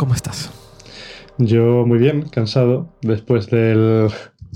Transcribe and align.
¿cómo 0.00 0.14
estás? 0.14 0.50
Yo 1.36 1.84
muy 1.86 1.98
bien, 1.98 2.22
cansado 2.30 2.96
después 3.02 3.50
del, 3.50 4.08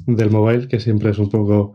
del 0.06 0.30
mobile, 0.30 0.68
que 0.68 0.80
siempre 0.80 1.10
es 1.10 1.18
un 1.18 1.28
poco 1.28 1.74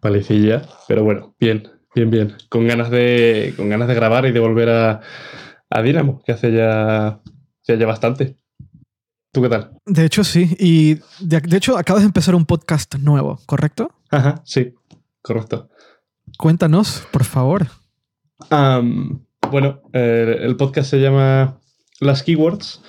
palicilla, 0.00 0.62
pero 0.86 1.02
bueno, 1.02 1.34
bien, 1.40 1.68
bien, 1.92 2.08
bien. 2.08 2.36
Con 2.48 2.68
ganas 2.68 2.88
de, 2.88 3.52
con 3.56 3.68
ganas 3.68 3.88
de 3.88 3.96
grabar 3.96 4.26
y 4.26 4.30
de 4.30 4.38
volver 4.38 4.68
a, 4.70 5.00
a 5.70 5.82
Dynamo, 5.82 6.22
que 6.24 6.30
hace 6.30 6.52
ya, 6.52 7.20
ya 7.66 7.84
bastante. 7.84 8.36
¿Tú 9.32 9.42
qué 9.42 9.48
tal? 9.48 9.72
De 9.86 10.04
hecho, 10.04 10.22
sí. 10.22 10.56
Y 10.60 11.00
de, 11.18 11.56
hecho, 11.56 11.76
acabas 11.76 12.04
de 12.04 12.06
empezar 12.06 12.36
un 12.36 12.46
podcast 12.46 12.94
nuevo, 12.94 13.40
¿correcto? 13.44 13.90
Ajá, 14.12 14.40
sí, 14.44 14.72
correcto. 15.20 15.68
Cuéntanos, 16.38 17.08
por 17.10 17.24
favor. 17.24 17.66
bueno, 19.50 19.82
eh, 19.94 20.36
el 20.42 20.56
podcast 20.56 20.90
se 20.90 21.00
llama 21.00 21.58
Las 21.98 22.22
Keywords 22.22 22.82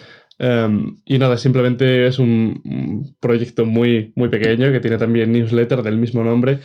Em, 0.44 0.98
y 1.06 1.20
nada, 1.20 1.38
simplemente 1.38 2.08
es 2.08 2.18
un, 2.18 3.16
proyecto 3.20 3.64
muy, 3.64 4.12
muy 4.16 4.28
pequeño 4.30 4.72
que 4.72 4.80
tiene 4.80 4.98
también 4.98 5.32
newsletter 5.32 5.84
del 5.84 5.98
mismo 5.98 6.24
nombre, 6.24 6.62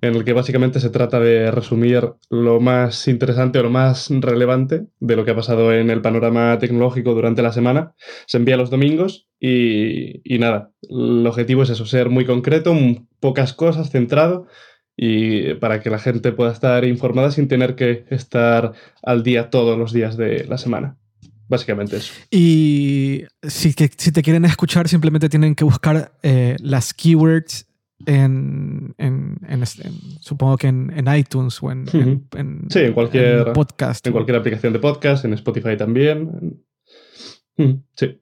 en 0.00 0.16
el 0.16 0.24
que 0.24 0.32
básicamente 0.32 0.80
se 0.80 0.90
trata 0.90 1.20
de 1.20 1.52
resumir 1.52 2.10
lo 2.28 2.58
más 2.58 3.06
interesante 3.06 3.60
o 3.60 3.62
lo 3.62 3.70
más 3.70 4.10
relevante 4.10 4.86
de 4.98 5.14
lo 5.14 5.24
que 5.24 5.30
ha 5.30 5.36
pasado 5.36 5.72
en 5.72 5.90
el 5.90 6.00
panorama 6.02 6.58
tecnológico 6.58 7.14
durante 7.14 7.40
la 7.40 7.52
semana. 7.52 7.94
Se 8.26 8.38
envía 8.38 8.56
los 8.56 8.68
domingos 8.68 9.28
y, 9.38 10.22
y 10.24 10.40
nada, 10.40 10.72
el 10.82 11.24
objetivo 11.24 11.62
es 11.62 11.70
eso, 11.70 11.86
ser 11.86 12.08
muy 12.10 12.24
concreto, 12.24 12.76
pocas 13.20 13.52
cosas, 13.52 13.90
centrado 13.90 14.48
y 14.96 15.54
para 15.54 15.80
que 15.80 15.90
la 15.90 16.00
gente 16.00 16.32
pueda 16.32 16.50
estar 16.50 16.84
informada 16.84 17.30
sin 17.30 17.46
tener 17.46 17.76
que 17.76 18.06
estar 18.10 18.72
al 19.04 19.22
día 19.22 19.50
todos 19.50 19.78
los 19.78 19.92
días 19.92 20.16
de 20.16 20.46
la 20.46 20.58
semana. 20.58 20.99
Básicamente 21.50 21.96
eso. 21.96 22.12
Y 22.30 23.24
si, 23.42 23.74
que, 23.74 23.90
si 23.96 24.12
te 24.12 24.22
quieren 24.22 24.44
escuchar, 24.44 24.88
simplemente 24.88 25.28
tienen 25.28 25.56
que 25.56 25.64
buscar 25.64 26.12
eh, 26.22 26.54
las 26.60 26.94
keywords 26.94 27.66
en, 28.06 28.94
en, 28.98 29.64
supongo 30.20 30.56
que 30.56 30.68
en, 30.68 31.04
iTunes 31.12 31.60
o 31.60 31.72
en, 31.72 31.88
sí, 31.88 32.78
en 32.78 32.92
cualquier 32.92 33.52
podcast. 33.52 34.06
En 34.06 34.12
cualquier 34.12 34.36
aplicación 34.36 34.72
de 34.72 34.78
podcast, 34.78 35.24
en 35.24 35.32
Spotify 35.34 35.76
también. 35.76 36.62
Sí. 37.96 38.20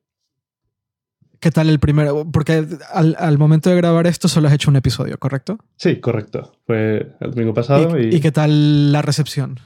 ¿Qué 1.39 1.51
tal 1.51 1.69
el 1.69 1.79
primero? 1.79 2.27
Porque 2.33 2.67
al, 2.91 3.15
al, 3.19 3.37
momento 3.37 3.69
de 3.69 3.77
grabar 3.77 4.07
esto 4.07 4.27
solo 4.27 4.49
has 4.49 4.55
hecho 4.55 4.71
un 4.71 4.77
episodio, 4.77 5.19
¿correcto? 5.19 5.59
Sí, 5.77 6.01
correcto. 6.01 6.51
Fue 6.67 7.15
el 7.21 7.31
domingo 7.31 7.53
pasado. 7.53 8.01
¿Y, 8.01 8.17
¿y 8.17 8.21
qué 8.21 8.33
tal 8.33 8.91
la 8.91 9.03
recepción? 9.03 9.61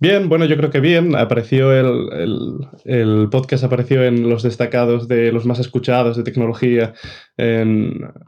Bien, 0.00 0.28
bueno, 0.28 0.44
yo 0.44 0.56
creo 0.56 0.70
que 0.70 0.80
bien. 0.80 1.14
Apareció 1.16 1.72
el, 1.72 2.58
el, 2.84 3.28
podcast, 3.30 3.64
apareció 3.64 4.04
en 4.04 4.28
los 4.28 4.42
destacados 4.42 5.08
de 5.08 5.32
los 5.32 5.46
más 5.46 5.58
escuchados 5.58 6.16
de 6.16 6.22
tecnología 6.22 6.94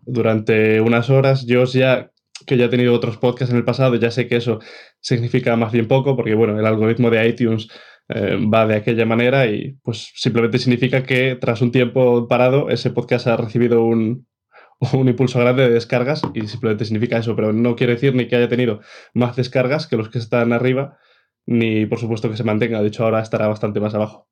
durante 0.05 0.81
unas 0.81 1.11
horas. 1.11 1.47
Yo 1.47 1.65
ya, 1.65 2.11
que 2.47 2.57
ya 2.57 2.67
he 2.67 2.69
tenido 2.69 2.95
otros 2.95 3.17
podcasts 3.19 3.53
en 3.53 3.59
el 3.59 3.65
pasado, 3.65 3.97
ya 3.97 4.11
sé 4.11 4.29
que 4.29 4.37
eso 4.37 4.61
significa 5.01 5.57
más 5.57 5.73
bien 5.73 5.89
poco, 5.89 6.17
porque 6.17 6.35
bueno, 6.35 6.59
el 6.59 6.67
algoritmo 6.67 7.11
de 7.11 7.29
iTunes 7.29 7.69
eh, 8.09 8.39
va 8.53 8.67
de 8.67 8.77
aquella 8.77 9.05
manera 9.05 9.47
y 9.47 9.77
pues 9.83 10.13
simplemente 10.15 10.59
significa 10.59 11.03
que 11.03 11.37
tras 11.41 11.61
un 11.61 11.73
tiempo 11.73 12.29
parado 12.29 12.71
ese 12.71 12.91
podcast 12.91 13.27
ha 13.27 13.37
recibido 13.37 13.85
un, 13.85 14.27
un 14.93 15.09
impulso 15.09 15.41
grande 15.41 15.65
de 15.65 15.75
descargas 15.75 16.23
y 16.33 16.47
simplemente 16.47 16.85
significa 16.85 17.19
eso, 17.19 17.35
pero 17.35 17.53
no 17.53 17.75
quiere 17.77 17.95
decir 17.95 18.15
ni 18.15 18.29
que 18.29 18.37
haya 18.37 18.49
tenido 18.49 18.81
más 19.13 19.37
descargas 19.37 19.87
que 19.87 19.97
los 19.97 20.09
que 20.09 20.19
están 20.19 20.53
arriba 20.53 20.99
ni 21.47 21.87
por 21.87 21.99
supuesto 21.99 22.31
que 22.31 22.37
se 22.37 22.45
mantenga. 22.45 22.83
De 22.83 22.89
hecho, 22.89 23.05
ahora 23.05 23.23
estará 23.23 23.49
bastante 23.49 23.81
más 23.81 23.95
abajo. 23.95 24.29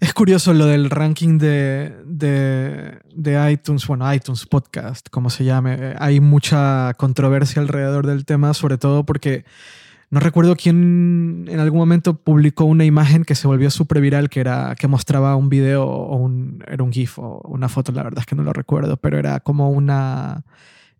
Es 0.00 0.14
curioso 0.14 0.54
lo 0.54 0.66
del 0.66 0.90
ranking 0.90 1.38
de, 1.38 1.92
de, 2.06 3.52
iTunes, 3.52 3.84
bueno, 3.86 4.12
iTunes 4.14 4.46
Podcast, 4.46 5.08
como 5.10 5.28
se 5.28 5.44
llame. 5.44 5.94
Hay 5.98 6.20
mucha 6.20 6.94
controversia 6.94 7.60
alrededor 7.60 8.06
del 8.06 8.24
tema, 8.24 8.54
sobre 8.54 8.78
todo 8.78 9.04
porque 9.04 9.44
no 10.10 10.20
recuerdo 10.20 10.54
quién 10.54 11.46
en 11.48 11.58
algún 11.58 11.80
momento 11.80 12.14
publicó 12.14 12.64
una 12.64 12.84
imagen 12.84 13.24
que 13.24 13.34
se 13.34 13.48
volvió 13.48 13.70
súper 13.70 14.00
viral, 14.00 14.30
que, 14.30 14.38
era, 14.38 14.76
que 14.78 14.86
mostraba 14.86 15.34
un 15.34 15.48
video 15.48 15.84
o 15.84 16.16
un, 16.16 16.62
era 16.68 16.84
un 16.84 16.92
GIF 16.92 17.18
o 17.18 17.40
una 17.48 17.68
foto, 17.68 17.90
la 17.90 18.04
verdad 18.04 18.20
es 18.20 18.26
que 18.26 18.36
no 18.36 18.44
lo 18.44 18.52
recuerdo, 18.52 18.98
pero 18.98 19.18
era 19.18 19.40
como 19.40 19.68
una, 19.70 20.44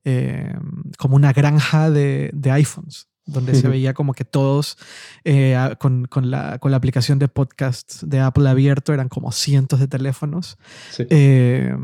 eh, 0.04 0.54
como 0.98 1.14
una 1.14 1.32
granja 1.32 1.88
de, 1.88 2.30
de 2.34 2.50
iPhones 2.50 3.08
donde 3.28 3.54
se 3.54 3.68
veía 3.68 3.94
como 3.94 4.14
que 4.14 4.24
todos 4.24 4.76
eh, 5.24 5.56
con, 5.78 6.06
con, 6.06 6.30
la, 6.30 6.58
con, 6.58 6.70
la, 6.70 6.76
aplicación 6.76 7.18
de 7.18 7.28
podcasts 7.28 8.08
de 8.08 8.20
Apple 8.20 8.48
abierto 8.48 8.92
eran 8.92 9.08
como 9.08 9.30
cientos 9.32 9.78
de 9.78 9.88
teléfonos. 9.88 10.58
Eh, 10.98 11.74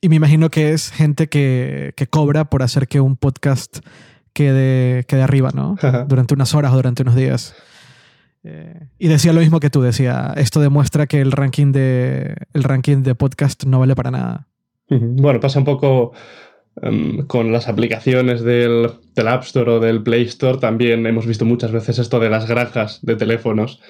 y 0.00 0.08
me 0.08 0.16
imagino 0.16 0.50
que 0.50 0.72
es 0.72 0.90
gente 0.90 1.28
que, 1.28 1.92
que, 1.96 2.08
cobra 2.08 2.46
por 2.46 2.62
hacer 2.62 2.88
que 2.88 3.00
un 3.00 3.16
podcast 3.16 3.78
quede, 4.32 5.04
quede 5.04 5.22
arriba, 5.22 5.50
¿no? 5.54 5.76
Durante 6.08 6.34
unas 6.34 6.54
horas 6.54 6.72
o 6.72 6.76
durante 6.76 7.02
unos 7.02 7.14
días. 7.14 7.54
Eh, 8.44 8.88
y 8.98 9.08
decía 9.08 9.32
lo 9.32 9.40
mismo 9.40 9.60
que 9.60 9.70
tú, 9.70 9.82
decía, 9.82 10.32
esto 10.36 10.60
demuestra 10.60 11.06
que 11.06 11.20
el 11.20 11.30
ranking 11.30 11.70
de, 11.70 12.34
el 12.52 12.64
ranking 12.64 13.02
de 13.02 13.14
podcast 13.14 13.64
no 13.64 13.78
vale 13.78 13.94
para 13.94 14.10
nada. 14.10 14.48
Bueno, 14.88 15.40
pasa 15.40 15.58
un 15.58 15.64
poco 15.64 16.12
Em, 16.80 17.26
con 17.26 17.52
las 17.52 17.68
aplicaciones 17.68 18.42
del, 18.42 18.90
App 19.16 19.42
Store 19.42 19.72
o 19.72 19.80
del 19.80 20.02
Play 20.02 20.22
Store 20.22 20.58
también 20.58 21.06
hemos 21.06 21.26
visto 21.26 21.44
muchas 21.44 21.70
veces 21.70 21.98
esto 21.98 22.18
de 22.18 22.30
las 22.30 22.48
granjas 22.48 23.00
de 23.02 23.16
teléfonos. 23.16 23.80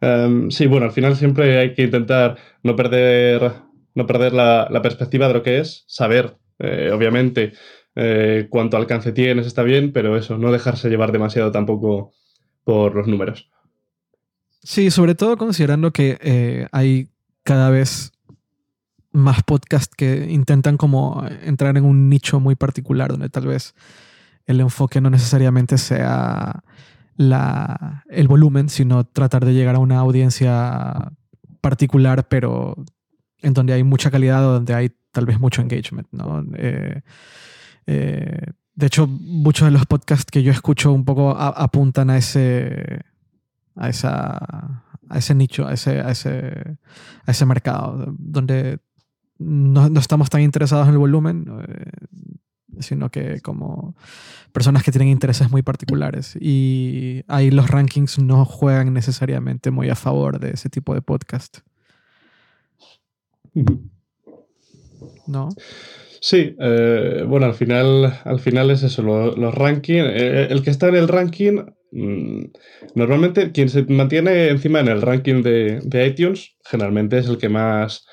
Em, 0.00 0.50
sí, 0.50 0.66
bueno, 0.66 0.86
al 0.86 0.92
final 0.92 1.16
siempre 1.16 1.58
hay 1.58 1.74
que 1.74 1.82
intentar 1.82 2.36
no 2.62 2.76
perder, 2.76 3.52
no 3.94 4.06
perder 4.06 4.34
la, 4.34 4.80
perspectiva 4.82 5.28
de 5.28 5.34
lo 5.34 5.42
que 5.42 5.58
es, 5.58 5.84
saber, 5.86 6.36
eh, 6.58 6.90
obviamente, 6.92 7.52
eh, 7.96 8.46
cuánto 8.50 8.76
alcance 8.76 9.12
tienes, 9.12 9.46
está 9.46 9.62
bien, 9.62 9.92
pero 9.92 10.16
eso, 10.16 10.36
no 10.36 10.52
dejarse 10.52 10.90
llevar 10.90 11.12
demasiado 11.12 11.50
tampoco 11.50 12.12
por 12.64 12.94
los 12.94 13.06
números. 13.06 13.50
Sí, 14.62 14.90
sobre 14.90 15.14
todo 15.14 15.38
considerando 15.38 15.90
que 15.90 16.18
eh, 16.20 16.66
hay 16.70 17.08
cada 17.44 17.70
vez 17.70 18.12
más 19.12 19.42
podcasts 19.42 19.94
que 19.94 20.30
intentan 20.30 20.76
como 20.76 21.24
entrar 21.42 21.76
en 21.76 21.84
un 21.84 22.08
nicho 22.08 22.40
muy 22.40 22.54
particular 22.54 23.10
donde 23.10 23.28
tal 23.28 23.46
vez 23.46 23.74
el 24.46 24.60
enfoque 24.60 25.00
no 25.00 25.10
necesariamente 25.10 25.78
sea 25.78 26.62
la, 27.16 28.04
el 28.08 28.28
volumen, 28.28 28.68
sino 28.68 29.04
tratar 29.04 29.44
de 29.44 29.54
llegar 29.54 29.74
a 29.76 29.78
una 29.78 29.98
audiencia 29.98 31.12
particular, 31.60 32.28
pero 32.28 32.76
en 33.42 33.52
donde 33.52 33.72
hay 33.72 33.84
mucha 33.84 34.10
calidad 34.10 34.46
o 34.46 34.52
donde 34.52 34.74
hay 34.74 34.90
tal 35.12 35.26
vez 35.26 35.38
mucho 35.38 35.62
engagement. 35.62 36.08
¿no? 36.12 36.44
Eh, 36.56 37.02
eh, 37.86 38.46
de 38.74 38.86
hecho, 38.86 39.06
muchos 39.06 39.66
de 39.66 39.72
los 39.72 39.86
podcasts 39.86 40.30
que 40.30 40.42
yo 40.42 40.52
escucho 40.52 40.92
un 40.92 41.04
poco 41.04 41.30
apuntan 41.36 42.10
a 42.10 42.16
ese, 42.16 43.00
a, 43.76 43.88
esa, 43.88 44.84
a 45.08 45.18
ese 45.18 45.34
nicho, 45.34 45.66
a 45.66 45.74
ese, 45.74 46.00
a 46.00 46.10
ese, 46.10 46.78
a 47.26 47.30
ese 47.30 47.46
mercado, 47.46 48.14
donde 48.18 48.78
no, 49.40 49.88
no, 49.88 49.98
estamos 50.00 50.30
tan 50.30 50.42
interesados 50.42 50.86
en 50.86 50.92
el 50.92 50.98
volumen, 50.98 51.46
eh, 51.66 51.90
sino 52.80 53.10
que 53.10 53.40
como 53.40 53.96
personas 54.52 54.82
que 54.82 54.92
tienen 54.92 55.08
intereses 55.08 55.50
muy 55.50 55.62
particulares. 55.62 56.36
Y 56.40 57.22
ahí 57.26 57.50
los 57.50 57.68
rankings 57.68 58.18
no 58.18 58.44
juegan 58.44 58.92
necesariamente 58.92 59.70
muy 59.70 59.88
a 59.88 59.94
favor 59.94 60.38
de 60.38 60.50
ese 60.50 60.68
tipo 60.68 60.94
de 60.94 61.00
podcast. 61.02 61.58
¿No? 65.26 65.48
Sí, 66.20 66.54
eh, 66.60 67.24
bueno, 67.26 67.46
al 67.46 67.54
final, 67.54 68.20
al 68.24 68.40
final 68.40 68.70
es 68.70 68.82
eso, 68.82 69.02
los 69.02 69.54
rankings, 69.54 70.06
eh, 70.06 70.48
el 70.50 70.62
que 70.62 70.68
está 70.68 70.88
en 70.88 70.96
el 70.96 71.08
ranking, 71.08 71.62
mm, 71.92 72.44
normalmente 72.94 73.52
quien 73.52 73.70
se 73.70 73.84
mantiene 73.84 74.48
encima 74.48 74.80
en 74.80 74.88
el 74.88 75.00
ranking 75.00 75.42
de, 75.42 75.80
de 75.82 76.06
iTunes, 76.06 76.56
generalmente 76.62 77.18
es 77.18 77.26
el 77.26 77.38
que 77.38 77.48
más 77.48 78.04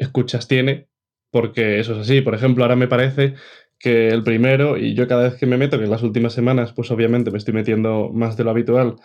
escuchas 0.00 0.48
tiene, 0.48 0.88
porque 1.30 1.78
eso 1.80 1.92
es 1.94 1.98
así. 2.00 2.20
Por 2.20 2.34
ejemplo, 2.34 2.64
ahora 2.64 2.76
me 2.76 2.88
parece 2.88 3.34
que 3.78 4.08
el 4.08 4.22
primero, 4.24 4.76
y 4.76 4.94
yo 4.94 5.08
cada 5.08 5.24
vez 5.24 5.34
que 5.34 5.46
me 5.46 5.56
meto, 5.56 5.78
que 5.78 5.84
en 5.84 5.90
las 5.90 6.02
últimas 6.02 6.32
semanas, 6.32 6.72
pues 6.72 6.90
obviamente 6.90 7.30
me 7.30 7.38
estoy 7.38 7.54
metiendo 7.54 8.10
más 8.12 8.36
de 8.36 8.44
lo 8.44 8.50
habitual 8.50 8.96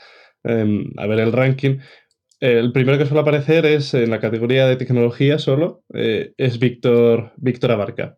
em, 0.44 0.92
a 0.97 1.07
ver 1.07 1.19
el 1.19 1.31
ranking, 1.31 1.80
el 2.39 2.71
primero 2.74 2.97
que 2.97 3.06
suele 3.06 3.21
aparecer 3.21 3.65
es 3.65 3.94
en 3.94 4.09
la 4.09 4.19
categoría 4.19 4.68
de 4.68 4.75
tecnología 4.75 5.39
solo, 5.39 5.83
eh, 5.94 6.33
es 6.38 6.59
Víctor, 6.59 7.31
Víctor 7.38 7.71
Abarca. 7.71 8.18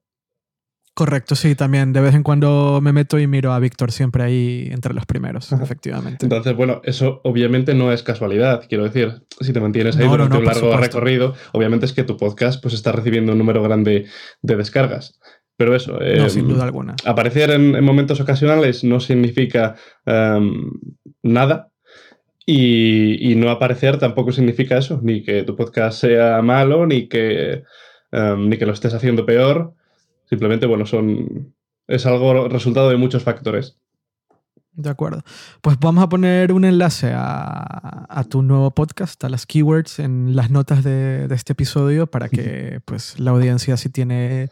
Correcto, 0.97 1.35
sí, 1.35 1.53
también 1.53 1.93
de 1.93 2.01
vez 2.01 2.15
en 2.15 2.23
cuando 2.23 2.79
me 2.81 2.91
meto 2.91 3.19
y 3.19 3.27
miro 3.27 3.53
a 3.53 3.59
Víctor 3.59 3.91
siempre 3.91 4.23
ahí 4.23 4.67
entre 4.71 4.95
los 4.95 5.05
primeros, 5.05 5.51
efectivamente. 5.51 6.25
Entonces, 6.25 6.55
bueno, 6.55 6.81
eso 6.85 7.21
obviamente 7.23 7.75
no 7.75 7.91
es 7.91 8.01
casualidad, 8.01 8.63
quiero 8.67 8.83
decir, 8.83 9.21
si 9.39 9.53
te 9.53 9.59
mantienes 9.59 9.95
ahí 9.97 10.07
durante 10.07 10.37
un 10.37 10.45
largo 10.45 10.75
recorrido, 10.75 11.35
obviamente 11.51 11.85
es 11.85 11.93
que 11.93 12.03
tu 12.03 12.17
podcast 12.17 12.59
pues 12.63 12.73
está 12.73 12.93
recibiendo 12.93 13.33
un 13.33 13.37
número 13.37 13.61
grande 13.61 14.07
de 14.41 14.55
descargas. 14.55 15.19
Pero 15.55 15.75
eso, 15.75 15.99
no, 15.99 16.29
sin 16.29 16.47
duda 16.47 16.63
alguna. 16.63 16.95
Aparecer 17.05 17.51
en, 17.51 17.83
momentos 17.83 18.19
ocasionales 18.19 18.83
no 18.83 18.99
significa 18.99 19.75
em, 20.03 20.71
nada. 21.21 21.69
Y, 22.43 23.35
no 23.37 23.51
aparecer 23.51 23.99
tampoco 23.99 24.31
significa 24.31 24.79
eso, 24.79 24.99
ni 25.03 25.21
que 25.21 25.43
tu 25.43 25.55
podcast 25.55 26.01
sea 26.01 26.41
malo, 26.41 26.87
ni 26.87 27.07
que, 27.07 27.61
em, 28.11 28.49
ni 28.49 28.57
que 28.57 28.65
lo 28.65 28.73
estés 28.73 28.95
haciendo 28.95 29.27
peor. 29.27 29.75
Simplemente, 30.29 30.65
bueno, 30.65 30.85
son. 30.85 31.53
Es 31.87 32.05
algo 32.05 32.47
resultado 32.49 32.89
de 32.89 32.97
muchos 32.97 33.23
factores. 33.23 33.77
De 34.73 34.91
acuerdo. 34.91 35.23
Pues 35.61 35.79
vamos 35.79 36.03
a 36.03 36.09
poner 36.09 36.53
un 36.53 36.63
enlace 36.63 37.11
a, 37.15 38.23
tu 38.29 38.43
nuevo 38.43 38.69
podcast, 38.71 39.23
a 39.23 39.29
las 39.29 39.47
keywords, 39.47 39.97
en 39.97 40.35
las 40.35 40.51
notas 40.51 40.83
de, 40.83 41.27
este 41.31 41.53
episodio 41.53 42.05
para 42.05 42.29
que 42.29 42.79
pues, 42.85 43.19
la 43.19 43.31
audiencia, 43.31 43.75
si 43.75 43.89
tiene 43.89 44.49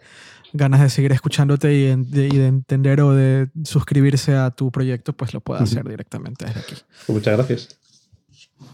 ganas 0.53 0.81
de 0.81 0.89
seguir 0.89 1.11
escuchándote 1.11 1.73
y 1.73 1.95
de, 1.95 2.47
entender 2.47 3.01
o 3.01 3.13
de 3.13 3.49
suscribirse 3.65 4.35
a 4.35 4.49
tu 4.49 4.71
proyecto, 4.71 5.13
pues 5.13 5.33
lo 5.33 5.41
pueda 5.41 5.61
hacer 5.61 5.87
directamente 5.87 6.45
desde 6.45 6.59
aquí. 6.61 6.75
Pues 7.05 7.17
muchas 7.17 7.37
gracias. 7.37 7.79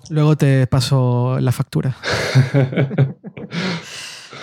Luego 0.09 0.37
te 0.37 0.67
paso 0.67 1.37
la 1.39 1.51
factura. 1.51 1.97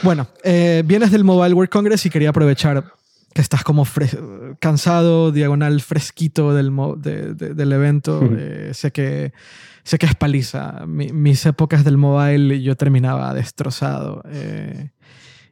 bueno, 0.03 0.27
eh, 0.45 0.83
vienes 0.85 1.11
del 1.11 1.25
Mobile 1.25 1.55
World 1.55 1.71
Congress 1.71 2.07
y 2.07 2.11
quería 2.11 2.31
aprovechar 2.31 2.85
que 3.35 3.43
estás 3.43 3.63
como 3.63 3.87
cansado, 4.59 5.33
diagonal 5.33 5.81
fresquito 5.81 6.55
del, 6.55 6.73
del 7.01 7.73
evento. 7.73 8.21
Eh, 8.37 8.71
sé, 8.73 8.91
que, 8.91 9.33
sé 9.85 9.99
que 9.99 10.07
es 10.07 10.15
paliza. 10.15 10.85
mis 10.87 11.45
épocas 11.47 11.85
del 11.85 11.99
mobile 11.99 12.63
yo 12.63 12.77
terminaba 12.77 13.33
destrozado. 13.35 14.23
Eh, 14.31 14.91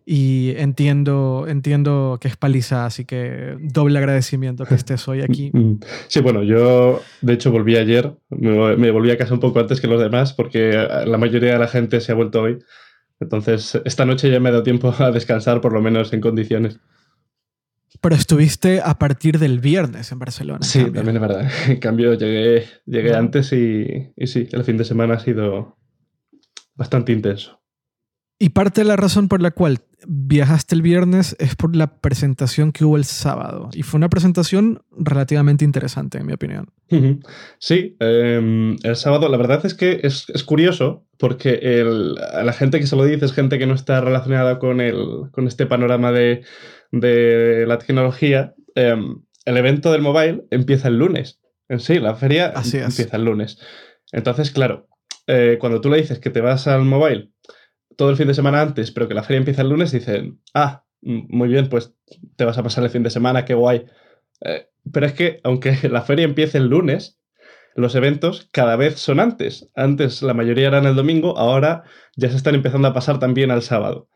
y 0.09 0.55
entiendo, 0.57 1.47
entiendo 1.49 2.19
que 2.21 2.29
es 2.29 2.37
paliza, 2.37 2.87
así 2.87 3.05
que 3.05 3.57
doble 3.61 3.99
agradecimiento 3.99 4.65
que 4.65 4.77
estés 4.77 5.07
hoy 5.09 5.23
aquí. 5.23 5.51
Mm. 5.57 5.81
Sí, 6.09 6.21
bueno, 6.21 6.43
yo 6.43 7.01
de 7.23 7.33
hecho 7.33 7.51
volví 7.51 7.77
ayer, 7.77 8.15
me, 8.29 8.91
volví 8.91 9.11
a 9.11 9.17
casa 9.17 9.33
un 9.33 9.41
poco 9.41 9.59
antes 9.59 9.81
que 9.81 9.87
los 9.87 10.01
demás 10.01 10.33
porque 10.33 10.73
la 11.07 11.17
mayoría 11.19 11.53
de 11.53 11.59
la 11.59 11.69
gente 11.69 12.01
se 12.01 12.13
ha 12.13 12.15
vuelto 12.15 12.43
hoy. 12.43 12.59
Entonces, 13.21 13.81
esta 13.85 14.05
noche 14.05 14.31
ya 14.31 14.41
me 14.41 14.49
he 14.49 14.53
dado 14.53 14.63
tiempo 14.63 14.95
a 14.99 15.11
descansar, 15.11 15.61
por 15.61 15.73
lo 15.73 15.81
menos 15.81 16.13
en 16.13 16.21
condiciones. 16.21 16.79
Pero 18.01 18.15
estuviste 18.15 18.81
a 18.85 18.99
partir 18.99 19.39
del 19.39 19.59
viernes 19.59 20.13
en 20.13 20.19
Barcelona. 20.19 20.61
Sí, 20.63 20.85
también 20.85 21.17
es 21.17 21.21
verdad. 21.21 21.51
En 21.69 21.79
cambio, 21.79 22.15
llegué, 22.15 22.67
llegué 22.85 23.15
antes 23.15 23.53
y, 23.53 24.13
y 24.17 24.27
sí, 24.27 24.49
el 24.53 24.65
fin 24.65 24.77
de 24.77 24.85
semana 24.85 25.15
ha 25.15 25.21
sido 25.21 25.79
bastante 26.75 27.13
intenso. 27.13 27.61
Y 28.39 28.51
parte 28.51 28.83
de 28.83 28.87
la 28.87 28.97
razón 28.97 29.29
por 29.29 29.41
la 29.41 29.51
cual 29.51 29.79
viajaste 30.07 30.75
el 30.75 30.83
viernes 30.83 31.37
es 31.39 31.57
por 31.57 31.75
la 31.75 32.01
presentación 32.01 32.71
que 32.71 32.85
hubo 32.85 32.97
el 32.97 33.05
sábado. 33.05 33.71
Y 33.73 33.83
fue 33.83 33.97
una 33.97 34.11
presentación 34.11 34.83
relativamente 34.91 35.65
interesante, 35.65 36.19
en 36.19 36.27
mi 36.27 36.35
opinión. 36.35 36.71
Sí, 37.59 37.97
em, 37.99 38.77
el 38.83 38.97
sábado, 38.97 39.29
la 39.31 39.39
verdad 39.39 39.65
es 39.65 39.75
que 39.75 40.01
es, 40.03 40.27
curioso 40.45 41.07
porque 41.19 41.61
la 42.43 42.53
gente 42.53 42.79
que 42.79 42.87
se 42.87 42.95
lo 42.95 43.05
dice 43.05 43.25
es 43.25 43.33
gente 43.33 43.59
que 43.59 43.67
no 43.67 43.75
está 43.75 44.03
relacionada 44.03 44.59
con, 44.59 44.83
el, 44.83 45.31
con 45.33 45.47
este 45.47 45.65
panorama 45.65 46.13
de, 46.13 46.45
de 46.93 47.65
la 47.67 47.79
tecnología. 47.79 48.55
Em, 48.75 49.23
el 49.47 49.57
evento 49.57 49.93
del 49.93 50.03
mobile 50.03 50.45
empieza 50.51 50.89
el 50.89 50.99
lunes. 50.99 51.41
En 51.69 51.81
sí, 51.81 51.99
la 51.99 52.15
feria 52.15 52.53
empieza 52.55 53.17
el 53.17 53.25
lunes. 53.25 53.59
Entonces, 54.13 54.51
claro, 54.51 54.89
eh, 55.27 55.57
cuando 55.59 55.81
tú 55.81 55.91
le 55.91 55.97
dices 55.97 56.19
que 56.19 56.31
te 56.31 56.41
vas 56.41 56.67
al 56.67 56.85
mobile 56.85 57.31
todo 57.97 58.11
el 58.11 58.17
fin 58.17 58.29
de 58.29 58.35
semana 58.35 58.61
antes, 58.61 58.91
pero 58.91 59.09
que 59.09 59.15
la 59.15 59.23
feria 59.23 59.39
empieza 59.39 59.63
el 59.63 59.71
lunes, 59.71 59.93
dicen, 59.93 60.41
ah, 60.55 60.85
muy 61.01 61.49
bien, 61.49 61.69
pues 61.69 61.95
te 62.37 62.45
vas 62.45 62.59
a 62.59 62.63
pasar 62.63 62.85
el 62.85 62.91
fin 62.91 63.03
de 63.03 63.11
semana, 63.11 63.45
qué 63.45 63.55
guay. 63.55 63.87
Eh, 64.43 64.69
pero 64.93 65.07
es 65.07 65.13
que, 65.13 65.41
aunque 65.45 65.77
la 65.91 66.03
feria 66.03 66.25
empiece 66.25 66.59
el 66.59 66.69
lunes, 66.69 67.19
los 67.75 67.95
eventos 67.95 68.49
cada 68.53 68.77
vez 68.77 68.99
son 68.99 69.21
antes. 69.21 69.69
Antes 69.75 70.23
la 70.23 70.35
mayoría 70.35 70.69
eran 70.69 70.87
el 70.87 70.97
domingo, 70.97 71.39
ahora 71.39 71.85
ya 72.17 72.31
se 72.31 72.37
están 72.37 72.55
empezando 72.55 72.89
a 72.89 72.95
pasar 72.95 73.19
también 73.19 73.51
al 73.51 73.63
sábado. 73.63 74.09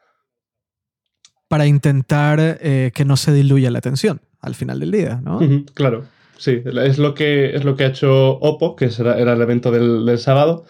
Para 1.49 1.67
intentar 1.67 2.38
eh, 2.41 2.93
que 2.94 3.05
no 3.05 3.17
se 3.17 3.33
diluya 3.33 3.71
la 3.71 3.79
atención 3.79 4.23
al 4.41 4.55
final 4.55 4.81
del 4.81 4.93
día, 4.93 5.21
¿no? 5.23 5.41
claro. 5.75 6.06
Sí, 6.38 6.62
es 6.65 6.99
lo 6.99 7.12
que, 7.12 7.55
es 7.55 7.65
lo 7.65 7.76
que 7.76 7.85
ha 7.85 7.88
hecho 7.88 8.38
Oppo, 8.38 8.75
que 8.75 8.88
era, 8.99 9.19
era 9.19 9.35
el 9.35 9.43
evento 9.43 9.71
del, 9.71 10.06
del 10.06 10.19
sábado, 10.19 10.65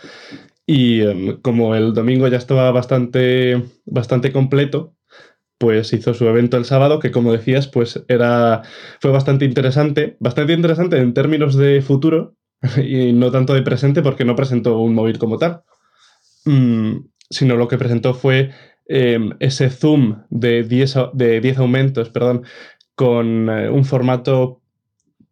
y 0.72 1.00
em, 1.00 1.40
como 1.40 1.74
el 1.74 1.94
domingo 1.94 2.28
ya 2.28 2.36
estaba 2.36 2.70
bastante, 2.70 3.60
bastante 3.86 4.30
completo, 4.30 4.94
pues 5.58 5.92
hizo 5.92 6.14
su 6.14 6.28
evento 6.28 6.56
el 6.56 6.64
sábado, 6.64 7.00
que 7.00 7.10
como 7.10 7.32
decías, 7.32 7.66
pues 7.66 8.04
era, 8.06 8.62
fue 9.00 9.10
bastante 9.10 9.44
interesante, 9.44 10.16
bastante 10.20 10.52
interesante 10.52 10.98
en 10.98 11.12
términos 11.12 11.56
de 11.56 11.82
futuro 11.82 12.36
y 12.76 13.12
no 13.12 13.32
tanto 13.32 13.52
de 13.52 13.62
presente 13.62 14.00
porque 14.00 14.24
no 14.24 14.36
presentó 14.36 14.78
un 14.78 14.94
móvil 14.94 15.18
como 15.18 15.38
tal, 15.38 15.64
mm, 16.44 16.98
sino 17.28 17.56
lo 17.56 17.66
que 17.66 17.76
presentó 17.76 18.14
fue 18.14 18.52
em, 18.86 19.32
ese 19.40 19.70
zoom 19.70 20.22
de 20.30 20.62
10, 20.62 20.94
de 21.14 21.40
10 21.40 21.58
aumentos, 21.58 22.10
perdón, 22.10 22.44
con 22.94 23.50
eh, 23.50 23.68
un 23.68 23.84
formato 23.84 24.62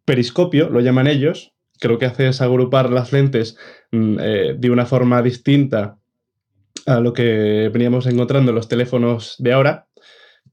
periscopio, 0.03 0.69
lo 0.69 0.81
llaman 0.81 1.07
ellos, 1.07 1.53
que 1.79 1.87
lo 1.87 1.97
que 1.97 2.05
hace 2.05 2.27
es 2.27 2.41
agrupar 2.41 2.89
las 2.89 3.11
lentes 3.11 3.57
mm, 3.91 4.17
eh, 4.19 4.55
de 4.57 4.69
una 4.69 4.85
forma 4.85 5.21
distinta 5.21 5.97
a 6.85 6.99
lo 6.99 7.13
que 7.13 7.69
veníamos 7.71 8.05
encontrando 8.07 8.51
en 8.51 8.55
los 8.55 8.67
teléfonos 8.67 9.35
de 9.39 9.53
ahora, 9.53 9.87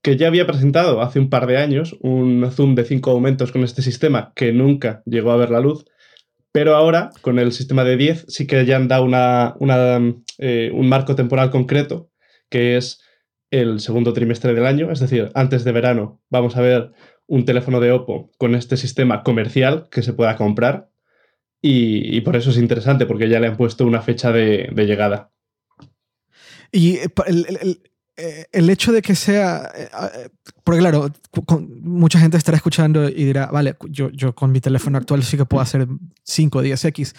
que 0.02 0.16
ya 0.16 0.28
había 0.28 0.46
presentado 0.46 1.02
hace 1.02 1.18
un 1.18 1.30
par 1.30 1.46
de 1.46 1.56
años 1.56 1.96
un 2.00 2.48
zoom 2.50 2.74
de 2.74 2.84
5 2.84 3.10
aumentos 3.10 3.52
con 3.52 3.64
este 3.64 3.82
sistema 3.82 4.32
que 4.34 4.52
nunca 4.52 5.02
llegó 5.04 5.32
a 5.32 5.36
ver 5.36 5.50
la 5.50 5.60
luz, 5.60 5.84
pero 6.52 6.76
ahora 6.76 7.10
con 7.22 7.38
el 7.38 7.52
sistema 7.52 7.84
de 7.84 7.96
10 7.96 8.26
sí 8.28 8.46
que 8.46 8.64
ya 8.64 8.76
han 8.76 8.88
dado 8.88 9.04
una, 9.04 9.54
eh, 10.38 10.70
un 10.72 10.88
marco 10.88 11.14
temporal 11.14 11.50
concreto, 11.50 12.10
que 12.48 12.76
es 12.76 13.00
el 13.50 13.80
segundo 13.80 14.12
trimestre 14.12 14.54
del 14.54 14.66
año, 14.66 14.90
es 14.90 15.00
decir, 15.00 15.30
antes 15.34 15.64
de 15.64 15.72
verano 15.72 16.20
vamos 16.30 16.56
a 16.56 16.60
ver 16.60 16.92
un 17.26 17.44
teléfono 17.44 17.80
de 17.80 17.92
Oppo 17.92 18.30
con 18.38 18.54
este 18.54 18.76
sistema 18.76 19.22
comercial 19.22 19.88
que 19.90 20.02
se 20.02 20.12
pueda 20.12 20.36
comprar 20.36 20.88
y, 21.68 22.20
por 22.20 22.36
eso 22.36 22.50
es 22.50 22.58
interesante, 22.58 23.06
porque 23.06 23.28
ya 23.28 23.40
le 23.40 23.48
han 23.48 23.56
puesto 23.56 23.84
una 23.84 24.00
fecha 24.00 24.30
de, 24.30 24.70
llegada. 24.76 25.32
Y 26.70 26.96
eh, 26.96 27.08
eh, 28.16 28.46
el, 28.52 28.70
hecho 28.70 28.92
de 28.92 29.02
que 29.02 29.16
sea, 29.16 29.70
eh, 29.74 29.88
porque 30.62 30.80
claro, 30.80 31.10
mucha 31.82 32.20
gente 32.20 32.36
estará 32.36 32.56
escuchando 32.56 33.08
y 33.08 33.24
dirá, 33.24 33.46
vale, 33.46 33.76
yo, 33.88 34.10
yo 34.10 34.34
con 34.34 34.52
mi 34.52 34.60
teléfono 34.60 34.96
actual 34.98 35.24
sí 35.24 35.36
que 35.36 35.44
puedo 35.44 35.60
hacer 35.60 35.88
5 36.22 36.58
o 36.58 36.62
10X, 36.62 37.14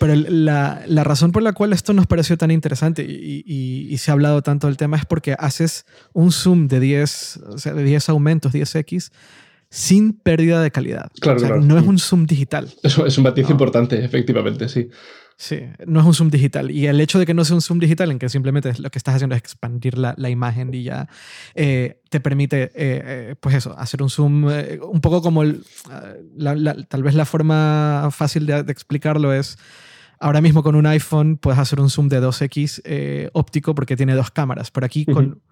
pero 0.00 0.14
la, 0.16 0.82
la, 0.86 1.04
razón 1.04 1.30
por 1.30 1.42
la 1.42 1.52
cual 1.52 1.72
esto 1.72 1.92
nos 1.92 2.06
pareció 2.06 2.36
tan 2.36 2.50
interesante 2.50 3.04
y, 3.04 3.44
y, 3.46 3.98
se 3.98 4.10
ha 4.10 4.14
hablado 4.14 4.42
tanto 4.42 4.66
del 4.66 4.76
tema 4.76 4.96
es 4.96 5.06
porque 5.06 5.36
haces 5.38 5.86
un 6.12 6.32
zoom 6.32 6.66
de 6.66 6.80
10, 6.80 7.36
o 7.36 7.58
sea, 7.58 7.74
de 7.74 7.84
10 7.84 8.08
aumentos, 8.08 8.52
10X, 8.52 9.12
sin 9.74 10.12
pérdida 10.12 10.62
de 10.62 10.70
calidad. 10.70 11.10
Claro, 11.20 11.40
claro. 11.40 11.60
No 11.60 11.76
es 11.76 11.84
un 11.84 11.98
zoom 11.98 12.26
digital. 12.26 12.72
Eso 12.84 13.04
es 13.06 13.18
un 13.18 13.24
matiz 13.24 13.50
importante, 13.50 14.04
efectivamente, 14.04 14.68
sí. 14.68 14.88
Sí, 15.36 15.62
no 15.84 15.98
es 15.98 16.06
un 16.06 16.14
zoom 16.14 16.30
digital. 16.30 16.70
Y 16.70 16.86
el 16.86 17.00
hecho 17.00 17.18
de 17.18 17.26
que 17.26 17.34
no 17.34 17.44
sea 17.44 17.56
un 17.56 17.60
zoom 17.60 17.80
digital, 17.80 18.12
en 18.12 18.20
que 18.20 18.28
simplemente 18.28 18.72
lo 18.78 18.88
que 18.90 18.98
estás 18.98 19.16
haciendo 19.16 19.34
es 19.34 19.40
expandir 19.40 19.98
la, 19.98 20.14
la 20.16 20.30
imagen 20.30 20.72
y 20.72 20.84
ya 20.84 21.08
eh, 21.56 22.00
te 22.08 22.20
permite, 22.20 22.62
eh, 22.62 22.70
eh, 22.76 23.34
pues 23.40 23.56
eso, 23.56 23.76
hacer 23.76 24.00
un 24.00 24.10
zoom 24.10 24.44
un 24.44 25.00
poco 25.00 25.22
como 25.22 25.42
el, 25.42 25.64
tal 26.88 27.02
vez 27.02 27.16
la 27.16 27.24
forma 27.24 28.10
fácil 28.12 28.46
de, 28.46 28.60
explicarlo 28.68 29.34
es, 29.34 29.58
ahora 30.20 30.40
mismo 30.40 30.62
con 30.62 30.76
un 30.76 30.86
iPhone 30.86 31.36
puedes 31.36 31.58
hacer 31.58 31.80
un 31.80 31.90
zoom 31.90 32.08
de 32.08 32.22
2x 32.22 33.30
óptico 33.32 33.74
porque 33.74 33.96
tiene 33.96 34.14
dos 34.14 34.30
cámaras, 34.30 34.70
pero 34.70 34.86
aquí 34.86 35.04
con 35.04 35.42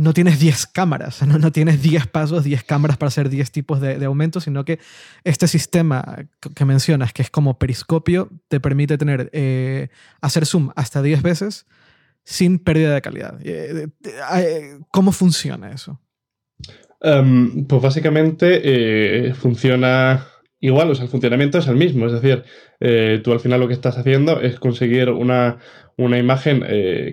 no 0.00 0.14
tienes 0.14 0.40
10 0.40 0.66
cámaras, 0.68 1.20
no, 1.26 1.38
no 1.38 1.52
tienes 1.52 1.82
10 1.82 2.06
pasos, 2.06 2.42
10 2.44 2.64
cámaras 2.64 2.96
para 2.96 3.08
hacer 3.08 3.28
10 3.28 3.50
tipos 3.50 3.82
de, 3.82 4.02
aumentos, 4.06 4.44
sino 4.44 4.64
que 4.64 4.78
este 5.24 5.46
sistema 5.46 6.24
que 6.54 6.64
mencionas, 6.64 7.12
que 7.12 7.20
es 7.20 7.28
como 7.28 7.58
periscopio, 7.58 8.30
te 8.48 8.60
permite 8.60 8.96
tener, 8.96 9.28
eh, 9.34 9.88
hacer 10.22 10.46
zoom 10.46 10.70
hasta 10.74 11.02
10 11.02 11.20
veces 11.20 11.66
sin 12.24 12.58
pérdida 12.58 12.94
de 12.94 13.02
calidad. 13.02 13.38
Eh, 13.44 13.88
eh, 14.36 14.78
¿Cómo 14.90 15.12
funciona 15.12 15.70
eso? 15.70 16.00
Em, 17.02 17.66
pues 17.66 17.82
básicamente 17.82 19.34
funciona 19.34 20.29
igual, 20.60 20.90
o 20.90 20.94
sea, 20.94 21.04
el 21.04 21.10
funcionamiento 21.10 21.58
es 21.58 21.66
el 21.66 21.76
mismo, 21.76 22.06
es 22.06 22.12
decir, 22.12 22.44
tú 23.22 23.32
al 23.32 23.40
final 23.40 23.60
lo 23.60 23.68
que 23.68 23.74
estás 23.74 23.98
haciendo 23.98 24.40
es 24.40 24.60
conseguir 24.60 25.10
una, 25.10 25.58
una 25.96 26.18
imagen 26.18 26.64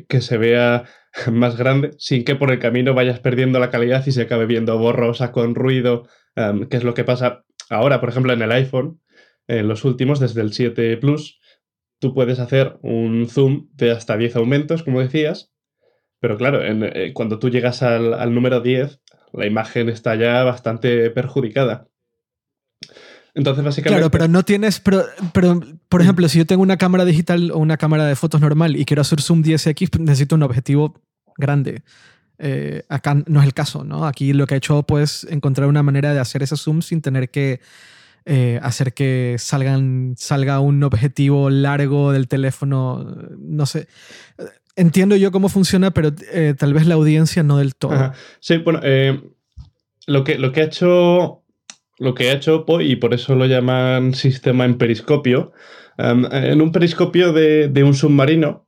que 0.07 0.21
se 0.21 0.37
vea 0.37 0.85
más 1.31 1.57
grande 1.57 1.91
sin 1.97 2.23
que 2.23 2.35
por 2.35 2.51
el 2.51 2.59
camino 2.59 2.93
vayas 2.93 3.19
perdiendo 3.19 3.59
la 3.59 3.69
calidad 3.69 4.05
y 4.05 4.11
se 4.11 4.23
acabe 4.23 4.45
viendo 4.45 4.77
borrosa, 4.77 5.31
con 5.31 5.55
ruido, 5.55 6.07
em, 6.35 6.67
que 6.67 6.77
es 6.77 6.83
lo 6.83 6.93
que 6.93 7.03
pasa 7.03 7.43
ahora, 7.69 7.99
por 7.99 8.09
ejemplo, 8.09 8.33
en 8.33 8.41
el 8.41 8.51
iPhone, 8.51 9.01
en 9.47 9.67
los 9.67 9.85
últimos, 9.85 10.19
desde 10.19 10.41
el 10.41 10.53
7 10.53 10.97
Plus, 10.97 11.39
tú 11.99 12.13
puedes 12.13 12.39
hacer 12.39 12.77
un 12.81 13.27
zoom 13.29 13.69
de 13.73 13.91
hasta 13.91 14.17
10 14.17 14.35
aumentos, 14.35 14.83
como 14.83 15.01
decías, 15.01 15.51
pero 16.19 16.37
claro, 16.37 16.61
eh, 16.63 17.13
cuando 17.13 17.39
tú 17.39 17.49
llegas 17.49 17.83
al, 17.83 18.13
al, 18.13 18.33
número 18.33 18.61
10, 18.61 19.01
la 19.33 19.45
imagen 19.45 19.89
está 19.89 20.15
ya 20.15 20.43
bastante 20.43 21.11
perjudicada. 21.11 21.86
Entonces, 23.37 23.63
básicamente. 23.63 23.99
Claro, 23.99 24.11
pero 24.11 24.27
no 24.27 24.43
tienes. 24.43 24.79
Pero, 24.79 25.05
pero, 25.31 25.61
por 25.89 26.01
ejemplo, 26.01 26.27
si 26.27 26.39
yo 26.39 26.47
tengo 26.47 26.63
una 26.63 26.77
cámara 26.77 27.05
digital 27.05 27.51
o 27.51 27.59
una 27.59 27.77
cámara 27.77 28.05
de 28.05 28.15
fotos 28.15 28.41
normal 28.41 28.75
y 28.75 28.83
quiero 28.83 29.01
hacer 29.01 29.21
zoom 29.21 29.43
10x, 29.43 29.99
necesito 29.99 30.33
un 30.35 30.41
objetivo 30.41 30.99
grande. 31.37 31.83
Eh, 32.39 32.83
acá 32.89 33.15
no 33.27 33.39
es 33.39 33.45
el 33.45 33.53
caso, 33.53 33.83
¿no? 33.83 34.07
Aquí 34.07 34.33
lo 34.33 34.47
que 34.47 34.55
ha 34.55 34.57
hecho 34.57 34.81
pues 34.83 35.27
encontrar 35.29 35.67
una 35.67 35.83
manera 35.83 36.15
de 36.15 36.19
hacer 36.19 36.41
ese 36.41 36.57
zoom 36.57 36.81
sin 36.81 37.01
tener 37.01 37.29
que 37.29 37.61
eh, 38.25 38.59
hacer 38.63 38.95
que 38.95 39.35
salgan, 39.37 40.15
salga 40.17 40.59
un 40.59 40.83
objetivo 40.83 41.51
largo 41.51 42.11
del 42.13 42.27
teléfono, 42.27 43.05
no 43.37 43.67
sé. 43.67 43.87
Entiendo 44.75 45.15
yo 45.15 45.31
cómo 45.31 45.47
funciona, 45.47 45.91
pero 45.91 46.11
eh, 46.31 46.55
tal 46.57 46.73
vez 46.73 46.87
la 46.87 46.95
audiencia 46.95 47.43
no 47.43 47.57
del 47.57 47.75
todo. 47.75 48.13
Sí, 48.39 48.57
bueno, 48.57 48.81
lo, 50.07 50.23
que, 50.23 50.39
lo 50.39 50.51
que 50.51 50.61
ha 50.61 50.65
hecho 50.65 51.43
lo 51.99 52.13
que 52.13 52.29
ha 52.29 52.33
hecho 52.33 52.65
y 52.79 52.95
por 52.97 53.13
eso 53.13 53.35
lo 53.35 53.45
llaman 53.45 54.13
sistema 54.13 54.65
en 54.65 54.77
periscopio. 54.77 55.51
Em, 55.97 56.25
en 56.31 56.61
un 56.61 56.71
periscopio 56.71 57.33
de, 57.33 57.67
de 57.69 57.83
un 57.83 57.93
submarino, 57.93 58.67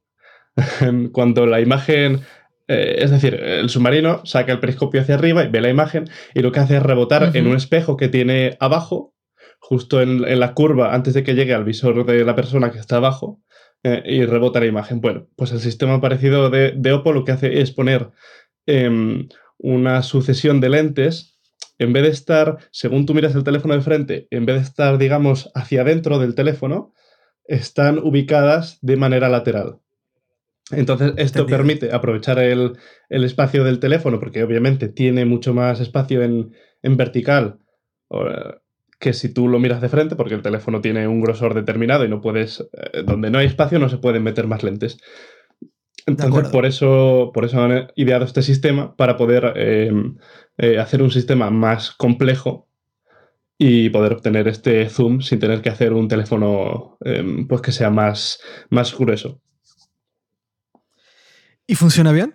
cuando 1.11 1.45
la 1.45 1.61
imagen 1.61 2.21
eh, 2.69 3.03
es 3.03 3.09
decir, 3.09 3.33
el 3.33 3.67
submarino 3.67 4.23
saca 4.25 4.51
el 4.51 4.59
periscopio 4.59 5.01
hacia 5.01 5.15
arriba 5.15 5.43
y 5.43 5.47
ve 5.47 5.59
la 5.59 5.69
imagen 5.69 6.07
y 6.35 6.41
lo 6.41 6.51
que 6.51 6.59
hace 6.59 6.77
es 6.77 6.83
rebotar 6.83 7.35
en 7.35 7.47
un 7.47 7.55
espejo 7.55 7.97
que 7.97 8.09
tiene 8.09 8.57
abajo, 8.59 9.15
justo 9.57 10.01
en, 10.03 10.39
la 10.39 10.53
curva 10.53 10.93
antes 10.93 11.15
de 11.15 11.23
que 11.23 11.33
llegue 11.33 11.55
al 11.55 11.63
visor 11.63 12.05
de 12.05 12.23
la 12.23 12.35
persona 12.35 12.71
que 12.71 12.77
está 12.77 12.97
abajo, 12.97 13.41
eh, 13.81 14.03
y 14.05 14.23
rebota 14.23 14.59
la 14.59 14.67
imagen. 14.67 15.01
Bueno, 15.01 15.27
pues 15.35 15.51
el 15.51 15.59
sistema 15.61 15.99
parecido 15.99 16.51
de, 16.51 16.73
de 16.75 16.93
Oppo 16.93 17.11
lo 17.11 17.25
que 17.25 17.31
hace 17.31 17.59
es 17.59 17.71
poner 17.71 18.11
em, 18.67 19.27
una 19.57 20.03
sucesión 20.03 20.61
de 20.61 20.69
lentes 20.69 21.38
en 21.77 21.93
vez 21.93 22.03
de 22.03 22.09
estar, 22.09 22.57
según 22.71 23.05
tú 23.05 23.13
miras 23.13 23.35
el 23.35 23.43
teléfono 23.43 23.73
de 23.73 23.81
frente, 23.81 24.27
en 24.31 24.45
vez 24.45 24.57
de 24.57 24.63
estar, 24.63 24.97
digamos, 24.97 25.49
hacia 25.55 25.81
adentro 25.81 26.19
del 26.19 26.35
teléfono, 26.35 26.93
están 27.45 27.97
ubicadas 27.99 28.77
de 28.81 28.97
manera 28.97 29.29
lateral. 29.29 29.79
Entonces, 30.71 31.13
esto 31.17 31.47
permite 31.47 31.93
aprovechar 31.93 32.37
el, 32.39 32.77
espacio 33.09 33.63
del 33.63 33.79
teléfono, 33.79 34.19
porque 34.19 34.43
obviamente 34.43 34.87
tiene 34.87 35.25
mucho 35.25 35.53
más 35.53 35.79
espacio 35.79 36.21
en, 36.21 36.51
vertical 36.83 37.59
que 38.99 39.13
si 39.13 39.33
tú 39.33 39.47
lo 39.47 39.59
miras 39.59 39.81
de 39.81 39.89
frente, 39.89 40.15
porque 40.15 40.35
el 40.35 40.41
teléfono 40.41 40.81
tiene 40.81 41.07
un 41.07 41.21
grosor 41.21 41.53
determinado 41.53 42.03
y 42.03 42.09
no 42.09 42.19
puedes, 42.19 42.59
eh, 42.59 43.03
donde 43.05 43.31
no 43.31 43.37
hay 43.37 43.47
espacio 43.47 43.79
no 43.79 43.87
se 43.87 43.97
pueden 43.97 44.23
meter 44.23 44.45
más 44.45 44.61
lentes. 44.61 44.97
Entonces, 46.05 46.49
por 46.49 46.65
eso, 46.65 47.31
por 47.33 47.45
eso 47.45 47.61
han 47.61 47.91
ideado 47.95 48.25
este 48.25 48.41
sistema 48.41 48.95
para 48.95 49.15
poder 49.15 49.53
em, 49.55 50.17
eh, 50.61 50.77
hacer 50.77 51.01
un 51.01 51.09
sistema 51.09 51.49
más 51.49 51.91
complejo 51.91 52.67
y 53.57 53.89
poder 53.89 54.11
obtener 54.11 54.49
este 54.49 54.89
zoom 54.89 55.21
sin 55.21 55.39
tener 55.39 55.61
que 55.61 55.69
hacer 55.69 55.93
un 55.93 56.09
teléfono 56.09 56.97
em, 56.99 57.47
pues 57.47 57.61
que 57.61 57.71
sea 57.71 57.89
más, 57.89 58.41
más 58.69 58.97
grueso. 58.97 59.41
¿Y 61.65 61.75
funciona 61.75 62.11
bien? 62.11 62.33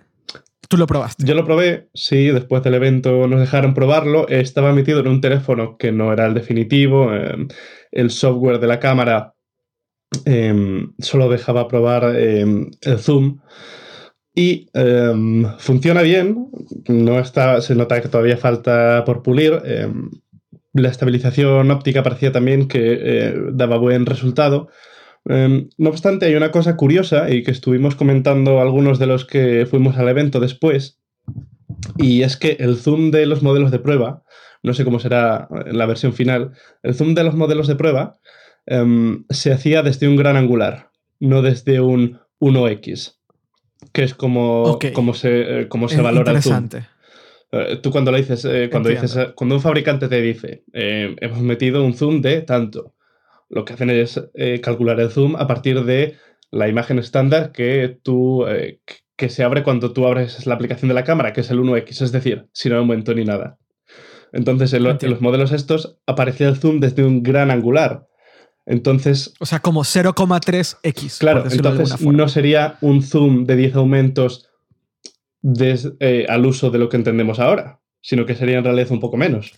¿Tú 0.68 0.78
lo 0.78 0.86
probaste? 0.86 1.26
Yo 1.26 1.34
lo 1.34 1.44
probé, 1.44 1.90
sí, 1.92 2.28
después 2.28 2.62
del 2.62 2.74
evento 2.74 3.28
nos 3.28 3.40
dejaron 3.40 3.74
probarlo. 3.74 4.26
Estaba 4.28 4.72
metido 4.72 5.00
en 5.00 5.08
un 5.08 5.20
teléfono 5.20 5.76
que 5.76 5.92
no 5.92 6.10
era 6.10 6.24
el 6.24 6.32
definitivo. 6.32 7.12
Em, 7.12 7.48
el 7.92 8.10
software 8.10 8.58
de 8.58 8.66
la 8.66 8.80
cámara 8.80 9.34
em, 10.24 10.94
solo 10.98 11.28
dejaba 11.28 11.68
probar 11.68 12.04
el 12.16 12.70
zoom. 12.98 13.40
Y 14.34 14.68
funciona 15.58 16.02
bien. 16.02 16.48
No 16.88 17.20
está, 17.20 17.60
se 17.60 17.74
nota 17.74 18.00
que 18.00 18.08
todavía 18.08 18.36
falta 18.36 19.04
por 19.04 19.22
pulir. 19.22 19.60
la 20.72 20.88
estabilización 20.88 21.70
óptica 21.70 22.02
parecía 22.02 22.32
también 22.32 22.66
que 22.66 22.98
eh, 23.00 23.34
daba 23.52 23.76
buen 23.76 24.06
resultado. 24.06 24.68
Em, 25.26 25.70
no 25.78 25.90
obstante, 25.90 26.26
hay 26.26 26.34
una 26.34 26.50
cosa 26.50 26.76
curiosa 26.76 27.30
y 27.30 27.42
que 27.42 27.50
estuvimos 27.50 27.94
comentando 27.94 28.60
algunos 28.60 28.98
de 28.98 29.06
los 29.06 29.24
que 29.24 29.66
fuimos 29.66 29.96
al 29.96 30.08
evento 30.08 30.38
después, 30.38 30.98
y 31.96 32.22
es 32.22 32.36
que 32.36 32.56
el 32.60 32.76
zoom 32.76 33.10
de 33.10 33.26
los 33.26 33.42
modelos 33.42 33.70
de 33.70 33.78
prueba, 33.78 34.22
no 34.62 34.74
sé 34.74 34.84
cómo 34.84 35.00
será 35.00 35.48
en 35.66 35.78
la 35.78 35.86
versión 35.86 36.12
final, 36.12 36.52
el 36.82 36.94
zoom 36.94 37.14
de 37.14 37.24
los 37.24 37.34
modelos 37.34 37.66
de 37.66 37.76
prueba 37.76 38.18
em, 38.66 39.24
se 39.30 39.52
hacía 39.52 39.82
desde 39.82 40.08
un 40.08 40.16
gran 40.16 40.36
angular, 40.36 40.90
no 41.20 41.40
desde 41.42 41.80
un 41.80 42.20
1x, 42.40 43.16
que 43.92 44.04
es 44.04 44.14
como, 44.14 44.78
como 44.92 45.14
se, 45.14 45.62
eh, 45.62 45.68
se 45.88 46.02
valora 46.02 46.32
el 46.32 46.42
zoom. 46.42 46.68
Eh, 47.52 47.78
tú 47.82 47.90
cuando 47.90 48.10
le 48.10 48.18
dices, 48.18 48.44
eh, 48.44 48.68
cuando 48.70 48.88
dices, 48.88 49.16
cuando 49.34 49.54
un 49.54 49.60
fabricante 49.60 50.08
te 50.08 50.20
dice, 50.20 50.64
hemos 50.72 51.40
metido 51.40 51.84
un 51.84 51.94
zoom 51.94 52.20
de 52.20 52.42
tanto, 52.42 52.94
lo 53.48 53.64
que 53.64 53.74
hacen 53.74 53.90
es 53.90 54.20
eh, 54.34 54.60
calcular 54.60 54.98
el 55.00 55.10
zoom 55.10 55.36
a 55.36 55.46
partir 55.46 55.84
de 55.84 56.16
la 56.50 56.68
imagen 56.68 56.98
estándar 56.98 57.52
que 57.52 57.98
tú 58.02 58.46
eh, 58.46 58.80
que 59.16 59.28
se 59.28 59.44
abre 59.44 59.62
cuando 59.62 59.92
tú 59.92 60.06
abres 60.06 60.44
la 60.46 60.54
aplicación 60.54 60.88
de 60.88 60.94
la 60.94 61.04
cámara, 61.04 61.32
que 61.32 61.42
es 61.42 61.50
el 61.50 61.60
1x, 61.60 62.02
es 62.02 62.10
decir, 62.10 62.48
sin 62.52 62.72
aumento 62.72 63.14
ni 63.14 63.24
nada. 63.24 63.58
Entonces, 64.32 64.72
en, 64.72 64.82
los 64.82 65.20
modelos 65.20 65.52
estos 65.52 65.98
aparecía 66.06 66.48
el 66.48 66.56
zoom 66.56 66.80
desde 66.80 67.04
un 67.04 67.22
gran 67.22 67.52
angular. 67.52 68.08
Entonces. 68.66 69.34
O 69.40 69.46
sea, 69.46 69.60
como 69.60 69.82
0,3x. 69.82 71.18
Claro, 71.18 71.44
entonces 71.50 72.00
no 72.00 72.28
sería 72.28 72.78
un 72.80 73.02
zoom 73.02 73.44
de 73.44 73.56
10 73.56 73.76
aumentos 73.76 74.48
eh, 75.60 76.26
al 76.28 76.46
uso 76.46 76.70
de 76.70 76.78
lo 76.78 76.88
que 76.88 76.96
entendemos 76.96 77.38
ahora, 77.38 77.80
sino 78.00 78.24
que 78.24 78.34
sería 78.34 78.58
en 78.58 78.64
realidad 78.64 78.90
un 78.90 79.00
poco 79.00 79.16
menos. 79.16 79.52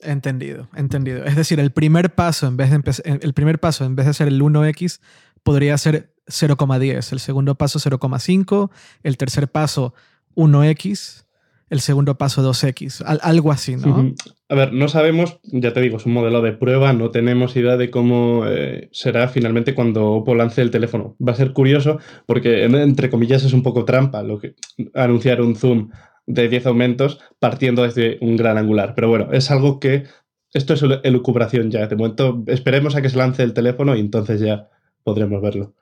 Entendido, 0.00 0.68
entendido. 0.74 1.24
Es 1.24 1.36
decir, 1.36 1.60
el 1.60 1.70
primer 1.70 2.14
paso 2.14 2.46
en 2.46 2.56
vez 2.56 2.70
de 2.70 3.18
el 3.20 3.34
primer 3.34 3.60
paso 3.60 3.84
en 3.84 3.94
vez 3.94 4.06
de 4.06 4.14
ser 4.14 4.28
el 4.28 4.40
1x 4.40 5.00
podría 5.42 5.76
ser 5.78 6.14
0,10, 6.26 7.12
el 7.12 7.20
segundo 7.20 7.54
paso 7.56 7.78
0,5, 7.78 8.70
el 9.02 9.16
tercer 9.16 9.48
paso 9.48 9.94
1x, 10.34 11.23
el 11.70 11.80
segundo 11.80 12.16
paso 12.16 12.48
2x, 12.48 13.02
algo 13.22 13.52
así, 13.52 13.76
¿no? 13.76 14.14
A 14.48 14.54
ver, 14.54 14.72
no 14.72 14.88
sabemos, 14.88 15.40
ya 15.44 15.72
te 15.72 15.80
digo, 15.80 15.96
es 15.96 16.06
un 16.06 16.12
modelo 16.12 16.42
de 16.42 16.52
prueba, 16.52 16.92
no 16.92 17.10
tenemos 17.10 17.56
idea 17.56 17.76
de 17.76 17.90
cómo 17.90 18.44
eh, 18.46 18.88
será 18.92 19.28
finalmente 19.28 19.74
cuando 19.74 20.12
Oppo 20.12 20.34
lance 20.34 20.60
el 20.62 20.70
teléfono. 20.70 21.16
Va 21.26 21.32
a 21.32 21.36
ser 21.36 21.52
curioso 21.52 21.98
porque, 22.26 22.64
entre 22.64 23.10
comillas, 23.10 23.44
es 23.44 23.52
un 23.52 23.62
poco 23.62 23.84
trampa 23.84 24.22
lo 24.22 24.38
que 24.38 24.54
anunciar 24.94 25.40
un 25.40 25.56
zoom 25.56 25.90
de 26.26 26.48
10 26.48 26.66
aumentos 26.66 27.20
partiendo 27.38 27.82
desde 27.82 28.18
un 28.20 28.36
gran 28.36 28.58
angular. 28.58 28.94
Pero 28.94 29.08
bueno, 29.08 29.28
es 29.32 29.50
algo 29.50 29.80
que 29.80 30.04
esto 30.52 30.74
es 30.74 30.84
elucubración 31.02 31.70
ya. 31.70 31.86
De 31.86 31.96
momento 31.96 32.44
esperemos 32.46 32.94
a 32.94 33.02
que 33.02 33.10
se 33.10 33.18
lance 33.18 33.42
el 33.42 33.54
teléfono 33.54 33.96
y 33.96 34.00
entonces 34.00 34.40
ya 34.40 34.68
podremos 35.02 35.42
verlo. 35.42 35.74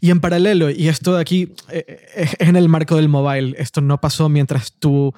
Y 0.00 0.10
en 0.10 0.20
paralelo, 0.20 0.70
y 0.70 0.88
esto 0.88 1.14
de 1.14 1.20
aquí 1.20 1.54
eh, 1.70 1.84
eh, 1.88 2.28
es 2.38 2.48
en 2.48 2.56
el 2.56 2.68
marco 2.68 2.96
del 2.96 3.08
mobile, 3.08 3.54
esto 3.58 3.80
no 3.80 4.00
pasó 4.00 4.28
mientras 4.28 4.72
tú 4.72 5.14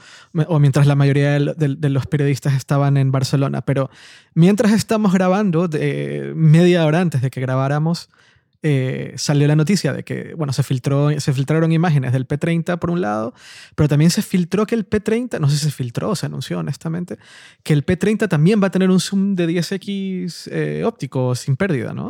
o 0.47 0.59
mientras 0.59 0.87
la 0.87 0.95
mayoría 0.95 1.33
de, 1.33 1.88
los 1.90 2.07
periodistas 2.07 2.54
estaban 2.54 2.97
en 2.97 3.11
Barcelona, 3.11 3.62
pero 3.62 3.90
mientras 4.35 4.73
estamos 4.73 5.12
grabando, 5.12 5.68
media 6.35 6.87
hora 6.87 7.00
antes 7.00 7.21
de 7.21 7.30
que 7.30 7.40
grabáramos, 7.40 8.09
eh, 8.64 9.12
salió 9.16 9.47
la 9.47 9.54
noticia 9.54 9.92
de 9.92 10.02
que, 10.02 10.35
bueno, 10.35 10.52
se, 10.52 10.64
filtró, 10.64 11.09
se 11.21 11.33
filtraron 11.33 11.71
imágenes 11.71 12.12
del 12.12 12.26
P30 12.26 12.76
por 12.80 12.90
un 12.90 13.00
lado, 13.00 13.33
pero 13.76 13.88
también 13.88 14.11
se 14.11 14.21
filtró 14.21 14.66
que 14.66 14.75
el 14.75 14.88
P30, 14.88 15.38
no 15.38 15.49
sé 15.49 15.57
si 15.59 15.66
se 15.66 15.71
filtró 15.71 16.16
se 16.16 16.26
anunció 16.26 16.59
honestamente, 16.59 17.18
que 17.62 17.73
el 17.73 17.87
P30 17.87 18.28
también 18.28 18.61
va 18.61 18.66
a 18.66 18.71
tener 18.71 18.90
un 18.90 18.99
zoom 18.99 19.37
de 19.37 19.49
10x 19.49 20.49
eh, 20.50 20.83
óptico 20.85 21.37
sin 21.37 21.57
pérdida, 21.57 21.92
¿no? 21.92 22.09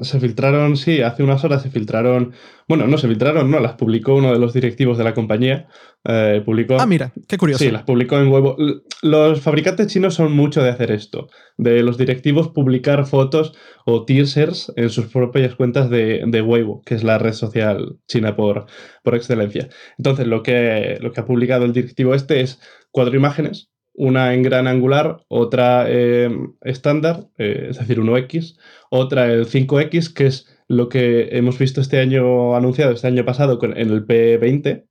Se 0.00 0.20
filtraron, 0.20 0.76
sí, 0.76 1.02
hace 1.02 1.22
unas 1.22 1.44
horas 1.44 1.62
se 1.62 1.70
filtraron, 1.70 2.32
bueno, 2.68 2.86
no 2.86 2.98
se 2.98 3.08
filtraron, 3.08 3.50
no, 3.50 3.60
las 3.60 3.74
publicó 3.74 4.14
uno 4.14 4.32
de 4.32 4.38
los 4.38 4.52
directivos 4.52 4.98
de 4.98 5.04
la 5.04 5.14
compañía. 5.14 5.68
Eh, 6.04 6.42
publicó, 6.44 6.76
ah, 6.78 6.86
mira, 6.86 7.12
qué 7.26 7.36
curioso. 7.38 7.64
Sí, 7.64 7.70
las 7.70 7.82
publicó 7.82 8.18
en 8.18 8.28
huevo. 8.28 8.56
Los 9.02 9.40
fabricantes 9.40 9.88
chinos 9.88 10.14
son 10.14 10.32
mucho 10.32 10.62
de 10.62 10.70
hacer 10.70 10.90
esto, 10.90 11.28
de 11.56 11.82
los 11.82 11.98
directivos 11.98 12.48
publicar 12.48 13.04
fotos 13.06 13.52
o 13.84 14.04
teasers 14.04 14.72
en 14.76 14.90
sus 14.90 15.06
propias 15.06 15.54
cuentas 15.54 15.90
de, 15.90 16.22
de 16.26 16.42
Weibo, 16.42 16.82
que 16.82 16.94
es 16.94 17.02
la 17.02 17.18
red 17.18 17.32
social 17.32 17.96
china 18.06 18.36
por, 18.36 18.66
por 19.02 19.14
excelencia. 19.14 19.68
Entonces, 19.96 20.26
lo 20.26 20.42
que, 20.42 20.98
lo 21.00 21.12
que 21.12 21.20
ha 21.20 21.24
publicado 21.24 21.64
el 21.64 21.72
directivo 21.72 22.14
este 22.14 22.40
es 22.40 22.60
cuatro 22.90 23.16
imágenes 23.16 23.70
una 23.98 24.32
en 24.32 24.44
gran 24.44 24.68
angular, 24.68 25.24
otra 25.26 25.86
eh, 25.88 26.30
estándar, 26.62 27.26
eh, 27.36 27.66
es 27.70 27.78
decir, 27.78 27.98
1X, 27.98 28.56
otra 28.90 29.26
el 29.32 29.46
5X, 29.46 30.14
que 30.14 30.26
es 30.26 30.46
lo 30.68 30.88
que 30.88 31.30
hemos 31.32 31.58
visto 31.58 31.80
este 31.80 31.98
año 31.98 32.54
anunciado, 32.54 32.92
este 32.92 33.08
año 33.08 33.24
pasado 33.24 33.58
en 33.62 33.90
el 33.90 34.06
P20, 34.06 34.84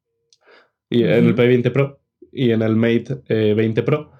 y 0.89 1.03
en 1.03 1.25
el 1.25 1.35
P20 1.35 1.71
Pro 1.71 2.01
y 2.31 2.51
en 2.51 2.61
el 2.61 2.75
Mate 2.75 3.21
20 3.29 3.79
eh, 3.79 3.83
Pro. 3.83 4.11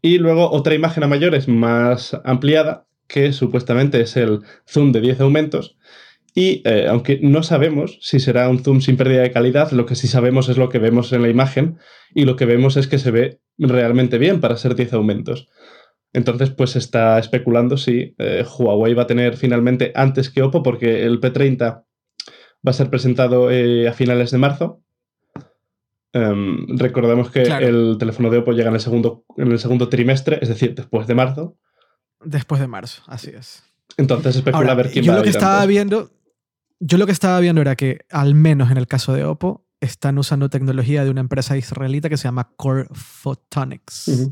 Y 0.00 0.18
luego 0.18 0.50
otra 0.50 0.74
imagen 0.74 1.02
a 1.02 1.08
mayores 1.08 1.46
más 1.46 2.18
ampliada, 2.24 2.86
que 3.06 3.34
supuestamente 3.34 4.00
es 4.00 4.16
el 4.16 4.40
zoom 4.66 4.92
de 4.92 5.02
10 5.02 5.20
aumentos, 5.20 5.76
y 6.34 6.62
eh, 6.64 6.86
aunque 6.88 7.18
no 7.22 7.42
sabemos 7.42 7.98
si 8.00 8.20
será 8.20 8.48
un 8.48 8.62
zoom 8.62 8.80
sin 8.80 8.96
pérdida 8.96 9.22
de 9.22 9.32
calidad, 9.32 9.72
lo 9.72 9.86
que 9.86 9.96
sí 9.96 10.06
sabemos 10.06 10.48
es 10.48 10.56
lo 10.56 10.68
que 10.68 10.78
vemos 10.78 11.12
en 11.12 11.22
la 11.22 11.28
imagen 11.28 11.78
y 12.14 12.24
lo 12.24 12.36
que 12.36 12.46
vemos 12.46 12.76
es 12.76 12.86
que 12.86 12.98
se 12.98 13.10
ve 13.10 13.40
realmente 13.58 14.18
bien 14.18 14.40
para 14.40 14.56
ser 14.56 14.74
10 14.74 14.92
aumentos. 14.94 15.48
Entonces, 16.12 16.50
pues 16.50 16.70
se 16.70 16.78
está 16.78 17.18
especulando 17.18 17.76
si 17.76 18.14
eh, 18.18 18.44
Huawei 18.58 18.94
va 18.94 19.02
a 19.02 19.06
tener 19.06 19.36
finalmente 19.36 19.92
antes 19.94 20.30
que 20.30 20.42
Oppo, 20.42 20.62
porque 20.62 21.04
el 21.04 21.20
P30 21.20 21.60
va 22.66 22.70
a 22.70 22.72
ser 22.72 22.90
presentado 22.90 23.50
eh, 23.50 23.88
a 23.88 23.92
finales 23.92 24.30
de 24.30 24.38
marzo. 24.38 24.82
Em, 26.12 26.66
recordemos 26.76 27.30
que 27.30 27.42
el 27.42 27.96
teléfono 27.98 28.30
de 28.30 28.38
Oppo 28.38 28.52
llega 28.52 28.68
en 28.68 28.74
el, 28.74 28.80
segundo, 28.80 29.24
en 29.36 29.52
el 29.52 29.58
segundo 29.60 29.88
trimestre, 29.88 30.38
es 30.42 30.48
decir, 30.48 30.74
después 30.74 31.06
de 31.06 31.14
marzo. 31.14 31.56
Después 32.24 32.60
de 32.60 32.66
marzo, 32.66 33.02
así 33.06 33.30
es. 33.30 33.62
Entonces 33.96 34.36
especula 34.36 34.72
a 34.72 34.74
ver 34.74 34.90
quién 34.90 35.04
yo 35.04 35.12
va 35.12 35.18
lo 35.18 35.24
que 35.24 35.30
estaba 35.30 35.64
viendo, 35.66 36.10
Yo 36.80 36.96
lo 36.96 37.06
que 37.06 37.12
estaba 37.12 37.38
viendo 37.40 37.60
era 37.60 37.76
que, 37.76 38.00
al 38.10 38.34
menos 38.34 38.70
en 38.70 38.78
el 38.78 38.86
caso 38.86 39.12
de 39.12 39.24
Oppo, 39.24 39.66
están 39.80 40.18
usando 40.18 40.48
tecnología 40.48 41.04
de 41.04 41.10
una 41.10 41.20
empresa 41.20 41.56
israelita 41.56 42.08
que 42.08 42.16
se 42.16 42.24
llama 42.24 42.52
Core 42.56 42.86
Photonics. 42.92 44.30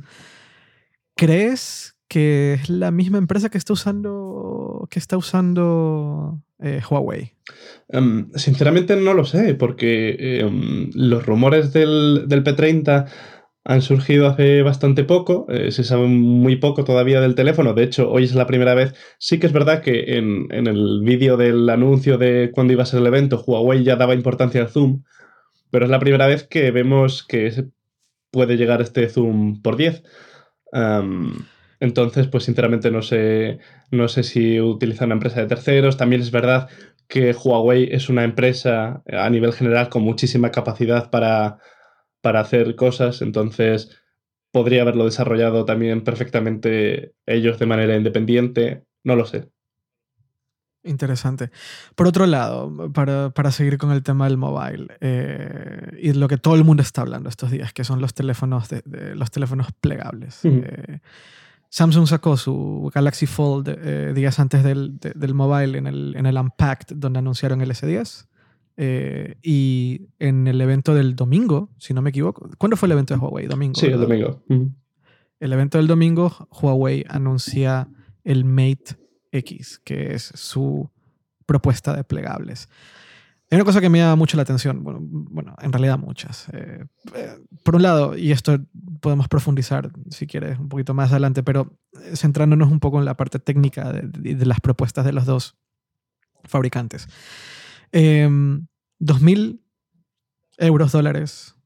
¿Crees 1.14 1.96
que 2.08 2.54
es 2.54 2.70
la 2.70 2.90
misma 2.90 3.18
empresa 3.18 3.50
que 3.50 3.58
está 3.58 3.74
usando, 3.74 4.88
que 4.90 4.98
está 4.98 5.16
usando 5.16 6.42
eh, 6.58 6.80
Huawei? 6.88 7.34
Em, 7.88 8.30
sinceramente 8.34 8.96
no 8.96 9.14
lo 9.14 9.24
sé, 9.24 9.54
porque 9.54 10.40
em, 10.40 10.90
los 10.94 11.24
rumores 11.24 11.72
del, 11.72 12.26
P30 12.28 13.06
han 13.68 13.82
surgido 13.82 14.26
hace 14.26 14.62
bastante 14.62 15.04
poco, 15.04 15.46
eh, 15.50 15.70
se 15.72 15.84
sabe 15.84 16.06
muy 16.06 16.56
poco 16.56 16.84
todavía 16.84 17.20
del 17.20 17.34
teléfono, 17.34 17.74
de 17.74 17.84
hecho 17.84 18.10
hoy 18.10 18.24
es 18.24 18.34
la 18.34 18.46
primera 18.46 18.74
vez, 18.74 18.94
sí 19.18 19.38
que 19.38 19.46
es 19.46 19.52
verdad 19.52 19.82
que 19.82 20.16
en, 20.16 20.48
en 20.50 20.66
el 20.66 21.02
vídeo 21.02 21.36
del 21.36 21.68
anuncio 21.68 22.16
de 22.16 22.50
cuándo 22.54 22.72
iba 22.72 22.82
a 22.82 22.86
ser 22.86 23.00
el 23.00 23.06
evento, 23.06 23.44
Huawei 23.46 23.84
ya 23.84 23.96
daba 23.96 24.14
importancia 24.14 24.62
al 24.62 24.70
zoom, 24.70 25.02
pero 25.70 25.84
es 25.84 25.90
la 25.90 26.00
primera 26.00 26.26
vez 26.26 26.44
que 26.44 26.70
vemos 26.70 27.22
que 27.22 27.66
puede 28.30 28.56
llegar 28.56 28.80
este 28.80 29.06
zoom 29.10 29.60
por 29.60 29.76
10. 29.76 30.02
entonces, 31.80 32.26
pues 32.26 32.44
sinceramente 32.44 32.90
no 32.90 33.02
sé, 33.02 33.58
no 33.90 34.08
sé 34.08 34.22
si 34.22 34.60
utiliza 34.60 35.04
una 35.04 35.14
empresa 35.14 35.40
de 35.40 35.46
terceros. 35.46 35.96
También 35.96 36.22
es 36.22 36.30
verdad 36.30 36.68
que 37.06 37.32
Huawei 37.32 37.88
es 37.92 38.08
una 38.08 38.24
empresa 38.24 39.02
a 39.06 39.30
nivel 39.30 39.52
general 39.52 39.88
con 39.88 40.02
muchísima 40.02 40.50
capacidad 40.50 41.10
para, 41.10 41.58
para 42.20 42.40
hacer 42.40 42.74
cosas, 42.76 43.22
entonces 43.22 43.96
podría 44.50 44.82
haberlo 44.82 45.04
desarrollado 45.04 45.64
también 45.64 46.02
perfectamente 46.02 47.14
ellos 47.26 47.58
de 47.58 47.66
manera 47.66 47.96
independiente. 47.96 48.84
No 49.04 49.16
lo 49.16 49.26
sé. 49.26 49.48
Interesante. 50.84 51.50
Por 51.94 52.06
otro 52.06 52.26
lado, 52.26 52.92
para, 52.92 53.50
seguir 53.50 53.78
con 53.78 53.90
el 53.90 54.02
tema 54.02 54.26
del 54.26 54.36
mobile 54.36 54.86
eh, 55.00 55.98
y 56.00 56.12
lo 56.12 56.28
que 56.28 56.38
todo 56.38 56.54
el 56.54 56.64
mundo 56.64 56.82
está 56.82 57.02
hablando 57.02 57.28
estos 57.28 57.50
días, 57.50 57.72
que 57.72 57.84
son 57.84 58.00
los 58.00 58.14
teléfonos, 58.14 58.68
de, 58.68 58.82
los 59.14 59.30
teléfonos 59.30 59.68
plegables. 59.80 60.40
Eh, 60.44 61.00
Samsung 61.68 62.06
sacó 62.06 62.36
su 62.36 62.90
Galaxy 62.94 63.26
Fold 63.26 63.68
eh, 63.68 64.12
días 64.14 64.38
antes 64.38 64.62
del, 64.62 64.98
mobile 65.34 65.76
en 65.76 65.86
el, 65.86 66.14
en 66.16 66.26
el 66.26 66.38
Unpacked, 66.38 66.96
donde 66.96 67.18
anunciaron 67.18 67.60
el 67.60 67.70
S10. 67.70 68.27
Y 68.80 70.08
en 70.20 70.46
el 70.46 70.60
evento 70.60 70.94
del 70.94 71.16
domingo, 71.16 71.70
si 71.78 71.94
no 71.94 72.02
me 72.02 72.10
equivoco, 72.10 72.48
¿cuándo 72.58 72.76
fue 72.76 72.86
el 72.86 72.92
evento 72.92 73.14
de 73.14 73.20
Huawei? 73.20 73.46
Domingo. 73.46 73.74
Sí, 73.74 73.86
el 73.86 74.00
domingo. 74.00 74.42
El 75.40 75.52
evento 75.52 75.78
del 75.78 75.86
domingo, 75.86 76.48
Huawei 76.50 77.04
anuncia 77.08 77.88
el 78.24 78.44
Mate 78.44 78.96
X, 79.32 79.80
que 79.84 80.14
es 80.14 80.32
su 80.34 80.90
propuesta 81.46 81.94
de 81.94 82.04
plegables. 82.04 82.68
Hay 83.50 83.56
una 83.56 83.64
cosa 83.64 83.80
que 83.80 83.88
me 83.88 83.98
llama 83.98 84.16
mucho 84.16 84.36
la 84.36 84.42
atención, 84.42 84.84
bueno, 84.84 84.98
bueno 85.00 85.56
en 85.62 85.72
realidad 85.72 85.98
muchas. 85.98 86.48
Eh, 86.52 86.84
eh, 87.14 87.38
por 87.62 87.76
un 87.76 87.82
lado, 87.82 88.16
y 88.16 88.30
esto 88.30 88.58
podemos 89.00 89.28
profundizar 89.28 89.90
si 90.10 90.26
quieres 90.26 90.58
un 90.58 90.68
poquito 90.68 90.92
más 90.92 91.10
adelante, 91.12 91.42
pero 91.42 91.78
eh, 91.94 92.14
centrándonos 92.14 92.70
un 92.70 92.78
poco 92.78 92.98
en 92.98 93.06
la 93.06 93.16
parte 93.16 93.38
técnica 93.38 93.90
de, 93.90 94.44
las 94.44 94.60
propuestas 94.60 95.06
de 95.06 95.12
los 95.12 95.24
dos 95.24 95.56
fabricantes. 96.44 97.08
2.000 97.92 99.38
em, 99.38 99.58
euros 100.58 100.92
dólares 100.92 101.58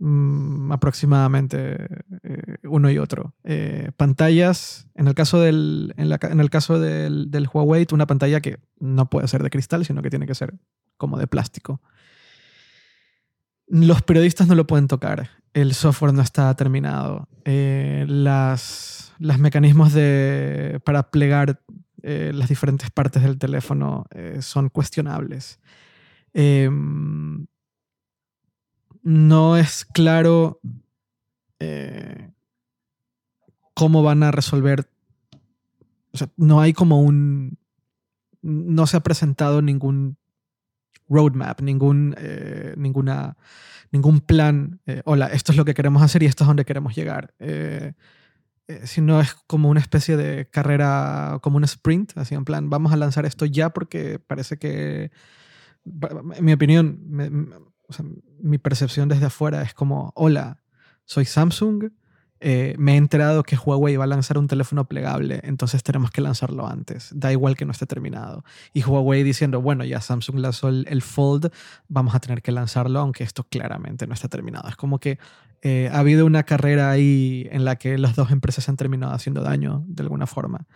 Mm, 0.00 0.70
aproximadamente 0.70 1.88
eh, 2.22 2.56
uno 2.62 2.88
y 2.88 2.98
otro. 2.98 3.34
Eh, 3.42 3.90
pantallas, 3.96 4.86
en 4.94 5.08
el 5.08 5.14
caso, 5.14 5.40
del, 5.40 5.92
en, 5.96 6.40
el 6.40 6.50
caso 6.50 6.78
del, 6.78 7.48
Huawei, 7.52 7.84
una 7.90 8.06
pantalla 8.06 8.40
que 8.40 8.60
no 8.78 9.10
puede 9.10 9.26
ser 9.26 9.42
de 9.42 9.50
cristal, 9.50 9.84
sino 9.84 10.00
que 10.00 10.10
tiene 10.10 10.26
que 10.26 10.36
ser 10.36 10.54
como 10.96 11.18
de 11.18 11.26
plástico. 11.26 11.82
Los 13.66 14.02
periodistas 14.02 14.46
no 14.46 14.54
lo 14.54 14.68
pueden 14.68 14.86
tocar, 14.86 15.30
el 15.52 15.74
software 15.74 16.14
no 16.14 16.22
está 16.22 16.54
terminado, 16.54 17.28
eh, 17.44 18.06
las, 18.08 19.12
los 19.18 19.38
mecanismos 19.40 19.92
de, 19.92 20.80
para 20.84 21.10
plegar 21.10 21.60
las 22.32 22.48
diferentes 22.48 22.90
partes 22.90 23.22
del 23.22 23.38
teléfono 23.38 24.06
son 24.40 24.68
cuestionables. 24.68 25.60
Em, 26.32 27.46
no 29.02 29.56
es 29.56 29.84
claro 29.84 30.60
eh, 31.60 32.30
cómo 33.74 34.02
van 34.02 34.22
a 34.22 34.30
resolver. 34.30 34.88
O 36.12 36.18
sea, 36.18 36.28
no 36.36 36.60
hay 36.60 36.72
como 36.72 37.00
un. 37.00 37.58
No 38.42 38.86
se 38.86 38.96
ha 38.96 39.00
presentado 39.00 39.62
ningún 39.62 40.16
roadmap, 41.08 41.60
ningún, 41.60 42.14
eh, 42.18 42.74
ninguna, 42.76 43.36
ningún 43.90 44.20
plan. 44.20 44.80
Eh, 44.86 45.02
hola, 45.04 45.26
esto 45.28 45.52
es 45.52 45.58
lo 45.58 45.64
que 45.64 45.74
queremos 45.74 46.02
hacer 46.02 46.22
y 46.22 46.26
esto 46.26 46.44
es 46.44 46.48
donde 46.48 46.64
queremos 46.64 46.94
llegar. 46.94 47.34
Sino 48.84 49.20
es 49.20 49.34
como 49.46 49.68
una 49.68 49.80
especie 49.80 50.16
de 50.16 50.48
carrera, 50.48 51.38
como 51.42 51.56
un 51.56 51.64
sprint, 51.64 52.16
así 52.16 52.34
en 52.34 52.44
plan, 52.44 52.70
vamos 52.70 52.92
a 52.92 52.96
lanzar 52.96 53.24
esto 53.26 53.46
ya 53.46 53.70
porque 53.70 54.18
parece 54.18 54.58
que, 54.58 55.10
en 55.84 56.44
mi 56.44 56.52
opinión, 56.52 56.98
mi 58.40 58.58
percepción 58.58 59.08
desde 59.08 59.26
afuera 59.26 59.62
es 59.62 59.74
como, 59.74 60.12
hola, 60.14 60.60
soy 61.04 61.24
Samsung, 61.24 61.90
eh, 62.40 62.76
me 62.78 62.94
he 62.94 62.96
enterado 62.96 63.42
que 63.42 63.56
Huawei 63.56 63.96
va 63.96 64.04
a 64.04 64.06
lanzar 64.06 64.38
un 64.38 64.46
teléfono 64.46 64.86
plegable, 64.86 65.40
entonces 65.42 65.82
tenemos 65.82 66.10
que 66.10 66.20
lanzarlo 66.20 66.68
antes, 66.68 67.10
da 67.12 67.32
igual 67.32 67.56
que 67.56 67.64
no 67.64 67.72
esté 67.72 67.86
terminado. 67.86 68.44
Y 68.72 68.84
Huawei 68.84 69.24
diciendo, 69.24 69.60
bueno, 69.60 69.84
ya 69.84 70.00
Samsung 70.00 70.38
lanzó 70.38 70.68
el, 70.68 71.02
Fold, 71.02 71.50
vamos 71.88 72.14
a 72.14 72.20
tener 72.20 72.42
que 72.42 72.52
lanzarlo, 72.52 73.00
aunque 73.00 73.24
esto 73.24 73.44
claramente 73.44 74.06
no 74.06 74.14
está 74.14 74.28
terminado. 74.28 74.68
Es 74.68 74.76
como 74.76 75.00
que 75.00 75.18
eh, 75.62 75.90
ha 75.92 75.98
habido 75.98 76.26
una 76.26 76.44
carrera 76.44 76.90
ahí 76.90 77.48
en 77.50 77.64
la 77.64 77.76
que 77.76 77.98
las 77.98 78.16
dos 78.16 78.30
empresas 78.30 78.68
han 78.68 78.76
terminado 78.76 79.12
haciendo 79.12 79.42
daño 79.42 79.84
de 79.86 80.02
alguna 80.02 80.26
forma. 80.26 80.66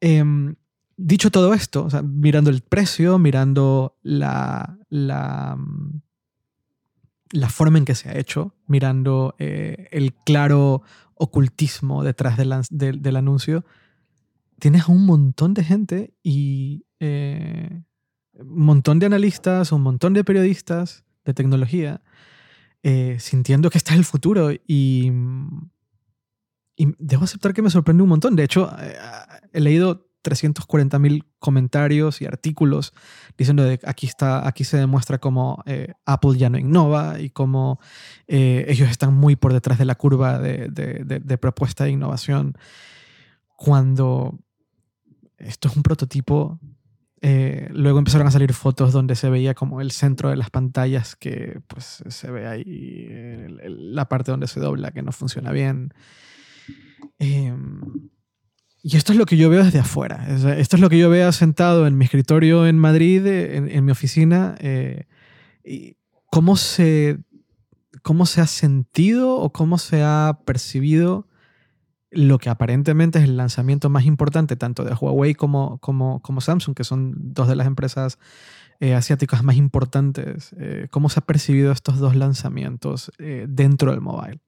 Em, 0.00 0.56
dicho 0.96 1.30
todo 1.30 1.54
esto, 1.54 1.88
mirando 2.02 2.50
el 2.50 2.62
precio, 2.62 3.18
mirando 3.18 3.96
la, 4.02 4.78
la 4.88 5.56
mm, 5.58 6.00
la 7.34 7.48
forma 7.48 7.78
en 7.78 7.84
que 7.84 7.96
se 7.96 8.08
ha 8.08 8.16
hecho, 8.16 8.54
mirando 8.68 9.34
eh, 9.38 9.88
el 9.90 10.14
claro 10.14 10.82
ocultismo 11.14 12.04
detrás 12.04 12.36
del, 12.38 13.16
anuncio, 13.16 13.64
tienes 14.60 14.86
un 14.86 15.04
montón 15.04 15.52
de 15.52 15.64
gente 15.64 16.14
y 16.22 16.86
eh, 17.00 17.82
un 18.34 18.64
montón 18.64 19.00
de 19.00 19.06
analistas, 19.06 19.72
un 19.72 19.82
montón 19.82 20.14
de 20.14 20.22
periodistas 20.22 21.04
de 21.24 21.34
tecnología 21.34 22.02
eh, 22.84 23.16
sintiendo 23.18 23.70
que 23.70 23.78
este 23.78 23.92
es 23.92 23.98
el 23.98 24.04
futuro 24.04 24.52
y, 24.52 25.10
y 26.76 26.94
debo 26.98 27.24
aceptar 27.24 27.54
que 27.54 27.62
me 27.62 27.70
sorprende 27.70 28.02
un 28.02 28.10
montón. 28.10 28.36
De 28.36 28.44
hecho, 28.44 28.70
he 29.52 29.60
leído 29.60 30.06
340.000 30.22 31.24
comentarios 31.38 32.20
y 32.20 32.26
artículos 32.26 32.92
diciendo 33.38 33.62
de 33.62 33.80
aquí, 33.84 34.06
está, 34.06 34.46
aquí 34.46 34.64
se 34.64 34.76
demuestra 34.76 35.18
cómo 35.18 35.62
eh, 35.66 35.92
Apple 36.04 36.36
ya 36.36 36.50
no 36.50 36.58
innova 36.58 37.20
y 37.20 37.30
cómo 37.30 37.78
eh, 38.26 38.64
ellos 38.68 38.90
están 38.90 39.14
muy 39.14 39.36
por 39.36 39.52
detrás 39.52 39.78
de 39.78 39.84
la 39.84 39.94
curva 39.94 40.38
de, 40.38 40.68
de, 40.68 41.38
propuesta 41.38 41.84
de 41.84 41.90
innovación. 41.90 42.54
Cuando 43.56 44.38
esto 45.38 45.68
es 45.68 45.76
un 45.76 45.82
prototipo, 45.82 46.58
eh, 47.26 47.68
luego 47.70 47.98
empezaron 47.98 48.26
a 48.26 48.30
salir 48.30 48.52
fotos 48.52 48.92
donde 48.92 49.16
se 49.16 49.30
veía 49.30 49.54
como 49.54 49.80
el 49.80 49.92
centro 49.92 50.28
de 50.28 50.36
las 50.36 50.50
pantallas 50.50 51.16
que 51.16 51.58
pues 51.68 52.04
se 52.06 52.30
ve 52.30 52.46
ahí 52.46 53.08
la 53.66 54.10
parte 54.10 54.30
donde 54.30 54.46
se 54.46 54.60
dobla 54.60 54.90
que 54.90 55.00
no 55.00 55.10
funciona 55.10 55.50
bien. 55.50 55.94
Em, 57.18 58.10
y 58.82 58.98
esto 58.98 59.12
es 59.12 59.18
lo 59.18 59.24
que 59.24 59.38
yo 59.38 59.48
veo 59.48 59.64
desde 59.64 59.78
afuera. 59.78 60.26
Esto 60.58 60.76
es 60.76 60.82
lo 60.82 60.90
que 60.90 60.98
yo 60.98 61.08
veo 61.08 61.32
sentado 61.32 61.86
en 61.86 61.96
mi 61.96 62.04
escritorio 62.04 62.66
en 62.66 62.78
Madrid, 62.78 63.26
en, 63.26 63.84
mi 63.86 63.90
oficina. 63.90 64.56
Eh, 64.58 65.06
y 65.64 65.96
cómo, 66.26 66.58
se, 66.58 67.20
¿Cómo 68.02 68.26
se 68.26 68.42
ha 68.42 68.46
sentido 68.46 69.36
o 69.36 69.50
cómo 69.50 69.78
se 69.78 70.02
ha 70.02 70.40
percibido 70.44 71.26
lo 72.14 72.38
que 72.38 72.48
aparentemente 72.50 73.18
es 73.18 73.24
el 73.24 73.36
lanzamiento 73.36 73.90
más 73.90 74.04
importante 74.04 74.56
tanto 74.56 74.84
de 74.84 74.94
Huawei 74.94 75.34
como, 75.34 75.78
como, 75.78 76.40
Samsung, 76.40 76.74
que 76.74 76.84
son 76.84 77.14
dos 77.16 77.48
de 77.48 77.56
las 77.56 77.66
empresas 77.66 78.18
eh, 78.80 78.94
asiáticas 78.94 79.42
más 79.44 79.56
importantes? 79.56 80.54
Eh, 80.58 80.88
¿Cómo 80.90 81.08
se 81.08 81.20
ha 81.20 81.24
percibido 81.24 81.72
estos 81.72 81.98
dos 81.98 82.16
lanzamientos 82.16 83.12
dentro 83.18 83.90
del 83.90 84.00
mobile? 84.00 84.40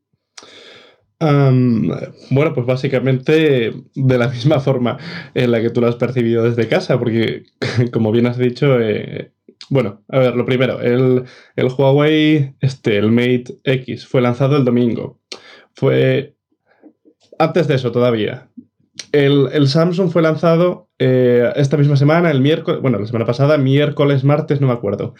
bueno, 1.19 2.53
pues 2.55 2.67
básicamente 2.67 3.73
de 3.95 4.19
la 4.19 4.29
misma 4.29 4.61
forma 4.61 4.99
en 5.35 5.51
la 5.51 5.61
que 5.61 5.71
tú 5.71 5.81
lo 5.81 5.89
has 5.89 5.97
percibido 5.97 6.45
desde 6.45 6.69
casa, 6.69 6.99
porque 6.99 7.45
como 7.93 8.13
bien 8.13 8.27
has 8.27 8.39
dicho, 8.39 8.79
eh, 8.81 9.33
bueno, 9.71 10.05
a 10.09 10.19
ver, 10.19 10.37
lo 10.37 10.45
primero, 10.45 10.81
el, 10.81 11.25
el, 11.57 11.67
Huawei, 11.67 12.55
este, 12.61 12.99
el 12.99 13.11
Mate 13.11 13.59
X, 13.65 14.07
fue 14.07 14.21
lanzado 14.21 14.57
el 14.57 14.65
domingo. 14.65 15.21
Fue 15.75 16.36
antes 17.39 17.69
de 17.69 17.75
eso 17.75 17.93
todavía. 17.93 18.49
El, 19.13 19.49
el 19.53 19.69
Samsung 19.69 20.11
fue 20.11 20.23
lanzado 20.23 20.87
eh, 20.99 21.53
esta 21.57 21.77
misma 21.77 21.97
semana, 21.97 22.31
el 22.31 22.41
miércoles, 22.41 22.81
bueno, 22.81 22.99
la 22.99 23.07
semana 23.07 23.27
pasada, 23.27 23.59
miércoles, 23.59 24.25
martes, 24.25 24.61
no 24.61 24.69
me 24.69 24.73
acuerdo. 24.73 25.15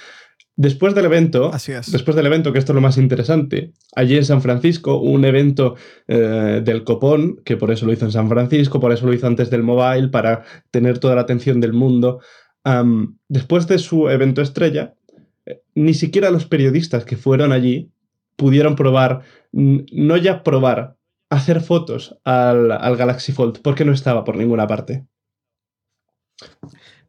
Después 0.59 0.95
del 0.95 1.05
evento, 1.05 1.51
después 1.53 2.17
del 2.17 2.25
evento, 2.25 2.51
que 2.51 2.59
esto 2.59 2.73
es 2.73 2.75
lo 2.75 2.81
más 2.81 2.97
interesante, 2.97 3.75
allí 3.95 4.17
en 4.17 4.25
San 4.25 4.41
Francisco, 4.41 4.99
un 4.99 5.27
evento 5.27 5.77
eh, 6.09 6.63
del 6.65 6.83
copón, 6.83 7.43
que 7.45 7.59
por 7.59 7.71
eso 7.71 7.85
lo 7.85 7.93
hizo 7.93 8.07
en 8.07 8.13
San 8.13 8.31
Francisco, 8.31 8.81
por 8.81 8.91
eso 8.91 9.05
lo 9.05 9.13
hizo 9.13 9.27
antes 9.27 9.51
del 9.51 9.63
mobile, 9.63 10.09
para 10.09 10.45
tener 10.71 10.99
toda 10.99 11.15
la 11.15 11.21
atención 11.23 11.61
del 11.61 11.75
mundo. 11.75 12.21
después 13.29 13.67
de 13.67 13.79
su 13.79 14.09
evento 14.09 14.41
estrella, 14.41 14.95
eh, 15.45 15.61
ni 15.75 15.93
siquiera 15.93 16.31
los 16.31 16.47
periodistas 16.47 17.05
que 17.05 17.17
fueron 17.17 17.53
allí 17.53 17.91
pudieron 18.37 18.77
probar, 18.77 19.21
no 19.53 20.17
ya 20.17 20.43
probar, 20.43 20.97
hacer 21.31 21.61
fotos 21.61 22.19
al, 22.25 22.73
al 22.73 22.97
Galaxy 22.97 23.33
Fold, 23.33 23.61
porque 23.63 23.85
no 23.85 23.93
estaba 23.93 24.25
por 24.25 24.37
ninguna 24.37 24.67
parte 24.67 25.07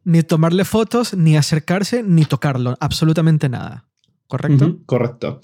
ni 0.08 0.22
tomarle 0.22 0.64
fotos, 0.64 1.14
ni 1.14 1.36
acercarse, 1.36 2.02
ni 2.02 2.24
tocarlo. 2.24 2.76
Absolutamente 2.80 3.50
nada. 3.50 3.84
¿Correcto? 4.26 4.78
correcto. 4.86 5.40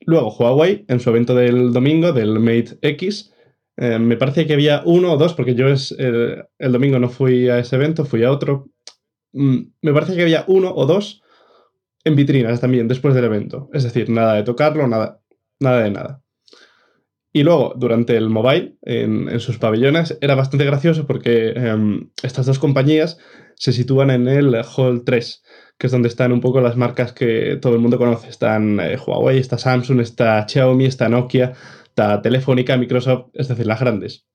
Luego, 0.00 0.34
Huawei, 0.34 0.84
en 0.88 0.98
su 0.98 1.10
evento 1.10 1.36
del 1.36 1.72
domingo, 1.72 2.12
del 2.12 2.40
Mate 2.40 2.78
X, 2.82 3.32
eh, 3.76 3.98
me 4.00 4.16
parece 4.16 4.46
que 4.46 4.54
había 4.54 4.82
uno 4.84 5.12
o 5.12 5.16
dos, 5.16 5.34
porque 5.34 5.54
yo 5.54 5.68
es, 5.68 5.92
el, 5.98 6.72
domingo 6.72 6.98
no 6.98 7.08
fui 7.08 7.48
a 7.48 7.60
ese 7.60 7.76
evento, 7.76 8.04
fui 8.04 8.24
a 8.24 8.32
otro. 8.32 8.68
Mm, 9.32 9.58
me 9.82 9.92
parece 9.92 10.16
que 10.16 10.22
había 10.22 10.44
uno 10.48 10.72
o 10.74 10.84
dos 10.86 11.22
en 12.02 12.16
vitrinas 12.16 12.60
también 12.60 12.88
después 12.88 13.14
del 13.14 13.24
evento. 13.24 13.70
Es 13.72 13.84
decir, 13.84 14.10
nada 14.10 14.34
de 14.34 14.42
tocarlo, 14.42 14.88
nada, 14.88 15.20
nada 15.60 15.82
de 15.82 15.90
nada. 15.92 16.22
Y 17.32 17.44
luego, 17.44 17.74
durante 17.76 18.16
el 18.16 18.28
mobile, 18.28 18.76
en, 18.82 19.38
sus 19.38 19.58
pabellones, 19.58 20.18
era 20.20 20.34
bastante 20.34 20.64
gracioso 20.64 21.06
porque 21.06 21.50
em, 21.50 22.10
estas 22.22 22.46
dos 22.46 22.58
compañías 22.58 23.18
se 23.54 23.72
sitúan 23.72 24.10
en 24.10 24.26
el 24.26 24.56
Hall 24.76 25.04
3, 25.04 25.42
que 25.78 25.86
es 25.86 25.92
donde 25.92 26.08
están 26.08 26.32
un 26.32 26.40
poco 26.40 26.60
las 26.60 26.76
marcas 26.76 27.12
que 27.12 27.58
todo 27.60 27.74
el 27.74 27.80
mundo 27.80 27.98
conoce. 27.98 28.28
Están 28.28 28.80
eh, 28.80 28.96
Huawei, 28.96 29.38
está 29.38 29.58
Samsung, 29.58 30.00
está 30.00 30.44
Xiaomi, 30.48 30.86
está 30.86 31.08
Nokia, 31.08 31.52
está 31.84 32.20
Telefónica, 32.20 32.76
Microsoft, 32.76 33.26
es 33.34 33.46
decir, 33.46 33.66
las 33.66 33.78
grandes. 33.78 34.26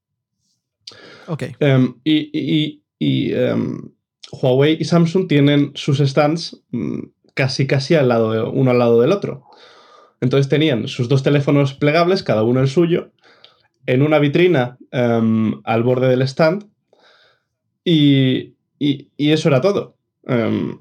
Ok. 1.27 1.43
Em, 1.59 1.95
y, 2.03 2.81
em, 2.99 3.91
Huawei 4.31 4.77
y 4.79 4.85
Samsung 4.85 5.27
tienen 5.27 5.71
sus 5.75 5.99
stands 5.99 6.63
mm, 6.71 6.99
casi 7.33 7.67
casi 7.67 7.95
al 7.95 8.07
lado 8.07 8.31
de, 8.31 8.41
uno 8.41 8.71
al 8.71 8.79
lado 8.79 9.01
del 9.01 9.11
otro. 9.11 9.43
Entonces 10.25 10.49
tenían 10.49 10.87
sus 10.87 11.07
dos 11.07 11.21
teléfonos 11.21 11.75
plegables, 11.75 12.23
cada 12.23 12.41
uno 12.41 12.59
el 12.59 12.67
suyo, 12.67 13.11
en 13.85 14.01
una 14.01 14.17
vitrina 14.17 14.79
em, 14.91 15.61
al 15.63 15.83
borde 15.83 16.09
del 16.09 16.23
stand 16.23 16.65
y, 17.83 18.55
eso 18.79 19.49
era 19.49 19.61
todo. 19.61 19.97
Em, 20.25 20.79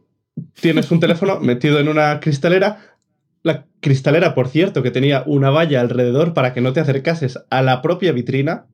tienes 0.58 0.90
un 0.90 0.98
teléfono 0.98 1.40
metido 1.40 1.78
en 1.78 1.88
una 1.88 2.20
cristalera. 2.20 2.96
La 3.42 3.66
cristalera, 3.80 4.34
por 4.34 4.48
cierto, 4.48 4.82
que 4.82 4.90
tenía 4.90 5.22
una 5.26 5.50
valla 5.50 5.82
alrededor 5.82 6.32
para 6.32 6.54
que 6.54 6.62
no 6.62 6.72
te 6.72 6.80
acercases 6.80 7.38
a 7.50 7.60
la 7.60 7.82
propia 7.82 8.12
vitrina. 8.12 8.64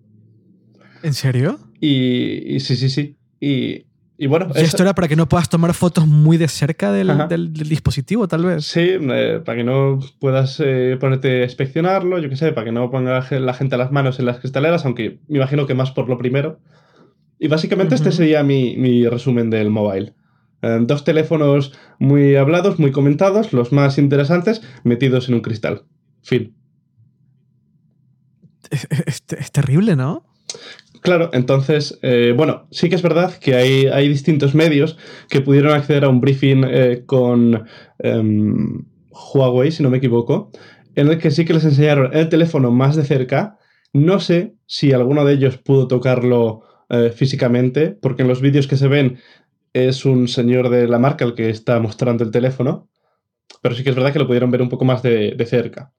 ¿En 1.02 1.14
serio? 1.14 1.59
Y, 1.80 2.54
y 2.54 2.61
sí, 2.61 2.76
sí, 2.76 2.88
sí. 2.88 3.16
Y, 3.40 3.87
y 4.22 4.26
bueno, 4.26 4.48
esto 4.54 4.83
era 4.83 4.94
para 4.94 5.09
que 5.09 5.16
no 5.16 5.26
puedas 5.30 5.48
tomar 5.48 5.72
fotos 5.72 6.06
muy 6.06 6.37
de 6.37 6.46
cerca 6.46 6.92
del, 6.92 7.54
dispositivo, 7.54 8.28
tal 8.28 8.44
vez. 8.44 8.66
Sí, 8.66 8.98
eh, 9.00 9.40
para 9.42 9.56
que 9.56 9.64
no 9.64 9.98
puedas 10.18 10.61
eh, 10.62 10.98
ponerte 11.00 11.40
a 11.40 11.44
inspeccionarlo, 11.44 12.18
yo 12.18 12.28
qué 12.28 12.37
sé, 12.37 12.52
para 12.52 12.66
que 12.66 12.70
no 12.70 12.90
ponga 12.90 13.26
la 13.30 13.54
gente 13.54 13.78
las 13.78 13.92
manos 13.92 14.18
en 14.18 14.26
las 14.26 14.38
cristaleras, 14.38 14.85
aunque 14.85 15.20
me 15.26 15.38
imagino 15.38 15.66
que 15.66 15.72
más 15.72 15.92
por 15.92 16.11
lo 16.11 16.18
primero. 16.18 16.61
Y 17.38 17.48
básicamente 17.48 17.94
este 17.94 18.12
sería 18.12 18.42
mi, 18.42 19.09
resumen 19.09 19.48
del 19.48 19.70
mobile. 19.70 20.12
Eh, 20.61 20.80
dos 20.83 21.02
teléfonos 21.02 21.72
muy 21.98 22.37
hablados, 22.37 22.78
muy 22.78 22.92
comentados, 22.92 23.54
los 23.54 23.72
más 23.72 23.96
interesantes, 23.96 24.61
metidos 24.85 25.30
en 25.30 25.37
un 25.37 25.40
cristal. 25.40 25.85
Fin. 26.20 26.54
es 28.70 29.50
terrible, 29.50 29.96
¿no? 29.96 30.29
Claro, 31.00 31.30
entonces, 31.32 31.98
eh, 32.02 32.34
bueno, 32.36 32.66
sí 32.70 32.90
que 32.90 32.94
es 32.94 33.02
verdad 33.02 33.34
que 33.38 33.54
hay, 33.54 33.86
hay, 33.86 34.08
distintos 34.08 34.54
medios 34.54 34.98
que 35.30 35.40
pudieron 35.40 35.72
acceder 35.72 36.04
a 36.04 36.10
un 36.10 36.20
briefing 36.20 36.64
eh, 36.68 37.04
con 37.06 37.64
em, 37.98 38.84
Huawei, 39.10 39.70
si 39.70 39.82
no 39.82 39.88
me 39.88 39.96
equivoco, 39.96 40.50
en 40.94 41.08
el 41.08 41.18
que 41.18 41.30
sí 41.30 41.46
que 41.46 41.54
les 41.54 41.64
enseñaron 41.64 42.14
el 42.14 42.28
teléfono 42.28 42.70
más 42.70 42.96
de 42.96 43.04
cerca. 43.04 43.58
No 43.94 44.20
sé 44.20 44.54
si 44.66 44.92
alguno 44.92 45.24
de 45.24 45.34
ellos 45.34 45.56
pudo 45.56 45.88
tocarlo 45.88 46.62
eh, 46.90 47.10
físicamente, 47.14 47.90
porque 47.90 48.22
en 48.22 48.28
los 48.28 48.42
vídeos 48.42 48.66
que 48.66 48.76
se 48.76 48.88
ven 48.88 49.18
es 49.72 50.04
un 50.04 50.28
señor 50.28 50.68
de 50.68 50.86
la 50.86 50.98
marca 50.98 51.24
el 51.24 51.34
que 51.34 51.48
está 51.48 51.80
mostrando 51.80 52.24
el 52.24 52.30
teléfono, 52.30 52.90
pero 53.62 53.74
sí 53.74 53.84
que 53.84 53.90
es 53.90 53.96
verdad 53.96 54.12
que 54.12 54.18
lo 54.18 54.26
pudieron 54.26 54.50
ver 54.50 54.62
un 54.62 54.68
poco 54.68 54.84
más 54.84 55.02
de 55.02 55.46
cerca. 55.48 55.92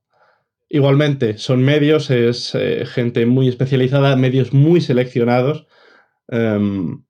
Igualmente, 0.73 1.37
son 1.37 1.63
medios, 1.63 2.09
es 2.11 2.55
eh, 2.55 2.85
gente 2.85 3.25
muy 3.25 3.49
especializada, 3.49 4.15
medios 4.15 4.53
muy 4.53 4.79
seleccionados. 4.79 5.67
Em, 6.29 7.03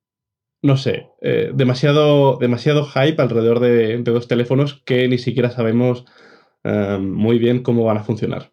no 0.64 0.78
sé, 0.78 1.10
eh, 1.22 1.52
demasiado, 1.54 2.40
demasiado 2.40 2.86
hype 2.86 3.22
alrededor 3.22 3.60
de, 3.60 4.02
dos 4.02 4.28
teléfonos 4.28 4.82
que 4.84 5.08
ni 5.08 5.20
siquiera 5.20 5.52
sabemos 5.52 6.06
em, 6.64 7.14
muy 7.14 7.38
bien 7.38 7.62
cómo 7.62 7.84
van 7.84 7.98
a 7.98 8.04
funcionar. 8.04 8.52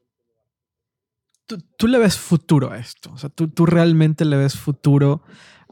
¿Tú, 1.78 1.86
le 1.86 1.96
ves 1.96 2.18
futuro 2.18 2.70
a 2.70 2.76
esto? 2.76 3.10
O 3.14 3.16
sea, 3.16 3.30
¿tú, 3.30 3.48
¿tú, 3.48 3.64
realmente 3.64 4.26
le 4.26 4.36
ves 4.36 4.58
futuro 4.58 5.22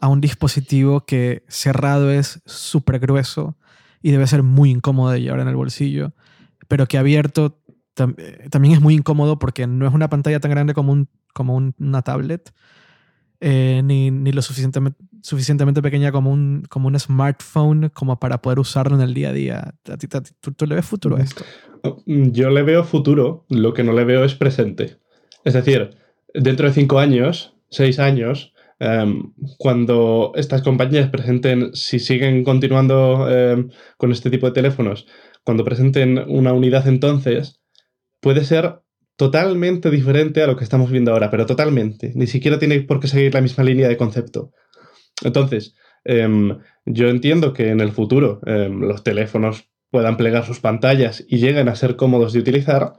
a 0.00 0.08
un 0.08 0.22
dispositivo 0.22 1.04
que 1.04 1.44
cerrado 1.46 2.10
es 2.10 2.40
súper 2.46 3.00
grueso 3.00 3.58
y 4.00 4.12
debe 4.12 4.26
ser 4.26 4.42
muy 4.42 4.70
incómodo 4.70 5.10
de 5.10 5.20
llevar 5.20 5.40
en 5.40 5.48
el 5.48 5.56
bolsillo, 5.56 6.14
pero 6.68 6.86
que 6.86 6.96
abierto 6.96 7.60
eh, 7.98 8.48
también 8.50 8.74
es 8.74 8.80
muy 8.80 8.94
incómodo 8.94 9.38
porque 9.38 9.66
no 9.66 9.86
es 9.86 9.94
una 9.94 10.08
pantalla 10.08 10.40
tan 10.40 10.50
grande 10.50 10.74
como, 10.74 10.92
un, 10.92 11.08
como 11.32 11.56
una 11.56 12.02
tablet, 12.02 12.52
eh, 13.40 13.82
ni, 13.84 14.10
lo 14.32 14.42
suficientemente, 14.42 14.98
suficientemente 15.22 15.82
pequeña 15.82 16.12
como 16.12 16.30
un, 16.30 16.64
como 16.68 16.88
un 16.88 16.98
smartphone 16.98 17.90
como 17.90 18.18
para 18.18 18.40
poder 18.40 18.58
usarlo 18.58 18.96
en 18.96 19.02
el 19.02 19.14
día 19.14 19.30
a 19.30 19.32
día. 19.32 19.74
¿Tú, 20.40 20.66
le 20.66 20.74
ves 20.74 20.86
futuro 20.86 21.16
a 21.16 21.20
esto? 21.20 21.44
Oh, 21.82 22.02
mm, 22.06 22.30
yo 22.30 22.50
le 22.50 22.62
veo 22.62 22.84
futuro, 22.84 23.44
lo 23.48 23.74
que 23.74 23.84
no 23.84 23.92
le 23.92 24.04
veo 24.04 24.24
es 24.24 24.34
presente. 24.34 24.98
Es 25.44 25.54
decir, 25.54 25.96
dentro 26.34 26.66
de 26.66 26.72
cinco 26.72 26.98
años, 26.98 27.54
seis 27.68 27.98
años, 27.98 28.52
em, 28.78 29.32
cuando 29.58 30.32
estas 30.34 30.62
compañías 30.62 31.10
presenten, 31.10 31.74
si 31.74 31.98
siguen 31.98 32.44
continuando 32.44 33.28
em, 33.30 33.70
con 33.96 34.12
este 34.12 34.30
tipo 34.30 34.46
de 34.46 34.52
teléfonos, 34.52 35.06
cuando 35.44 35.64
presenten 35.64 36.18
una 36.26 36.52
unidad 36.52 36.88
entonces, 36.88 37.60
puede 38.20 38.44
ser 38.44 38.80
totalmente 39.16 39.90
diferente 39.90 40.42
a 40.42 40.46
lo 40.46 40.56
que 40.56 40.64
estamos 40.64 40.90
viendo 40.90 41.12
ahora, 41.12 41.30
pero 41.30 41.46
totalmente. 41.46 42.12
Ni 42.14 42.26
siquiera 42.26 42.58
tiene 42.58 42.80
por 42.82 43.00
qué 43.00 43.08
seguir 43.08 43.34
la 43.34 43.40
misma 43.40 43.64
línea 43.64 43.88
de 43.88 43.96
concepto. 43.96 44.52
Entonces, 45.22 45.74
em, 46.04 46.58
yo 46.84 47.08
entiendo 47.08 47.52
que 47.52 47.70
en 47.70 47.80
el 47.80 47.92
futuro 47.92 48.40
em, 48.46 48.80
los 48.80 49.02
teléfonos 49.02 49.70
puedan 49.90 50.16
plegar 50.16 50.44
sus 50.44 50.60
pantallas 50.60 51.24
y 51.26 51.38
lleguen 51.38 51.68
a 51.68 51.76
ser 51.76 51.96
cómodos 51.96 52.32
de 52.32 52.40
utilizar. 52.40 52.92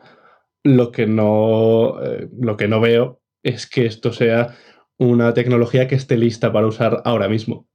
Lo 0.63 0.91
que 0.91 1.06
no, 1.06 2.03
eh, 2.03 2.27
lo 2.39 2.58
que 2.58 2.67
no 2.67 2.82
veo 2.82 3.21
es 3.43 3.67
que 3.67 3.86
esto 3.86 4.12
sea 4.12 4.56
una 4.97 5.34
tecnología 5.34 5.88
que 5.88 5.95
esté 5.95 6.17
lista 6.17 6.51
para 6.51 6.67
usar 6.67 7.01
ahora 7.06 7.30
mismo. 7.30 7.67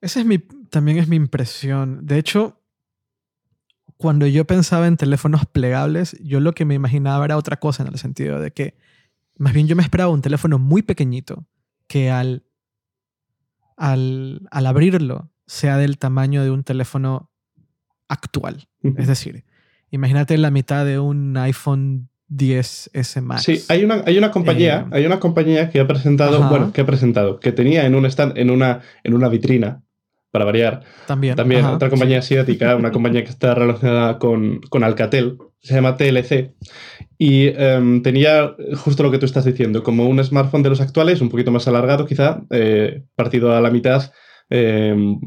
Esa 0.00 0.20
es 0.20 0.26
mi, 0.26 0.38
también 0.38 0.98
es 0.98 1.08
mi 1.08 1.16
impresión. 1.16 2.06
De 2.06 2.18
hecho, 2.18 2.61
cuando 4.02 4.26
yo 4.26 4.44
pensaba 4.44 4.88
en 4.88 4.96
teléfonos 4.96 5.46
plegables, 5.46 6.18
yo 6.20 6.40
lo 6.40 6.54
que 6.54 6.64
me 6.64 6.74
imaginaba 6.74 7.24
era 7.24 7.36
otra 7.36 7.60
cosa 7.60 7.84
en 7.84 7.88
el 7.88 7.98
sentido 7.98 8.40
de 8.40 8.50
que, 8.50 8.74
más 9.38 9.52
bien 9.54 9.68
yo 9.68 9.76
me 9.76 9.84
esperaba 9.84 10.10
un 10.10 10.22
teléfono 10.22 10.58
muy 10.58 10.82
pequeñito 10.82 11.46
que 11.86 12.10
al, 12.10 12.42
al, 13.76 14.40
abrirlo 14.50 15.30
sea 15.46 15.76
del 15.76 15.98
tamaño 15.98 16.42
de 16.42 16.50
un 16.50 16.64
teléfono 16.64 17.30
actual. 18.08 18.66
Es 18.96 19.06
decir, 19.06 19.44
imagínate 19.92 20.36
la 20.36 20.50
mitad 20.50 20.84
de 20.84 20.98
un 20.98 21.36
iPhone 21.36 22.08
10S 22.28 23.22
Max. 23.22 23.44
Sí, 23.44 23.62
hay 23.68 23.84
una, 23.84 24.02
hay 24.04 24.18
una 24.18 24.32
compañía, 24.32 24.88
eh, 24.90 24.96
hay 24.96 25.06
una 25.06 25.20
compañía 25.20 25.70
que 25.70 25.78
ha 25.78 25.86
presentado, 25.86 26.48
bueno, 26.48 26.72
que 26.72 26.80
ha 26.80 26.86
presentado, 26.86 27.38
que 27.38 27.52
tenía 27.52 27.86
en 27.86 27.94
un 27.94 28.04
stand, 28.06 28.36
en 28.36 28.50
una, 28.50 28.80
en 29.04 29.14
una 29.14 29.28
vitrina, 29.28 29.84
para 30.32 30.46
variar. 30.46 30.82
También. 31.06 31.36
También 31.36 31.64
otra 31.66 31.90
compañía 31.90 32.18
asiática, 32.18 32.74
una 32.74 32.90
compañía 32.90 33.22
que 33.22 33.30
está 33.30 33.54
relacionada 33.54 34.18
con, 34.18 34.60
Alcatel, 34.82 35.36
se 35.60 35.74
llama 35.74 35.96
TLC. 35.96 36.54
Y 37.18 37.48
em, 37.48 38.02
tenía 38.02 38.56
justo 38.76 39.02
lo 39.02 39.10
que 39.10 39.18
tú 39.18 39.26
estás 39.26 39.44
diciendo, 39.44 39.82
como 39.82 40.08
un 40.08 40.24
smartphone 40.24 40.62
de 40.62 40.70
los 40.70 40.80
actuales, 40.80 41.20
un 41.20 41.28
poquito 41.28 41.52
más 41.52 41.68
alargado 41.68 42.06
quizá, 42.06 42.42
eh, 42.50 43.04
partido 43.14 43.54
a 43.54 43.60
la 43.60 43.70
mitad, 43.70 44.10
em, 44.48 45.20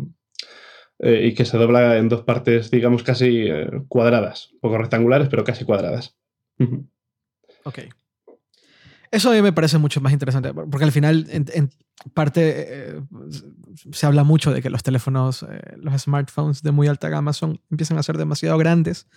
eh, 1.00 1.28
y 1.28 1.34
que 1.36 1.46
se 1.46 1.58
dobla 1.58 1.98
en 1.98 2.10
dos 2.10 2.24
partes, 2.24 2.72
digamos, 2.72 3.04
casi 3.04 3.46
eh, 3.48 3.70
cuadradas, 3.88 4.50
un 4.54 4.60
poco 4.60 4.80
rectangulares, 4.80 5.28
pero 5.30 5.44
casi 5.44 5.66
cuadradas. 5.66 6.18
Ok. 7.64 7.80
Eso 9.12 9.30
a 9.30 9.34
mí 9.34 9.42
me 9.44 9.54
parece 9.54 9.78
mucho 9.78 10.02
más 10.02 10.14
interesante, 10.14 10.52
porque 10.52 10.84
al 10.84 10.92
final, 10.92 11.28
en, 11.30 11.70
parte, 12.14 12.98
se 13.92 14.06
habla 14.06 14.24
mucho 14.24 14.52
de 14.52 14.62
que 14.62 14.70
los 14.70 14.84
teléfonos, 14.84 15.46
los 15.78 16.02
smartphones 16.02 16.62
de 16.64 16.72
muy 16.72 16.88
alta 16.88 17.10
gama 17.10 17.34
son, 17.34 17.62
empiezan 17.70 17.98
a 17.98 18.04
ser 18.04 18.18
demasiado 18.18 18.58
grandes 18.58 19.08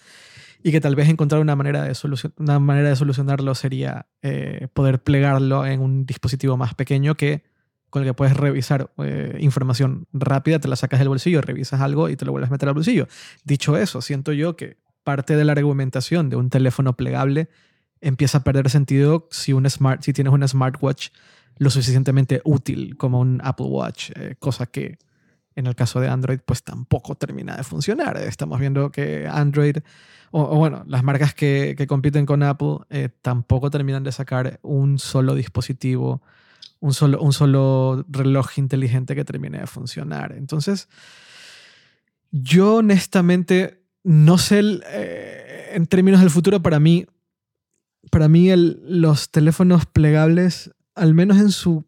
y 0.62 0.72
que 0.72 0.80
tal 0.80 0.96
vez 0.96 1.08
encontrar 1.08 1.40
una 1.40 1.56
manera 1.56 1.84
de, 1.84 1.94
una 2.38 2.58
manera 2.58 2.88
de 2.88 2.96
solucionarlo 2.96 3.54
sería 3.54 4.06
eh, 4.22 4.68
poder 4.72 5.02
plegarlo 5.02 5.64
en 5.66 5.80
un 5.80 6.06
dispositivo 6.06 6.56
más 6.56 6.74
pequeño 6.74 7.14
que 7.14 7.44
con 7.90 8.02
el 8.02 8.08
que 8.08 8.14
puedes 8.14 8.36
revisar 8.36 8.90
eh, 8.98 9.38
información 9.40 10.06
rápida, 10.12 10.58
te 10.58 10.68
la 10.68 10.76
sacas 10.76 10.98
del 10.98 11.08
bolsillo, 11.08 11.40
revisas 11.40 11.80
algo 11.80 12.10
y 12.10 12.16
te 12.16 12.26
lo 12.26 12.32
vuelves 12.32 12.50
a 12.50 12.52
meter 12.52 12.68
al 12.68 12.74
bolsillo. 12.74 13.08
Dicho 13.44 13.78
eso, 13.78 14.02
siento 14.02 14.32
yo 14.32 14.56
que 14.56 14.76
parte 15.04 15.36
de 15.36 15.44
la 15.44 15.52
argumentación 15.52 16.28
de 16.28 16.36
un 16.36 16.50
teléfono 16.50 16.96
plegable 16.96 17.48
empieza 18.02 18.38
a 18.38 18.44
perder 18.44 18.68
sentido 18.68 19.26
si, 19.30 19.54
un 19.54 19.68
smart, 19.70 20.02
si 20.02 20.12
tienes 20.12 20.34
una 20.34 20.46
smartwatch 20.46 21.08
lo 21.58 21.70
suficientemente 21.70 22.40
útil 22.44 22.96
como 22.96 23.20
un 23.20 23.40
Apple 23.42 23.66
Watch, 23.66 24.10
eh, 24.14 24.36
cosa 24.38 24.66
que 24.66 24.98
en 25.54 25.66
el 25.66 25.74
caso 25.74 26.00
de 26.00 26.08
Android 26.08 26.40
pues 26.44 26.62
tampoco 26.62 27.16
termina 27.16 27.56
de 27.56 27.64
funcionar. 27.64 28.16
Estamos 28.16 28.60
viendo 28.60 28.90
que 28.90 29.26
Android 29.26 29.78
o, 30.30 30.56
bueno, 30.56 30.84
las 30.86 31.02
marcas 31.02 31.34
que, 31.34 31.74
compiten 31.88 32.26
con 32.26 32.42
Apple 32.42 32.78
eh, 32.90 33.08
tampoco 33.22 33.70
terminan 33.70 34.04
de 34.04 34.12
sacar 34.12 34.60
un 34.62 34.98
solo 34.98 35.34
dispositivo, 35.34 36.22
un 36.80 36.92
solo, 36.92 37.20
un 37.20 37.32
solo 37.32 38.04
reloj 38.08 38.58
inteligente 38.58 39.14
que 39.14 39.24
termine 39.24 39.58
de 39.58 39.66
funcionar. 39.66 40.32
Entonces, 40.32 40.88
yo 42.30 42.76
honestamente 42.76 43.78
no 44.04 44.38
sé, 44.38 44.62
eh, 44.90 45.70
en 45.74 45.86
términos 45.86 46.20
del 46.20 46.30
futuro, 46.30 46.62
para 46.62 46.80
mí, 46.80 47.06
para 48.10 48.28
mí 48.28 48.48
los 48.56 49.30
teléfonos 49.30 49.86
plegables, 49.86 50.70
al 50.98 51.14
menos 51.14 51.38
en 51.38 51.50
su, 51.50 51.84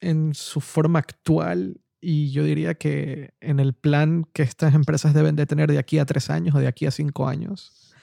en 0.00 0.34
su 0.34 0.60
forma 0.60 0.98
actual, 0.98 1.80
y 2.00 2.30
yo 2.32 2.44
diría 2.44 2.74
que 2.74 3.34
en 3.40 3.60
el 3.60 3.74
plan 3.74 4.26
que 4.32 4.42
estas 4.42 4.74
empresas 4.74 5.14
deben 5.14 5.36
de 5.36 5.46
tener 5.46 5.70
de 5.70 5.78
aquí 5.78 5.98
a 5.98 6.06
tres 6.06 6.30
años 6.30 6.54
o 6.54 6.58
de 6.58 6.66
aquí 6.66 6.86
a 6.86 6.90
cinco 6.90 7.28
años, 7.28 7.94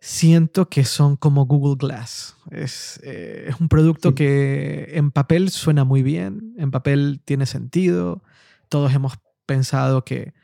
siento 0.00 0.68
que 0.68 0.84
son 0.84 1.16
como 1.16 1.46
Google 1.46 1.76
Glass. 1.76 2.36
Es, 2.50 3.00
eh, 3.04 3.46
es 3.48 3.60
un 3.60 3.68
producto 3.68 4.14
que 4.14 4.88
en 4.94 5.10
papel 5.10 5.50
suena 5.50 5.84
muy 5.84 6.02
bien, 6.02 6.54
en 6.58 6.70
papel 6.70 7.20
tiene 7.24 7.46
sentido. 7.46 8.22
Todos 8.68 8.92
hemos 8.94 9.12
pensado 9.46 10.04
que, 10.04 10.34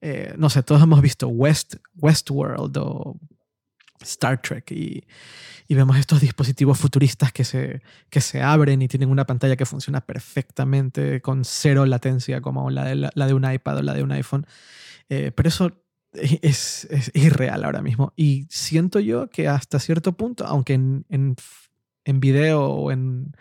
eh, 0.00 0.34
no 0.36 0.50
sé, 0.50 0.62
todos 0.62 0.82
hemos 0.82 1.00
visto 1.00 1.28
West, 1.28 1.76
Westworld 1.96 2.76
o 2.78 3.18
Star 4.02 4.40
Trek 4.40 4.70
y, 4.72 5.04
y 5.66 5.74
vemos 5.74 5.98
estos 5.98 6.20
dispositivos 6.20 6.78
futuristas 6.78 7.32
que 7.32 7.44
se, 7.44 7.82
que 8.10 8.20
se 8.20 8.42
abren 8.42 8.80
y 8.82 8.88
tienen 8.88 9.10
una 9.10 9.26
pantalla 9.26 9.56
que 9.56 9.66
funciona 9.66 10.00
perfectamente 10.00 11.20
con 11.20 11.44
cero 11.44 11.84
latencia 11.86 12.40
como 12.40 12.70
la 12.70 12.84
de, 12.84 12.94
la, 12.94 13.26
de 13.26 13.34
un 13.34 13.50
iPad 13.50 13.78
o 13.78 13.82
la 13.82 13.94
de 13.94 14.02
un 14.02 14.12
iPhone. 14.12 14.46
Eh, 15.08 15.30
pero 15.34 15.48
eso 15.48 15.72
es, 16.12 16.86
es, 16.90 17.10
irreal 17.14 17.64
ahora 17.64 17.82
mismo. 17.82 18.12
Y 18.16 18.46
siento 18.48 18.98
yo 19.00 19.28
que 19.28 19.48
hasta 19.48 19.78
cierto 19.78 20.12
punto, 20.12 20.46
aunque 20.46 20.74
en, 20.74 21.04
en, 21.10 21.36
en 22.04 22.20
video 22.20 22.64
o 22.64 22.90
en, 22.90 23.34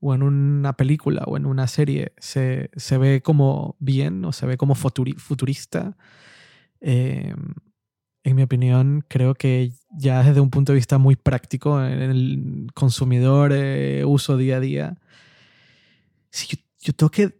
o 0.00 0.14
en 0.14 0.22
una 0.22 0.74
película 0.74 1.24
o 1.26 1.36
en 1.36 1.46
una 1.46 1.66
serie 1.66 2.12
se, 2.18 2.70
se 2.76 2.98
ve 2.98 3.22
como 3.22 3.76
bien 3.78 4.24
o 4.24 4.32
se 4.32 4.46
ve 4.46 4.56
como 4.56 4.74
futurista, 4.74 5.96
eh, 6.80 7.34
en 8.28 8.36
mi 8.36 8.42
opinión, 8.42 9.04
creo 9.08 9.34
que 9.34 9.72
ya 9.90 10.22
desde 10.22 10.40
un 10.40 10.50
punto 10.50 10.72
de 10.72 10.76
vista 10.76 10.98
muy 10.98 11.16
práctico 11.16 11.82
en 11.82 12.00
el 12.02 12.66
consumidor, 12.74 13.52
eh, 13.54 14.04
uso 14.04 14.36
día 14.36 14.56
a 14.56 14.60
día, 14.60 14.96
si 16.30 16.58
yo, 16.80 16.92
tengo 16.92 17.10
que 17.10 17.38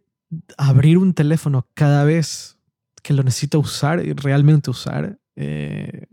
abrir 0.57 0.99
un 0.99 1.15
teléfono 1.15 1.67
cada 1.75 2.05
vez 2.05 2.59
que 3.03 3.15
lo 3.15 3.23
necesito 3.23 3.61
usar 3.61 4.05
y 4.05 4.13
realmente 4.13 4.71
usar, 4.71 5.19
eh, 5.37 6.07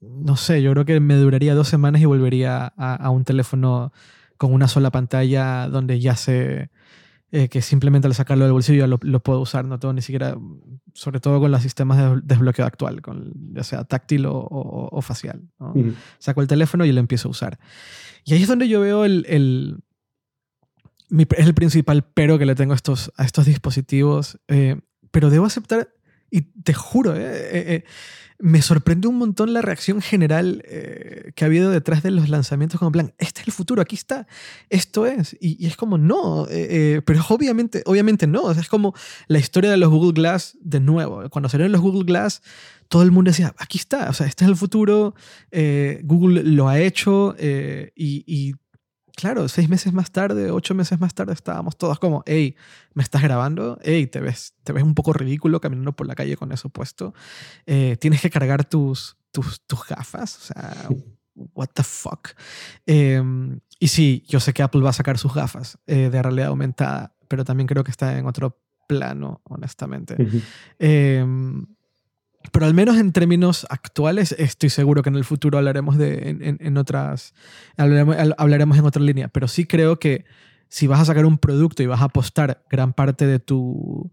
no 0.00 0.36
sé, 0.36 0.62
yo 0.62 0.72
creo 0.72 0.84
que 0.84 1.00
me 1.00 1.16
duraría 1.16 1.54
dos 1.54 1.68
semanas 1.68 2.00
y 2.00 2.04
volvería 2.04 2.66
a, 2.76 3.10
un 3.10 3.24
teléfono 3.24 3.92
con 4.36 4.52
una 4.52 4.68
sola 4.68 4.90
pantalla 4.90 5.68
donde 5.68 6.00
ya 6.00 6.16
sé 6.16 6.70
eh, 7.36 7.50
que 7.50 7.60
simplemente 7.60 8.08
al 8.08 8.14
sacarlo 8.14 8.44
del 8.44 8.54
bolsillo 8.54 8.78
ya 8.78 8.86
lo, 8.86 8.98
lo, 9.02 9.20
puedo 9.20 9.40
usar, 9.40 9.66
no 9.66 9.78
tengo 9.78 9.92
ni 9.92 10.00
siquiera 10.00 10.38
sobre 10.94 11.20
todo 11.20 11.38
con 11.38 11.52
los 11.52 11.60
sistemas 11.60 11.98
de 11.98 12.22
desbloqueo 12.24 12.64
actual, 12.64 13.02
con, 13.02 13.30
ya 13.52 13.62
sea 13.62 13.84
táctil 13.84 14.24
o, 14.26 14.98
facial. 15.02 15.42
Saco 16.18 16.40
el 16.40 16.46
teléfono 16.46 16.86
y 16.86 16.92
lo 16.92 17.00
empiezo 17.00 17.28
a 17.28 17.32
usar. 17.32 17.58
Y 18.24 18.32
ahí 18.32 18.40
es 18.40 18.48
donde 18.48 18.68
yo 18.68 18.80
veo 18.80 19.04
el, 19.04 19.26
el 19.28 19.82
es 21.36 21.46
el 21.46 21.52
principal 21.52 22.06
pero 22.14 22.38
que 22.38 22.46
le 22.46 22.54
tengo 22.54 22.72
a 22.72 22.76
estos, 22.76 23.12
a 23.18 23.26
estos 23.26 23.44
dispositivos. 23.44 24.40
Eh, 24.48 24.80
pero 25.10 25.28
debo 25.28 25.44
aceptar, 25.44 25.90
y 26.36 26.42
te 26.62 26.74
juro, 26.74 27.14
eh, 27.16 27.20
eh, 27.52 27.84
me 28.38 28.60
sorprende 28.60 29.08
un 29.08 29.16
montón 29.16 29.52
la 29.52 29.62
reacción 29.62 30.02
general 30.02 30.62
eh, 30.66 31.32
que 31.34 31.44
ha 31.44 31.46
habido 31.46 31.70
detrás 31.70 32.02
de 32.02 32.10
los 32.10 32.28
lanzamientos 32.28 32.78
como 32.78 32.92
plan, 32.92 33.14
este 33.18 33.40
es 33.40 33.46
el 33.46 33.52
futuro, 33.52 33.80
aquí 33.80 33.96
está, 33.96 34.26
esto 34.68 35.06
es. 35.06 35.36
Y, 35.40 35.66
es 35.66 35.76
como, 35.76 35.96
no, 35.98 36.46
eh, 36.48 36.96
eh, 36.96 37.02
pero 37.04 37.20
obviamente, 37.28 37.82
obviamente 37.86 38.26
no. 38.26 38.50
es 38.50 38.68
como 38.68 38.94
la 39.28 39.38
historia 39.38 39.70
de 39.70 39.76
los 39.76 39.90
Google 39.90 40.12
Glass 40.12 40.56
de 40.60 40.80
nuevo. 40.80 41.28
Cuando 41.30 41.48
salieron 41.48 41.72
los 41.72 41.80
Google 41.80 42.04
Glass, 42.04 42.42
todo 42.88 43.02
el 43.02 43.10
mundo 43.10 43.30
decía, 43.30 43.54
aquí 43.58 43.78
está, 43.78 44.10
o 44.10 44.12
sea, 44.12 44.26
este 44.26 44.44
es 44.44 44.50
el 44.50 44.56
futuro, 44.56 45.14
Google 46.02 46.42
lo 46.44 46.68
ha 46.68 46.78
hecho 46.78 47.34
y 47.38 48.54
claro, 49.16 49.48
seis 49.48 49.68
meses 49.68 49.92
más 49.92 50.12
tarde, 50.12 50.50
ocho 50.50 50.74
meses 50.74 51.00
más 51.00 51.14
tarde, 51.14 51.32
estábamos 51.32 51.76
todos 51.76 51.98
como, 51.98 52.22
hey, 52.26 52.54
¿me 52.94 53.02
estás 53.02 53.22
grabando? 53.22 53.78
Hey, 53.82 54.06
te 54.06 54.20
ves, 54.20 54.54
te 54.62 54.72
ves 54.72 54.84
un 54.84 54.94
poco 54.94 55.12
ridículo 55.12 55.60
caminando 55.60 55.92
por 55.92 56.06
la 56.06 56.14
calle 56.14 56.36
con 56.36 56.52
eso 56.52 56.68
puesto. 56.68 57.14
Eh, 57.64 57.96
tienes 57.98 58.20
que 58.20 58.30
cargar 58.30 58.64
tus, 58.64 59.16
tus, 59.32 59.62
tus, 59.66 59.86
gafas. 59.88 60.36
O 60.36 60.40
sea, 60.40 60.88
what 61.54 61.68
the 61.74 61.82
fuck. 61.82 62.28
Em, 62.84 63.58
y 63.80 63.88
sí, 63.88 64.22
yo 64.28 64.38
sé 64.38 64.52
que 64.52 64.62
Apple 64.62 64.82
va 64.82 64.90
a 64.90 64.94
sacar 64.94 65.18
sus 65.18 65.34
gafas 65.34 65.78
eh, 65.86 66.10
de 66.10 66.22
realidad 66.22 66.48
aumentada, 66.48 67.16
pero 67.26 67.44
también 67.44 67.66
creo 67.66 67.84
que 67.84 67.90
está 67.90 68.18
en 68.18 68.26
otro 68.26 68.60
plano, 68.86 69.40
honestamente. 69.44 70.16
Pero 72.52 72.66
al 72.66 72.74
menos 72.74 72.96
en 72.96 73.12
términos 73.12 73.66
actuales, 73.70 74.34
estoy 74.38 74.70
seguro 74.70 75.02
que 75.02 75.08
en 75.08 75.16
el 75.16 75.24
futuro 75.24 75.58
hablaremos 75.58 75.96
de 75.98 76.58
en, 76.60 76.76
otras 76.76 77.34
hablaremos, 77.76 78.78
en 78.78 78.84
otra 78.84 79.02
línea. 79.02 79.28
Pero 79.28 79.48
sí 79.48 79.66
creo 79.66 79.98
que 79.98 80.24
si 80.68 80.86
vas 80.86 81.00
a 81.00 81.04
sacar 81.04 81.26
un 81.26 81.38
producto 81.38 81.82
y 81.82 81.86
vas 81.86 82.00
a 82.00 82.06
apostar 82.06 82.64
gran 82.70 82.92
parte 82.92 83.26
de 83.26 83.38
tu 83.38 84.10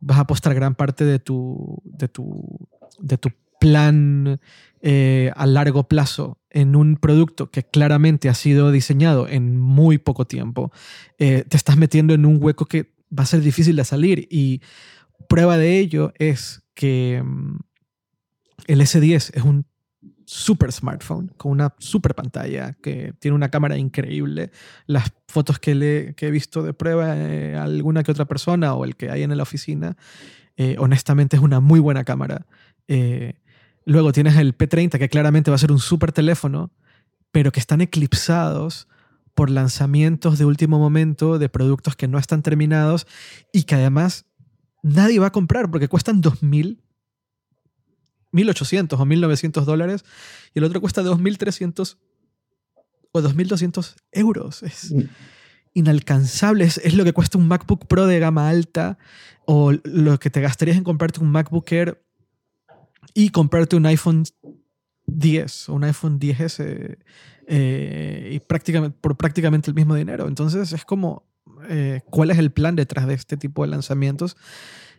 vas 0.00 0.18
a 0.18 0.22
apostar 0.22 0.54
gran 0.54 0.74
parte 0.74 1.04
de 1.04 1.18
tu 1.18 1.82
de 1.84 2.08
tu 2.08 2.58
de 2.98 3.18
tu 3.18 3.30
plan 3.60 4.40
eh, 4.82 5.30
a 5.36 5.46
largo 5.46 5.86
plazo 5.86 6.38
en 6.50 6.74
un 6.74 6.96
producto 6.96 7.50
que 7.50 7.62
claramente 7.62 8.28
ha 8.28 8.34
sido 8.34 8.72
diseñado 8.72 9.28
en 9.28 9.60
muy 9.60 9.98
poco 9.98 10.26
tiempo, 10.26 10.72
eh, 11.18 11.44
te 11.48 11.56
estás 11.56 11.76
metiendo 11.76 12.14
en 12.14 12.26
un 12.26 12.42
hueco 12.42 12.64
que 12.64 12.92
va 13.16 13.24
a 13.24 13.26
ser 13.26 13.42
difícil 13.42 13.76
de 13.76 13.84
salir 13.84 14.26
y 14.30 14.62
prueba 15.28 15.58
de 15.58 15.78
ello 15.78 16.12
es 16.18 16.62
que 16.80 17.22
mm, 17.22 17.58
el 18.68 18.80
S10 18.80 19.32
es 19.34 19.42
un 19.42 19.66
super 20.24 20.72
smartphone 20.72 21.30
con 21.36 21.52
una 21.52 21.74
super 21.78 22.14
pantalla 22.14 22.72
que 22.80 23.12
tiene 23.18 23.34
una 23.34 23.50
cámara 23.50 23.76
increíble. 23.76 24.50
Las 24.86 25.12
fotos 25.28 25.58
que, 25.58 25.74
le, 25.74 26.14
he 26.18 26.30
visto 26.30 26.62
de 26.62 26.72
prueba 26.72 27.14
eh, 27.18 27.54
alguna 27.54 28.02
que 28.02 28.12
otra 28.12 28.24
persona 28.24 28.72
o 28.72 28.86
el 28.86 28.96
que 28.96 29.10
hay 29.10 29.24
en 29.24 29.36
la 29.36 29.42
oficina, 29.42 29.98
eh, 30.56 30.76
honestamente 30.78 31.36
es 31.36 31.42
una 31.42 31.60
muy 31.60 31.80
buena 31.80 32.04
cámara. 32.04 32.46
Eh, 32.88 33.34
luego 33.84 34.12
tienes 34.12 34.36
el 34.36 34.56
P30 34.56 34.98
que 34.98 35.10
claramente 35.10 35.50
va 35.50 35.56
a 35.56 35.58
ser 35.58 35.72
un 35.72 35.80
super 35.80 36.12
teléfono, 36.12 36.70
pero 37.30 37.52
que 37.52 37.60
están 37.60 37.82
eclipsados 37.82 38.88
por 39.34 39.50
lanzamientos 39.50 40.38
de 40.38 40.46
último 40.46 40.78
momento 40.78 41.38
de 41.38 41.50
productos 41.50 41.94
que 41.94 42.08
no 42.08 42.18
están 42.18 42.40
terminados 42.40 43.06
y 43.52 43.64
que 43.64 43.74
además 43.74 44.24
nadie 44.82 45.18
va 45.18 45.26
a 45.26 45.32
comprar 45.32 45.70
porque 45.70 45.88
cuestan 45.88 46.22
2.000, 46.22 46.78
1.800 48.32 48.92
o 48.94 49.06
1.900 49.06 49.64
dólares 49.64 50.04
y 50.54 50.58
el 50.58 50.64
otro 50.64 50.80
cuesta 50.80 51.02
2.300 51.02 51.96
o 53.12 53.20
2.200 53.20 53.94
euros. 54.12 54.62
Es 54.62 54.94
inalcanzable. 55.74 56.64
Es, 56.64 56.94
lo 56.94 57.04
que 57.04 57.12
cuesta 57.12 57.38
un 57.38 57.48
MacBook 57.48 57.86
Pro 57.86 58.06
de 58.06 58.18
gama 58.18 58.48
alta 58.48 58.98
o 59.46 59.72
lo 59.84 60.18
que 60.18 60.30
te 60.30 60.40
gastarías 60.40 60.76
en 60.76 60.84
comprarte 60.84 61.20
un 61.20 61.30
MacBook 61.30 61.70
Air 61.72 62.02
y 63.14 63.30
comprarte 63.30 63.76
un 63.76 63.86
iPhone 63.86 64.24
10 65.06 65.68
o 65.68 65.74
un 65.74 65.84
iPhone 65.84 66.20
10S 66.20 66.98
eh, 67.48 68.30
y 68.32 68.40
prácticamente, 68.40 68.96
por 69.00 69.16
prácticamente 69.16 69.70
el 69.70 69.74
mismo 69.74 69.94
dinero. 69.94 70.28
Entonces 70.28 70.72
es 70.72 70.84
como, 70.84 71.29
eh, 71.68 72.00
¿cuál 72.10 72.30
es 72.30 72.38
el 72.38 72.50
plan 72.50 72.76
detrás 72.76 73.06
de 73.06 73.14
este 73.14 73.36
tipo 73.36 73.62
de 73.62 73.68
lanzamientos? 73.68 74.36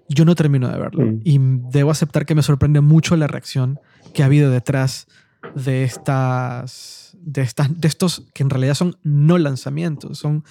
Yo 0.09 0.25
no 0.25 0.35
termino 0.35 0.67
de 0.69 0.77
verlo 0.77 1.05
Mm. 1.05 1.21
y 1.23 1.39
debo 1.71 1.91
aceptar 1.91 2.25
que 2.25 2.35
me 2.35 2.43
sorprende 2.43 2.81
mucho 2.81 3.15
la 3.15 3.27
reacción 3.27 3.79
que 4.13 4.23
ha 4.23 4.25
habido 4.25 4.51
detrás 4.51 5.07
de 5.55 5.83
estas, 5.83 7.17
de 7.19 7.41
estas, 7.41 7.79
de 7.79 7.87
estos 7.87 8.27
que 8.33 8.43
en 8.43 8.49
realidad 8.49 8.73
son 8.75 8.97
no 9.03 9.37
lanzamientos, 9.37 10.17
son 10.19 10.43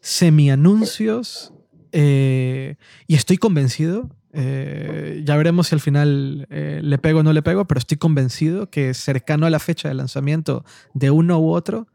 semi-anuncios 0.00 1.52
eh, 1.92 2.76
y 3.06 3.14
estoy 3.14 3.38
convencido, 3.38 4.10
eh, 4.32 5.22
ya 5.24 5.36
veremos 5.36 5.68
si 5.68 5.74
al 5.74 5.80
final 5.80 6.46
eh, 6.50 6.80
le 6.82 6.98
pego 6.98 7.20
o 7.20 7.22
no 7.22 7.32
le 7.32 7.42
pego, 7.42 7.66
pero 7.66 7.78
estoy 7.78 7.96
convencido 7.96 8.70
que 8.70 8.92
cercano 8.94 9.46
a 9.46 9.50
la 9.50 9.58
fecha 9.58 9.88
de 9.88 9.94
lanzamiento 9.94 10.64
de 10.94 11.10
uno 11.10 11.38
u 11.40 11.50
otro, 11.50 11.88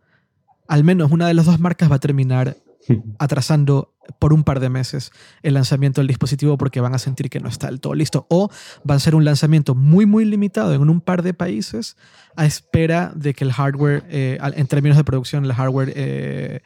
al 0.67 0.83
menos 0.83 1.11
una 1.11 1.27
de 1.27 1.33
las 1.35 1.45
dos 1.45 1.59
marcas 1.59 1.91
va 1.91 1.95
a 1.95 1.99
terminar 1.99 2.57
atrasando 3.19 3.93
por 4.19 4.33
un 4.33 4.43
par 4.43 4.59
de 4.59 4.69
meses 4.69 5.11
el 5.41 5.53
lanzamiento 5.53 6.01
del 6.01 6.07
dispositivo 6.07 6.57
porque 6.57 6.81
van 6.81 6.93
a 6.93 6.99
sentir 6.99 7.29
que 7.29 7.39
no 7.39 7.47
está 7.47 7.67
del 7.67 7.79
todo 7.79 7.93
listo. 7.93 8.25
O 8.29 8.49
va 8.89 8.95
a 8.95 8.99
ser 8.99 9.15
un 9.15 9.25
lanzamiento 9.25 9.75
muy, 9.75 10.05
muy 10.05 10.25
limitado 10.25 10.73
en 10.73 10.89
un 10.89 11.01
par 11.01 11.23
de 11.23 11.33
países 11.33 11.95
a 12.35 12.45
espera 12.45 13.11
de 13.15 13.33
que 13.33 13.43
el 13.43 13.53
hardware, 13.53 14.03
eh, 14.09 14.37
en 14.41 14.67
términos 14.67 14.97
de 14.97 15.03
producción, 15.03 15.45
el 15.45 15.53
hardware, 15.53 15.93
eh, 15.95 16.61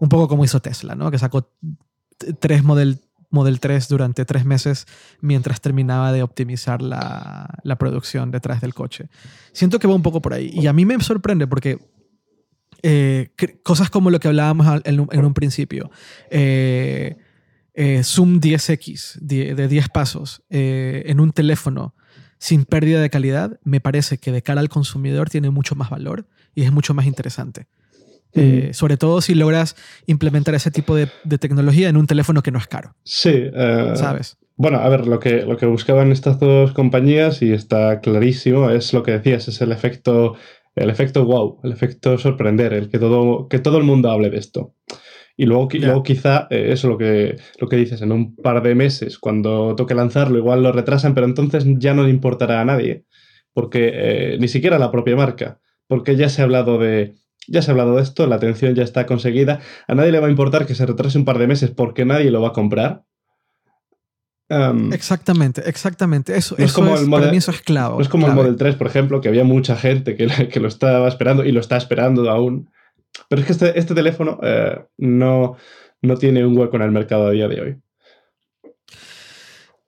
un 0.00 0.08
poco 0.08 0.28
como 0.28 0.44
hizo 0.44 0.60
Tesla, 0.60 0.94
¿no? 0.94 1.10
que 1.10 1.18
sacó 1.18 1.48
tres 2.38 2.64
Model, 2.64 3.00
Model 3.30 3.60
3 3.60 3.88
durante 3.88 4.24
tres 4.24 4.44
meses 4.44 4.86
mientras 5.20 5.60
terminaba 5.60 6.12
de 6.12 6.22
optimizar 6.22 6.82
la, 6.82 7.58
la 7.62 7.76
producción 7.76 8.30
detrás 8.30 8.60
del 8.60 8.74
coche. 8.74 9.08
Siento 9.52 9.78
que 9.78 9.86
va 9.86 9.94
un 9.94 10.02
poco 10.02 10.20
por 10.20 10.34
ahí. 10.34 10.50
Y 10.52 10.66
a 10.66 10.72
mí 10.72 10.84
me 10.84 10.98
sorprende 11.00 11.46
porque 11.46 11.78
eh, 12.82 13.30
cosas 13.62 13.90
como 13.90 14.10
lo 14.10 14.20
que 14.20 14.28
hablábamos 14.28 14.66
en 14.84 15.00
un, 15.00 15.08
en 15.12 15.24
un 15.24 15.34
principio. 15.34 15.90
Eh, 16.30 17.16
eh, 17.74 18.02
Zoom 18.04 18.40
10X 18.40 19.18
die- 19.20 19.54
de 19.54 19.68
10 19.68 19.88
pasos 19.88 20.42
en 20.50 21.20
un 21.20 21.32
teléfono 21.32 21.94
sin 22.38 22.64
pérdida 22.64 23.00
de 23.02 23.10
calidad, 23.10 23.60
me 23.64 23.80
parece 23.80 24.18
que 24.18 24.32
de 24.32 24.42
cara 24.42 24.60
al 24.60 24.68
consumidor 24.68 25.28
tiene 25.30 25.50
mucho 25.50 25.74
más 25.74 25.90
valor 25.90 26.26
y 26.54 26.62
es 26.62 26.72
mucho 26.72 26.94
más 26.94 27.06
interesante. 27.06 27.66
Eh, 28.32 28.70
sobre 28.74 28.96
todo 28.96 29.20
si 29.20 29.34
logras 29.34 29.74
implementar 30.06 30.54
ese 30.54 30.70
tipo 30.70 30.94
de, 30.94 31.08
de 31.24 31.36
tecnología 31.38 31.88
en 31.88 31.96
un 31.96 32.06
teléfono 32.06 32.42
que 32.42 32.52
no 32.52 32.58
es 32.58 32.66
caro, 32.68 32.94
Sí. 33.04 33.50
¿sabes? 33.96 34.36
Bueno, 34.56 34.78
a 34.78 34.88
ver, 34.88 35.06
lo 35.06 35.18
que, 35.20 35.42
lo 35.42 35.56
que 35.56 35.66
buscaban 35.66 36.12
estas 36.12 36.38
dos 36.38 36.72
compañías, 36.72 37.40
y 37.42 37.52
está 37.52 38.00
clarísimo, 38.00 38.68
es 38.70 38.92
lo 38.92 39.02
que 39.02 39.12
decías, 39.12 39.48
es 39.48 39.60
el 39.62 39.72
efecto, 39.72 40.36
el 40.80 40.90
efecto 40.90 41.24
wow, 41.24 41.60
el 41.62 41.72
efecto 41.72 42.16
sorprender, 42.16 42.72
el 42.72 42.88
que 42.88 42.98
todo, 42.98 43.48
que 43.48 43.58
todo 43.58 43.78
el 43.78 43.84
mundo 43.84 44.10
hable 44.10 44.30
de 44.30 44.38
esto. 44.38 44.74
Y 45.36 45.46
luego, 45.46 45.68
luego 45.72 46.02
quizá, 46.02 46.46
eh, 46.50 46.68
eso 46.72 46.88
lo 46.88 46.98
que, 46.98 47.36
lo 47.58 47.68
que 47.68 47.76
dices, 47.76 48.02
en 48.02 48.12
un 48.12 48.34
par 48.34 48.62
de 48.62 48.74
meses, 48.74 49.18
cuando 49.18 49.74
toque 49.76 49.94
lanzarlo, 49.94 50.38
igual 50.38 50.62
lo 50.62 50.72
retrasan, 50.72 51.14
pero 51.14 51.26
entonces 51.26 51.64
ya 51.78 51.94
no 51.94 52.04
le 52.04 52.10
importará 52.10 52.60
a 52.60 52.64
nadie, 52.64 53.04
porque 53.52 53.90
eh, 53.92 54.38
ni 54.40 54.48
siquiera 54.48 54.76
a 54.76 54.78
la 54.78 54.90
propia 54.90 55.16
marca, 55.16 55.60
porque 55.86 56.16
ya 56.16 56.28
se 56.28 56.42
ha 56.42 56.44
hablado 56.44 56.78
de... 56.78 57.14
Ya 57.48 57.62
se 57.62 57.70
ha 57.70 57.72
hablado 57.72 57.96
de 57.96 58.02
esto, 58.02 58.26
la 58.26 58.36
atención 58.36 58.74
ya 58.74 58.84
está 58.84 59.06
conseguida. 59.06 59.60
A 59.88 59.94
nadie 59.94 60.12
le 60.12 60.20
va 60.20 60.28
a 60.28 60.30
importar 60.30 60.66
que 60.66 60.74
se 60.74 60.86
retrase 60.86 61.18
un 61.18 61.24
par 61.24 61.38
de 61.38 61.48
meses 61.48 61.70
porque 61.70 62.04
nadie 62.04 62.30
lo 62.30 62.42
va 62.42 62.48
a 62.48 62.52
comprar. 62.52 63.02
Am, 64.50 64.92
Exactamente, 64.92 65.62
exactamente. 65.68 66.36
Eso, 66.36 66.56
No 66.58 66.64
es 66.64 66.72
eso 66.72 66.80
como 66.80 66.94
es, 66.94 67.00
el 67.02 67.06
para 67.08 67.18
Model- 67.20 67.30
mí 67.30 67.36
eso 67.38 67.52
es 67.52 67.62
clave. 67.62 67.94
No 67.94 68.00
es 68.02 68.08
como 68.08 68.26
el. 68.26 68.34
Model 68.34 68.56
3, 68.56 68.74
por 68.74 68.88
ejemplo, 68.88 69.20
que 69.20 69.28
había 69.28 69.44
mucha 69.44 69.76
gente 69.76 70.16
que, 70.16 70.26
que 70.48 70.60
lo 70.60 70.68
estaba 70.68 71.06
esperando 71.08 71.44
y 71.44 71.52
lo 71.52 71.60
está 71.60 71.76
esperando 71.76 72.28
aún. 72.30 72.68
Pero 73.28 73.40
es 73.40 73.46
que 73.46 73.52
este, 73.52 73.78
este 73.78 73.94
teléfono 73.94 74.38
eh, 74.42 74.78
no, 74.98 75.56
no 76.02 76.16
tiene 76.16 76.44
un 76.44 76.56
hueco 76.58 76.76
en 76.76 76.82
el 76.82 76.90
mercado 76.90 77.28
a 77.28 77.30
día 77.30 77.48
de 77.48 77.60
hoy. 77.60 77.76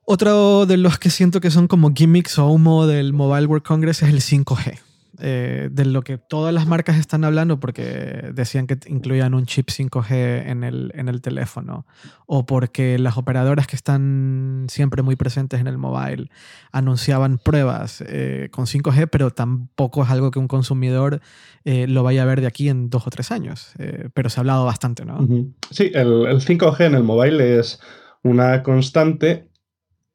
Otro 0.05 0.65
de 0.65 0.77
los 0.77 0.99
que 0.99 1.09
siento 1.09 1.39
que 1.39 1.49
son 1.49 1.67
como 1.67 1.93
gimmicks 1.93 2.37
o 2.37 2.47
humo 2.47 2.87
del 2.87 3.13
Mobile 3.13 3.45
World 3.47 3.63
Congress 3.65 4.01
es 4.03 4.09
el 4.09 4.21
5G. 4.21 4.79
Eh, 5.19 5.69
de 5.71 5.85
lo 5.85 6.01
que 6.01 6.17
todas 6.17 6.51
las 6.51 6.65
marcas 6.65 6.97
están 6.97 7.23
hablando 7.23 7.59
porque 7.59 8.31
decían 8.33 8.65
que 8.65 8.79
incluían 8.87 9.35
un 9.35 9.45
chip 9.45 9.69
5G 9.69 10.49
en 10.49 10.63
el, 10.63 10.91
en 10.95 11.07
el 11.07 11.21
teléfono 11.21 11.85
o 12.25 12.47
porque 12.47 12.97
las 12.97 13.15
operadoras 13.15 13.67
que 13.67 13.75
están 13.75 14.65
siempre 14.69 15.03
muy 15.03 15.15
presentes 15.15 15.59
en 15.61 15.67
el 15.67 15.77
mobile 15.77 16.31
anunciaban 16.71 17.37
pruebas 17.37 18.03
eh, 18.07 18.49
con 18.51 18.65
5G, 18.65 19.07
pero 19.11 19.29
tampoco 19.29 20.03
es 20.03 20.09
algo 20.09 20.31
que 20.31 20.39
un 20.39 20.47
consumidor 20.47 21.21
eh, 21.63 21.85
lo 21.87 22.01
vaya 22.01 22.23
a 22.23 22.25
ver 22.25 22.41
de 22.41 22.47
aquí 22.47 22.69
en 22.69 22.89
dos 22.89 23.05
o 23.05 23.11
tres 23.11 23.31
años. 23.31 23.73
Pero 24.13 24.29
se 24.29 24.39
ha 24.39 24.41
hablado 24.41 24.65
bastante, 24.65 25.05
¿no? 25.05 25.27
Sí, 25.69 25.91
el, 25.93 26.25
el 26.25 26.39
5G 26.39 26.85
en 26.85 26.95
el 26.95 27.03
mobile 27.03 27.59
es 27.59 27.79
una 28.23 28.63
constante 28.63 29.47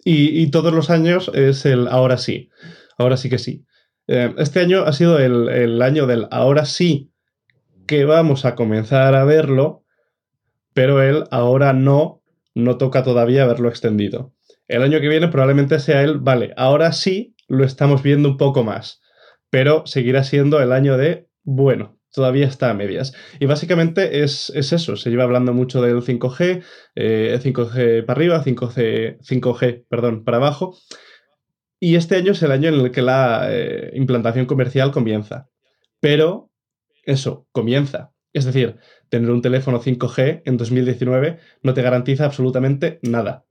y, 0.05 0.43
y 0.43 0.51
todos 0.51 0.73
los 0.73 0.91
años 0.91 1.31
es 1.35 1.65
el 1.67 1.87
ahora 1.87 2.19
sí. 2.19 2.51
Ahora 2.99 3.17
sí 3.17 3.31
que 3.31 3.39
sí. 3.39 3.65
Eh, 4.09 4.35
este 4.39 4.61
año 4.61 4.83
ha 4.85 4.93
sido 4.93 5.19
el, 5.19 5.49
el 5.49 5.83
año 5.83 6.07
del 6.07 6.27
ahora 6.31 6.65
sí 6.65 7.13
que 7.87 8.05
vamos 8.05 8.45
a 8.45 8.55
comenzar 8.55 9.15
a 9.15 9.25
verlo, 9.25 9.85
pero 10.75 11.03
el 11.03 11.25
ahora 11.31 11.73
no 11.73 12.19
no 12.59 12.77
toca 12.77 13.05
todavía 13.05 13.45
haberlo 13.45 13.69
extendido. 13.69 14.35
El 14.67 14.83
año 14.83 15.01
que 15.01 15.09
viene 15.09 15.29
probablemente 15.29 15.79
sea 15.79 16.03
el, 16.03 16.19
vale, 16.19 16.53
ahora 16.57 16.93
sí 16.93 17.37
lo 17.47 17.65
estamos 17.65 18.03
viendo 18.03 18.29
un 18.29 18.37
poco 18.37 18.65
más, 18.65 19.01
pero 19.49 19.87
seguirá 19.87 20.25
siendo 20.25 20.61
el 20.61 20.73
año 20.73 20.97
de, 20.99 21.29
bueno, 21.45 21.99
todavía 22.13 22.47
está 22.47 22.71
a 22.71 22.75
medias. 22.75 23.15
Y 23.39 23.47
básicamente 23.47 24.23
es, 24.25 24.51
es 24.55 24.73
eso, 24.73 24.97
se 24.97 25.11
lleva 25.11 25.23
hablando 25.23 25.55
mucho 25.55 25.81
del 25.81 26.03
5G, 26.03 26.63
eh, 26.97 27.39
5G 27.41 28.05
para 28.05 28.19
arriba, 28.19 28.45
5G, 28.45 29.19
5G 29.21 29.85
perdón, 29.89 30.25
para 30.25 30.39
abajo. 30.39 30.77
Y 31.81 31.97
este 31.97 32.17
año 32.17 32.33
es 32.33 32.43
el 32.43 32.53
año 32.53 32.69
en 32.69 32.75
el 32.75 32.91
que 32.91 33.03
la 33.03 33.49
eh, 33.51 33.93
implantación 33.95 34.47
comercial 34.47 34.91
comienza. 34.91 35.49
Pero 36.01 36.51
eso, 37.05 37.47
comienza. 37.53 38.13
Es 38.33 38.45
decir, 38.45 38.77
tener 39.09 39.31
un 39.31 39.43
teléfono 39.43 39.81
5G 39.81 40.43
en 40.45 40.57
2019 40.57 41.39
no 41.63 41.75
te 41.75 41.83
garantiza 41.83 42.25
absolutamente 42.25 42.99
nada. 43.03 43.45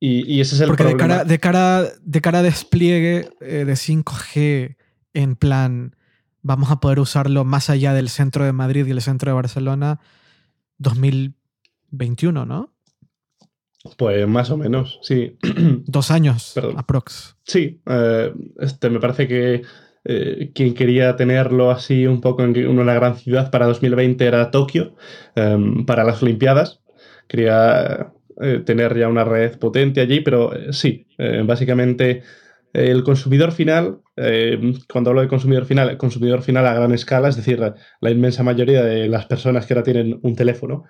Y, 0.00 0.30
y 0.30 0.40
ese 0.40 0.56
es 0.56 0.60
el 0.60 0.66
Porque 0.68 0.84
de 0.84 0.90
problema. 0.90 1.14
cara, 1.14 1.24
de, 1.24 1.38
cara, 1.38 1.84
de 2.02 2.20
cara 2.20 2.38
a 2.40 2.42
despliegue 2.42 3.30
eh, 3.40 3.64
de 3.64 3.72
5G 3.72 4.76
en 5.14 5.36
plan, 5.36 5.96
vamos 6.42 6.70
a 6.70 6.80
poder 6.80 6.98
usarlo 6.98 7.44
más 7.44 7.70
allá 7.70 7.94
del 7.94 8.08
centro 8.08 8.44
de 8.44 8.52
Madrid 8.52 8.86
y 8.86 8.90
el 8.90 9.00
centro 9.00 9.30
de 9.30 9.34
Barcelona 9.34 10.00
2021, 10.78 12.44
¿no? 12.44 12.73
Pues 13.96 14.26
más 14.26 14.50
o 14.50 14.56
menos, 14.56 14.98
sí. 15.02 15.36
Dos 15.86 16.10
años, 16.10 16.52
Perdón. 16.54 16.74
aprox. 16.78 17.36
Sí, 17.44 17.80
eh, 17.86 18.32
este, 18.58 18.90
me 18.90 18.98
parece 18.98 19.28
que 19.28 19.62
eh, 20.04 20.50
quien 20.54 20.74
quería 20.74 21.16
tenerlo 21.16 21.70
así 21.70 22.06
un 22.06 22.20
poco 22.20 22.44
en 22.44 22.66
una 22.66 22.94
gran 22.94 23.16
ciudad 23.16 23.50
para 23.50 23.66
2020 23.66 24.24
era 24.24 24.50
Tokio, 24.50 24.94
eh, 25.36 25.56
para 25.86 26.04
las 26.04 26.22
Olimpiadas. 26.22 26.80
Quería 27.28 28.12
eh, 28.40 28.62
tener 28.64 28.98
ya 28.98 29.08
una 29.08 29.24
red 29.24 29.58
potente 29.58 30.00
allí, 30.00 30.20
pero 30.20 30.50
sí, 30.72 31.06
básicamente 31.44 32.22
el 32.74 33.04
consumidor 33.04 33.52
final, 33.52 34.00
eh, 34.16 34.58
cuando 34.92 35.10
hablo 35.10 35.22
de 35.22 35.28
consumidor 35.28 35.64
final, 35.64 35.90
el 35.90 35.96
consumidor 35.96 36.42
final 36.42 36.66
a 36.66 36.74
gran 36.74 36.92
escala, 36.92 37.28
es 37.28 37.36
decir, 37.36 37.60
la 38.00 38.10
inmensa 38.10 38.42
mayoría 38.42 38.82
de 38.82 39.08
las 39.08 39.26
personas 39.26 39.64
que 39.64 39.74
ahora 39.74 39.84
tienen 39.84 40.18
un 40.22 40.34
teléfono, 40.34 40.84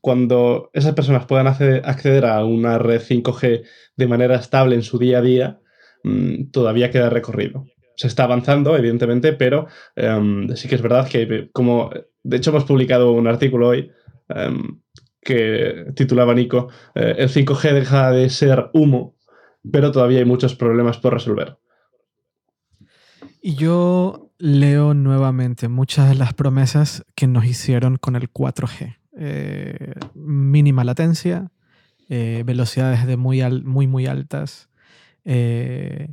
cuando 0.00 0.70
esas 0.72 0.94
personas 0.94 1.26
puedan 1.26 1.46
acceder, 1.46 2.26
a 2.26 2.44
una 2.44 2.78
red 2.78 3.00
5G 3.00 3.64
de 3.96 4.06
manera 4.06 4.36
estable 4.36 4.74
en 4.74 4.82
su 4.82 4.98
día 4.98 5.18
a 5.18 5.22
día, 5.22 5.60
mmm, 6.04 6.50
todavía 6.50 6.90
queda 6.90 7.10
recorrido. 7.10 7.66
Se 7.96 8.06
está 8.06 8.24
avanzando, 8.24 8.76
evidentemente, 8.76 9.32
pero 9.32 9.66
um, 9.96 10.48
sí 10.54 10.68
que 10.68 10.74
es 10.74 10.82
verdad 10.82 11.08
que, 11.08 11.50
como 11.52 11.90
de 12.22 12.36
hecho 12.36 12.50
hemos 12.50 12.64
publicado 12.64 13.12
un 13.12 13.26
artículo 13.26 13.68
hoy 13.68 13.90
um, 14.28 14.80
que 15.20 15.86
titulaba 15.94 16.34
Nico, 16.34 16.68
eh, 16.94 17.16
el 17.18 17.28
5G 17.28 17.72
deja 17.74 18.10
de 18.10 18.30
ser 18.30 18.70
humo, 18.72 19.16
pero 19.70 19.92
todavía 19.92 20.18
hay 20.18 20.24
muchos 20.24 20.54
problemas 20.54 20.96
por 20.98 21.12
resolver. 21.12 21.58
Y 23.42 23.54
yo 23.54 24.30
leo 24.38 24.94
nuevamente 24.94 25.68
muchas 25.68 26.08
de 26.08 26.14
las 26.14 26.34
promesas 26.34 27.04
que 27.14 27.26
nos 27.26 27.44
hicieron 27.44 27.96
con 27.96 28.16
el 28.16 28.32
4G. 28.32 28.99
Eh, 29.22 29.92
mínima 30.14 30.82
latencia, 30.82 31.50
eh, 32.08 32.42
velocidades 32.46 33.06
de 33.06 33.18
muy, 33.18 33.42
muy, 33.64 33.86
muy 33.86 34.06
altas, 34.06 34.70
eh, 35.26 36.08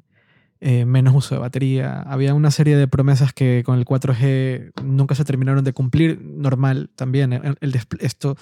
menos 0.60 1.16
uso 1.16 1.34
de 1.36 1.40
batería. 1.40 2.02
Había 2.02 2.34
una 2.34 2.52
serie 2.52 2.76
de 2.76 2.90
promesas 2.90 3.32
que 3.32 3.64
con 3.66 3.78
el 3.78 3.86
4G 3.86 4.74
nunca 4.84 5.16
se 5.16 5.24
terminaron 5.24 5.64
de 5.64 5.72
cumplir. 5.72 6.22
Normal 6.22 6.90
también. 6.96 7.32
El, 7.32 7.80
esto, 8.02 8.36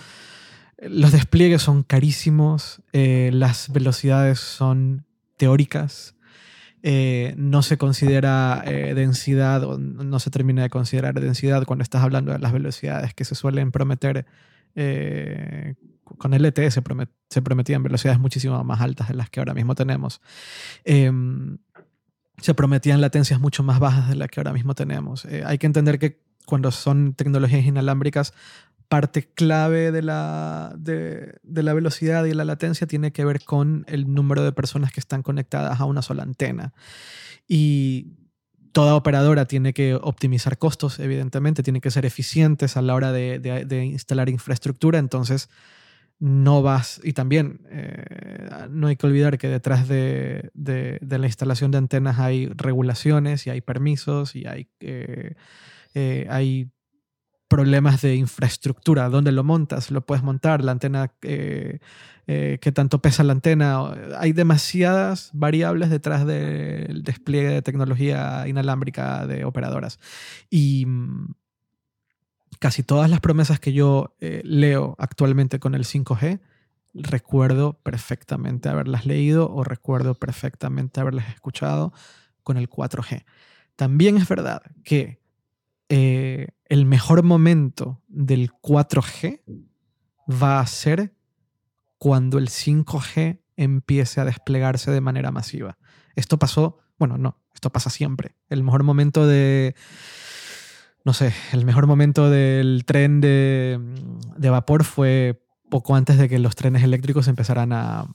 los 0.82 1.12
despliegues 1.12 1.62
son 1.62 1.84
carísimos, 1.84 2.82
las 2.92 3.72
velocidades 3.72 4.40
son 4.40 5.06
teóricas. 5.38 6.16
no 6.82 7.62
se 7.62 7.78
considera 7.78 8.64
densidad 8.66 9.64
o 9.64 9.78
no 9.78 10.20
se 10.20 10.32
termina 10.32 10.64
de 10.64 10.70
considerar 10.72 11.20
densidad 11.20 11.66
cuando 11.66 11.84
estás 11.84 12.02
hablando 12.02 12.32
de 12.32 12.40
las 12.40 12.52
velocidades 12.52 13.14
que 13.14 13.26
se 13.26 13.36
suelen 13.36 13.72
prometer. 13.72 14.26
Eh, 14.76 15.76
con 16.04 16.34
LTE 16.34 16.70
se, 16.70 16.84
se, 17.30 17.42
prometían 17.42 17.82
velocidades 17.82 18.20
muchísimo 18.20 18.64
más 18.64 18.82
altas 18.82 19.08
de 19.08 19.16
las 19.16 19.30
que 19.30 19.40
ahora 19.40 19.54
mismo 19.54 19.76
tenemos. 19.76 20.22
Em, 20.84 21.58
se 22.38 22.54
prometían 22.54 23.02
latencias 23.02 23.40
mucho 23.40 23.64
más 23.64 23.80
bajas 23.80 24.10
de 24.10 24.16
las 24.16 24.30
que 24.30 24.40
ahora 24.40 24.54
mismo 24.54 24.76
tenemos. 24.76 25.26
hay 25.26 25.58
que 25.58 25.66
entender 25.66 26.00
que 26.00 26.22
cuando 26.46 26.72
son 26.72 27.14
tecnologías 27.14 27.66
inalámbricas, 27.66 28.34
parte 28.88 29.28
clave 29.34 29.92
de 29.92 30.02
la, 30.02 30.74
de, 30.78 31.40
la 31.44 31.74
velocidad 31.74 32.26
y 32.26 32.34
la 32.34 32.46
latencia 32.46 32.88
tiene 32.88 33.12
que 33.12 33.26
ver 33.26 33.44
con 33.44 33.86
el 33.88 34.14
número 34.14 34.44
de 34.44 34.52
personas 34.52 34.92
que 34.92 35.00
están 35.00 35.24
conectadas 35.24 35.80
a 35.80 35.86
una 35.86 36.02
sola 36.02 36.24
antena. 36.24 36.74
Y 37.48 38.14
toda 38.76 38.96
operadora 38.98 39.46
tiene 39.46 39.72
que 39.72 39.96
optimizar 39.96 40.58
costos, 40.58 41.00
evidentemente, 41.00 41.64
tiene 41.64 41.80
que 41.80 41.90
ser 41.92 42.06
eficientes 42.06 42.76
a 42.76 42.82
la 42.82 42.94
hora 42.94 43.14
de, 43.14 43.86
instalar 43.86 44.28
infraestructura, 44.28 45.00
entonces 45.00 45.50
no 46.20 46.62
vas, 46.62 47.00
y 47.02 47.14
también 47.14 47.62
eh, 47.70 48.04
no 48.70 48.88
hay 48.88 48.98
que 48.98 49.08
olvidar 49.08 49.38
que 49.38 49.48
detrás 49.48 49.88
de, 49.88 50.52
la 50.54 51.26
instalación 51.26 51.72
de 51.72 51.78
antenas 51.78 52.20
hay 52.20 52.48
regulaciones 52.48 53.48
y 53.48 53.50
hay 53.50 53.62
permisos 53.62 54.36
y 54.36 54.46
hay, 54.46 54.68
eh, 54.82 55.36
eh, 55.94 56.28
hay 56.30 56.70
problemas 57.48 58.02
de 58.02 58.16
infraestructura, 58.16 59.10
dónde 59.10 59.32
lo 59.32 59.44
montas, 59.44 59.92
lo 59.92 60.06
puedes 60.06 60.24
montar, 60.24 60.64
la 60.64 60.72
antena, 60.72 61.12
eh, 61.22 61.80
eh, 62.28 62.58
qué 62.62 62.72
tanto 62.72 63.02
pesa 63.02 63.24
la 63.24 63.34
antena. 63.34 63.92
Hay 64.18 64.34
demasiadas 64.34 65.30
variables 65.34 65.90
detrás 65.90 66.26
del 66.26 67.04
despliegue 67.04 67.50
de 67.50 67.62
tecnología 67.62 68.48
inalámbrica 68.48 69.28
de 69.28 69.46
operadoras. 69.46 70.00
Y 70.50 70.86
mm, 70.88 71.36
casi 72.60 72.84
todas 72.84 73.10
las 73.10 73.20
promesas 73.20 73.60
que 73.60 73.74
yo 73.74 74.16
eh, 74.20 74.42
leo 74.44 74.96
actualmente 74.98 75.60
con 75.60 75.76
el 75.76 75.84
5G, 75.84 76.40
recuerdo 76.94 77.74
perfectamente 77.84 78.70
haberlas 78.70 79.06
leído 79.06 79.52
o 79.52 79.64
recuerdo 79.64 80.16
perfectamente 80.16 81.00
haberlas 81.00 81.30
escuchado 81.30 81.94
con 82.42 82.58
el 82.58 82.70
4G. 82.70 83.26
También 83.76 84.18
es 84.18 84.28
verdad 84.28 84.62
que 84.84 85.25
eh, 85.90 86.48
el 86.66 86.86
mejor 86.86 87.24
momento 87.24 88.02
del 88.08 88.52
4G 88.52 89.42
va 90.30 90.60
a 90.60 90.68
ser 90.68 91.14
cuando 91.98 92.38
el 92.38 92.50
5G 92.50 93.42
empiece 93.58 94.22
a 94.22 94.26
desplegarse 94.26 94.92
de 94.92 95.02
manera 95.02 95.32
masiva. 95.32 95.78
Esto 96.16 96.40
pasó, 96.40 96.80
bueno, 96.98 97.18
no, 97.18 97.42
esto 97.54 97.72
pasa 97.72 97.90
siempre. 97.90 98.36
El 98.50 98.64
mejor 98.64 98.84
momento 98.84 99.28
de, 99.28 99.76
no 101.04 101.14
sé, 101.14 101.34
el 101.54 101.66
mejor 101.66 101.88
momento 101.88 102.30
del 102.30 102.84
tren 102.86 103.22
de, 103.22 103.80
vapor 104.38 104.84
fue 104.84 105.42
poco 105.70 105.96
antes 105.96 106.18
de 106.18 106.30
que 106.30 106.40
los 106.40 106.56
trenes 106.56 106.84
eléctricos 106.84 107.28
empezaran 107.28 107.74
a, 107.74 108.08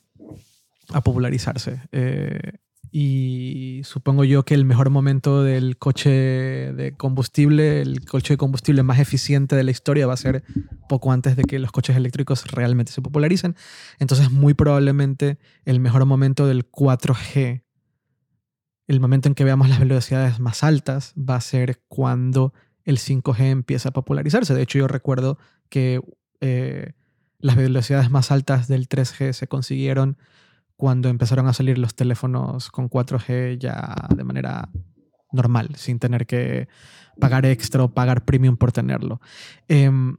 popularizarse. 1.05 1.83
Eh, 1.93 2.59
y 2.93 3.83
supongo 3.85 4.25
yo 4.25 4.45
que 4.45 4.55
el 4.55 4.65
mejor 4.65 4.91
momento 4.91 5.45
del 5.45 5.77
coche 5.79 6.11
de 6.11 6.95
combustible, 6.97 7.81
el 7.81 8.05
coche 8.05 8.35
de 8.35 8.39
combustible 8.39 8.83
más 8.83 8.99
eficiente 8.99 9.55
de 9.55 9.63
la 9.63 9.71
historia 9.71 10.09
va 10.09 10.15
a 10.15 10.17
ser 10.17 10.43
poco 10.89 11.13
antes 11.13 11.37
de 11.37 11.45
que 11.45 11.61
los 11.61 11.71
coches 11.71 11.97
eléctricos 11.97 12.51
realmente 12.51 12.91
se 12.91 13.01
popularicen. 13.01 13.55
Entonces 14.01 14.33
muy 14.33 14.55
probablemente 14.55 15.39
el 15.65 15.79
mejor 15.79 16.05
momento 16.05 16.49
del 16.49 16.69
4G, 16.69 17.63
el 18.89 19.01
momento 19.01 19.29
en 19.29 19.37
que 19.37 19.45
veamos 19.45 19.69
las 19.69 19.79
velocidades 19.79 20.41
más 20.41 20.65
altas, 20.65 21.15
va 21.17 21.37
a 21.37 21.41
ser 21.41 21.83
cuando 21.87 22.53
el 22.85 22.99
5G 22.99 23.51
empieza 23.51 23.91
a 23.91 23.93
popularizarse. 23.93 24.53
De 24.53 24.63
hecho 24.63 24.81
yo 24.81 24.89
recuerdo 24.89 25.39
que 25.69 26.01
eh, 26.41 26.95
las 27.39 27.55
velocidades 27.55 28.11
más 28.11 28.33
altas 28.33 28.67
del 28.67 28.89
3G 28.89 29.33
se 29.33 29.47
consiguieron 29.47 30.19
cuando 30.81 31.11
empezaron 31.11 31.47
a 31.47 31.53
salir 31.53 31.77
los 31.77 31.95
teléfonos 31.95 32.71
con 32.71 32.89
4G 32.89 33.59
ya 33.59 33.95
de 34.17 34.25
manera 34.25 34.71
normal, 35.31 35.69
sin 35.77 35.99
tener 35.99 36.27
que 36.27 36.69
pagar 37.21 37.45
extra 37.45 37.85
o 37.85 37.93
pagar 37.93 38.25
premium 38.25 38.57
por 38.57 38.73
tenerlo. 38.73 39.21
Em, 39.69 40.17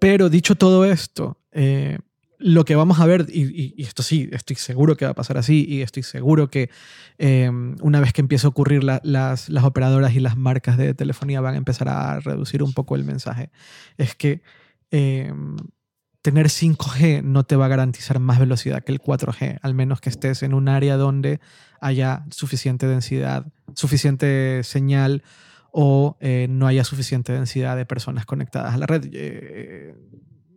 pero 0.00 0.30
dicho 0.30 0.54
todo 0.54 0.86
esto, 0.86 1.36
eh, 1.52 1.98
lo 2.38 2.64
que 2.64 2.74
vamos 2.74 3.00
a 3.00 3.06
ver, 3.06 3.26
y, 3.28 3.74
esto 3.82 4.02
sí, 4.02 4.30
estoy 4.32 4.56
seguro 4.56 4.96
que 4.96 5.04
va 5.04 5.10
a 5.10 5.14
pasar 5.14 5.36
así, 5.36 5.66
y 5.68 5.82
estoy 5.82 6.04
seguro 6.04 6.48
que 6.48 6.70
em, 7.18 7.76
una 7.82 8.00
vez 8.00 8.14
que 8.14 8.22
empiece 8.22 8.46
a 8.46 8.48
ocurrir, 8.48 8.82
las, 8.82 9.02
las, 9.04 9.50
operadoras 9.62 10.14
y 10.14 10.20
las 10.20 10.38
marcas 10.38 10.78
de 10.78 10.94
telefonía 10.94 11.42
van 11.42 11.52
a 11.52 11.58
empezar 11.58 11.90
a 11.90 12.18
reducir 12.20 12.62
un 12.62 12.72
poco 12.72 12.96
el 12.96 13.04
mensaje, 13.04 13.50
es 13.98 14.14
que 14.14 14.40
em, 14.90 15.56
tener 16.24 16.46
5G 16.46 17.22
no 17.22 17.44
te 17.44 17.54
va 17.54 17.66
a 17.66 17.68
garantizar 17.68 18.18
más 18.18 18.38
velocidad 18.38 18.82
que 18.82 18.92
el 18.92 18.98
4G, 18.98 19.58
al 19.60 19.74
menos 19.74 20.00
que 20.00 20.08
estés 20.08 20.42
en 20.42 20.54
un 20.54 20.70
área 20.70 20.96
donde 20.96 21.38
haya 21.82 22.24
suficiente 22.30 22.86
densidad, 22.86 23.44
suficiente 23.74 24.62
señal 24.64 25.22
o 25.70 26.16
eh, 26.20 26.46
no 26.48 26.66
haya 26.66 26.82
suficiente 26.82 27.34
densidad 27.34 27.76
de 27.76 27.84
personas 27.84 28.24
conectadas 28.24 28.72
a 28.72 28.78
la 28.78 28.86
red. 28.86 29.06
Eh, 29.12 29.94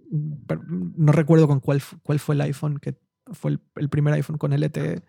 no 0.09 1.11
recuerdo 1.11 1.49
con 1.49 1.59
cuál, 1.59 1.81
cuál 2.01 2.19
fue 2.19 2.35
el 2.35 2.41
iPhone, 2.41 2.79
que 2.79 2.95
fue 3.33 3.59
el, 3.75 3.89
primer 3.89 4.13
iPhone 4.13 4.37
con 4.37 4.53
LTE, 4.57 5.03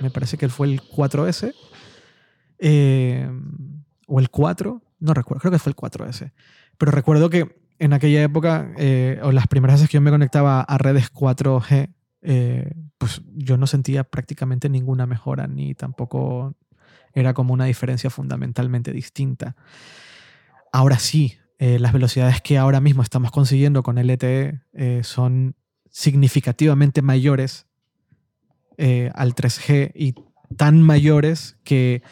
me 0.00 0.10
parece 0.10 0.38
que 0.38 0.48
fue 0.48 0.68
el 0.68 0.80
4S. 0.80 1.52
Eh, 2.60 3.30
o 4.06 4.20
el 4.20 4.30
4, 4.30 4.82
no 5.00 5.12
recuerdo, 5.12 5.40
creo 5.42 5.52
que 5.52 5.58
fue 5.58 5.72
el 5.72 5.76
4S. 5.76 6.32
Pero 6.78 6.92
recuerdo 6.92 7.28
que 7.28 7.67
en 7.78 7.92
aquella 7.92 8.22
época, 8.22 8.72
eh, 8.76 9.20
o 9.22 9.32
las 9.32 9.46
primeras 9.46 9.76
veces 9.76 9.90
que 9.90 9.96
yo 9.96 10.00
me 10.00 10.10
conectaba 10.10 10.60
a 10.60 10.78
redes 10.78 11.12
4G, 11.12 11.90
eh, 12.22 12.72
pues 12.98 13.22
yo 13.34 13.56
no 13.56 13.66
sentía 13.66 14.04
prácticamente 14.04 14.68
ninguna 14.68 15.06
mejora, 15.06 15.46
ni 15.46 15.74
tampoco 15.74 16.54
era 17.14 17.34
como 17.34 17.54
una 17.54 17.66
diferencia 17.66 18.10
fundamentalmente 18.10 18.92
distinta. 18.92 19.56
Ahora 20.72 20.98
sí, 20.98 21.38
eh, 21.58 21.78
las 21.78 21.92
velocidades 21.92 22.40
que 22.40 22.58
ahora 22.58 22.80
mismo 22.80 23.02
estamos 23.02 23.30
consiguiendo 23.30 23.82
con 23.82 23.98
LTE 23.98 24.60
son 25.02 25.54
significativamente 25.90 27.02
mayores 27.02 27.66
al 28.78 29.34
3G 29.34 29.92
y 29.94 30.14
tan 30.56 30.82
mayores 30.82 31.56
que 31.64 32.02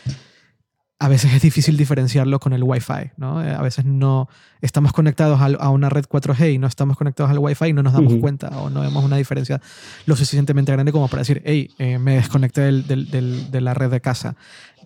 a 0.99 1.09
veces 1.09 1.35
es 1.35 1.43
difícil 1.43 1.77
diferenciarlo 1.77 2.41
con 2.41 2.55
el 2.55 2.63
Wi-Fi, 2.63 3.13
¿no? 3.19 3.45
Eh, 3.45 3.51
a 3.51 3.61
veces 3.61 3.85
no 3.85 4.31
estamos 4.63 4.93
conectados 4.93 5.39
a 5.41 5.69
una 5.69 5.91
red 5.91 6.07
4G 6.07 6.55
y 6.55 6.59
no 6.59 6.67
estamos 6.67 6.97
conectados 6.97 7.31
al 7.31 7.39
Wi-Fi 7.39 7.67
y 7.67 7.73
no 7.75 7.83
nos 7.83 7.93
damos 7.93 8.15
cuenta 8.17 8.49
o 8.61 8.71
no 8.71 8.81
vemos 8.81 9.05
una 9.05 9.17
diferencia 9.17 9.61
lo 10.07 10.17
suficientemente 10.17 10.73
grande 10.73 10.93
como 10.93 11.09
para 11.09 11.21
decir, 11.21 11.43
hey, 11.45 11.71
eh, 11.79 11.99
me 11.99 12.17
desconecté 12.17 12.63
de 12.63 13.61
la 13.61 13.75
red 13.75 13.91
de 13.91 14.01
casa. 14.01 14.37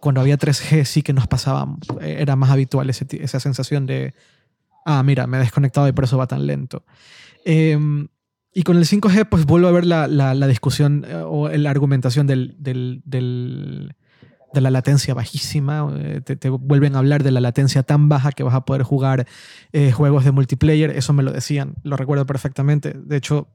Cuando 0.01 0.21
había 0.21 0.37
3G 0.37 0.85
sí 0.85 1.03
que 1.03 1.13
nos 1.13 1.29
pasaba, 1.29 1.77
eh, 2.01 2.17
era 2.19 2.35
más 2.35 2.51
habitual 2.51 2.91
esa 2.91 3.41
sensación 3.41 3.87
de, 3.87 4.15
ah, 4.85 5.05
mira, 5.05 5.29
me 5.29 5.37
he 5.37 5.41
desconectado 5.41 5.87
y 5.87 5.93
por 5.93 6.05
eso 6.05 6.19
va 6.19 6.27
tan 6.27 6.45
lento. 6.45 6.85
Em, 7.45 8.09
y 8.53 8.65
con 8.65 8.77
el 8.77 8.85
5G, 8.85 9.29
pues 9.29 9.47
vuelvo 9.47 9.69
a 9.69 9.73
ver 9.73 9.87
la, 9.87 10.09
la, 10.09 10.47
discusión 10.49 11.07
o 11.25 11.49
la 11.49 11.71
argumentación 11.71 12.27
del, 12.27 12.57
del 12.59 13.95
de 14.53 14.61
la 14.61 14.71
latencia 14.71 15.15
bajísima, 15.15 15.89
eh, 15.97 16.21
te, 16.21 16.49
vuelven 16.49 16.97
a 16.97 16.99
hablar 16.99 17.23
de 17.23 17.31
la 17.31 17.41
latencia 17.41 17.83
tan 17.83 18.09
baja 18.09 18.33
que 18.33 18.43
vas 18.43 18.55
a 18.55 18.65
poder 18.65 18.83
jugar 18.83 19.27
eh, 19.73 19.93
juegos 19.93 20.25
de 20.25 20.33
multiplayer, 20.33 20.91
eso 20.91 21.13
me 21.13 21.23
lo 21.23 21.33
decían, 21.33 21.75
lo 21.83 21.97
recuerdo 21.97 22.27
perfectamente. 22.27 22.95
De 22.95 23.17
hecho, 23.17 23.49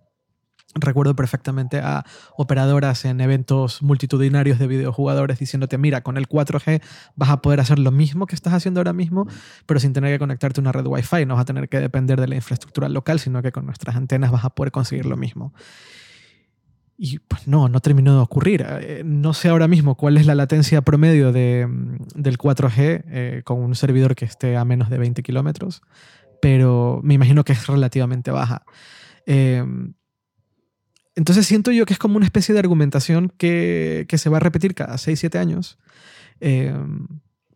recuerdo 0.75 1.15
perfectamente 1.15 1.79
a 1.79 2.05
operadoras 2.35 3.05
en 3.05 3.21
eventos 3.21 3.81
multitudinarios 3.81 4.59
de 4.59 4.67
videojugadores 4.67 5.39
diciéndote, 5.39 5.77
mira, 5.77 6.01
con 6.01 6.17
el 6.17 6.27
4G 6.27 6.81
vas 7.15 7.29
a 7.29 7.41
poder 7.41 7.59
hacer 7.59 7.79
lo 7.79 7.91
mismo 7.91 8.25
que 8.25 8.35
estás 8.35 8.53
haciendo 8.53 8.79
ahora 8.79 8.93
mismo, 8.93 9.27
pero 9.65 9.79
sin 9.79 9.93
tener 9.93 10.13
que 10.13 10.19
conectarte 10.19 10.59
a 10.59 10.63
una 10.63 10.71
red 10.71 10.85
Wi-Fi, 10.85 11.25
no 11.25 11.35
vas 11.35 11.43
a 11.43 11.45
tener 11.45 11.69
que 11.69 11.79
depender 11.79 12.19
de 12.19 12.27
la 12.27 12.35
infraestructura 12.35 12.89
local, 12.89 13.19
sino 13.19 13.41
que 13.41 13.51
con 13.51 13.65
nuestras 13.65 13.95
antenas 13.95 14.31
vas 14.31 14.45
a 14.45 14.49
poder 14.49 14.71
conseguir 14.71 15.05
lo 15.05 15.17
mismo. 15.17 15.53
Y 16.97 17.19
pues 17.19 17.47
no, 17.47 17.67
no 17.67 17.81
terminó 17.81 18.13
de 18.15 18.21
ocurrir. 18.21 18.65
Eh, 18.67 19.03
no 19.05 19.33
sé 19.33 19.49
ahora 19.49 19.67
mismo 19.67 19.95
cuál 19.95 20.17
es 20.17 20.25
la 20.25 20.35
latencia 20.35 20.81
promedio 20.81 21.31
de, 21.31 21.67
mm, 21.67 21.97
del 22.15 22.37
4G 22.37 23.03
eh, 23.07 23.41
con 23.43 23.59
un 23.59 23.75
servidor 23.75 24.15
que 24.15 24.25
esté 24.25 24.55
a 24.55 24.63
menos 24.63 24.89
de 24.89 24.97
20 24.97 25.21
kilómetros, 25.21 25.81
pero 26.41 27.01
me 27.03 27.13
imagino 27.13 27.43
que 27.43 27.53
es 27.53 27.67
relativamente 27.67 28.31
baja. 28.31 28.63
Em, 29.25 29.93
entonces 31.15 31.45
siento 31.45 31.71
yo 31.71 31.85
que 31.85 31.93
es 31.93 31.99
como 31.99 32.17
una 32.17 32.25
especie 32.25 32.53
de 32.53 32.59
argumentación 32.59 33.31
que, 33.37 34.05
que 34.07 34.17
se 34.17 34.29
va 34.29 34.37
a 34.37 34.41
repetir 34.41 34.73
cada 34.73 34.97
6-7 34.97 35.37
años, 35.37 35.77
em, 36.39 37.07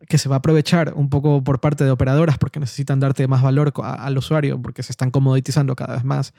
que 0.08 0.18
se 0.18 0.28
va 0.28 0.36
a 0.36 0.38
aprovechar 0.38 0.94
un 0.94 1.08
poco 1.08 1.42
por 1.44 1.60
parte 1.60 1.84
de 1.84 1.90
operadoras 1.90 2.38
porque 2.38 2.60
necesitan 2.60 3.00
darte 3.00 3.26
más 3.28 3.42
valor 3.42 3.72
al 3.82 4.18
usuario, 4.18 4.60
porque 4.60 4.82
se 4.82 4.92
están 4.92 5.10
comoditizando 5.10 5.76
cada 5.76 5.94
vez 5.94 6.04
más. 6.04 6.34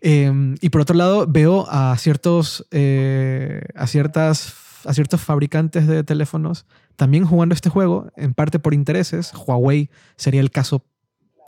Em, 0.00 0.56
y 0.60 0.68
por 0.70 0.80
otro 0.80 0.96
lado, 0.96 1.26
veo 1.28 1.66
a, 1.68 1.96
ciertos, 1.98 2.66
eh, 2.70 3.62
a 3.74 3.86
ciertas 3.86 4.54
a 4.84 4.94
ciertos 4.94 5.20
fabricantes 5.20 5.86
de 5.86 6.04
teléfonos 6.04 6.66
también 6.96 7.24
jugando 7.24 7.54
este 7.54 7.70
juego, 7.70 8.10
en 8.16 8.34
parte 8.34 8.58
por 8.58 8.74
intereses. 8.74 9.32
Huawei 9.34 9.90
sería 10.16 10.40
el 10.40 10.50
caso 10.50 10.84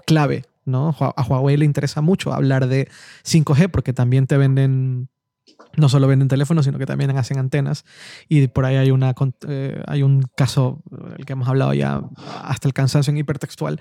clave, 0.07 0.45
¿no? 0.65 0.95
A 0.99 1.23
Huawei 1.23 1.57
le 1.57 1.65
interesa 1.65 2.01
mucho 2.03 2.33
hablar 2.33 2.69
de 2.69 2.89
5G 3.25 3.69
porque 3.71 3.93
también 3.93 4.27
te 4.27 4.37
venden 4.37 5.09
no 5.77 5.89
solo 5.89 6.07
venden 6.07 6.29
teléfonos, 6.29 6.65
sino 6.65 6.79
que 6.79 6.87
también 6.87 7.17
hacen 7.17 7.39
antenas. 7.39 7.85
Y 8.29 8.49
por 8.49 8.65
ahí 8.65 8.77
hay, 8.77 8.91
una, 8.91 9.15
eh, 9.49 9.83
hay 9.87 10.03
un 10.03 10.23
caso, 10.37 10.83
el 11.19 11.25
que 11.25 11.33
hemos 11.33 11.49
hablado 11.49 11.75
ya 11.75 12.03
hasta 12.43 12.69
el 12.69 12.75
cansancio 12.75 13.11
en 13.11 13.19
hipertextual. 13.19 13.81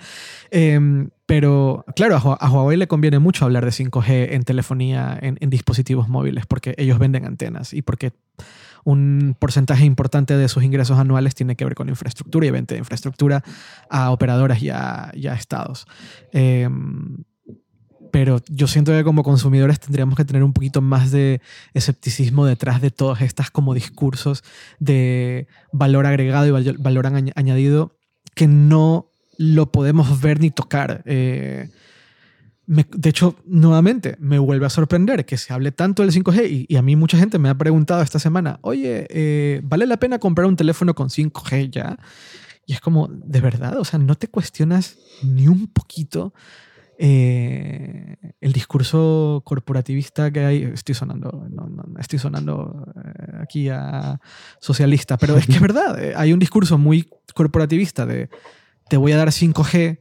Em, 0.52 1.10
pero 1.26 1.86
claro, 1.96 2.18
a, 2.18 2.50
Huawei 2.50 2.78
le 2.78 2.88
conviene 2.88 3.20
mucho 3.20 3.46
hablar 3.46 3.66
de 3.66 3.72
5G 3.72 4.34
en 4.34 4.44
telefonía, 4.44 5.18
en, 5.22 5.38
dispositivos 5.50 6.10
móviles, 6.10 6.46
porque 6.46 6.74
ellos 6.78 7.00
venden 7.00 7.26
antenas 7.26 7.74
y 7.74 7.82
porque 7.82 8.14
un 8.84 9.36
porcentaje 9.38 9.86
importante 9.86 10.38
de 10.38 10.48
sus 10.48 10.64
ingresos 10.64 10.98
anuales 10.98 11.36
tiene 11.36 11.56
que 11.56 11.66
ver 11.66 11.76
con 11.76 11.90
infraestructura 11.90 12.48
y 12.48 12.52
venta 12.52 12.74
de 12.74 12.80
infraestructura 12.80 13.44
a 13.90 14.12
operadoras 14.12 14.64
y 14.64 14.70
a, 14.70 15.12
estados. 15.14 15.86
Em, 16.32 17.24
pero 18.12 18.42
yo 18.50 18.68
siento 18.68 18.92
que 18.92 19.04
como 19.04 19.24
consumidores 19.24 19.80
tendríamos 19.80 20.16
que 20.16 20.26
tener 20.26 20.44
un 20.44 20.54
poquito 20.54 20.82
más 20.82 21.12
de 21.12 21.42
escepticismo 21.74 22.46
detrás 22.46 22.82
de 22.82 22.92
todas 22.92 23.22
estas 23.22 23.52
como 23.52 23.74
discursos 23.74 24.44
de 24.80 25.48
valor 25.72 26.06
agregado 26.06 26.60
y 26.60 26.72
valor 26.78 27.08
añadido 27.08 27.98
que 28.36 28.48
no 28.48 29.10
lo 29.38 29.72
podemos 29.72 30.22
ver 30.22 30.40
ni 30.40 30.52
tocar. 30.52 31.02
Eh, 31.06 31.70
de 32.68 33.10
hecho, 33.10 33.36
nuevamente, 33.46 34.16
me 34.20 34.38
vuelve 34.38 34.68
a 34.68 34.70
sorprender 34.70 35.26
que 35.26 35.38
se 35.38 35.54
hable 35.54 35.72
tanto 35.72 36.04
del 36.04 36.12
5G 36.12 36.68
y, 36.70 36.76
a 36.76 36.84
mí 36.84 36.96
mucha 36.96 37.18
gente 37.18 37.40
me 37.40 37.50
ha 37.50 37.56
preguntado 37.58 38.04
esta 38.04 38.20
semana, 38.20 38.60
oye, 38.62 39.08
eh, 39.10 39.62
¿vale 39.64 39.88
la 39.88 39.98
pena 39.98 40.20
comprar 40.20 40.46
un 40.46 40.56
teléfono 40.56 40.94
con 40.94 41.10
5G 41.10 41.72
ya? 41.72 41.98
Y 42.68 42.74
es 42.74 42.82
como, 42.82 43.08
de 43.08 43.42
verdad, 43.42 43.80
o 43.80 43.86
sea, 43.86 43.98
no 43.98 44.14
te 44.14 44.28
cuestionas 44.28 44.98
ni 45.24 45.48
un 45.48 45.66
poquito 45.68 46.34
eh, 47.02 48.18
el 48.42 48.52
discurso 48.52 49.42
corporativista 49.46 50.32
que 50.32 50.42
hay, 50.42 50.64
estoy 50.64 50.94
sonando, 50.94 51.48
no, 51.50 51.70
estoy 51.98 52.20
sonando 52.20 52.94
eh, 52.94 53.38
aquí 53.42 53.70
a 53.70 54.20
socialista, 54.60 55.16
pero 55.18 55.38
es 55.38 55.46
que 55.46 55.54
es 55.54 55.62
verdad, 55.62 55.98
eh, 56.04 56.14
hay 56.18 56.34
un 56.34 56.40
discurso 56.40 56.78
muy 56.78 57.10
corporativista 57.34 58.06
de 58.06 58.30
te 58.90 58.98
voy 58.98 59.14
a 59.14 59.18
dar 59.18 59.30
5G 59.30 60.00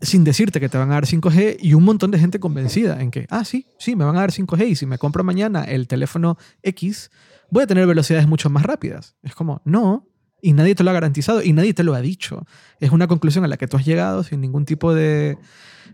sin 0.00 0.24
decirte 0.24 0.58
que 0.58 0.68
te 0.68 0.76
van 0.76 0.90
a 0.90 0.94
dar 0.94 1.06
5G 1.06 1.58
y 1.60 1.74
un 1.74 1.84
montón 1.84 2.10
de 2.10 2.18
gente 2.18 2.40
convencida 2.40 3.00
en 3.00 3.12
que, 3.12 3.26
ah, 3.30 3.44
sí, 3.44 3.68
sí, 3.78 3.94
me 3.94 4.04
van 4.04 4.16
a 4.16 4.20
dar 4.20 4.32
5G 4.32 4.70
y 4.70 4.74
si 4.74 4.86
me 4.86 4.98
compro 4.98 5.22
mañana 5.22 5.62
el 5.62 5.86
teléfono 5.86 6.36
X, 6.64 7.12
voy 7.48 7.62
a 7.62 7.68
tener 7.68 7.86
velocidades 7.86 8.26
mucho 8.26 8.50
más 8.50 8.64
rápidas. 8.64 9.14
Es 9.22 9.36
como, 9.36 9.62
no, 9.64 10.08
y 10.40 10.52
nadie 10.52 10.74
te 10.74 10.84
lo 10.84 10.90
ha 10.90 10.94
garantizado 10.94 11.42
y 11.42 11.52
nadie 11.52 11.74
te 11.74 11.84
lo 11.84 11.94
ha 11.94 12.00
dicho. 12.00 12.46
Es 12.80 12.90
una 12.90 13.06
conclusión 13.06 13.44
a 13.44 13.48
la 13.48 13.56
que 13.56 13.66
tú 13.66 13.76
has 13.76 13.84
llegado 13.84 14.22
sin 14.22 14.40
ningún 14.40 14.64
tipo 14.64 14.94
de, 14.94 15.38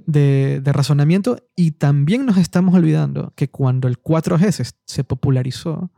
de, 0.07 0.73
razonamiento. 0.73 1.39
Y 1.57 1.73
también 1.73 2.27
nos 2.27 2.37
estamos 2.37 2.75
olvidando 2.75 3.33
que 3.37 3.49
cuando 3.49 3.89
el 3.89 4.01
4G 4.03 4.75
se, 4.85 5.05
popularizó, 5.05 5.91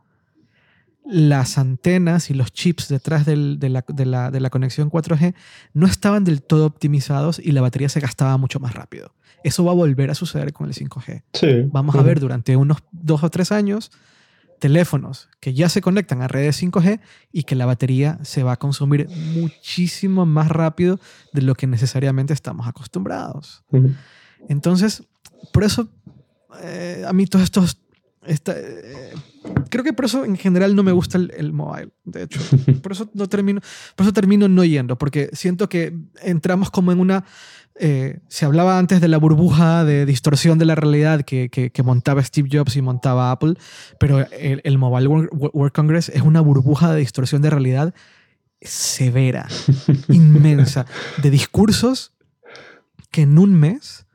las 1.05 1.57
antenas 1.57 2.29
y 2.29 2.33
los 2.33 2.51
chips 2.51 2.89
detrás 2.89 3.25
del, 3.25 3.59
de, 3.59 3.69
la, 3.69 3.85
de, 3.87 4.05
la, 4.05 4.29
de, 4.29 4.39
la, 4.41 4.49
conexión 4.49 4.91
4G 4.91 5.35
no 5.73 5.87
estaban 5.87 6.25
del 6.25 6.41
todo 6.41 6.65
optimizados 6.65 7.39
y 7.39 7.53
la 7.53 7.61
batería 7.61 7.87
se 7.87 8.01
gastaba 8.01 8.37
mucho 8.37 8.59
más 8.59 8.73
rápido. 8.73 9.13
Eso 9.43 9.63
va 9.63 9.71
a 9.71 9.75
volver 9.75 10.09
a 10.09 10.15
suceder 10.15 10.51
con 10.51 10.67
el 10.67 10.73
5G. 10.73 11.69
Vamos 11.71 11.95
a 11.95 12.01
ver 12.01 12.19
durante 12.19 12.57
unos 12.57 12.79
dos 12.91 13.23
o 13.23 13.29
tres 13.29 13.51
años 13.51 13.91
teléfonos 14.59 15.29
que 15.39 15.53
ya 15.53 15.69
se 15.69 15.81
conectan 15.81 16.21
a 16.21 16.27
redes 16.27 16.61
5G 16.61 16.99
y 17.31 17.43
que 17.43 17.55
la 17.55 17.65
batería 17.65 18.19
se 18.23 18.43
va 18.43 18.53
a 18.53 18.57
consumir 18.57 19.07
muchísimo 19.09 20.25
más 20.25 20.49
rápido 20.49 20.99
de 21.33 21.41
lo 21.41 21.55
que 21.55 21.67
necesariamente 21.67 22.33
estamos 22.33 22.67
acostumbrados. 22.67 23.63
Entonces, 24.47 25.03
por 25.53 25.63
eso 25.63 25.89
eh, 26.61 27.03
a 27.07 27.13
mí 27.13 27.25
todos 27.27 27.43
estos... 27.43 27.79
Eh, 28.25 29.13
creo 29.69 29.85
que 29.85 29.93
por 29.93 30.03
eso 30.03 30.25
en 30.25 30.35
general 30.35 30.75
no 30.75 30.83
me 30.83 30.91
gusta 30.91 31.17
el, 31.17 31.31
el, 31.37 31.53
mobile, 31.53 31.91
de 32.03 32.23
hecho. 32.23 32.41
Por 32.83 32.91
eso, 32.91 33.09
no 33.13 33.29
termino, 33.29 33.61
por 33.95 34.05
eso 34.05 34.11
termino 34.11 34.49
no 34.49 34.65
yendo, 34.65 34.97
porque 34.97 35.29
siento 35.31 35.69
que 35.69 35.97
entramos 36.21 36.69
como 36.69 36.91
en 36.91 36.99
una 36.99 37.23
eh, 37.79 38.19
se 38.27 38.45
hablaba 38.45 38.79
antes 38.79 39.01
de 39.01 39.07
la 39.07 39.17
burbuja 39.17 39.83
de 39.83 40.05
distorsión 40.05 40.57
de 40.57 40.65
la 40.65 40.75
realidad 40.75 41.21
que, 41.21 41.49
que, 41.49 41.83
montaba 41.83 42.23
Steve 42.23 42.49
Jobs 42.51 42.75
y 42.75 42.81
montaba 42.81 43.31
Apple, 43.31 43.53
pero 43.99 44.25
el, 44.31 44.77
Mobile 44.77 45.07
World, 45.07 45.71
Congress 45.71 46.09
es 46.09 46.21
una 46.21 46.41
burbuja 46.41 46.91
de 46.91 46.99
distorsión 46.99 47.41
de 47.41 47.49
realidad 47.49 47.93
severa, 48.61 49.47
inmensa, 50.09 50.85
de 51.21 51.29
discursos 51.29 52.13
que 53.11 53.21
en 53.21 53.37
un 53.37 53.53
mes 53.53 54.05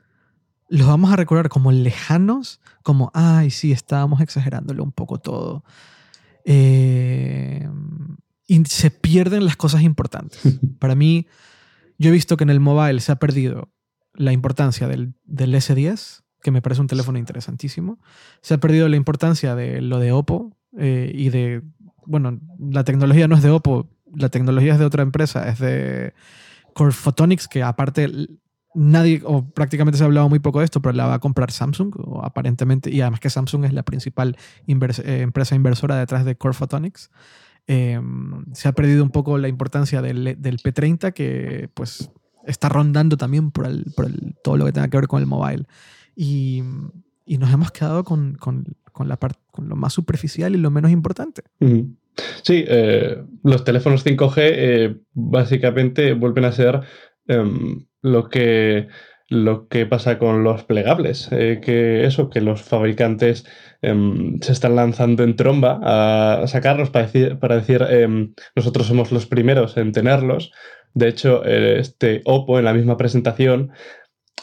los 0.69 0.87
vamos 0.87 1.11
a 1.11 1.15
recordar 1.15 1.49
como 1.49 1.71
lejanos, 1.71 2.59
como, 2.81 3.11
ay, 3.13 3.51
sí, 3.51 3.71
estábamos 3.71 4.21
exagerándolo 4.21 4.83
un 4.83 4.91
poco 4.91 5.19
todo. 5.19 5.63
Eh, 6.45 7.69
y 8.47 8.65
se 8.65 8.91
pierden 8.91 9.45
las 9.45 9.55
cosas 9.55 9.81
importantes. 9.83 10.39
Para 10.79 10.95
mí, 10.95 11.27
yo 11.97 12.09
he 12.09 12.13
visto 12.13 12.37
que 12.37 12.43
en 12.43 12.49
el 12.49 12.59
mobile 12.59 12.99
se 12.99 13.11
ha 13.11 13.15
perdido 13.17 13.71
la 14.13 14.31
importancia 14.31 14.87
del, 14.87 15.15
S10, 15.27 16.23
que 16.41 16.51
me 16.51 16.61
parece 16.61 16.81
un 16.81 16.87
teléfono 16.87 17.17
interesantísimo. 17.17 17.99
Se 18.41 18.53
ha 18.53 18.59
perdido 18.59 18.87
la 18.89 18.97
importancia 18.97 19.55
de 19.55 19.81
lo 19.81 19.99
de 19.99 20.11
Oppo 20.11 20.55
eh, 20.77 21.11
y 21.13 21.29
de, 21.29 21.61
bueno, 22.05 22.39
la 22.59 22.83
tecnología 22.83 23.27
no 23.27 23.35
es 23.35 23.43
de 23.43 23.49
Oppo, 23.49 23.89
la 24.15 24.29
tecnología 24.29 24.73
es 24.73 24.79
de 24.79 24.85
otra 24.85 25.03
empresa, 25.03 25.49
es 25.49 25.59
de 25.59 26.13
Core 26.73 26.91
Photonics, 26.91 27.47
que 27.47 27.63
aparte 27.63 28.09
nadie, 28.75 29.21
o 29.25 29.45
prácticamente 29.45 29.97
se 29.97 30.03
ha 30.03 30.07
hablado 30.07 30.29
muy 30.29 30.39
poco 30.39 30.59
de 30.59 30.65
esto, 30.65 30.81
pero 30.81 30.93
la 30.93 31.07
va 31.07 31.15
a 31.15 31.19
comprar 31.19 31.51
Samsung, 31.51 31.93
o 31.97 32.23
aparentemente, 32.23 32.91
y 32.91 33.01
además 33.01 33.19
que 33.19 33.29
Samsung 33.29 33.65
es 33.65 33.73
la 33.73 33.83
principal 33.83 34.37
eh, 34.67 35.21
empresa 35.21 35.55
inversora 35.55 35.97
detrás 35.97 36.25
de 36.25 36.35
Core 36.35 36.53
Photonics. 36.53 37.09
Em, 37.67 38.45
se 38.53 38.67
ha 38.67 38.73
perdido 38.73 39.03
un 39.03 39.09
poco 39.09 39.37
la 39.37 39.47
importancia 39.47 40.01
del, 40.01 40.35
del, 40.37 40.57
P30 40.57 41.13
que 41.13 41.69
pues 41.73 42.11
está 42.45 42.67
rondando 42.67 43.15
también 43.15 43.51
por, 43.51 43.65
el, 43.65 43.85
por 43.95 44.05
el, 44.05 44.35
todo 44.43 44.57
lo 44.57 44.65
que 44.65 44.73
tenga 44.73 44.89
que 44.89 44.97
ver 44.97 45.07
con 45.07 45.21
el 45.21 45.27
mobile. 45.27 45.63
Y, 46.15 46.61
y 47.25 47.37
nos 47.37 47.53
hemos 47.53 47.71
quedado 47.71 48.03
con, 48.03 48.35
con, 48.35 48.65
con 48.91 49.07
la 49.07 49.17
con 49.17 49.69
lo 49.69 49.75
más 49.75 49.93
superficial 49.93 50.55
y 50.55 50.57
lo 50.57 50.71
menos 50.71 50.91
importante. 50.91 51.43
Sí, 52.43 52.63
eh, 52.67 53.23
los 53.43 53.63
teléfonos 53.63 54.05
5G 54.05 54.33
eh, 54.37 54.95
básicamente 55.13 56.13
vuelven 56.13 56.45
a 56.45 56.51
ser 56.51 56.81
em, 57.27 57.85
lo 58.01 58.29
que 58.29 58.87
lo 59.29 59.67
que 59.67 59.85
pasa 59.85 60.19
con 60.19 60.43
los 60.43 60.63
plegables, 60.63 61.29
eh, 61.31 61.59
que 61.63 62.05
eso, 62.05 62.29
que 62.29 62.41
los 62.41 62.61
fabricantes 62.61 63.45
em, 63.81 64.39
se 64.41 64.51
están 64.51 64.75
lanzando 64.75 65.23
en 65.23 65.35
tromba 65.35 65.79
a 65.83 66.47
sacarlos 66.47 66.89
para 66.89 67.05
decir, 67.05 67.39
para 67.39 67.55
decir 67.55 67.81
em, 67.89 68.33
nosotros 68.55 68.87
somos 68.87 69.11
los 69.11 69.25
primeros 69.25 69.77
en 69.77 69.91
tenerlos. 69.91 70.51
De 70.93 71.07
hecho, 71.07 71.43
este 71.43 72.21
Oppo 72.25 72.59
en 72.59 72.65
la 72.65 72.73
misma 72.73 72.97
presentación 72.97 73.71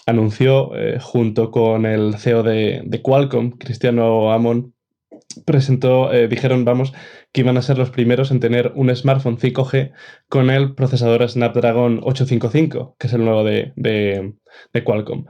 anunció 0.07 0.75
eh, 0.77 0.99
junto 1.01 1.51
con 1.51 1.87
el 1.87 2.17
CEO 2.19 2.43
de, 2.43 2.83
de 2.85 3.03
Qualcomm, 3.03 3.53
Cristiano 3.53 4.33
Amon, 4.33 4.75
presentó, 5.45 6.13
eh, 6.13 6.29
dijeron, 6.29 6.65
vamos, 6.65 6.93
que 7.33 7.43
iban 7.43 7.57
a 7.57 7.63
ser 7.63 7.79
los 7.79 7.91
primeros 7.91 8.31
en 8.31 8.41
tener 8.41 8.73
un 8.75 8.95
smartphone 8.95 9.39
5G 9.39 9.93
con 10.29 10.51
el 10.51 10.75
procesador 10.75 11.29
Snapdragon 11.29 12.01
855, 12.03 12.97
que 12.99 13.07
es 13.07 13.13
el 13.13 13.25
nuevo 13.25 13.45
de, 13.45 14.35
Qualcomm. 14.85 15.27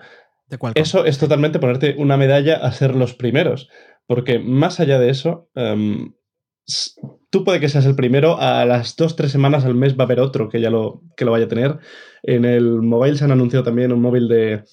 Eso 0.74 1.04
es 1.04 1.18
totalmente 1.18 1.58
ponerte 1.58 1.94
una 1.98 2.16
medalla 2.16 2.56
a 2.56 2.72
ser 2.72 2.96
los 2.96 3.14
primeros, 3.14 3.68
porque 4.06 4.38
más 4.38 4.80
allá 4.80 4.98
de 4.98 5.10
eso, 5.10 5.48
em, 5.54 6.14
tú 7.30 7.44
puede 7.44 7.60
que 7.60 7.68
seas 7.68 7.86
el 7.86 7.94
primero, 7.94 8.40
a 8.40 8.64
las 8.64 8.96
dos, 8.96 9.16
tres 9.16 9.30
semanas 9.30 9.64
al 9.64 9.74
mes 9.74 9.96
va 9.96 10.04
a 10.04 10.06
haber 10.06 10.20
otro 10.20 10.48
que 10.48 10.60
ya 10.60 10.70
lo, 10.70 11.02
que 11.16 11.24
lo 11.24 11.30
vaya 11.30 11.44
a 11.44 11.48
tener. 11.48 11.78
En 12.22 12.44
el 12.44 12.82
mobile 12.82 13.16
se 13.16 13.24
han 13.24 13.32
anunciado 13.32 13.64
también 13.64 13.92
un 13.92 14.00
móvil 14.00 14.28
de, 14.28 14.64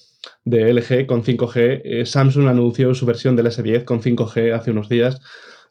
de 0.44 0.72
LG 0.72 1.06
con 1.06 1.22
5G. 1.22 1.82
Eh, 1.84 2.06
Samsung 2.06 2.48
anunció 2.48 2.94
su 2.94 3.06
versión 3.06 3.36
del 3.36 3.46
S10 3.46 3.84
con 3.84 4.00
5G 4.00 4.54
hace 4.54 4.70
unos 4.70 4.88
días. 4.88 5.20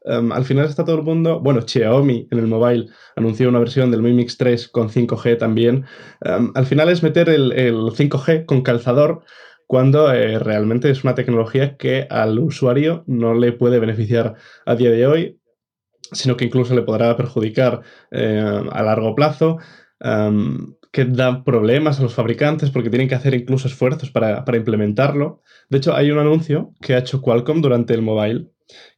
Em, 0.07 0.31
al 0.31 0.45
final 0.45 0.65
está 0.65 0.85
todo 0.85 0.97
el 0.97 1.03
mundo. 1.03 1.39
Bueno, 1.41 1.61
Xiaomi 1.61 2.27
en 2.31 2.39
el 2.39 2.47
mobile 2.47 2.87
anunció 3.15 3.49
una 3.49 3.59
versión 3.59 3.91
del 3.91 4.01
Mi 4.01 4.13
Mix 4.13 4.37
3 4.37 4.69
con 4.69 4.89
5G 4.89 5.37
también. 5.37 5.85
Em, 6.21 6.51
al 6.55 6.65
final 6.65 6.89
es 6.89 7.03
meter 7.03 7.29
el, 7.29 7.51
5G 7.93 8.45
con 8.45 8.61
calzador 8.61 9.23
cuando 9.67 10.13
eh, 10.13 10.39
realmente 10.39 10.89
es 10.89 11.03
una 11.03 11.15
tecnología 11.15 11.75
que 11.75 12.07
al 12.09 12.39
usuario 12.39 13.03
no 13.05 13.33
le 13.33 13.51
puede 13.51 13.79
beneficiar 13.79 14.35
a 14.65 14.75
día 14.75 14.91
de 14.91 15.07
hoy, 15.07 15.41
sino 16.13 16.37
que 16.37 16.45
incluso 16.45 16.73
le 16.73 16.83
podrá 16.83 17.17
perjudicar 17.17 17.81
eh, 18.11 18.63
a 18.71 18.83
largo 18.83 19.13
plazo. 19.13 19.57
Em, 19.99 20.73
que 20.97 21.05
da 21.05 21.43
problemas 21.43 21.99
a 21.99 22.01
los 22.01 22.15
fabricantes 22.15 22.71
porque 22.71 22.89
tienen 22.89 23.07
que 23.07 23.13
hacer 23.13 23.35
incluso 23.35 23.67
esfuerzos 23.67 24.09
para, 24.09 24.43
implementarlo. 24.57 25.43
De 25.69 25.77
hecho, 25.77 25.95
hay 25.95 26.09
un 26.09 26.17
anuncio 26.17 26.73
que 26.81 26.95
ha 26.95 26.97
hecho 26.97 27.21
Qualcomm 27.21 27.61
durante 27.61 27.93
el 27.93 28.01
mobile, 28.01 28.47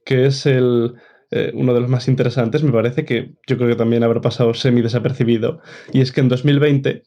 que 0.06 0.26
es 0.26 0.46
el, 0.46 0.94
eh, 1.30 1.52
uno 1.54 1.74
de 1.74 1.82
los 1.82 1.90
más 1.90 2.08
interesantes, 2.08 2.64
me 2.64 2.72
parece 2.72 3.04
que 3.04 3.34
yo 3.46 3.58
creo 3.58 3.68
que 3.68 3.76
también 3.76 4.06
habrá 4.06 4.22
pasado 4.22 4.54
semi 4.54 4.82
desapercibido, 4.82 5.60
y 5.92 6.00
es 6.00 6.14
que 6.14 6.22
en 6.22 6.30
2020 6.30 7.04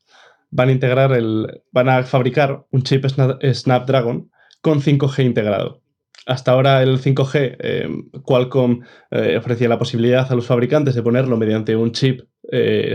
van 0.51 0.69
a 0.69 0.73
integrar 0.73 1.13
el, 1.13 1.63
van 1.71 1.89
a 1.89 2.03
fabricar 2.03 2.67
un 2.71 2.83
chip 2.83 3.07
Snapdragon 3.07 4.31
con 4.61 4.83
5G 4.83 5.25
integrado. 5.25 5.81
Hasta 6.27 6.53
ahora 6.53 6.83
el 6.83 7.01
5G, 7.01 7.57
eh, 7.59 7.89
Qualcomm 8.25 8.83
eh, 9.11 9.39
ofrecía 9.39 9.71
la 9.71 9.79
posibilidad 9.79 10.31
a 10.31 10.35
los 10.35 10.45
fabricantes 10.45 10.95
de 10.95 11.03
ponerlo 11.03 11.39
mediante 11.39 11.77
un 11.77 11.93
chip 11.93 12.21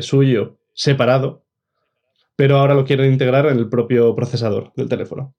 suyo 0.02 0.60
separado, 0.76 1.47
pero 2.38 2.60
ahora 2.60 2.76
lo 2.76 2.86
quieren 2.86 3.12
integrar 3.12 3.48
en 3.48 3.58
el 3.58 3.68
propio 3.68 4.16
procesador 4.16 4.72
del 4.78 4.88
teléfono. 4.88 5.36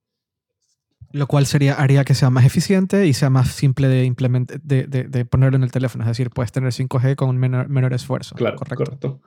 Lo 1.13 1.27
cual 1.27 1.47
sería, 1.47 1.75
haría 1.75 2.05
que 2.05 2.15
sea 2.15 2.29
más 2.29 2.45
eficiente 2.45 3.07
y 3.07 3.15
sea 3.15 3.31
más 3.31 3.49
simple 3.49 3.89
de, 3.89 4.13
de, 4.63 4.87
de, 4.87 5.25
ponerlo 5.25 5.57
en 5.57 5.63
el 5.63 5.71
teléfono. 5.71 6.05
Es 6.05 6.09
decir, 6.09 6.29
puedes 6.29 6.53
tener 6.53 6.71
5G 6.71 7.15
con 7.15 7.39
menor, 7.39 7.69
menor 7.71 7.95
esfuerzo. 7.95 8.35
Claro, 8.35 8.59
correcto. 8.59 9.21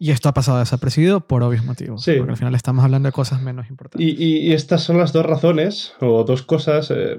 Y 0.00 0.10
esto 0.10 0.28
ha 0.28 0.34
pasado 0.34 0.58
desapercibido 0.58 1.28
por 1.28 1.44
obvios 1.44 1.64
motivos. 1.64 2.02
Sí. 2.02 2.14
Porque 2.16 2.32
al 2.32 2.38
final 2.38 2.54
estamos 2.56 2.82
hablando 2.82 3.08
de 3.08 3.12
cosas 3.12 3.40
menos 3.40 3.68
importantes. 3.68 4.18
Y, 4.18 4.52
estas 4.52 4.82
son 4.82 4.98
las 4.98 5.12
dos 5.12 5.24
razones, 5.24 5.92
o 6.00 6.24
dos 6.24 6.42
cosas, 6.42 6.90
eh, 6.90 7.18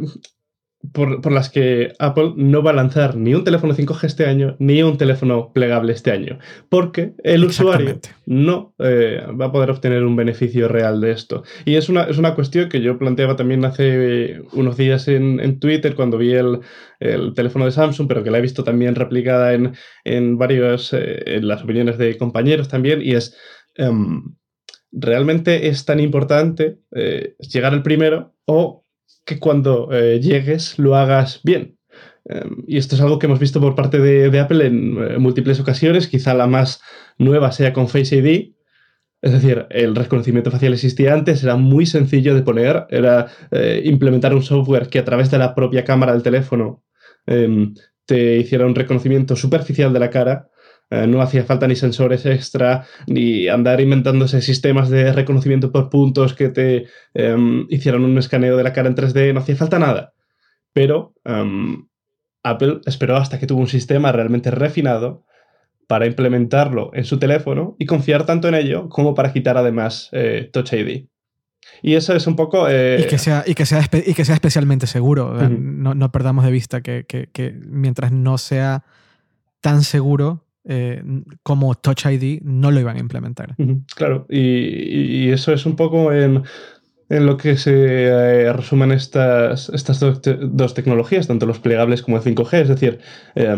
por, 0.91 1.31
las 1.31 1.49
que 1.49 1.93
Apple 1.99 2.33
no 2.35 2.63
va 2.63 2.71
a 2.71 2.75
lanzar 2.75 3.15
ni 3.15 3.33
un 3.33 3.43
teléfono 3.43 3.73
5G 3.73 4.03
este 4.03 4.25
año, 4.25 4.55
ni 4.59 4.83
un 4.83 4.97
teléfono 4.97 5.51
plegable 5.53 5.93
este 5.93 6.11
año. 6.11 6.39
Porque 6.69 7.13
el 7.23 7.45
usuario 7.45 7.99
no 8.25 8.73
eh, 8.79 9.25
va 9.39 9.45
a 9.45 9.51
poder 9.51 9.69
obtener 9.71 10.03
un 10.03 10.15
beneficio 10.15 10.67
real 10.67 11.01
de 11.01 11.11
esto. 11.11 11.43
Y 11.65 11.75
es 11.75 11.89
una, 11.89 12.03
es 12.03 12.17
una 12.17 12.35
cuestión 12.35 12.69
que 12.69 12.81
yo 12.81 12.97
planteaba 12.97 13.35
también 13.35 13.63
hace 13.65 14.41
unos 14.53 14.77
días 14.77 15.07
en, 15.07 15.59
Twitter 15.59 15.95
cuando 15.95 16.17
vi 16.17 16.33
el, 16.33 16.59
teléfono 17.35 17.65
de 17.65 17.71
Samsung, 17.71 18.07
pero 18.07 18.23
que 18.23 18.31
la 18.31 18.39
he 18.39 18.41
visto 18.41 18.63
también 18.63 18.95
replicada 18.95 19.53
en, 19.53 19.73
en 20.03 20.37
varios, 20.37 20.91
eh, 20.93 21.23
en 21.25 21.47
las 21.47 21.63
opiniones 21.63 21.97
de 21.97 22.17
compañeros 22.17 22.67
también, 22.67 23.01
y 23.01 23.11
es... 23.13 23.37
Em, 23.75 24.23
¿Realmente 24.97 25.67
es 25.67 25.83
tan 25.83 25.99
importante 25.99 26.77
eh, 26.95 27.35
llegar 27.39 27.73
el 27.73 27.83
primero 27.83 28.33
o 28.45 28.84
que 29.25 29.39
cuando 29.39 29.89
eh, 29.91 30.19
llegues 30.21 30.79
lo 30.79 30.95
hagas 30.95 31.41
bien. 31.43 31.77
Em, 32.25 32.63
y 32.67 32.77
esto 32.77 32.95
es 32.95 33.01
algo 33.01 33.19
que 33.19 33.25
hemos 33.27 33.39
visto 33.39 33.59
por 33.59 33.75
parte 33.75 33.99
de, 33.99 34.39
Apple 34.39 34.65
en 34.65 34.97
eh, 34.97 35.17
múltiples 35.17 35.59
ocasiones. 35.59 36.07
Quizá 36.07 36.33
la 36.33 36.47
más 36.47 36.81
nueva 37.17 37.51
sea 37.51 37.73
con 37.73 37.89
Face 37.89 38.15
ID. 38.15 38.53
Es 39.21 39.31
decir, 39.31 39.65
el 39.71 39.95
reconocimiento 39.95 40.51
facial 40.51 40.73
existía 40.73 41.13
antes, 41.13 41.43
era 41.43 41.55
muy 41.55 41.87
sencillo 41.87 42.35
de 42.35 42.43
poner, 42.43 42.85
era 42.89 43.27
eh, 43.49 43.81
implementar 43.83 44.35
un 44.35 44.43
software 44.43 44.87
que 44.87 44.99
a 44.99 45.05
través 45.05 45.31
de 45.31 45.39
la 45.39 45.55
propia 45.55 45.83
cámara 45.83 46.13
del 46.13 46.21
teléfono 46.21 46.83
em, 47.25 47.73
te 48.05 48.37
hiciera 48.37 48.67
un 48.67 48.75
reconocimiento 48.75 49.35
superficial 49.35 49.91
de 49.93 49.99
la 49.99 50.11
cara 50.11 50.47
eh, 50.89 51.07
no 51.07 51.21
hacía 51.21 51.43
falta 51.43 51.67
ni 51.67 51.75
sensores 51.75 52.25
extra, 52.25 52.85
ni 53.07 53.47
andar 53.47 53.81
inventándose 53.81 54.41
sistemas 54.41 54.89
de 54.89 55.11
reconocimiento 55.11 55.71
por 55.71 55.89
puntos 55.89 56.33
que 56.33 56.49
te 56.49 56.87
em, 57.13 57.65
hicieran 57.69 58.03
un 58.03 58.17
escaneo 58.17 58.57
de 58.57 58.63
la 58.63 58.73
cara 58.73 58.89
en 58.89 58.95
3D, 58.95 59.33
no 59.33 59.39
hacía 59.39 59.55
falta 59.55 59.79
nada. 59.79 60.13
Pero 60.73 61.13
em, 61.23 61.87
Apple 62.43 62.81
esperó 62.85 63.17
hasta 63.17 63.39
que 63.39 63.47
tuvo 63.47 63.61
un 63.61 63.67
sistema 63.67 64.11
realmente 64.11 64.51
refinado 64.51 65.25
para 65.87 66.05
implementarlo 66.05 66.91
en 66.93 67.05
su 67.05 67.19
teléfono 67.19 67.75
y 67.79 67.85
confiar 67.85 68.25
tanto 68.25 68.47
en 68.47 68.55
ello 68.55 68.89
como 68.89 69.13
para 69.13 69.33
quitar 69.33 69.57
además 69.57 70.09
eh, 70.11 70.49
Touch 70.51 70.73
ID. 70.73 71.05
Y 71.81 71.95
eso 71.95 72.15
es 72.15 72.27
un 72.27 72.35
poco... 72.35 72.67
Eh, 72.69 73.01
y, 73.01 73.07
que 73.07 73.17
sea, 73.17 73.43
y, 73.45 73.55
que 73.55 73.65
sea 73.65 73.81
y 73.81 74.13
que 74.13 74.25
sea 74.25 74.35
especialmente 74.35 74.87
seguro. 74.87 75.33
no, 75.49 76.11
perdamos 76.11 76.45
de 76.45 76.51
vista 76.51 76.81
que, 76.81 77.05
mientras 77.65 78.11
no 78.11 78.37
sea 78.37 78.83
tan 79.61 79.83
seguro, 79.83 80.44
eh, 80.67 81.03
como 81.43 81.75
Touch 81.75 82.05
ID 82.07 82.41
no 82.43 82.71
lo 82.71 82.79
iban 82.79 82.97
a 82.97 82.99
implementar. 82.99 83.55
Claro, 83.95 84.25
y, 84.29 85.29
eso 85.29 85.53
es 85.53 85.65
un 85.65 85.75
poco 85.75 86.11
en, 86.11 86.43
lo 87.09 87.37
que 87.37 87.55
se 87.57 88.05
eh, 88.05 88.51
resumen 88.51 88.91
estas, 88.91 89.69
estas 89.69 89.99
dos, 89.99 90.73
tecnologías, 90.73 91.27
tanto 91.27 91.45
los 91.45 91.59
plegables 91.59 92.01
como 92.01 92.17
el 92.17 92.23
5G. 92.23 92.61
Es 92.61 92.69
decir, 92.69 92.99
eh, 93.35 93.57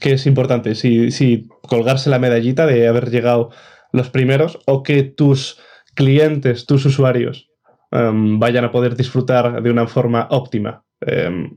¿qué 0.00 0.14
es 0.14 0.26
importante? 0.26 0.74
Si, 0.74 1.46
colgarse 1.62 2.10
la 2.10 2.18
medallita 2.18 2.66
de 2.66 2.88
haber 2.88 3.10
llegado 3.10 3.50
los 3.92 4.10
primeros 4.10 4.58
o 4.66 4.82
que 4.82 5.04
tus 5.04 5.60
clientes, 5.94 6.66
tus 6.66 6.84
usuarios, 6.86 7.50
em, 7.92 8.40
vayan 8.40 8.64
a 8.64 8.72
poder 8.72 8.96
disfrutar 8.96 9.62
de 9.62 9.70
una 9.70 9.86
forma 9.86 10.26
óptima 10.30 10.82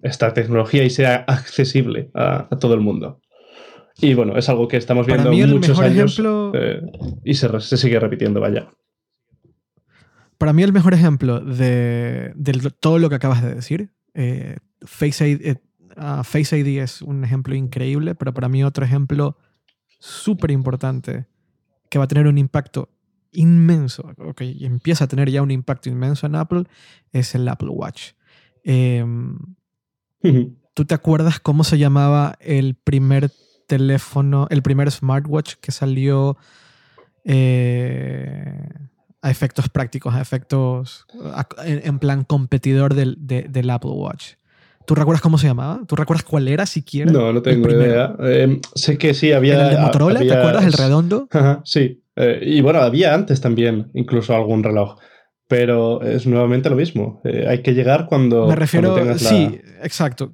esta 0.04 0.34
tecnología 0.34 0.84
y 0.84 0.90
sea 0.90 1.24
accesible 1.26 2.12
a 2.14 2.50
todo 2.60 2.74
el 2.74 2.82
mundo. 2.82 3.22
Y 4.02 4.14
bueno, 4.14 4.38
es 4.38 4.48
algo 4.50 4.68
que 4.68 4.78
estamos 4.78 5.06
viendo 5.06 5.32
muchos 5.32 5.80
años 5.80 6.22
eh, 6.54 6.82
y 7.24 7.34
se, 7.34 7.78
sigue 7.78 8.00
repitiendo, 8.00 8.40
vaya. 8.40 8.70
Para 10.38 10.54
mí 10.54 10.64
el 10.64 10.72
mejor 10.72 10.94
ejemplo 10.94 11.42
de, 11.42 12.34
todo 12.80 12.98
lo 12.98 13.10
que 13.10 13.16
acabas 13.16 13.44
de 13.44 13.56
decir, 13.56 13.92
eh, 14.14 14.58
Face, 14.82 15.28
ID, 15.28 15.46
eh, 15.46 15.62
ah, 15.98 16.24
Face 16.24 16.58
ID 16.58 16.80
es 16.82 17.02
un 17.02 17.26
ejemplo 17.26 17.56
increíble, 17.56 18.16
pero 18.16 18.34
para 18.34 18.48
mí 18.48 18.64
otro 18.64 18.86
ejemplo 18.86 19.38
súper 20.00 20.52
importante 20.52 21.28
que 21.90 21.98
va 21.98 22.06
a 22.06 22.08
tener 22.08 22.28
un 22.28 22.38
impacto 22.38 22.90
inmenso, 23.32 24.12
okay, 24.18 24.56
y 24.58 24.66
empieza 24.66 25.04
a 25.04 25.08
tener 25.08 25.30
ya 25.30 25.42
un 25.42 25.52
impacto 25.52 25.90
inmenso 25.90 26.26
en 26.26 26.36
Apple, 26.36 26.64
es 27.12 27.36
el 27.36 27.48
Apple 27.48 27.70
Watch. 27.70 28.14
Em, 28.64 29.38
¿Tú 30.74 30.86
te 30.86 30.96
acuerdas 30.96 31.40
cómo 31.40 31.64
se 31.64 31.78
llamaba 31.78 32.38
el 32.40 32.76
primer 32.76 33.32
teléfono, 33.70 34.48
el 34.50 34.62
primer 34.62 34.92
smartwatch 34.92 35.54
que 35.62 35.72
salió 35.72 36.36
eh, 37.24 38.58
a 39.22 39.30
efectos 39.30 39.70
prácticos, 39.70 40.16
a 40.16 40.22
efectos 40.22 41.06
en, 41.64 42.00
plan 42.00 42.24
competidor 42.24 42.96
del, 42.96 43.70
Apple 43.70 43.92
Watch. 43.92 44.34
¿Tú 44.86 44.96
recuerdas 44.96 45.22
cómo 45.22 45.38
se 45.38 45.46
llamaba? 45.46 45.82
¿Tú 45.88 45.96
recuerdas 45.96 46.24
cuál 46.24 46.48
era 46.48 46.66
siquiera? 46.66 47.12
No, 47.12 47.32
no 47.32 47.44
tengo 47.44 47.70
idea. 47.70 48.16
Em, 48.20 48.60
sé 48.74 48.98
que 48.98 49.14
sí, 49.14 49.32
había... 49.32 49.70
¿El 49.70 49.76
de 49.76 49.82
Motorola? 49.82 50.20
¿Te 50.20 50.34
acuerdas? 50.34 50.66
¿El 50.66 50.74
redondo? 50.74 51.28
sí. 51.64 52.02
Eh, 52.16 52.40
y 52.42 52.62
bueno, 52.62 52.80
había 52.80 53.14
antes 53.14 53.40
también 53.40 53.92
incluso 53.94 54.36
algún 54.36 54.64
reloj. 54.64 54.98
Pero 55.48 56.02
es 56.02 56.26
nuevamente 56.26 56.70
lo 56.70 56.76
mismo. 56.76 57.22
Eh, 57.24 57.46
hay 57.48 57.62
que 57.62 57.74
llegar 57.74 58.08
cuando. 58.08 58.48
Me 58.48 58.56
refiero. 58.56 59.18
sí, 59.18 59.60
exacto. 59.82 60.34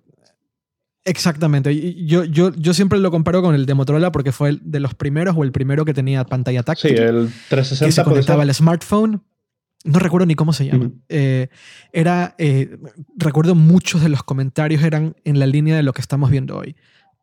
Exactamente. 1.06 1.96
Yo, 2.06 2.24
yo, 2.24 2.52
yo 2.56 2.74
siempre 2.74 3.00
lo 3.00 3.12
comparo 3.12 3.42
con 3.42 3.54
el 3.54 3.66
de 3.66 3.74
Motorola 3.76 4.12
porque 4.12 4.32
fue 4.32 4.50
el 4.50 4.62
de 4.64 4.80
los 4.80 4.96
primeros 4.96 5.36
o 5.38 5.44
el 5.44 5.52
primero 5.52 5.86
que 5.86 5.94
tenía 5.94 6.24
pantalla 6.26 6.64
táctil. 6.64 6.98
Sí, 6.98 6.98
el 6.98 7.32
360. 7.50 7.86
Que 7.86 7.92
se 7.92 8.04
conectaba 8.04 8.42
al 8.42 8.54
smartphone. 8.54 9.22
No 9.84 10.00
recuerdo 10.00 10.26
ni 10.26 10.34
cómo 10.34 10.52
se 10.52 10.66
llama. 10.66 10.90
Eh, 11.10 11.50
era, 11.94 12.34
eh, 12.40 12.80
recuerdo 13.18 13.54
muchos 13.54 14.02
de 14.02 14.10
los 14.10 14.24
comentarios 14.24 14.82
eran 14.82 15.16
en 15.24 15.38
la 15.38 15.46
línea 15.46 15.76
de 15.76 15.84
lo 15.84 15.94
que 15.94 16.02
estamos 16.02 16.32
viendo 16.32 16.58
hoy. 16.58 16.76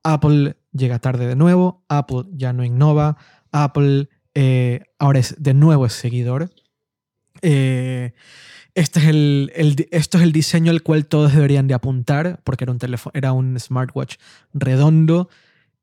Apple 0.05 0.57
llega 0.73 1.01
tarde 1.01 1.27
de 1.27 1.35
nuevo, 1.35 1.85
Apple 1.89 2.25
ya 2.33 2.53
no 2.53 2.65
innova, 2.65 3.17
Apple 3.51 4.09
eh, 4.35 4.85
ahora 4.99 5.19
es 5.19 5.35
de 5.39 5.55
nuevo 5.55 5.87
es 5.87 5.93
seguidor. 5.93 6.51
Eh, 7.43 8.13
este 8.75 9.01
es 9.01 9.07
el, 9.07 9.53
esto 9.91 10.19
es 10.19 10.25
el 10.25 10.33
diseño 10.33 10.71
al 10.71 10.83
cual 10.83 11.07
todos 11.07 11.35
deberían 11.35 11.69
de 11.69 11.75
apuntar, 11.75 12.41
porque 12.45 12.65
era 12.65 12.73
un, 12.73 12.79
teléfono, 12.79 13.13
era 13.15 13.33
un 13.33 13.59
smartwatch 13.59 14.17
redondo. 14.55 15.29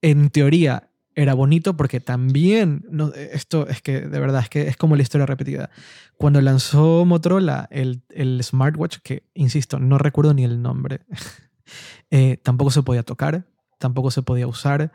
En 0.01 0.29
teoría 0.29 0.89
era 1.15 1.33
bonito 1.33 1.75
porque 1.75 1.99
también, 1.99 2.85
no, 2.89 3.13
esto 3.13 3.67
es 3.67 3.81
que 3.81 4.01
de 4.01 4.19
verdad 4.19 4.41
es 4.41 4.49
que 4.49 4.67
es 4.67 4.77
como 4.77 4.95
la 4.95 5.01
historia 5.01 5.25
repetida. 5.25 5.69
Cuando 6.17 6.41
lanzó 6.41 7.05
Motorola 7.05 7.67
el, 7.71 8.01
el 8.09 8.41
smartwatch, 8.43 8.99
que 9.03 9.23
insisto, 9.33 9.79
no 9.79 9.97
recuerdo 9.97 10.33
ni 10.33 10.43
el 10.43 10.61
nombre, 10.61 11.01
eh, 12.11 12.37
tampoco 12.41 12.71
se 12.71 12.83
podía 12.83 13.03
tocar, 13.03 13.45
tampoco 13.77 14.11
se 14.11 14.21
podía 14.21 14.47
usar 14.47 14.91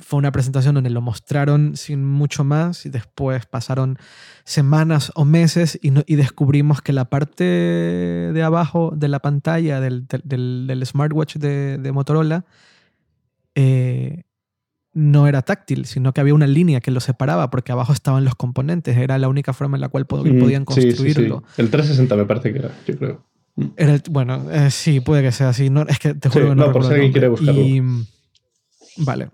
fue 0.00 0.18
una 0.18 0.32
presentación 0.32 0.74
donde 0.74 0.90
lo 0.90 1.00
mostraron 1.00 1.76
sin 1.76 2.04
mucho 2.04 2.44
más 2.44 2.86
y 2.86 2.90
después 2.90 3.46
pasaron 3.46 3.98
semanas 4.44 5.12
o 5.14 5.24
meses 5.24 5.78
y, 5.82 5.92
y 6.06 6.16
descubrimos 6.16 6.82
que 6.82 6.92
la 6.92 7.06
parte 7.06 7.44
de 7.44 8.42
abajo 8.42 8.92
de 8.94 9.08
la 9.08 9.20
pantalla 9.20 9.80
del, 9.80 10.06
del, 10.24 10.82
smartwatch 10.84 11.36
de, 11.36 11.78
de 11.78 11.92
Motorola 11.92 12.44
eh, 13.54 14.22
no 14.92 15.28
era 15.28 15.42
táctil, 15.42 15.86
sino 15.86 16.12
que 16.12 16.20
había 16.20 16.34
una 16.34 16.46
línea 16.46 16.80
que 16.80 16.90
lo 16.90 17.00
separaba 17.00 17.50
porque 17.50 17.72
abajo 17.72 17.92
estaban 17.92 18.24
los 18.24 18.34
componentes. 18.34 18.96
Era 18.96 19.18
la 19.18 19.28
única 19.28 19.52
forma 19.52 19.76
en 19.76 19.82
la 19.82 19.88
cual 19.88 20.04
mm, 20.04 20.40
podían 20.40 20.64
construirlo. 20.64 21.44
El 21.56 21.70
360 21.70 22.16
me 22.16 22.24
parece 22.24 22.52
que 22.52 22.58
era, 22.58 22.70
yo 22.86 22.98
creo. 22.98 23.24
bueno, 24.10 24.50
eh, 24.50 24.70
sí, 24.70 25.00
puede 25.00 25.22
que 25.22 25.32
sea 25.32 25.50
así. 25.50 25.70
No, 25.70 25.82
es 25.82 25.98
que 25.98 26.14
te 26.14 26.28
juro 26.28 26.48
que 26.48 26.54
no, 26.56 26.66
no 26.66 26.72
por 26.72 26.84
si 26.84 26.92
alguien 26.92 27.12
quiere 27.12 27.28
buscarlo. 27.28 27.62
vale. 28.98 29.30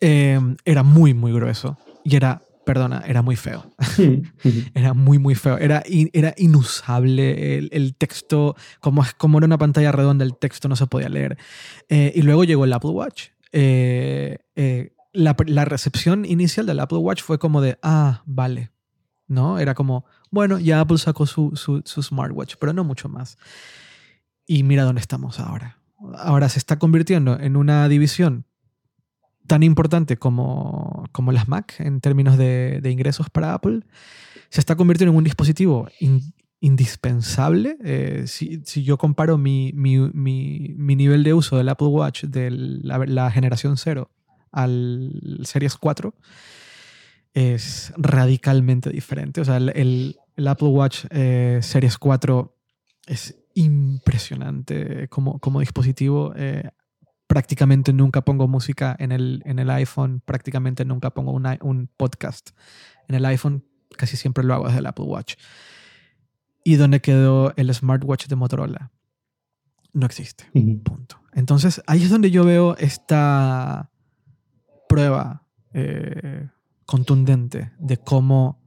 Em, 0.00 0.56
era 0.64 0.82
muy, 0.82 1.14
muy 1.14 1.32
grueso 1.32 1.78
y 2.04 2.16
era 2.16 2.42
perdona, 2.64 3.02
era 3.06 3.20
muy 3.22 3.34
feo. 3.34 3.64
era 4.74 4.94
muy, 4.94 5.18
muy 5.18 5.34
feo. 5.34 5.58
Era, 5.58 5.82
era 6.12 6.34
inusable 6.36 7.58
el, 7.58 7.94
texto, 7.96 8.54
como, 8.78 9.04
como 9.18 9.38
era 9.38 9.46
una 9.46 9.58
pantalla 9.58 9.90
redonda, 9.90 10.24
el 10.24 10.36
texto 10.36 10.68
no 10.68 10.76
se 10.76 10.86
podía 10.86 11.08
leer. 11.08 11.36
Eh, 11.88 12.12
y 12.14 12.22
luego 12.22 12.44
llegó 12.44 12.64
el 12.64 12.72
Apple 12.72 12.90
Watch. 12.90 13.30
Eh, 13.50 14.38
eh, 14.54 14.92
la, 15.12 15.34
la, 15.46 15.64
recepción 15.64 16.24
inicial 16.24 16.64
del 16.66 16.78
Apple 16.78 16.98
Watch 16.98 17.22
fue 17.22 17.40
como 17.40 17.60
de, 17.60 17.76
ah, 17.82 18.22
vale. 18.24 18.70
¿No? 19.26 19.58
Era 19.58 19.74
como, 19.74 20.04
bueno, 20.30 20.60
ya 20.60 20.80
Apple 20.80 20.98
sacó 20.98 21.26
su, 21.26 21.56
su, 21.56 21.82
su 21.84 22.02
smartwatch, 22.02 22.54
pero 22.60 22.72
no 22.72 22.84
mucho 22.84 23.08
más. 23.08 23.36
Y 24.46 24.62
mira 24.62 24.84
dónde 24.84 25.00
estamos 25.00 25.40
ahora. 25.40 25.78
Ahora 26.16 26.48
se 26.48 26.60
está 26.60 26.78
convirtiendo 26.78 27.38
en 27.40 27.56
una 27.56 27.88
división 27.88 28.46
tan 29.50 29.64
importante 29.64 30.16
como, 30.16 31.08
como 31.10 31.32
las 31.32 31.48
Mac 31.48 31.74
en 31.80 32.00
términos 32.00 32.38
de, 32.38 32.80
ingresos 32.84 33.30
para 33.30 33.52
Apple, 33.52 33.80
se 34.48 34.60
está 34.60 34.76
convirtiendo 34.76 35.10
en 35.10 35.18
un 35.18 35.24
dispositivo 35.24 35.88
indispensable. 36.60 37.76
Eh, 37.82 38.26
si, 38.28 38.62
yo 38.84 38.96
comparo 38.96 39.38
mi, 39.38 39.72
nivel 39.72 41.24
de 41.24 41.34
uso 41.34 41.56
del 41.56 41.68
Apple 41.68 41.88
Watch 41.88 42.26
de 42.26 42.48
la, 42.52 43.28
generación 43.32 43.76
0 43.76 44.08
al 44.52 45.40
Series 45.42 45.76
4, 45.76 46.14
es 47.34 47.92
radicalmente 47.96 48.90
diferente. 48.90 49.40
O 49.40 49.44
sea, 49.44 49.56
el, 49.56 50.16
Apple 50.46 50.68
Watch 50.68 51.06
eh, 51.10 51.58
Series 51.60 51.98
4 51.98 52.56
es 53.08 53.36
impresionante 53.54 55.08
como, 55.08 55.40
como 55.40 55.58
dispositivo. 55.58 56.34
Eh, 56.36 56.70
prácticamente 57.30 57.92
nunca 57.92 58.22
pongo 58.22 58.48
música 58.48 58.96
en 58.98 59.12
el, 59.12 59.40
en 59.44 59.60
el 59.60 59.70
iPhone, 59.70 60.20
prácticamente 60.24 60.84
nunca 60.84 61.10
pongo 61.10 61.30
un 61.30 61.88
podcast 61.96 62.50
en 63.06 63.14
el 63.14 63.24
iPhone, 63.24 63.64
casi 63.96 64.16
siempre 64.16 64.42
lo 64.42 64.52
hago 64.52 64.66
desde 64.66 64.80
el 64.80 64.86
Apple 64.86 65.04
Watch. 65.04 65.36
¿Y 66.64 66.74
dónde 66.74 67.00
quedó 67.00 67.54
el 67.54 67.72
smartwatch 67.72 68.26
de 68.26 68.34
Motorola? 68.34 68.90
No 69.92 70.06
existe. 70.06 70.46
Punto. 70.82 71.20
Entonces 71.32 71.80
ahí 71.86 72.02
es 72.02 72.10
donde 72.10 72.32
yo 72.32 72.44
veo 72.44 72.76
esta 72.78 73.92
prueba 74.88 75.46
eh, 75.72 76.48
contundente 76.84 77.70
de 77.78 77.96
cómo 77.96 78.60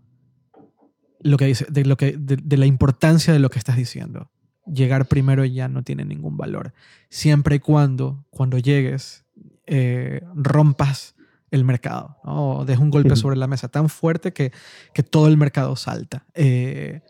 lo 1.19 1.35
que 1.35 1.47
dice, 1.47 1.65
de, 1.69 1.83
lo 1.83 1.97
que, 1.97 2.15
de 2.17 2.57
la 2.57 2.65
importancia 2.65 3.33
de 3.33 3.39
lo 3.39 3.49
que 3.49 3.59
estás 3.59 3.75
diciendo 3.75 4.31
llegar 4.65 5.07
primero 5.07 5.45
ya 5.45 5.67
no 5.67 5.83
tiene 5.83 6.05
ningún 6.05 6.37
valor. 6.37 6.73
Siempre 7.09 7.55
y 7.55 7.59
cuando, 7.59 8.25
cuando 8.29 8.57
llegues, 8.57 9.25
eh, 9.65 10.21
rompas 10.35 11.15
el 11.51 11.63
mercado, 11.63 12.17
o 12.23 12.65
des 12.65 12.79
un 12.79 12.89
golpe 12.89 13.15
sobre 13.15 13.35
la 13.35 13.45
mesa 13.45 13.67
tan 13.67 13.87
fuerte 13.87 14.33
que, 14.33 14.51
que 14.91 15.03
todo 15.03 15.27
el 15.27 15.37
mercado 15.37 15.75
salta. 15.75 16.25
Eh, 16.33 17.01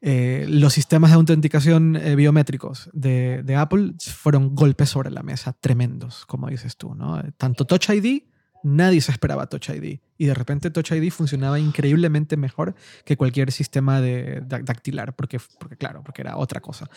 eh, 0.00 0.46
los 0.48 0.72
sistemas 0.72 1.10
de 1.10 1.16
autenticación 1.16 2.00
biométricos 2.16 2.90
de, 2.92 3.42
de, 3.44 3.54
Apple 3.54 3.94
fueron 4.00 4.56
golpes 4.56 4.88
sobre 4.88 5.10
la 5.10 5.22
mesa 5.22 5.52
tremendos, 5.52 6.26
como 6.26 6.48
dices 6.48 6.76
tú. 6.76 6.94
¿no? 6.96 7.22
Tanto 7.36 7.64
Touch 7.64 7.90
ID 7.90 8.22
Nadie 8.62 9.00
se 9.00 9.12
esperaba 9.12 9.46
Touch 9.46 9.70
ID. 9.70 10.00
Y 10.18 10.26
de 10.26 10.34
repente 10.34 10.70
Touch 10.70 10.92
ID 10.92 11.10
funcionaba 11.10 11.58
increíblemente 11.58 12.36
mejor 12.36 12.74
que 13.04 13.16
cualquier 13.16 13.52
sistema 13.52 14.00
de, 14.00 14.42
dactilar, 14.42 15.16
porque, 15.16 15.40
porque, 15.58 15.76
claro, 15.76 16.02
porque 16.04 16.22
era 16.22 16.36
otra 16.36 16.60
cosa. 16.60 16.88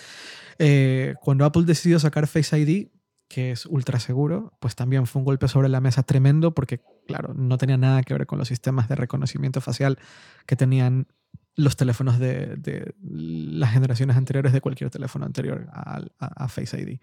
Eh, 0.60 1.16
cuando 1.22 1.46
Apple 1.46 1.64
decidió 1.64 2.00
sacar 2.00 2.28
Face 2.28 2.58
ID, 2.58 2.88
que 3.30 3.52
es 3.52 3.66
ultra 3.66 4.00
seguro, 4.00 4.54
pues 4.60 4.76
también 4.76 5.08
fue 5.08 5.20
un 5.22 5.26
golpe 5.26 5.48
sobre 5.48 5.70
la 5.70 5.82
mesa 5.82 6.04
tremendo, 6.04 6.54
porque, 6.54 6.82
claro, 7.08 7.34
no 7.34 7.58
tenía 7.58 7.78
nada 7.78 8.04
que 8.04 8.14
ver 8.14 8.28
con 8.28 8.38
los 8.38 8.48
sistemas 8.48 8.88
de 8.90 8.96
reconocimiento 8.96 9.62
facial 9.62 9.98
que 10.46 10.56
tenían 10.56 11.08
los 11.56 11.76
teléfonos 11.76 12.20
de, 12.20 12.94
las 13.02 13.72
generaciones 13.72 14.18
anteriores 14.18 14.54
de 14.54 14.62
cualquier 14.62 14.90
teléfono 14.90 15.26
anterior 15.26 15.68
a, 15.72 16.48
Face 16.48 16.80
ID. 16.80 17.00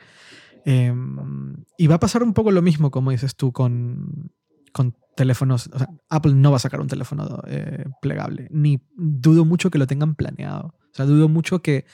Em, 0.64 1.64
y 1.78 1.86
va 1.86 1.96
a 1.96 2.00
pasar 2.00 2.22
un 2.22 2.34
poco 2.34 2.50
lo 2.50 2.62
mismo, 2.62 2.90
como 2.90 3.10
dices 3.10 3.36
tú, 3.36 3.52
con, 3.52 4.32
con 4.72 4.94
teléfonos. 5.16 5.70
Apple 6.08 6.34
no 6.34 6.50
va 6.50 6.56
a 6.56 6.60
sacar 6.60 6.80
un 6.80 6.88
teléfono 6.88 7.42
eh, 7.46 7.84
plegable. 8.00 8.48
Ni 8.50 8.80
dudo 8.96 9.44
mucho 9.44 9.70
que 9.70 9.78
lo 9.78 9.86
tengan 9.86 10.14
planeado. 10.14 10.74
O 10.92 10.94
sea, 10.94 11.06
dudo 11.06 11.28
mucho 11.28 11.60
que. 11.60 11.84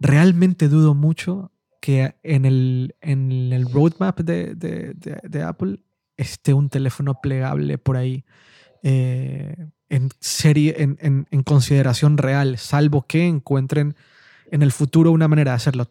Realmente 0.00 0.68
dudo 0.68 0.94
mucho 0.94 1.52
que 1.80 2.16
en 2.22 2.44
el, 2.44 2.94
en 3.00 3.30
el 3.52 3.70
roadmap 3.70 4.20
de, 4.20 4.54
de, 4.54 5.42
Apple 5.42 5.80
esté 6.16 6.52
un 6.52 6.68
teléfono 6.68 7.20
plegable 7.22 7.78
por 7.78 7.96
ahí. 7.96 8.24
Eh, 8.82 9.54
en 9.88 10.08
serie, 10.20 10.76
en, 10.78 11.26
en, 11.30 11.42
consideración 11.42 12.18
real, 12.18 12.58
salvo 12.58 13.02
que 13.06 13.26
encuentren 13.26 13.94
en 14.50 14.62
el 14.62 14.72
futuro 14.72 15.12
una 15.12 15.28
manera 15.28 15.52
de 15.52 15.56
hacerlo 15.56 15.90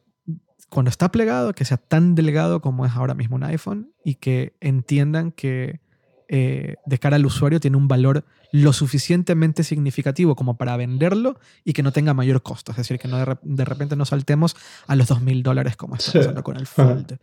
cuando 0.74 0.90
está 0.90 1.12
plegado, 1.12 1.54
que 1.54 1.66
sea 1.66 1.78
tan 1.78 2.16
delgado 2.16 2.60
como 2.60 2.86
es 2.86 2.94
ahora 2.94 3.14
mismo 3.14 3.36
un 3.36 3.44
iPhone 3.44 3.94
y 4.04 4.16
que 4.16 4.54
entiendan 4.60 5.32
que 5.32 5.80
eh, 6.28 6.76
de 6.86 6.98
cara 6.98 7.18
al 7.18 7.26
usuario 7.26 7.60
tiene 7.60 7.78
un 7.78 7.88
valor 7.88 8.26
lo 8.52 8.74
suficientemente 8.74 9.64
significativo 9.64 10.36
como 10.36 10.58
para 10.58 10.76
venderlo 10.76 11.40
y 11.64 11.74
que 11.74 11.84
no 11.84 11.92
tenga 11.92 12.16
mayor 12.16 12.42
costo. 12.42 12.72
Es 12.72 12.78
decir, 12.78 12.98
que 12.98 13.08
no 13.08 13.18
de, 13.20 13.66
repente 13.66 13.96
no 13.96 14.06
saltemos 14.06 14.56
a 14.88 14.96
los 14.96 15.10
2.000 15.10 15.44
dólares 15.44 15.76
como 15.76 15.96
está 15.96 16.14
pasando 16.14 16.44
con 16.44 16.58
el 16.58 16.66
Fold. 16.66 17.20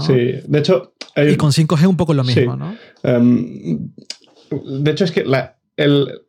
Sí, 0.00 0.40
de 0.44 0.58
hecho... 0.58 0.94
Y 1.16 1.36
con 1.36 1.52
5G 1.52 1.86
un 1.86 1.96
poco 1.96 2.12
lo 2.12 2.24
mismo, 2.24 2.56
¿no? 2.56 2.76
Em, 3.04 3.92
de 4.50 4.90
hecho, 4.90 5.04
es 5.04 5.12
que 5.12 5.24
la, 5.24 5.58
el, 5.76 6.22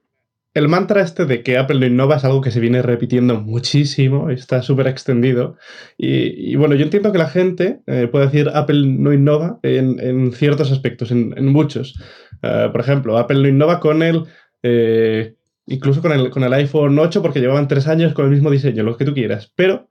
el 0.56 0.70
mantra 0.70 1.02
este 1.02 1.26
de 1.26 1.44
que 1.44 1.58
Apple 1.58 1.80
no 1.80 1.86
innova 1.86 2.16
es 2.16 2.24
algo 2.24 2.40
que 2.40 2.50
se 2.50 2.62
viene 2.62 2.82
repitiendo 2.82 3.42
muchísimo, 3.42 4.30
está 4.30 4.62
súper 4.62 4.88
extendido. 4.88 5.58
Y, 5.98 6.56
bueno, 6.56 6.76
yo 6.76 6.84
entiendo 6.84 7.12
que 7.12 7.18
la 7.18 7.28
gente 7.28 7.82
eh, 7.88 8.08
puede 8.10 8.28
decir 8.28 8.50
Apple 8.54 8.88
no 8.88 9.12
innova 9.14 9.60
en, 9.64 10.32
ciertos 10.32 10.72
aspectos, 10.72 11.12
en, 11.12 11.46
muchos. 11.46 11.96
Eh, 12.42 12.70
por 12.72 12.80
ejemplo, 12.80 13.18
Apple 13.18 13.42
no 13.42 13.50
innova 13.50 13.82
con 13.82 14.02
el... 14.02 14.24
Eh, 14.64 15.36
incluso 15.68 16.02
con 16.02 16.14
el, 16.14 16.30
con 16.30 16.44
el 16.46 16.54
iPhone 16.54 16.98
8 16.98 17.22
porque 17.22 17.42
llevaban 17.42 17.68
tres 17.68 17.88
años 17.88 18.14
con 18.14 18.24
el 18.24 18.32
mismo 18.32 18.50
diseño, 18.50 18.84
lo 18.84 18.96
que 18.96 19.06
tú 19.06 19.14
quieras. 19.14 19.52
Pero 19.56 19.90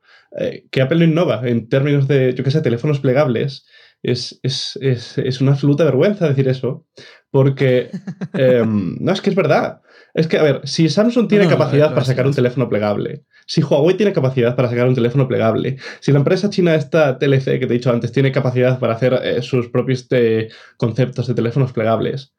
que 0.71 0.83
Apple 0.83 0.99
no 0.99 1.05
innova 1.05 1.47
en 1.47 1.69
términos 1.69 2.09
de, 2.09 2.35
yo 2.35 2.43
qué 2.43 2.51
sé, 2.51 2.61
teléfonos 2.61 2.99
plegables, 2.99 3.67
es, 4.03 4.41
es, 4.43 5.41
una 5.41 5.53
absoluta 5.53 5.85
vergüenza 5.85 6.29
decir 6.29 6.49
eso, 6.49 6.87
porque 7.31 7.91
em, 8.35 8.97
no, 9.01 9.13
es 9.13 9.21
que 9.21 9.31
es 9.31 9.37
verdad. 9.37 9.81
Es 10.15 10.29
que, 10.29 10.39
a 10.39 10.45
ver, 10.45 10.61
si 10.63 10.89
Samsung 10.89 11.27
tiene 11.27 11.49
capacidad 11.49 11.93
para 11.93 12.05
sacar 12.05 12.25
un 12.25 12.33
teléfono 12.33 12.69
plegable, 12.69 13.25
si 13.47 13.63
Huawei 13.63 13.97
tiene 13.97 14.13
capacidad 14.13 14.55
para 14.55 14.69
sacar 14.69 14.87
un 14.87 14.95
teléfono 14.95 15.27
plegable, 15.27 15.77
si 15.99 16.13
la 16.13 16.19
empresa 16.19 16.49
china 16.49 16.77
esta 16.77 17.19
TLC 17.19 17.59
que 17.59 17.67
te 17.67 17.75
he 17.75 17.79
dicho 17.79 17.91
antes 17.91 18.13
tiene 18.13 18.31
capacidad 18.31 18.79
para 18.79 18.95
hacer 18.95 19.21
eh, 19.25 19.43
sus 19.43 19.69
propios 19.69 20.07
eh, 20.11 20.51
conceptos 20.77 21.27
de 21.27 21.35
teléfonos 21.35 21.73
plegables, 21.73 22.33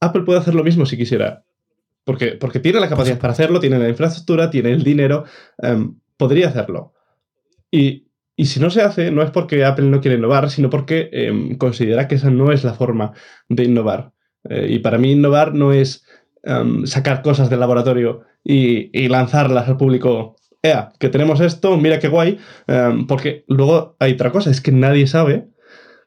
Apple 0.00 0.22
puede 0.22 0.40
hacer 0.40 0.56
lo 0.56 0.64
mismo 0.64 0.84
si 0.84 0.96
quisiera. 0.96 1.44
Porque, 2.04 2.32
porque 2.32 2.58
tiene 2.58 2.80
la 2.80 2.88
capacidad 2.88 3.20
para 3.20 3.32
hacerlo, 3.34 3.60
tiene 3.60 3.78
la 3.78 3.88
infraestructura, 3.88 4.50
tiene 4.50 4.72
el 4.72 4.82
dinero, 4.82 5.24
em, 5.58 5.94
podría 6.16 6.48
hacerlo. 6.48 6.92
Y, 7.70 8.08
si 8.36 8.58
no 8.58 8.70
se 8.70 8.82
hace, 8.82 9.12
no 9.12 9.22
es 9.22 9.30
porque 9.30 9.64
Apple 9.64 9.84
no 9.84 10.00
quiere 10.00 10.16
innovar, 10.16 10.50
sino 10.50 10.68
porque 10.68 11.08
em, 11.12 11.56
considera 11.56 12.08
que 12.08 12.16
esa 12.16 12.30
no 12.30 12.50
es 12.50 12.64
la 12.64 12.74
forma 12.74 13.12
de 13.48 13.62
innovar. 13.62 14.10
Eh, 14.48 14.66
y 14.70 14.78
para 14.80 14.98
mí 14.98 15.12
innovar 15.12 15.54
no 15.54 15.72
es 15.72 16.04
Em, 16.44 16.86
sacar 16.86 17.22
cosas 17.22 17.50
del 17.50 17.60
laboratorio 17.60 18.22
y, 18.42 19.08
lanzarlas 19.08 19.68
al 19.68 19.76
público. 19.76 20.36
Ea, 20.60 20.92
que 20.98 21.08
tenemos 21.08 21.40
esto, 21.40 21.76
mira 21.76 22.00
qué 22.00 22.08
guay. 22.08 22.38
Em, 22.66 23.06
porque 23.06 23.44
luego 23.46 23.96
hay 24.00 24.12
otra 24.14 24.32
cosa, 24.32 24.50
es 24.50 24.60
que 24.60 24.72
nadie 24.72 25.06
sabe 25.06 25.48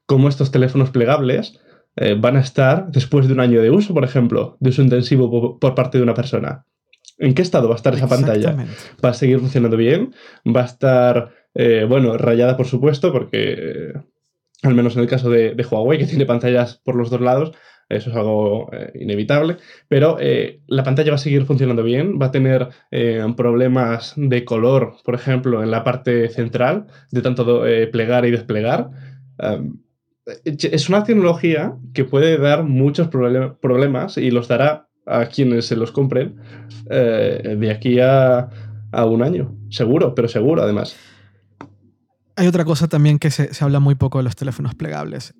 cómo 0.05 0.27
estos 0.27 0.51
teléfonos 0.51 0.91
plegables 0.91 1.59
eh, 1.95 2.15
van 2.19 2.35
a 2.35 2.41
estar 2.41 2.91
después 2.91 3.27
de 3.27 3.33
un 3.33 3.39
año 3.39 3.61
de 3.61 3.69
uso, 3.69 3.93
por 3.93 4.03
ejemplo, 4.03 4.57
de 4.59 4.69
uso 4.71 4.81
intensivo 4.81 5.57
por, 5.57 5.73
parte 5.73 5.97
de 5.97 6.03
una 6.03 6.13
persona. 6.13 6.65
¿En 7.17 7.33
qué 7.33 7.41
estado 7.41 7.69
va 7.69 7.75
a 7.75 7.77
estar 7.77 7.93
esa 7.93 8.09
pantalla? 8.09 8.57
¿Va 9.03 9.09
a 9.09 9.13
seguir 9.13 9.39
funcionando 9.39 9.77
bien? 9.77 10.13
¿Va 10.45 10.63
a 10.63 10.65
estar, 10.65 11.33
eh, 11.53 11.85
bueno, 11.87 12.17
rayada, 12.17 12.57
por 12.57 12.65
supuesto, 12.65 13.13
porque, 13.13 13.93
al 14.63 14.75
menos 14.75 14.97
en 14.97 15.03
el 15.03 15.07
caso 15.07 15.29
de, 15.29 15.55
de 15.55 15.63
Huawei, 15.65 15.97
que 15.97 16.07
tiene 16.07 16.25
pantallas 16.25 16.81
por 16.83 16.95
los 16.95 17.09
dos 17.09 17.21
lados, 17.21 17.53
eso 17.89 18.09
es 18.09 18.15
algo 18.15 18.69
eh, 18.73 18.91
inevitable, 18.99 19.57
pero 19.87 20.17
eh, 20.19 20.61
la 20.67 20.83
pantalla 20.83 21.11
va 21.11 21.15
a 21.15 21.19
seguir 21.19 21.45
funcionando 21.45 21.83
bien, 21.83 22.19
va 22.19 22.27
a 22.27 22.31
tener 22.31 22.69
eh, 22.89 23.23
problemas 23.37 24.13
de 24.15 24.43
color, 24.43 24.95
por 25.03 25.13
ejemplo, 25.13 25.61
en 25.61 25.69
la 25.69 25.83
parte 25.83 26.29
central, 26.29 26.87
de 27.11 27.21
tanto 27.21 27.63
plegar 27.91 28.25
y 28.25 28.31
desplegar. 28.31 28.89
es 30.43 30.89
una 30.89 31.03
tecnología 31.03 31.75
que 31.93 32.05
puede 32.05 32.37
dar 32.37 32.63
muchos 32.63 33.07
problemas 33.09 34.17
y 34.17 34.31
los 34.31 34.47
dará 34.47 34.87
a 35.05 35.27
quienes 35.27 35.67
se 35.67 35.75
los 35.75 35.91
compren 35.91 36.37
de 36.87 37.71
aquí 37.71 37.99
a, 37.99 38.49
un 39.05 39.21
año, 39.21 39.55
seguro, 39.69 40.15
pero 40.15 40.27
seguro 40.27 40.63
además. 40.63 40.97
Hay 42.37 42.47
otra 42.47 42.65
cosa 42.65 42.87
también 42.87 43.19
que 43.19 43.29
se, 43.29 43.53
se 43.53 43.63
habla 43.63 43.79
muy 43.79 43.95
poco 43.95 44.17
de 44.17 44.23
los 44.23 44.35
teléfonos 44.35 44.73
plegables 44.73 45.35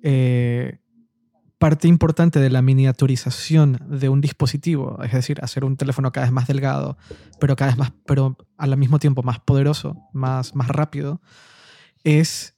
parte 1.58 1.88
importante 1.88 2.38
de 2.38 2.50
la 2.50 2.60
miniaturización 2.60 3.80
de 3.88 4.08
un 4.08 4.20
dispositivo, 4.20 5.02
es 5.02 5.12
decir, 5.12 5.38
hacer 5.42 5.64
un 5.64 5.76
teléfono 5.76 6.12
cada 6.12 6.26
vez 6.26 6.32
más 6.32 6.46
delgado, 6.46 6.98
pero 7.40 7.56
cada 7.56 7.70
vez 7.70 7.78
más, 7.78 7.92
pero 8.04 8.36
al 8.58 8.76
mismo 8.76 8.98
tiempo 8.98 9.22
más 9.22 9.40
poderoso, 9.40 9.96
más, 10.12 10.54
más 10.54 10.68
rápido, 10.68 11.20
es 12.04 12.56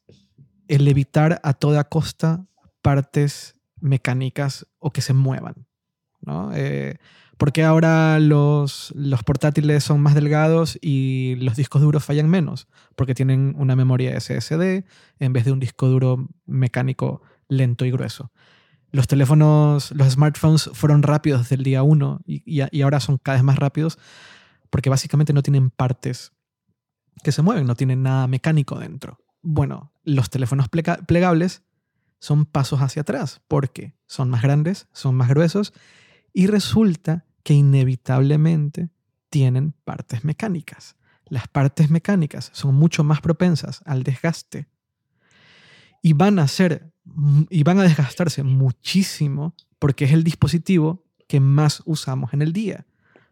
el 0.67 0.87
evitar 0.89 1.41
a 1.45 1.55
toda 1.55 1.85
costa 1.85 2.47
partes 2.83 3.55
mecánicas 3.81 4.67
o 4.79 4.93
que 4.93 5.01
se 5.01 5.15
muevan. 5.15 5.67
¿no? 6.21 6.51
Eh, 6.55 6.97
porque 7.37 7.63
ahora 7.63 8.19
los, 8.19 8.93
los, 8.97 9.23
portátiles 9.23 9.85
son 9.85 10.01
más 10.01 10.17
delgados 10.17 10.77
y 10.83 11.37
los 11.37 11.55
discos 11.55 11.81
duros 11.81 12.05
fallan 12.05 12.29
menos? 12.29 12.67
Porque 12.97 13.15
tienen 13.15 13.55
una 13.57 13.77
memoria 13.77 14.19
SSD 14.19 14.85
en 15.21 15.33
vez 15.33 15.45
de 15.45 15.53
un 15.53 15.61
disco 15.61 15.87
duro 15.87 16.29
mecánico 16.47 17.23
lento 17.49 17.85
y 17.85 17.93
grueso 17.93 18.33
los 18.91 19.07
teléfonos, 19.07 19.93
los 19.93 20.12
smartphones 20.12 20.70
fueron 20.72 21.03
rápidos 21.03 21.43
desde 21.43 21.57
el 21.57 21.62
día 21.62 21.82
uno 21.82 22.20
y, 22.26 22.61
ahora 22.82 23.01
son 23.01 23.18
cada 23.18 23.36
vez 23.36 23.45
más 23.45 23.59
rápidos 23.59 23.99
porque 24.70 24.91
básicamente 24.91 25.32
no 25.32 25.43
tienen 25.43 25.70
partes 25.70 26.32
que 27.22 27.32
se 27.32 27.43
mueven, 27.43 27.66
no 27.66 27.74
tienen 27.74 28.03
nada 28.03 28.26
mecánico 28.26 28.78
dentro. 28.78 29.18
Bueno, 29.43 29.93
los 30.05 30.30
teléfonos 30.30 30.68
plegables 30.68 31.62
son 32.18 32.47
pasos 32.47 32.80
hacia 32.80 33.03
atrás 33.03 33.41
porque 33.49 33.95
son 34.07 34.30
más 34.30 34.43
grandes, 34.43 34.89
son 34.93 35.14
más 35.14 35.28
gruesos 35.28 35.72
y 36.32 36.47
resulta 36.47 37.26
que 37.43 37.55
inevitablemente 37.55 38.91
tienen 39.30 39.72
partes 39.84 40.24
mecánicas. 40.24 40.97
Las 41.26 41.47
partes 41.49 41.91
mecánicas 41.91 42.51
son 42.55 42.74
mucho 42.74 43.05
más 43.05 43.20
propensas 43.20 43.82
al 43.84 44.03
desgaste 44.03 44.68
y 46.03 46.14
van 46.14 46.39
a 46.39 46.49
ser 46.49 46.93
y 47.51 47.63
van 47.63 47.79
a 47.79 47.83
desgastarse 47.83 48.43
muchísimo 48.43 49.55
porque 49.79 50.05
es 50.05 50.13
el 50.13 50.25
dispositivo 50.25 51.05
que 51.27 51.41
más 51.41 51.83
usamos 51.85 52.33
en 52.33 52.43
el 52.43 52.53
día. 52.53 52.87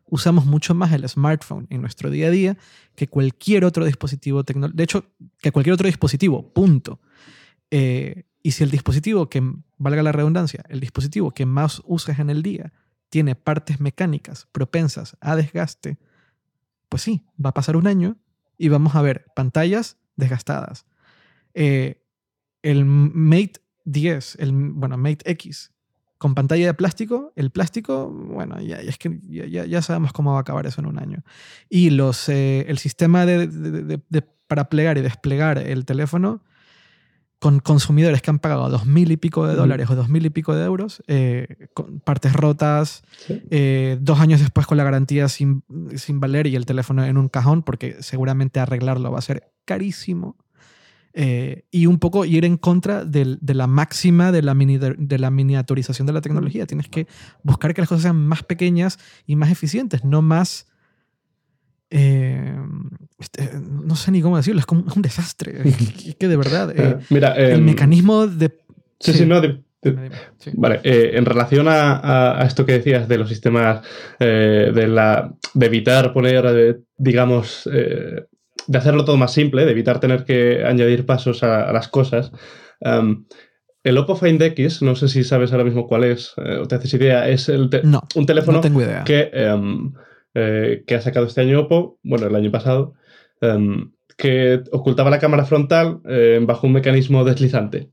Usamos 0.09 0.47
mucho 0.47 0.74
más 0.74 0.93
el 0.93 1.09
smartphone 1.09 1.66
en 1.70 1.81
nuestro 1.81 2.11
día 2.11 2.29
a 2.29 2.31
día 2.31 2.57
que 2.95 3.09
cualquier 3.09 3.64
otro 3.64 3.85
dispositivo 3.85 4.45
tecnológico. 4.45 4.77
De 4.77 4.85
hecho, 4.85 5.05
que 5.39 5.51
cualquier 5.51 5.74
otro 5.74 5.87
dispositivo, 5.87 6.53
punto. 6.53 7.01
Eh, 7.70 8.24
y 8.43 8.53
si 8.53 8.62
el 8.62 8.70
dispositivo 8.70 9.29
que, 9.29 9.43
valga 9.79 10.03
la 10.05 10.12
redundancia, 10.12 10.64
el 10.68 10.79
dispositivo 10.79 11.33
que 11.33 11.47
más 11.47 11.83
usas 11.85 12.20
en 12.20 12.31
el 12.31 12.43
día 12.43 12.72
tiene 13.09 13.35
partes 13.35 13.81
mecánicas 13.81 14.47
propensas 14.53 15.16
a 15.20 15.35
desgaste, 15.35 15.99
pues 16.89 17.03
sí, 17.03 17.27
va 17.45 17.51
a 17.51 17.55
pasar 17.55 17.77
un 17.77 17.89
año 17.89 18.16
y 18.57 18.68
vamos 18.68 18.95
a 18.95 19.03
ver 19.03 19.27
pantallas 19.35 19.99
desgastadas. 20.14 20.87
Eh, 21.55 22.05
el 22.62 22.85
Mate 22.85 23.61
10, 23.87 24.37
el, 24.41 24.53
bueno, 24.53 24.99
Mate 24.99 25.30
X, 25.30 25.72
con 26.18 26.34
pantalla 26.34 26.66
de 26.66 26.74
plástico, 26.74 27.32
el 27.37 27.51
plástico, 27.51 28.11
bueno, 28.11 28.61
ya, 28.61 28.76
es 28.76 28.99
que 28.99 29.18
ya, 29.22 29.64
ya, 29.64 29.82
sabemos 29.82 30.12
cómo 30.12 30.32
va 30.32 30.39
a 30.39 30.41
acabar 30.41 30.66
eso 30.66 30.80
en 30.80 30.87
un 30.87 30.99
año. 30.99 31.22
Y 31.68 31.91
los, 31.91 32.28
eh, 32.28 32.66
el 32.68 32.78
sistema 32.78 33.26
de, 33.26 33.47
de, 33.47 34.22
para 34.47 34.68
plegar 34.68 34.99
y 34.99 35.03
desplegar 35.03 35.59
el 35.59 35.84
teléfono 35.84 36.43
con 37.39 37.61
consumidores 37.61 38.22
que 38.22 38.30
han 38.30 38.39
pagado 38.39 38.70
dos 38.70 38.87
mil 38.87 39.12
y 39.12 39.16
pico 39.16 39.47
de 39.47 39.55
dólares 39.55 39.91
o 39.91 39.95
dos 39.95 40.09
mil 40.09 40.24
y 40.24 40.30
pico 40.30 40.55
de 40.55 40.64
euros, 40.64 41.03
eh, 41.07 41.68
con 41.74 42.01
partes 42.01 42.32
rotas, 42.32 43.03
eh, 43.28 43.99
dos 44.01 44.20
años 44.20 44.41
después 44.41 44.66
con 44.66 44.78
la 44.78 44.84
garantía 44.84 45.28
sin, 45.28 45.62
sin 45.97 46.18
valer 46.18 46.47
y 46.47 46.57
el 46.57 46.64
teléfono 46.64 47.05
en 47.05 47.18
un 47.18 47.28
cajón, 47.28 47.62
porque 47.62 47.97
seguramente 48.01 48.59
arreglarlo 48.59 49.12
va 49.12 49.18
a 49.18 49.22
ser 49.22 49.53
carísimo. 49.66 50.37
Eh, 51.19 51.64
y 51.71 51.87
un 51.87 51.99
poco 51.99 52.27
ir 52.27 52.45
en 52.45 52.59
contra 52.59 53.07
de 53.07 53.39
la 53.55 53.67
máxima 53.67 54.33
de 54.33 54.43
la, 54.43 54.55
de 54.55 55.19
la 55.19 55.31
miniaturización 55.31 56.07
de 56.07 56.12
la 56.12 56.21
tecnología. 56.21 56.67
Tienes 56.67 56.89
que 56.89 57.07
buscar 57.43 57.73
que 57.73 57.81
las 57.81 57.89
cosas 57.89 58.03
sean 58.03 58.29
más 58.29 58.43
pequeñas 58.43 58.99
y 59.27 59.35
más 59.35 59.51
eficientes, 59.51 60.05
no 60.05 60.21
más... 60.21 60.67
Eh, 61.89 62.55
este, 63.19 63.49
no 63.59 63.97
sé 63.97 64.11
ni 64.11 64.21
cómo 64.21 64.37
decirlo, 64.37 64.61
es 64.61 64.67
como 64.67 64.85
un 64.95 65.01
desastre. 65.01 65.62
es 65.67 66.17
que 66.17 66.29
de 66.29 66.37
verdad, 66.37 66.71
eh, 66.77 66.99
Mira, 67.09 67.33
el 67.33 67.61
em, 67.61 67.64
mecanismo 67.64 68.27
de... 68.27 68.55
Sí, 69.01 69.14
sí, 69.14 69.25
no, 69.25 69.41
Vale, 70.55 70.81
en 70.83 71.25
relación 71.25 71.67
a, 71.69 72.45
esto 72.47 72.67
que 72.67 72.73
decías 72.73 73.09
de 73.09 73.17
los 73.17 73.29
sistemas 73.29 73.87
de, 74.19 74.87
la, 74.87 75.33
de 75.55 75.67
evitar 75.67 76.12
poner, 76.12 76.83
digamos, 76.99 77.67
de 78.67 78.79
hacerlo 78.79 79.05
todo 79.05 79.17
más 79.17 79.33
simple, 79.33 79.64
de 79.64 79.73
evitar 79.73 80.01
tener 80.01 80.25
que 80.25 80.64
añadir 80.64 81.07
pasos 81.07 81.43
a, 81.43 81.73
las 81.73 81.89
cosas. 81.89 82.33
el 82.81 83.99
Oppo 83.99 84.17
Find 84.17 84.43
X, 84.43 84.83
no 84.83 84.97
sé 84.97 85.09
si 85.09 85.25
sabes 85.25 85.53
ahora 85.53 85.64
mismo 85.64 85.87
cuál 85.87 86.05
es, 86.05 86.35
eh, 86.39 86.59
o 86.59 86.67
te 86.67 86.75
haces 86.75 86.95
idea, 86.95 87.29
es 87.29 87.49
el 87.49 87.71
un 88.14 88.27
teléfono 88.27 88.61
Que, 89.05 89.31
em, 89.33 89.93
eh, 90.35 90.83
que 90.87 90.95
ha 90.95 91.01
sacado 91.01 91.27
este 91.27 91.41
año 91.41 91.61
Oppo, 91.61 91.99
bueno, 92.03 92.27
el 92.27 92.35
año 92.35 92.51
pasado, 92.51 92.95
em, 93.41 93.93
que 94.17 94.62
ocultaba 94.73 95.11
la 95.11 95.19
cámara 95.19 95.45
frontal 95.45 96.01
eh, 96.09 96.41
bajo 96.43 96.67
un 96.67 96.73
mecanismo 96.73 97.25
deslizante. 97.25 97.91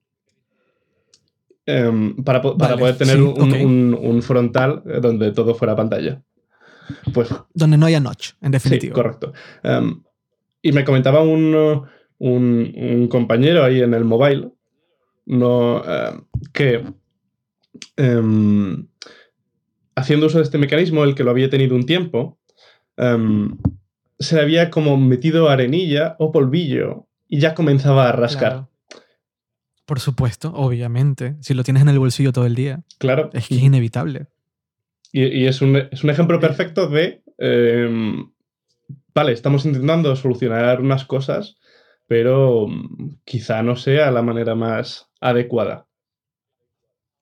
Em, 1.65 2.15
para, 2.23 2.41
poder 2.41 2.97
tener 2.97 3.21
un, 3.21 4.21
frontal 4.21 4.83
donde 5.01 5.31
todo 5.31 5.55
fuera 5.55 5.75
pantalla. 5.75 6.21
Pues, 7.13 7.29
donde 7.53 7.77
no 7.77 7.85
haya 7.85 8.01
notch, 8.01 8.31
en 8.41 8.51
definitiva. 8.51 8.93
Sí, 8.93 9.01
correcto. 9.01 9.33
Y 10.63 10.71
me 10.71 10.85
comentaba 10.85 11.21
un, 11.21 11.85
un, 12.17 13.07
compañero 13.09 13.63
ahí 13.63 13.81
en 13.81 13.93
el 13.93 14.05
mobile 14.05 14.49
no, 15.25 15.83
eh, 15.85 16.19
que 16.53 16.83
em, 17.97 18.87
haciendo 19.95 20.27
uso 20.27 20.37
de 20.37 20.45
este 20.45 20.57
mecanismo, 20.57 21.03
el 21.03 21.15
que 21.15 21.23
lo 21.23 21.31
había 21.31 21.49
tenido 21.49 21.75
un 21.75 21.85
tiempo, 21.85 22.39
em, 22.97 23.57
se 24.19 24.39
había 24.39 24.69
como 24.69 24.97
metido 24.97 25.49
arenilla 25.49 26.15
o 26.17 26.31
polvillo 26.31 27.07
y 27.27 27.39
ya 27.39 27.53
comenzaba 27.53 28.09
a 28.09 28.13
rascar. 28.13 28.67
Por 29.85 29.99
supuesto, 29.99 30.53
obviamente. 30.55 31.35
Si 31.41 31.53
lo 31.53 31.63
tienes 31.63 31.83
en 31.83 31.89
el 31.89 31.99
bolsillo 31.99 32.31
todo 32.31 32.45
el 32.45 32.55
día. 32.55 32.83
Claro. 32.99 33.29
Es 33.33 33.49
que 33.49 33.55
es 33.55 33.63
inevitable. 33.63 34.27
Y, 35.11 35.45
es, 35.45 35.61
un, 35.61 35.75
es, 35.75 36.03
un, 36.03 36.09
ejemplo 36.09 36.39
perfecto 36.39 36.87
de 36.87 37.21
em, 37.37 38.32
vale, 39.13 39.31
estamos 39.31 39.65
intentando 39.65 40.15
solucionar 40.15 40.81
unas 40.81 41.05
cosas, 41.05 41.57
pero 42.07 42.67
mm, 42.67 43.19
quizá 43.23 43.63
no 43.63 43.75
sea 43.75 44.11
la 44.11 44.21
manera 44.21 44.55
más 44.55 45.09
adecuada. 45.19 45.87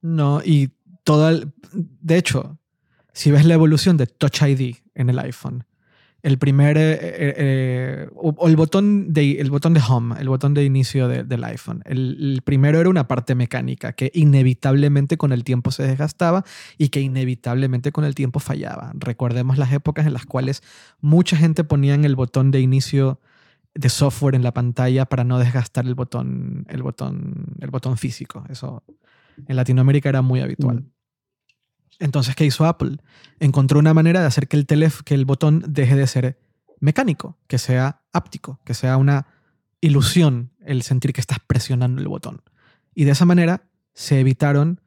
No, 0.01 0.41
y 0.43 0.71
toda... 1.03 1.39
De 1.73 2.17
hecho, 2.17 2.57
si 3.13 3.31
ves 3.31 3.45
la 3.45 3.53
evolución 3.53 3.97
de 3.97 4.07
Touch 4.07 4.41
ID 4.41 4.75
en 4.95 5.09
el 5.09 5.19
iPhone, 5.19 5.65
el 6.23 6.37
primer, 6.37 6.77
eh, 6.77 6.93
eh, 6.93 7.33
eh, 7.37 8.09
o, 8.15 8.47
el 8.47 8.55
botón, 8.55 9.11
de, 9.11 9.39
el 9.39 9.49
botón 9.49 9.73
de 9.73 9.81
home, 9.87 10.15
el 10.19 10.29
botón 10.29 10.53
de 10.53 10.63
inicio 10.63 11.07
del 11.07 11.43
iPhone. 11.43 11.81
El, 11.85 12.41
primero 12.43 12.79
era 12.79 12.89
una 12.89 13.07
parte 13.07 13.33
mecánica 13.33 13.93
que 13.93 14.11
inevitablemente 14.13 15.17
con 15.17 15.31
el 15.31 15.43
tiempo 15.43 15.71
se 15.71 15.83
desgastaba 15.83 16.43
y 16.77 16.89
que 16.89 17.01
inevitablemente 17.01 17.91
con 17.91 18.05
el 18.05 18.13
tiempo 18.13 18.39
fallaba. 18.39 18.91
Recordemos 18.93 19.57
las 19.57 19.71
épocas 19.73 20.05
en 20.05 20.13
las 20.13 20.25
cuales 20.25 20.61
mucha 20.99 21.37
gente 21.37 21.63
ponía 21.63 21.95
el 21.95 22.15
botón 22.15 22.51
de 22.51 22.61
inicio 22.61 23.19
de 23.73 23.89
software 23.89 24.35
en 24.35 24.43
la 24.43 24.53
pantalla 24.53 25.05
para 25.05 25.23
no 25.23 25.39
desgastar 25.39 25.85
el 25.85 25.95
botón, 25.95 26.65
el 26.69 26.83
botón, 26.83 27.45
el 27.59 27.69
botón 27.71 27.97
físico. 27.97 28.43
Eso 28.49 28.83
en 29.47 29.55
Latinoamérica 29.55 30.09
era 30.09 30.21
muy 30.21 30.41
habitual. 30.41 30.85
Entonces, 32.01 32.35
¿qué 32.35 32.45
hizo 32.45 32.65
Apple? 32.65 32.97
Encontró 33.39 33.77
una 33.79 33.93
manera 33.93 34.21
de 34.21 34.25
hacer 34.25 34.47
que 34.47 34.57
el, 34.57 34.65
que 34.65 35.13
el 35.13 35.25
botón 35.25 35.63
deje 35.67 35.95
de 35.95 36.07
ser 36.07 36.39
mecánico, 36.79 37.37
que 37.47 37.59
sea 37.59 38.01
áptico, 38.11 38.59
que 38.65 38.73
sea 38.73 38.97
una 38.97 39.27
ilusión 39.81 40.51
el 40.65 40.81
sentir 40.81 41.13
que 41.13 41.21
estás 41.21 41.37
presionando 41.45 42.01
el 42.01 42.07
botón. 42.07 42.41
Y 42.95 43.05
de 43.05 43.11
esa 43.11 43.25
manera 43.25 43.69
se 43.93 44.19
evitaron, 44.19 44.81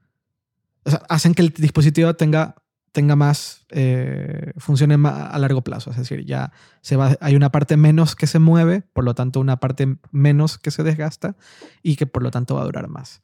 o 0.85 0.91
hacen 1.09 1.35
que 1.35 1.43
el 1.43 1.51
dispositivo 1.51 2.15
tenga, 2.15 2.57
tenga 2.91 3.15
más, 3.15 3.65
eh, 3.71 4.53
funcione 4.57 4.97
más 4.97 5.33
a 5.33 5.39
largo 5.39 5.63
plazo. 5.63 5.93
Es 5.93 5.97
decir, 5.97 6.25
ya 6.25 6.53
se 6.81 6.97
va, 6.97 7.17
hay 7.21 7.37
una 7.37 7.53
parte 7.53 7.77
menos 7.77 8.17
que 8.17 8.27
se 8.27 8.41
mueve, 8.41 8.83
por 8.93 9.05
lo 9.05 9.15
tanto 9.15 9.39
una 9.39 9.61
parte 9.61 9.99
menos 10.11 10.59
que 10.59 10.73
se 10.73 10.83
desgasta 10.83 11.37
y 11.81 11.95
que 11.95 12.07
por 12.07 12.25
lo 12.25 12.33
tanto 12.33 12.57
va 12.57 12.63
a 12.63 12.67
durar 12.67 12.89
más. 12.89 13.23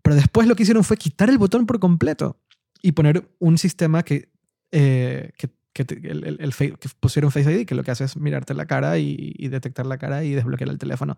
Pero 0.00 0.16
después 0.16 0.48
lo 0.48 0.56
que 0.56 0.62
hicieron 0.62 0.84
fue 0.84 0.96
quitar 0.96 1.28
el 1.28 1.36
botón 1.36 1.66
por 1.66 1.78
completo 1.78 2.40
y 2.82 2.92
poner 2.92 3.28
un 3.38 3.58
sistema 3.58 4.02
que, 4.02 4.28
eh, 4.72 5.32
que, 5.36 5.50
que, 5.72 5.82
el, 6.08 6.38
el, 6.40 6.54
que, 6.54 6.88
pusieron 7.00 7.30
Face 7.30 7.50
ID, 7.52 7.66
que 7.66 7.74
lo 7.74 7.82
que 7.84 7.90
hace 7.90 8.04
es 8.04 8.16
mirarte 8.16 8.54
la 8.54 8.66
cara 8.66 8.98
y, 8.98 9.48
detectar 9.48 9.86
la 9.86 9.98
cara 9.98 10.24
y 10.24 10.32
desbloquear 10.32 10.70
el 10.70 10.78
teléfono. 10.78 11.16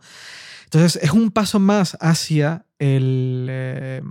Entonces, 0.65 1.03
es 1.03 1.11
un 1.13 1.31
paso 1.31 1.59
más 1.59 1.97
hacia, 2.01 2.67
el, 2.79 3.47
eh, 3.49 4.03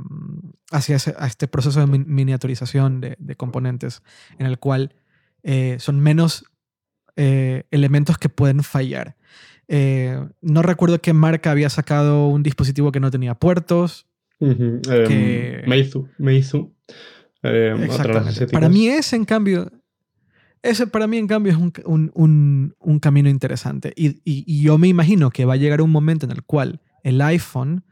hacia 0.71 0.95
este 0.95 1.47
proceso 1.47 1.79
de 1.79 1.87
miniaturización 1.87 3.01
de, 3.01 3.15
de, 3.19 3.35
componentes, 3.35 4.01
en 4.37 4.45
el 4.45 4.59
cual 4.59 4.95
eh, 5.43 5.77
son 5.79 5.99
menos 5.99 6.45
elementos 7.15 8.17
que 8.17 8.29
pueden 8.29 8.63
fallar. 8.63 9.17
no 9.67 10.61
recuerdo 10.61 11.01
qué 11.01 11.11
marca 11.11 11.51
había 11.51 11.69
sacado 11.69 12.27
un 12.27 12.43
dispositivo 12.43 12.93
que 12.93 13.01
no 13.01 13.11
tenía 13.11 13.35
puertos, 13.35 14.09
Em, 14.39 14.81
Meizu. 15.67 16.07
Meizu. 16.17 16.71
Em, 17.43 17.87
para 18.51 18.69
mí 18.69 18.87
ese, 18.87 19.15
en 19.15 19.25
cambio, 19.25 19.71
ese 20.61 20.87
para 20.87 21.07
mí, 21.07 21.17
en 21.17 21.27
cambio, 21.27 21.53
es 21.53 21.57
un, 21.57 22.99
camino 23.01 23.29
interesante. 23.29 23.93
Y, 23.95 24.61
yo 24.61 24.77
me 24.77 24.87
imagino 24.87 25.29
que 25.29 25.45
va 25.45 25.53
a 25.53 25.57
llegar 25.57 25.81
un 25.81 25.91
momento 25.91 26.25
en 26.25 26.31
el 26.31 26.43
cual 26.43 26.81
el 27.03 27.21
iPhone, 27.21 27.85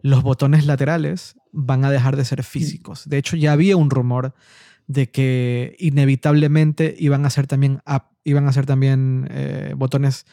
los 0.00 0.22
botones 0.22 0.66
laterales 0.66 1.36
van 1.52 1.84
a 1.84 1.90
dejar 1.90 2.16
de 2.16 2.24
ser 2.24 2.42
físicos. 2.42 3.08
De 3.08 3.18
hecho, 3.18 3.36
ya 3.36 3.52
había 3.52 3.76
un 3.76 3.90
rumor 3.90 4.34
de 4.86 5.10
que 5.10 5.76
inevitablemente 5.78 6.94
iban 6.98 7.24
a 7.26 7.30
ser 7.30 7.46
también, 7.46 7.80
iban 8.24 8.48
a 8.48 8.52
ser 8.52 8.66
también 8.66 9.28
eh, 9.30 9.74
botones 9.76 10.26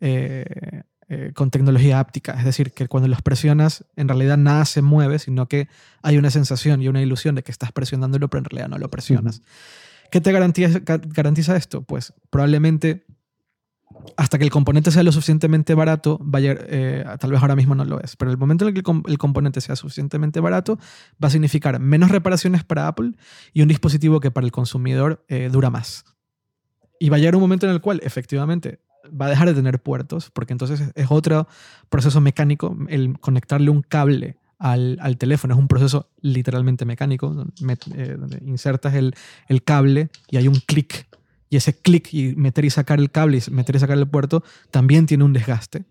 eh, 0.00 0.82
eh, 1.08 1.32
con 1.34 1.50
tecnología 1.50 2.00
áptica. 2.00 2.32
Es 2.32 2.44
decir, 2.44 2.72
que 2.72 2.88
cuando 2.88 3.08
los 3.08 3.22
presionas, 3.22 3.84
en 3.96 4.08
realidad 4.08 4.36
nada 4.36 4.64
se 4.64 4.82
mueve, 4.82 5.18
sino 5.18 5.46
que 5.46 5.68
hay 6.02 6.18
una 6.18 6.30
sensación 6.30 6.82
y 6.82 6.88
una 6.88 7.00
ilusión 7.00 7.34
de 7.34 7.42
que 7.42 7.52
estás 7.52 7.72
presionándolo, 7.72 8.28
pero 8.28 8.40
en 8.40 8.44
realidad 8.46 8.68
no 8.68 8.78
lo 8.78 8.90
presionas. 8.90 9.42
¿Qué 10.10 10.20
te 10.20 10.32
garantiza, 10.32 10.80
garantiza 10.84 11.56
esto? 11.56 11.82
Pues 11.82 12.12
probablemente 12.30 13.06
hasta 14.16 14.38
que 14.38 14.44
el 14.44 14.50
componente 14.50 14.90
sea 14.90 15.02
lo 15.02 15.12
suficientemente 15.12 15.74
barato, 15.74 16.18
vaya, 16.20 16.56
eh, 16.58 17.04
tal 17.18 17.30
vez 17.30 17.40
ahora 17.40 17.56
mismo 17.56 17.74
no 17.74 17.84
lo 17.84 18.00
es, 18.00 18.16
pero 18.16 18.30
el 18.30 18.36
momento 18.36 18.64
en 18.64 18.68
el 18.68 18.82
que 18.82 18.90
el, 19.06 19.18
componente 19.18 19.60
sea 19.60 19.76
suficientemente 19.76 20.40
barato 20.40 20.78
va 21.22 21.28
a 21.28 21.30
significar 21.30 21.78
menos 21.78 22.10
reparaciones 22.10 22.64
para 22.64 22.88
Apple 22.88 23.12
y 23.52 23.62
un 23.62 23.68
dispositivo 23.68 24.20
que 24.20 24.30
para 24.30 24.44
el 24.44 24.52
consumidor 24.52 25.24
eh, 25.28 25.48
dura 25.52 25.70
más. 25.70 26.04
Y 26.98 27.10
va 27.10 27.16
a 27.16 27.18
llegar 27.18 27.36
un 27.36 27.42
momento 27.42 27.66
en 27.66 27.72
el 27.72 27.80
cual 27.80 28.00
efectivamente 28.02 28.80
va 29.10 29.26
a 29.26 29.30
dejar 29.30 29.48
de 29.48 29.54
tener 29.54 29.80
puertos, 29.80 30.30
porque 30.30 30.52
entonces 30.52 30.82
es 30.94 31.06
otro 31.10 31.48
proceso 31.88 32.20
mecánico, 32.20 32.76
el 32.88 33.18
conectarle 33.20 33.70
un 33.70 33.82
cable 33.82 34.36
al, 34.58 34.98
al, 35.00 35.16
teléfono. 35.18 35.54
Es 35.54 35.60
un 35.60 35.68
proceso 35.68 36.08
literalmente 36.20 36.84
mecánico, 36.84 37.30
donde, 37.30 37.78
eh, 37.94 38.16
insertas 38.42 38.94
el, 38.94 39.14
el, 39.48 39.62
cable 39.62 40.10
y 40.30 40.36
hay 40.36 40.48
un 40.48 40.60
clic. 40.66 41.08
Y 41.48 41.56
ese 41.56 41.78
clic 41.78 42.12
y 42.12 42.34
meter 42.34 42.64
y 42.64 42.70
sacar 42.70 42.98
el 42.98 43.10
cable 43.10 43.38
y 43.38 43.50
meter 43.50 43.76
y 43.76 43.78
sacar 43.78 43.98
el 43.98 44.08
puerto 44.08 44.42
también 44.70 45.06
tiene 45.06 45.24
un 45.24 45.32
desgaste. 45.32 45.84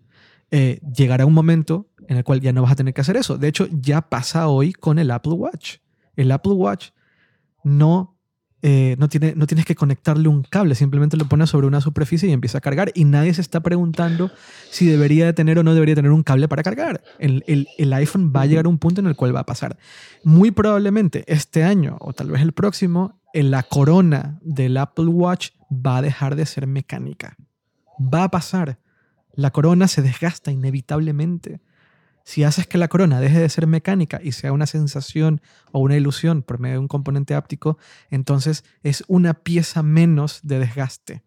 Eh, 0.50 0.80
llegará 0.94 1.26
un 1.26 1.34
momento 1.34 1.88
en 2.08 2.18
el 2.18 2.24
cual 2.24 2.40
ya 2.40 2.52
no 2.52 2.62
vas 2.62 2.72
a 2.72 2.76
tener 2.76 2.94
que 2.94 3.00
hacer 3.00 3.16
eso. 3.16 3.36
De 3.38 3.48
hecho, 3.48 3.66
ya 3.70 4.02
pasa 4.02 4.48
hoy 4.48 4.72
con 4.72 4.98
el 4.98 5.10
Apple 5.10 5.32
Watch. 5.32 5.78
El 6.14 6.30
Apple 6.30 6.52
Watch 6.52 6.90
no 7.64 8.15
eh, 8.62 8.96
no, 8.98 9.08
tiene, 9.08 9.34
no 9.36 9.46
tienes 9.46 9.66
que 9.66 9.74
conectarle 9.74 10.28
un 10.28 10.42
cable, 10.42 10.74
simplemente 10.74 11.16
lo 11.16 11.28
pones 11.28 11.50
sobre 11.50 11.66
una 11.66 11.80
superficie 11.80 12.28
y 12.28 12.32
empieza 12.32 12.58
a 12.58 12.60
cargar 12.60 12.90
y 12.94 13.04
nadie 13.04 13.34
se 13.34 13.42
está 13.42 13.60
preguntando 13.60 14.30
si 14.70 14.86
debería 14.86 15.26
de 15.26 15.34
tener 15.34 15.58
o 15.58 15.62
no 15.62 15.74
debería 15.74 15.94
tener 15.94 16.10
un 16.10 16.22
cable 16.22 16.48
para 16.48 16.62
cargar. 16.62 17.02
El, 17.18 17.44
el, 17.46 17.92
iPhone 17.92 18.32
va 18.34 18.42
a 18.42 18.46
llegar 18.46 18.64
a 18.64 18.68
un 18.68 18.78
punto 18.78 19.00
en 19.00 19.06
el 19.06 19.14
cual 19.14 19.36
va 19.36 19.40
a 19.40 19.46
pasar. 19.46 19.78
Muy 20.24 20.50
probablemente 20.50 21.24
este 21.26 21.64
año 21.64 21.96
o 22.00 22.12
tal 22.12 22.30
vez 22.30 22.40
el 22.40 22.52
próximo, 22.52 23.20
en 23.34 23.50
la 23.50 23.62
corona 23.62 24.38
del 24.42 24.78
Apple 24.78 25.06
Watch 25.06 25.50
va 25.70 25.98
a 25.98 26.02
dejar 26.02 26.34
de 26.34 26.46
ser 26.46 26.66
mecánica. 26.66 27.36
Va 28.00 28.24
a 28.24 28.30
pasar. 28.30 28.78
La 29.34 29.50
corona 29.50 29.86
se 29.86 30.00
desgasta 30.00 30.50
inevitablemente. 30.50 31.60
Si 32.26 32.42
haces 32.42 32.66
que 32.66 32.76
la 32.76 32.88
corona 32.88 33.20
deje 33.20 33.38
de 33.38 33.48
ser 33.48 33.68
mecánica 33.68 34.20
y 34.20 34.32
sea 34.32 34.50
una 34.50 34.66
sensación 34.66 35.40
o 35.70 35.78
una 35.78 35.96
ilusión 35.96 36.42
por 36.42 36.58
medio 36.58 36.74
de 36.74 36.80
un 36.80 36.88
componente 36.88 37.36
áptico, 37.36 37.78
entonces 38.10 38.64
es 38.82 39.04
una 39.06 39.32
pieza 39.32 39.84
menos 39.84 40.40
de 40.42 40.58
desgaste 40.58 41.22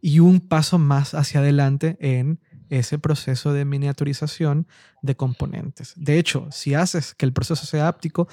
y 0.00 0.20
un 0.20 0.38
paso 0.38 0.78
más 0.78 1.14
hacia 1.14 1.40
adelante 1.40 1.96
en 1.98 2.38
ese 2.70 3.00
proceso 3.00 3.52
de 3.52 3.64
miniaturización 3.64 4.68
de 5.02 5.16
componentes. 5.16 5.94
De 5.96 6.16
hecho, 6.16 6.46
si 6.52 6.74
haces 6.74 7.12
que 7.14 7.26
el 7.26 7.32
proceso 7.32 7.66
sea 7.66 7.88
áptico, 7.88 8.28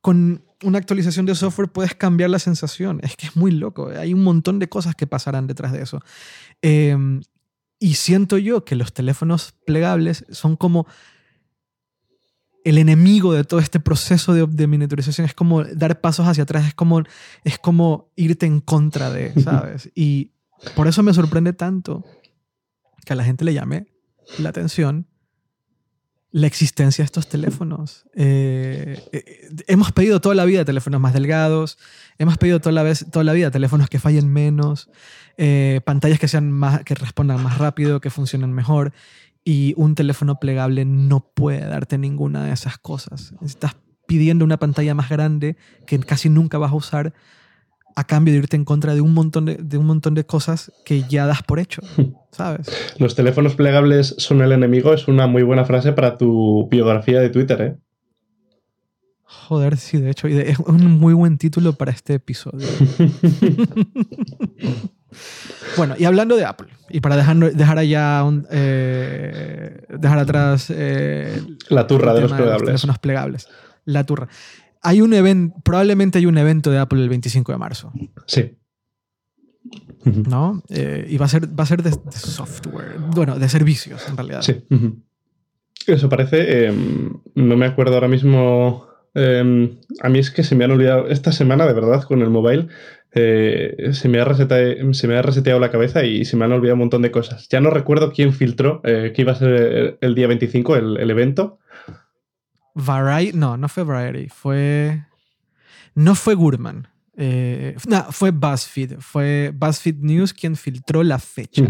con 0.00 0.44
una 0.62 0.78
actualización 0.78 1.26
de 1.26 1.34
software 1.34 1.68
puedes 1.68 1.96
cambiar 1.96 2.30
la 2.30 2.38
sensación. 2.38 3.00
Es 3.02 3.16
que 3.16 3.26
es 3.26 3.34
muy 3.34 3.50
loco. 3.50 3.90
Hay 3.90 4.14
un 4.14 4.22
montón 4.22 4.60
de 4.60 4.68
cosas 4.68 4.94
que 4.94 5.08
pasarán 5.08 5.48
detrás 5.48 5.72
de 5.72 5.82
eso. 5.82 6.00
Em, 6.62 7.22
y 7.78 7.94
siento 7.94 8.38
yo 8.38 8.64
que 8.64 8.76
los 8.76 8.92
teléfonos 8.92 9.54
plegables 9.64 10.24
son 10.30 10.56
como 10.56 10.86
el 12.64 12.78
enemigo 12.78 13.32
de 13.32 13.44
todo 13.44 13.60
este 13.60 13.80
proceso 13.80 14.34
de, 14.34 14.66
miniaturización. 14.66 15.24
Es 15.24 15.34
como 15.34 15.64
dar 15.64 16.00
pasos 16.00 16.26
hacia 16.26 16.42
atrás, 16.42 16.66
es 16.66 16.74
como, 16.74 17.02
es 17.44 17.58
como 17.58 18.10
irte 18.16 18.46
en 18.46 18.60
contra 18.60 19.10
de, 19.10 19.32
¿sabes? 19.42 19.90
Y 19.94 20.32
por 20.74 20.88
eso 20.88 21.02
me 21.02 21.14
sorprende 21.14 21.52
tanto 21.52 22.04
que 23.04 23.12
a 23.12 23.16
la 23.16 23.24
gente 23.24 23.44
le 23.44 23.54
llame 23.54 23.86
la 24.38 24.50
atención 24.50 25.06
la 26.30 26.46
existencia 26.46 27.02
de 27.02 27.06
estos 27.06 27.28
teléfonos. 27.28 28.04
Eh, 28.14 29.02
eh, 29.12 29.48
hemos 29.66 29.92
pedido 29.92 30.20
toda 30.20 30.34
la 30.34 30.44
vida 30.44 30.64
teléfonos 30.64 31.00
más 31.00 31.14
delgados, 31.14 31.78
hemos 32.18 32.36
pedido 32.36 32.60
toda 32.60 32.72
la, 32.72 32.82
vez, 32.82 33.06
toda 33.10 33.24
la 33.24 33.32
vida 33.32 33.50
teléfonos 33.50 33.88
que 33.88 33.98
fallen 33.98 34.30
menos, 34.30 34.90
eh, 35.38 35.80
pantallas 35.84 36.18
que, 36.18 36.28
sean 36.28 36.50
más, 36.50 36.84
que 36.84 36.94
respondan 36.94 37.42
más 37.42 37.58
rápido, 37.58 38.00
que 38.00 38.10
funcionen 38.10 38.52
mejor. 38.52 38.92
Y 39.44 39.72
un 39.78 39.94
teléfono 39.94 40.38
plegable 40.38 40.84
no 40.84 41.20
puede 41.34 41.60
darte 41.60 41.96
ninguna 41.96 42.44
de 42.44 42.52
esas 42.52 42.76
cosas. 42.76 43.32
Estás 43.40 43.76
pidiendo 44.06 44.44
una 44.44 44.58
pantalla 44.58 44.94
más 44.94 45.08
grande 45.08 45.56
que 45.86 45.98
casi 46.00 46.28
nunca 46.28 46.58
vas 46.58 46.72
a 46.72 46.74
usar 46.74 47.14
a 47.96 48.04
cambio 48.04 48.32
de 48.32 48.38
irte 48.38 48.56
en 48.56 48.64
contra 48.64 48.94
de 48.94 49.00
un 49.00 49.12
montón 49.12 49.46
de, 49.46 49.78
un 49.78 49.86
montón 49.86 50.14
de 50.14 50.24
cosas 50.24 50.72
que 50.84 51.02
ya 51.08 51.26
das 51.26 51.42
por 51.42 51.58
hecho, 51.58 51.82
¿sabes? 52.30 52.70
Los 52.98 53.14
teléfonos 53.14 53.54
plegables 53.54 54.14
son 54.18 54.42
el 54.42 54.52
enemigo 54.52 54.94
es 54.94 55.08
una 55.08 55.26
muy 55.26 55.42
buena 55.42 55.64
frase 55.64 55.92
para 55.92 56.16
tu 56.16 56.68
biografía 56.70 57.20
de 57.20 57.30
Twitter, 57.30 57.60
¿eh? 57.60 57.76
Joder, 59.30 59.76
sí, 59.76 59.98
de 59.98 60.10
hecho, 60.10 60.26
es 60.26 60.58
un 60.58 60.98
muy 60.98 61.12
buen 61.12 61.36
título 61.36 61.74
para 61.74 61.90
este 61.90 62.14
episodio. 62.14 62.66
bueno, 65.76 65.94
y 65.98 66.04
hablando 66.04 66.34
de 66.36 66.46
Apple, 66.46 66.68
y 66.88 67.00
para 67.00 67.16
dejar, 67.16 67.36
dejar 67.36 67.78
allá, 67.78 68.24
eh, 68.50 69.82
dejar 69.88 70.18
atrás... 70.18 70.68
Eh, 70.70 71.42
la 71.68 71.86
turra 71.86 72.14
de 72.14 72.22
los 72.22 72.32
plegables. 72.98 73.48
La 73.84 74.04
turra. 74.04 74.28
Hay 74.82 75.00
un 75.00 75.12
evento, 75.12 75.56
probablemente 75.64 76.18
hay 76.18 76.26
un 76.26 76.38
evento 76.38 76.70
de 76.70 76.78
Apple 76.78 77.02
el 77.02 77.08
25 77.08 77.52
de 77.52 77.58
marzo. 77.58 77.92
Sí. 78.26 78.56
¿No? 80.04 80.62
Eh, 80.68 81.06
y 81.08 81.16
va 81.18 81.26
a 81.26 81.28
ser, 81.28 81.46
va 81.58 81.64
a 81.64 81.66
ser 81.66 81.82
de, 81.82 81.92
software, 82.10 82.98
bueno, 82.98 83.38
de 83.38 83.48
servicios 83.48 84.08
en 84.08 84.16
realidad. 84.16 84.42
Sí. 84.42 84.64
Eso 85.86 86.08
parece, 86.08 86.66
em, 86.66 87.20
no 87.34 87.56
me 87.56 87.66
acuerdo 87.66 87.94
ahora 87.94 88.08
mismo 88.08 88.88
Em, 89.14 89.78
a 90.00 90.08
mí 90.08 90.18
es 90.18 90.30
que 90.30 90.44
se 90.44 90.54
me 90.54 90.64
han 90.64 90.70
olvidado, 90.70 91.08
esta 91.08 91.32
semana 91.32 91.66
de 91.66 91.72
verdad 91.72 92.04
con 92.04 92.22
el 92.22 92.30
mobile, 92.30 92.68
eh, 93.12 93.90
se, 93.92 94.08
me 94.08 94.20
ha 94.20 94.24
reseteado, 94.24 94.94
se 94.94 95.08
me 95.08 95.16
ha 95.16 95.22
reseteado 95.22 95.58
la 95.58 95.70
cabeza 95.70 96.04
y 96.04 96.24
se 96.24 96.36
me 96.36 96.44
han 96.44 96.52
olvidado 96.52 96.74
un 96.74 96.80
montón 96.80 97.02
de 97.02 97.10
cosas. 97.10 97.48
Ya 97.48 97.60
no 97.60 97.70
recuerdo 97.70 98.12
quién 98.12 98.32
filtró 98.32 98.80
eh, 98.84 99.12
que 99.14 99.22
iba 99.22 99.32
a 99.32 99.36
ser 99.36 99.98
el, 100.00 100.14
día 100.14 100.28
25 100.28 100.76
el, 100.76 101.10
evento. 101.10 101.58
Variety, 102.78 103.36
no, 103.36 103.56
no 103.56 103.68
fue 103.68 103.84
Variety, 103.84 104.28
fue... 104.28 105.04
No 105.94 106.14
fue 106.14 106.34
Gurman. 106.34 106.88
Eh, 107.16 107.76
no, 107.88 108.06
fue 108.12 108.30
BuzzFeed. 108.30 109.00
Fue 109.00 109.52
BuzzFeed 109.52 109.96
News 110.00 110.32
quien 110.32 110.54
filtró 110.54 111.02
la 111.02 111.18
fecha. 111.18 111.64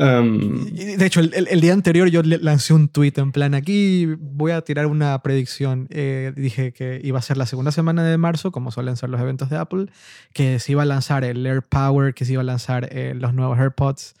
Em, 0.00 0.64
de 0.76 1.04
hecho, 1.04 1.18
el, 1.18 1.60
día 1.60 1.72
anterior 1.72 2.08
yo 2.08 2.22
lancé 2.22 2.72
un 2.72 2.86
tweet 2.86 3.14
en 3.16 3.32
plan, 3.32 3.52
aquí 3.54 4.06
voy 4.20 4.52
a 4.52 4.60
tirar 4.60 4.86
una 4.86 5.20
predicción. 5.22 5.88
Eh, 5.90 6.32
dije 6.36 6.72
que 6.72 7.00
iba 7.02 7.18
a 7.18 7.22
ser 7.22 7.36
la 7.36 7.46
segunda 7.46 7.72
semana 7.72 8.04
de 8.04 8.16
marzo, 8.16 8.52
como 8.52 8.70
suelen 8.70 8.96
ser 8.96 9.10
los 9.10 9.20
eventos 9.20 9.50
de 9.50 9.56
Apple, 9.56 9.86
que 10.32 10.60
se 10.60 10.70
iba 10.70 10.82
a 10.82 10.86
lanzar 10.86 11.24
el 11.24 11.44
AirPower, 11.44 12.14
que 12.14 12.24
se 12.24 12.34
iba 12.34 12.42
a 12.42 12.44
lanzar 12.44 12.88
eh, 12.92 13.14
los 13.16 13.34
nuevos 13.34 13.58
AirPods, 13.58 14.14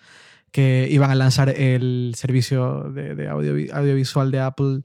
que 0.50 0.88
iban 0.90 1.12
a 1.12 1.14
lanzar 1.14 1.48
el 1.50 2.14
servicio 2.16 2.90
de, 2.90 3.28
audiovisual 3.28 4.32
de 4.32 4.40
Apple 4.40 4.80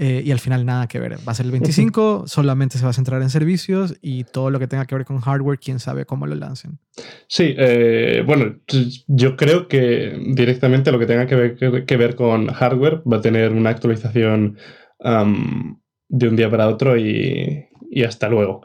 eh, 0.00 0.22
y 0.24 0.30
al 0.30 0.38
final 0.38 0.64
nada 0.64 0.86
que 0.86 1.00
ver. 1.00 1.18
Va 1.26 1.32
a 1.32 1.34
ser 1.34 1.46
el 1.46 1.52
25, 1.52 2.24
solamente 2.28 2.78
se 2.78 2.84
va 2.84 2.90
a 2.90 2.92
centrar 2.92 3.20
en 3.20 3.30
servicios 3.30 3.96
y 4.00 4.22
todo 4.22 4.48
lo 4.50 4.60
que 4.60 4.68
tenga 4.68 4.86
que 4.86 4.94
ver 4.94 5.04
con 5.04 5.18
hardware, 5.18 5.58
quién 5.58 5.80
sabe 5.80 6.06
cómo 6.06 6.26
lo 6.26 6.36
lancen. 6.36 6.78
Sí, 7.26 7.54
eh, 7.58 8.22
bueno, 8.24 8.60
yo 9.08 9.36
creo 9.36 9.66
que 9.66 10.16
directamente 10.34 10.92
lo 10.92 11.00
que 11.00 11.06
tenga 11.06 11.26
que 11.26 11.34
ver, 11.34 11.84
que 11.84 11.96
ver 11.96 12.14
con 12.14 12.46
hardware 12.46 13.02
va 13.10 13.16
a 13.16 13.20
tener 13.20 13.52
una 13.52 13.70
actualización 13.70 14.56
de 16.08 16.28
un 16.28 16.36
día 16.36 16.50
para 16.50 16.68
otro 16.68 16.96
y, 16.96 17.66
y 17.90 18.04
hasta 18.04 18.28
luego. 18.28 18.62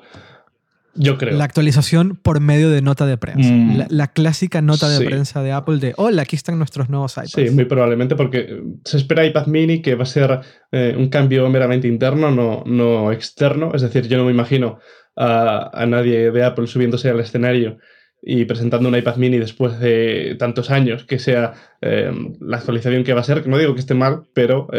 Yo 0.96 1.18
creo. 1.18 1.36
La 1.36 1.44
actualización 1.44 2.16
por 2.22 2.40
medio 2.40 2.70
de 2.70 2.82
nota 2.82 3.06
de 3.06 3.18
prensa. 3.18 3.52
Mm. 3.52 3.86
la, 3.90 4.08
clásica 4.08 4.62
nota 4.62 4.90
de 4.90 5.04
prensa 5.04 5.42
de 5.42 5.52
Apple 5.52 5.78
de, 5.78 5.94
hola, 5.98 6.22
aquí 6.22 6.36
están 6.36 6.58
nuestros 6.58 6.90
nuevos 6.90 7.14
iPads. 7.14 7.32
Sí, 7.32 7.50
muy 7.50 7.66
probablemente 7.66 8.16
porque 8.16 8.62
se 8.86 8.98
espera 8.98 9.26
iPad 9.26 9.48
mini 9.48 9.82
que 9.82 9.96
va 9.96 10.04
a 10.04 10.08
ser 10.08 10.42
eh, 10.72 10.96
un 10.98 11.10
cambio 11.10 11.50
meramente 11.50 11.88
interno, 11.88 12.30
no, 12.30 12.64
no 12.66 13.12
externo. 13.12 13.72
Es 13.74 13.82
decir, 13.82 14.08
yo 14.08 14.18
no 14.18 14.26
me 14.26 14.32
imagino 14.32 14.80
a, 15.16 15.72
a, 15.74 15.86
nadie 15.86 16.32
de 16.32 16.44
Apple 16.44 16.68
subiéndose 16.68 17.10
al 17.10 17.20
escenario 17.20 17.78
y 18.22 18.46
presentando 18.46 18.88
un 18.88 18.96
iPad 18.96 19.18
mini 19.18 19.40
después 19.40 19.80
de 19.80 20.36
tantos 20.40 20.70
años 20.70 21.04
que 21.04 21.20
sea 21.20 21.54
la 21.82 22.58
actualización 22.58 23.04
que 23.04 23.14
va 23.14 23.20
a 23.20 23.26
ser, 23.26 23.44
que 23.44 23.50
no 23.50 23.58
digo 23.58 23.74
que 23.74 23.82
esté 23.82 23.96
mal, 23.96 24.24
pero 24.34 24.70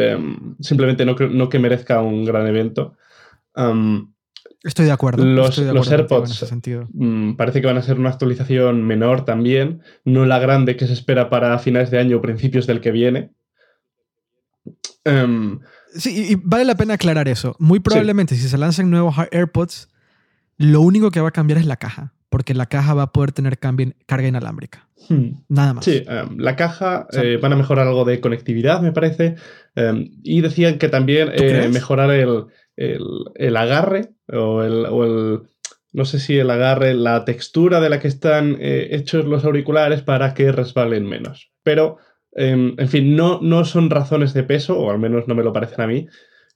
simplemente 0.61 1.05
no, 1.05 1.15
no, 1.15 1.51
que 1.51 1.59
merezca 1.59 2.01
un 2.01 2.25
gran 2.25 2.47
evento. 2.47 2.97
Estoy 4.65 4.87
de 4.87 4.93
acuerdo. 4.93 5.23
Los, 5.25 5.59
los 5.59 5.93
AirPods 5.93 6.53
mm, 6.95 7.35
parece 7.35 7.61
que 7.61 7.67
van 7.67 7.77
a 7.77 7.83
ser 7.83 7.99
una 7.99 8.09
actualización 8.09 8.83
menor 8.83 9.27
también, 9.27 9.83
no 10.07 10.25
la 10.25 10.39
grande 10.39 10.77
que 10.77 10.87
se 10.87 10.95
espera 10.95 11.29
para 11.29 11.59
finales 11.59 11.91
de 11.91 11.99
año 11.99 12.17
o 12.17 12.23
principios 12.23 12.67
del 12.67 12.81
que 12.81 12.91
viene. 12.91 13.31
Em, 15.05 15.61
sí, 15.95 16.31
y 16.31 16.35
vale 16.43 16.65
la 16.65 16.77
pena 16.77 16.95
aclarar 16.95 17.29
eso. 17.29 17.55
Muy 17.59 17.81
probablemente 17.81 18.37
si 18.37 18.49
se 18.49 18.57
lanzan 18.57 18.91
nuevos 18.91 19.15
AirPods, 19.31 19.91
lo 20.57 20.81
único 20.81 21.11
que 21.11 21.21
va 21.21 21.29
a 21.29 21.33
cambiar 21.33 21.59
es 21.59 21.67
la 21.67 21.77
caja, 21.77 22.15
porque 22.31 22.55
la 22.55 22.65
caja 22.65 22.95
va 22.95 23.03
a 23.03 23.13
poder 23.13 23.33
tener 23.33 23.59
carga 23.59 24.27
inalámbrica. 24.27 24.89
Hmm. 25.11 25.43
Nada 25.49 25.75
más. 25.75 25.85
Sí, 25.85 26.03
em, 26.07 26.39
la 26.39 26.57
caja 26.57 27.07
eh, 27.13 27.39
van 27.41 27.53
a 27.53 27.57
mejorar 27.57 27.87
algo 27.87 28.07
de 28.07 28.21
conectividad, 28.21 28.81
me 28.81 28.93
parece. 28.93 29.35
Em, 29.75 30.11
y 30.23 30.41
decían 30.41 30.79
que 30.79 30.89
también 30.89 31.29
eh, 31.35 31.69
mejorar 31.71 32.11
el, 32.13 32.47
el, 32.77 33.57
agarre 33.57 34.15
o 34.33 34.63
el, 34.63 35.43
no 35.93 36.05
sé 36.05 36.19
si 36.19 36.39
el 36.39 36.51
agarre, 36.51 36.95
la 36.95 37.25
textura 37.25 37.81
de 37.81 37.89
la 37.89 38.01
que 38.01 38.09
están 38.09 38.57
eh, 38.61 38.89
hechos 38.93 39.25
los 39.25 39.45
auriculares 39.45 40.03
para 40.03 40.35
que 40.35 40.51
resbalen 40.51 41.07
menos. 41.07 41.53
Pero, 41.63 41.99
em, 42.33 42.75
en 42.79 42.89
fin, 42.89 43.17
no, 43.17 43.41
no 43.41 43.65
son 43.65 43.91
razones 43.91 44.35
de 44.35 44.43
peso, 44.43 44.79
o 44.79 44.91
al 44.91 44.99
menos 44.99 45.29
no 45.29 45.35
me 45.35 45.45
lo 45.45 45.53
parecen 45.53 45.81
a 45.83 45.87
mí, 45.87 46.09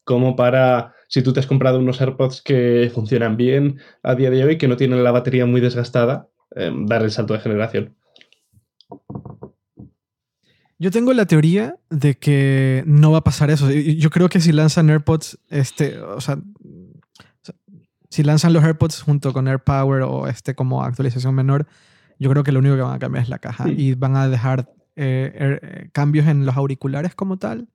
como 0.04 0.36
para, 0.36 0.94
si 1.08 1.22
tú 1.22 1.32
te 1.32 1.40
has 1.40 1.46
comprado 1.46 1.78
unos 1.78 2.00
AirPods 2.00 2.42
que 2.42 2.90
funcionan 2.92 3.36
bien 3.36 3.78
a 4.02 4.14
día 4.14 4.30
de 4.30 4.44
hoy, 4.44 4.58
que 4.58 4.68
no 4.68 4.76
tienen 4.76 5.04
la 5.04 5.12
batería 5.12 5.46
muy 5.46 5.60
desgastada, 5.60 6.28
em, 6.56 6.86
dar 6.86 7.02
el 7.02 7.10
salto 7.10 7.34
de 7.34 7.40
generación. 7.40 7.97
Yo 10.78 10.92
tengo 10.92 11.12
la 11.12 11.26
teoría 11.26 11.76
de 11.90 12.16
que 12.16 12.84
no 12.86 13.10
va 13.10 13.18
a 13.18 13.24
pasar 13.24 13.50
eso. 13.50 13.70
Yo 13.70 14.10
creo 14.10 14.28
que 14.28 14.40
si 14.40 14.52
lanzan 14.52 14.88
AirPods, 14.90 15.38
este, 15.50 15.98
o 15.98 16.20
sea, 16.20 16.38
si 18.10 18.22
lanzan 18.22 18.52
los 18.52 18.62
AirPods 18.62 19.02
junto 19.02 19.32
con 19.32 19.48
AirPower 19.48 20.02
o 20.02 20.28
este 20.28 20.54
como 20.54 20.84
actualización 20.84 21.34
menor, 21.34 21.66
yo 22.18 22.30
creo 22.30 22.44
que 22.44 22.52
lo 22.52 22.60
único 22.60 22.76
que 22.76 22.82
van 22.82 22.94
a 22.94 22.98
cambiar 22.98 23.24
es 23.24 23.28
la 23.28 23.38
caja 23.38 23.68
y 23.68 23.94
van 23.94 24.16
a 24.16 24.28
dejar 24.28 24.72
eh, 24.96 25.58
eh, 25.62 25.88
cambios 25.92 26.26
en 26.26 26.46
los 26.46 26.56
auriculares 26.56 27.14
como 27.14 27.38
tal 27.38 27.68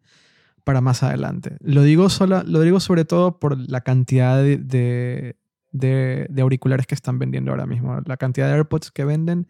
para 0.64 0.80
más 0.80 1.04
adelante. 1.04 1.58
Lo 1.60 1.84
digo, 1.84 2.10
sola, 2.10 2.44
lo 2.46 2.62
digo 2.62 2.80
sobre 2.80 3.04
todo 3.04 3.38
por 3.38 3.58
la 3.58 3.82
cantidad 3.82 4.42
de, 4.42 5.36
de 5.72 6.42
auriculares 6.42 6.88
que 6.88 6.96
están 6.96 7.20
vendiendo 7.20 7.52
ahora 7.52 7.66
mismo. 7.66 8.00
La 8.06 8.16
cantidad 8.16 8.48
de 8.48 8.54
AirPods 8.54 8.92
que 8.92 9.04
venden 9.04 9.48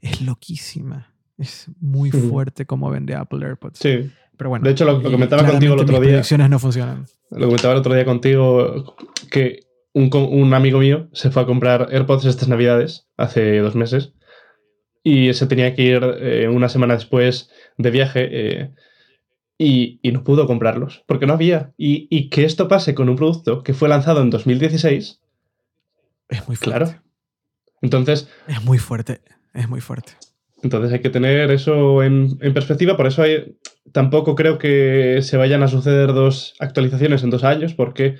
es 0.00 0.20
loquísima. 0.20 1.13
Es 1.38 1.68
muy 1.80 2.10
fuerte 2.10 2.64
como 2.66 2.90
vende 2.90 3.14
Apple 3.14 3.44
AirPods. 3.44 3.78
Sí. 3.78 4.10
Pero 4.36 4.50
bueno. 4.50 4.64
De 4.64 4.72
hecho, 4.72 4.84
lo, 4.84 5.02
comentaba 5.02 5.46
contigo 5.46 5.74
el 5.74 5.80
otro 5.80 6.00
día. 6.00 6.16
Las 6.16 6.50
no 6.50 6.58
funcionan. 6.58 7.06
Lo 7.30 7.46
comentaba 7.46 7.74
el 7.74 7.80
otro 7.80 7.94
día 7.94 8.04
contigo 8.04 8.96
que 9.30 9.60
un, 9.92 10.10
un, 10.12 10.54
amigo 10.54 10.80
mío 10.80 11.08
se 11.12 11.30
fue 11.30 11.42
a 11.42 11.46
comprar 11.46 11.88
AirPods 11.90 12.24
estas 12.24 12.48
navidades, 12.48 13.08
hace 13.16 13.58
dos 13.58 13.76
meses, 13.76 14.12
y 15.02 15.32
se 15.34 15.46
tenía 15.46 15.74
que 15.74 15.82
ir 15.82 16.02
eh, 16.18 16.48
una 16.48 16.68
semana 16.68 16.94
después 16.94 17.50
de 17.78 17.90
viaje 17.90 18.28
eh, 18.30 18.74
y, 19.56 20.00
y, 20.02 20.12
no 20.12 20.24
pudo 20.24 20.46
comprarlos, 20.46 21.04
porque 21.06 21.26
no 21.26 21.34
había. 21.34 21.72
Y, 21.76 22.08
y, 22.10 22.28
que 22.28 22.44
esto 22.44 22.66
pase 22.66 22.94
con 22.94 23.08
un 23.08 23.16
producto 23.16 23.62
que 23.62 23.74
fue 23.74 23.88
lanzado 23.88 24.20
en 24.20 24.30
2016. 24.30 25.20
Es 26.28 26.48
muy 26.48 26.56
fuerte. 26.56 26.84
Claro. 26.84 27.02
Entonces. 27.82 28.28
Es 28.48 28.64
muy 28.64 28.78
fuerte, 28.78 29.20
es 29.52 29.68
muy 29.68 29.80
fuerte. 29.80 30.12
Entonces 30.64 30.92
hay 30.92 31.00
que 31.00 31.10
tener 31.10 31.50
eso 31.50 32.02
en, 32.02 32.38
perspectiva. 32.38 32.96
Por 32.96 33.06
eso 33.06 33.22
hay, 33.22 33.56
tampoco 33.92 34.34
creo 34.34 34.58
que 34.58 35.20
se 35.22 35.36
vayan 35.36 35.62
a 35.62 35.68
suceder 35.68 36.12
dos 36.12 36.54
actualizaciones 36.58 37.22
en 37.22 37.30
dos 37.30 37.44
años, 37.44 37.74
porque 37.74 38.16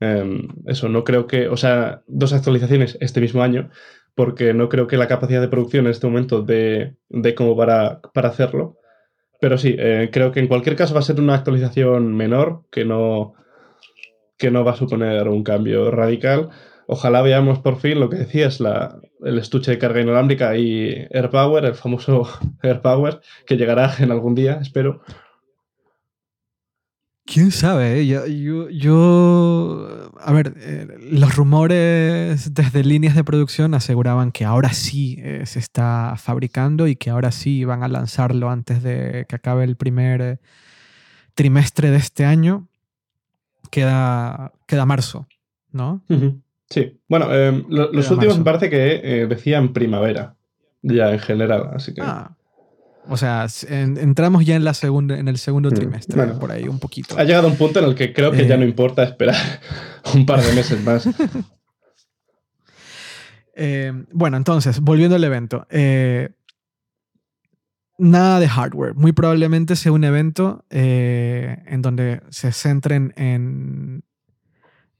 em, 0.00 0.48
eso 0.66 0.88
no 0.88 1.04
creo 1.04 1.26
que, 1.26 1.48
o 1.48 1.56
sea, 1.56 2.02
dos 2.06 2.32
actualizaciones 2.32 2.98
este 3.00 3.20
mismo 3.20 3.42
año, 3.42 3.70
porque 4.14 4.52
no 4.54 4.68
creo 4.68 4.86
que 4.86 4.96
la 4.96 5.08
capacidad 5.08 5.40
de 5.40 5.48
producción 5.48 5.86
en 5.86 5.92
este 5.92 6.06
momento 6.06 6.42
de, 6.42 6.96
de 7.08 7.34
como 7.34 7.56
para, 7.56 8.00
para 8.12 8.28
hacerlo. 8.28 8.76
Pero 9.40 9.58
sí, 9.58 9.76
eh, 9.78 10.10
creo 10.12 10.32
que 10.32 10.40
en 10.40 10.48
cualquier 10.48 10.76
caso 10.76 10.94
va 10.94 11.00
a 11.00 11.04
ser 11.04 11.20
una 11.20 11.34
actualización 11.34 12.16
menor 12.16 12.64
que 12.70 12.84
no, 12.84 13.34
que 14.36 14.50
no 14.50 14.64
va 14.64 14.72
a 14.72 14.76
suponer 14.76 15.28
un 15.28 15.44
cambio 15.44 15.90
radical. 15.90 16.50
Ojalá 16.86 17.22
veamos 17.22 17.58
por 17.60 17.78
fin 17.78 18.00
lo 18.00 18.10
que 18.10 18.16
decías, 18.16 18.60
la, 18.60 19.00
el 19.22 19.38
estuche 19.38 19.72
de 19.72 19.78
carga 19.78 20.00
inalámbrica 20.00 20.56
y 20.56 21.06
AirPower, 21.10 21.64
el 21.64 21.74
famoso 21.74 22.28
AirPower, 22.62 23.20
que 23.46 23.56
llegará 23.56 23.94
en 23.98 24.10
algún 24.10 24.34
día, 24.34 24.58
espero. 24.60 25.00
¿Quién 27.26 27.52
sabe? 27.52 28.00
Eh? 28.00 28.06
Yo, 28.06 28.68
yo, 28.68 30.12
a 30.20 30.32
ver, 30.32 30.54
eh, 30.58 30.86
los 31.10 31.34
rumores 31.34 32.52
desde 32.52 32.84
líneas 32.84 33.14
de 33.14 33.24
producción 33.24 33.72
aseguraban 33.72 34.30
que 34.30 34.44
ahora 34.44 34.74
sí 34.74 35.16
eh, 35.20 35.46
se 35.46 35.58
está 35.58 36.16
fabricando 36.18 36.86
y 36.86 36.96
que 36.96 37.08
ahora 37.08 37.32
sí 37.32 37.64
van 37.64 37.82
a 37.82 37.88
lanzarlo 37.88 38.50
antes 38.50 38.82
de 38.82 39.24
que 39.26 39.36
acabe 39.36 39.64
el 39.64 39.76
primer 39.76 40.38
trimestre 41.34 41.90
de 41.90 41.96
este 41.96 42.26
año. 42.26 42.68
Queda, 43.70 44.52
queda 44.66 44.84
marzo, 44.84 45.26
¿no? 45.72 46.02
Sí, 46.70 46.98
bueno, 47.08 47.32
em, 47.34 47.64
los 47.68 48.10
últimos 48.10 48.38
me 48.38 48.44
parece 48.44 48.70
que 48.70 49.00
eh, 49.02 49.26
decían 49.26 49.72
primavera, 49.72 50.36
ya 50.82 51.12
en 51.12 51.18
general, 51.18 51.70
así 51.74 51.94
que... 51.94 52.00
Ah, 52.02 52.36
o 53.06 53.18
sea, 53.18 53.46
entramos 53.68 54.46
ya 54.46 54.56
en, 54.56 54.64
la 54.64 54.72
segunda, 54.72 55.18
en 55.18 55.28
el 55.28 55.36
segundo 55.36 55.70
mm, 55.70 55.74
trimestre, 55.74 56.26
por 56.40 56.50
ahí 56.50 56.66
un 56.66 56.78
poquito. 56.78 57.18
Ha 57.18 57.24
llegado 57.24 57.48
un 57.48 57.56
punto 57.56 57.80
en 57.80 57.84
el 57.84 57.94
que 57.94 58.14
creo 58.14 58.32
que 58.32 58.46
ya 58.46 58.56
no 58.56 58.62
eh. 58.62 58.68
importa 58.68 59.02
esperar 59.02 59.36
un 60.14 60.24
par 60.24 60.42
de 60.42 60.52
meses 60.52 60.82
más. 60.82 61.08
Eh, 63.56 63.92
bueno, 64.10 64.36
entonces, 64.36 64.80
volviendo 64.80 65.14
al 65.14 65.22
evento. 65.22 65.64
nada 67.98 68.40
de 68.40 68.48
hardware. 68.48 68.94
Muy 68.96 69.12
probablemente 69.12 69.76
sea 69.76 69.92
un 69.92 70.02
evento 70.02 70.64
en 70.70 71.80
donde 71.80 72.20
se 72.30 72.50
centren 72.50 73.14
en 73.16 74.02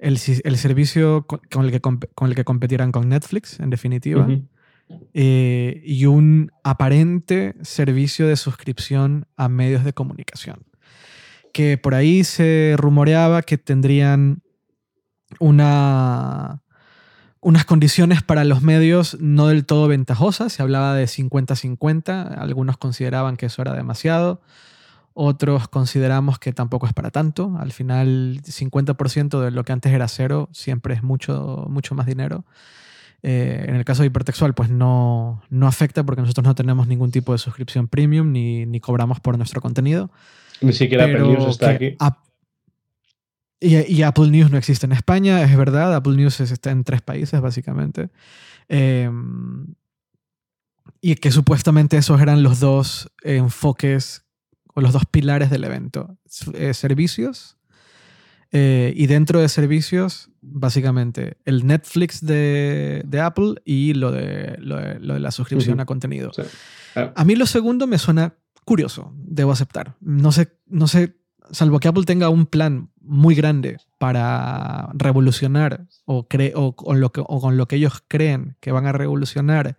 el, 0.05 0.19
servicio 0.19 1.27
con, 1.27 1.65
el 1.65 1.71
que, 1.71 1.81
con 1.81 2.29
el 2.29 2.35
que 2.35 2.45
competirán 2.45 2.93
con 2.93 3.09
Netflix, 3.09 3.59
en 3.59 3.71
definitiva, 3.71 4.29
eh, 5.15 5.83
y 5.85 6.05
un 6.07 6.53
aparente 6.63 7.55
servicio 7.63 8.29
de 8.29 8.37
suscripción 8.37 9.27
a 9.37 9.49
medios 9.49 9.83
de 9.85 9.95
comunicación. 9.95 10.67
Que 11.53 11.79
por 11.79 11.95
ahí 11.95 12.23
se 12.25 12.75
rumoreaba 12.77 13.43
que 13.43 13.57
tendrían 13.57 14.43
una, 15.41 16.63
unas 17.41 17.65
condiciones 17.65 18.23
para 18.23 18.45
los 18.45 18.61
medios 18.61 19.17
no 19.21 19.47
del 19.47 19.65
todo 19.65 19.89
ventajosas. 19.89 20.53
Se 20.53 20.63
hablaba 20.63 20.95
de 20.95 21.05
50-50, 21.05 22.37
algunos 22.37 22.77
consideraban 22.77 23.37
que 23.37 23.47
eso 23.47 23.63
era 23.63 23.73
demasiado. 23.73 24.43
Otros 25.17 25.69
consideramos 25.69 26.41
que 26.41 26.53
tampoco 26.53 26.89
es 26.89 26.93
para 26.93 27.13
tanto. 27.13 27.57
Al 27.61 27.71
final, 27.71 28.41
50% 28.43 29.41
de 29.41 29.53
lo 29.53 29.65
que 29.65 29.73
antes 29.73 29.93
era 29.93 30.09
cero 30.09 30.49
siempre 30.53 30.95
es 30.95 31.05
mucho, 31.05 31.67
mucho 31.69 31.95
más 31.95 32.07
dinero. 32.07 32.45
Eh, 33.23 33.65
en 33.69 33.77
el 33.77 33.85
caso 33.85 34.03
de 34.03 34.09
hipertextual, 34.09 34.55
pues 34.55 34.71
no, 34.71 35.41
no 35.51 35.69
afecta 35.69 36.05
porque 36.05 36.21
nosotros 36.21 36.45
no 36.45 36.57
tenemos 36.57 36.89
ningún 36.89 37.13
tipo 37.13 37.31
de 37.31 37.39
suscripción 37.39 37.87
premium 37.87 38.33
ni, 38.33 38.67
ni 38.67 38.81
cobramos 38.81 39.21
por 39.21 39.37
nuestro 39.37 39.61
contenido. 39.61 40.11
Ni 40.61 40.73
siquiera 40.73 41.05
Apple 41.05 41.21
News 41.21 41.47
está 41.47 41.71
aquí. 41.71 41.97
y, 43.61 44.03
Apple 44.03 44.31
News 44.31 44.51
no 44.51 44.59
existe 44.59 44.85
en 44.87 44.93
España, 44.93 45.43
es 45.45 45.57
verdad. 45.57 45.95
Apple 45.95 46.17
News 46.17 46.41
está 46.41 46.73
en 46.73 46.83
tres 46.83 47.03
países, 47.03 47.41
básicamente. 47.41 48.11
Em, 48.69 49.75
y 51.01 51.15
que 51.15 51.31
supuestamente 51.31 51.97
esos 51.97 52.21
eran 52.21 52.43
los 52.43 52.59
dos 52.59 53.13
enfoques 53.23 54.24
o 54.75 54.81
los 54.81 54.93
dos 54.93 55.05
pilares 55.07 55.51
del 55.51 55.65
evento. 55.65 56.19
Eh, 56.55 56.75
servicios. 56.75 57.57
Eh, 58.53 58.93
y 58.97 59.07
dentro 59.07 59.41
de 59.41 59.49
servicios, 59.49 60.31
básicamente, 60.41 61.39
el 61.45 61.67
Netflix 61.67 62.25
de, 62.25 63.03
Apple 63.21 63.55
y 63.65 63.95
lo 63.95 64.13
de, 64.13 64.57
lo 64.61 64.77
de, 64.77 65.01
la 65.01 65.31
suscripción 65.33 65.81
a 65.81 65.87
contenido. 65.87 66.31
Ah. 66.95 67.13
A 67.17 67.25
mí 67.25 67.35
lo 67.35 67.47
segundo 67.47 67.87
me 67.89 67.99
suena 67.99 68.37
curioso, 68.65 69.13
debo 69.17 69.51
aceptar. 69.51 69.97
No 70.01 70.31
sé, 70.31 70.57
no 70.67 70.87
sé, 70.87 71.17
salvo 71.51 71.81
que 71.81 71.89
Apple 71.89 72.05
tenga 72.05 72.29
un 72.29 72.47
plan 72.47 72.91
muy 73.01 73.35
grande 73.35 73.79
para 73.99 74.89
revolucionar 74.95 75.87
o, 76.05 76.27
o, 76.55 76.77
con 76.77 77.01
lo 77.01 77.13
que, 77.13 77.21
o 77.21 77.41
con 77.41 77.57
lo 77.57 77.67
que 77.67 77.77
ellos 77.77 78.03
creen 78.07 78.57
que 78.61 78.73
van 78.73 78.87
a 78.87 78.93
revolucionar 78.93 79.77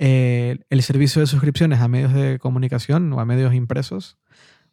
eh, 0.00 0.60
el 0.70 0.82
servicio 0.82 1.20
de 1.20 1.26
suscripciones 1.26 1.80
a 1.80 1.88
medios 1.88 2.14
de 2.14 2.38
comunicación 2.38 3.12
o 3.12 3.20
a 3.20 3.24
medios 3.24 3.52
impresos, 3.52 4.16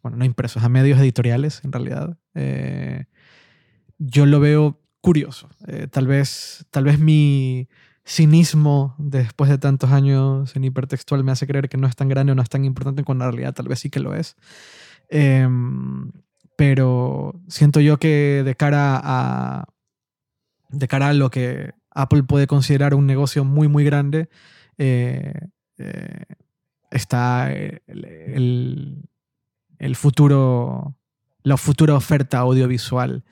bueno, 0.00 0.18
no 0.18 0.24
impresos, 0.24 0.62
a 0.62 0.68
medios 0.68 1.00
editoriales 1.00 1.62
en 1.64 1.72
realidad, 1.72 2.16
eh, 2.34 3.06
yo 3.98 4.24
lo 4.24 4.38
veo 4.38 4.80
curioso. 5.00 5.48
Eh, 5.66 5.88
tal, 5.90 6.06
vez, 6.06 6.66
tal 6.70 6.84
vez 6.84 7.00
mi 7.00 7.68
cinismo 8.04 8.94
después 8.98 9.50
de 9.50 9.58
tantos 9.58 9.90
años 9.90 10.54
en 10.54 10.62
hipertextual 10.62 11.24
me 11.24 11.32
hace 11.32 11.48
creer 11.48 11.68
que 11.68 11.76
no 11.76 11.88
es 11.88 11.96
tan 11.96 12.08
grande 12.08 12.30
o 12.30 12.34
no 12.36 12.42
es 12.42 12.48
tan 12.48 12.64
importante 12.64 13.02
cuando 13.02 13.24
en 13.24 13.32
realidad 13.32 13.52
tal 13.52 13.66
vez 13.66 13.80
sí 13.80 13.90
que 13.90 13.98
lo 13.98 14.14
es. 14.14 14.36
Em, 15.08 16.12
pero 16.56 17.34
siento 17.48 17.80
yo 17.80 17.98
que 17.98 18.42
de 18.44 18.54
cara 18.54 19.00
a 19.02 19.66
de 20.68 20.88
cara 20.88 21.08
a 21.08 21.14
lo 21.14 21.30
que 21.30 21.72
Apple 21.90 22.22
puede 22.22 22.46
considerar 22.46 22.94
un 22.94 23.06
negocio 23.06 23.44
muy 23.44 23.68
muy 23.68 23.84
grande 23.84 24.28
eh, 24.78 25.32
eh, 25.78 26.24
está 26.90 27.52
el, 27.52 29.08
el, 29.78 29.96
futuro 29.96 30.96
la 31.42 31.56
futura 31.56 31.94
oferta 31.94 32.38
audiovisual 32.38 33.24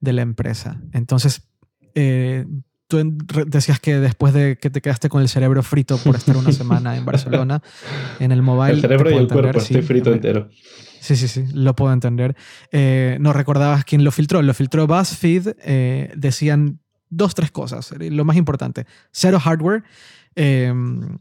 de 0.00 0.12
la 0.12 0.22
empresa 0.22 0.80
entonces 0.92 1.48
eh, 1.94 2.44
tú 2.88 3.16
decías 3.46 3.80
que 3.80 3.98
después 3.98 4.32
de 4.32 4.56
que 4.56 4.70
te 4.70 4.80
quedaste 4.80 5.08
con 5.08 5.22
el 5.22 5.28
cerebro 5.28 5.62
frito 5.62 5.98
por 5.98 6.16
estar 6.16 6.36
una 6.36 6.52
semana 6.52 6.96
en 6.96 7.04
Barcelona, 7.04 7.62
en 8.20 8.32
el 8.32 8.42
mobile. 8.42 8.74
El 8.74 8.80
cerebro 8.80 9.10
y 9.10 9.14
el 9.14 9.28
cuerpo, 9.28 9.58
estoy 9.58 9.82
frito 9.82 10.12
entero. 10.12 10.48
Sí, 11.00 11.16
sí, 11.16 11.28
sí, 11.28 11.44
lo 11.52 11.74
puedo 11.74 11.92
entender. 11.92 12.36
Eh, 12.72 13.18
no 13.20 13.32
recordabas 13.32 13.84
quién 13.84 14.04
lo 14.04 14.10
filtró. 14.10 14.42
Lo 14.42 14.54
filtró 14.54 14.86
BuzzFeed. 14.86 15.56
Eh, 15.64 16.12
decían 16.16 16.80
dos, 17.10 17.34
tres 17.34 17.50
cosas. 17.50 17.92
Lo 17.98 18.24
más 18.24 18.36
importante: 18.36 18.86
cero 19.10 19.38
hardware, 19.40 19.84
em, 20.36 21.18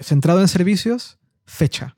centrado 0.00 0.40
en 0.40 0.48
servicios, 0.48 1.18
fecha. 1.46 1.96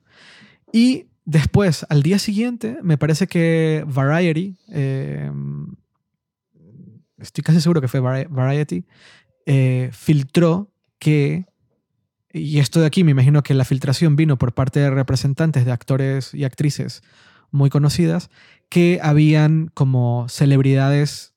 Y 0.73 1.05
después, 1.25 1.85
al 1.89 2.03
día 2.03 2.19
siguiente, 2.19 2.77
me 2.81 2.97
parece 2.97 3.27
que 3.27 3.83
Variety. 3.87 4.57
Em, 4.69 5.75
estoy 7.17 7.43
casi 7.43 7.61
seguro 7.61 7.81
que 7.81 7.87
fue 7.87 7.99
Variety, 7.99 8.85
eh, 9.45 9.89
filtró 9.93 10.71
que, 10.99 11.45
y 12.33 12.59
esto 12.59 12.79
de 12.79 12.87
aquí 12.87 13.03
me 13.03 13.11
imagino 13.11 13.43
que 13.43 13.53
la 13.53 13.65
filtración 13.65 14.15
vino 14.15 14.37
por 14.37 14.53
parte 14.53 14.79
de 14.79 14.89
representantes 14.89 15.65
de 15.65 15.71
actores 15.71 16.33
y 16.33 16.43
actrices 16.43 17.01
muy 17.51 17.69
conocidas, 17.69 18.29
que 18.69 18.99
habían 19.01 19.71
como 19.73 20.27
celebridades, 20.29 21.33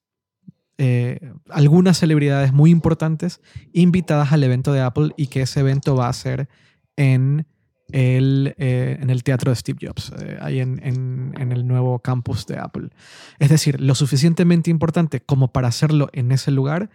eh, 0.83 1.21
algunas 1.51 1.99
celebridades 1.99 2.55
muy 2.55 2.71
importantes 2.71 3.43
invitadas 3.75 4.33
al 4.33 4.43
evento 4.43 4.73
de 4.73 4.81
Apple 4.81 5.11
y 5.15 5.27
que 5.27 5.43
ese 5.43 5.61
evento 5.61 5.95
va 5.95 6.09
a 6.09 6.13
ser 6.15 6.49
en 6.97 7.47
el, 7.93 8.55
eh, 8.57 8.97
en 8.99 9.11
el 9.11 9.23
teatro 9.23 9.51
de 9.51 9.57
Steve 9.57 9.79
Jobs, 9.83 10.11
eh, 10.19 10.39
ahí 10.41 10.59
en, 10.59 10.81
en, 10.83 11.53
el 11.53 11.67
nuevo 11.67 11.99
campus 11.99 12.47
de 12.47 12.59
Apple. 12.59 12.89
Es 13.39 13.51
decir, 13.51 13.79
lo 13.79 13.95
suficientemente 13.95 14.71
importante 14.71 15.21
como 15.21 15.53
para 15.53 15.69
hacerlo 15.69 16.09
en 16.15 16.33
ese 16.33 16.51
lugar 16.51 16.89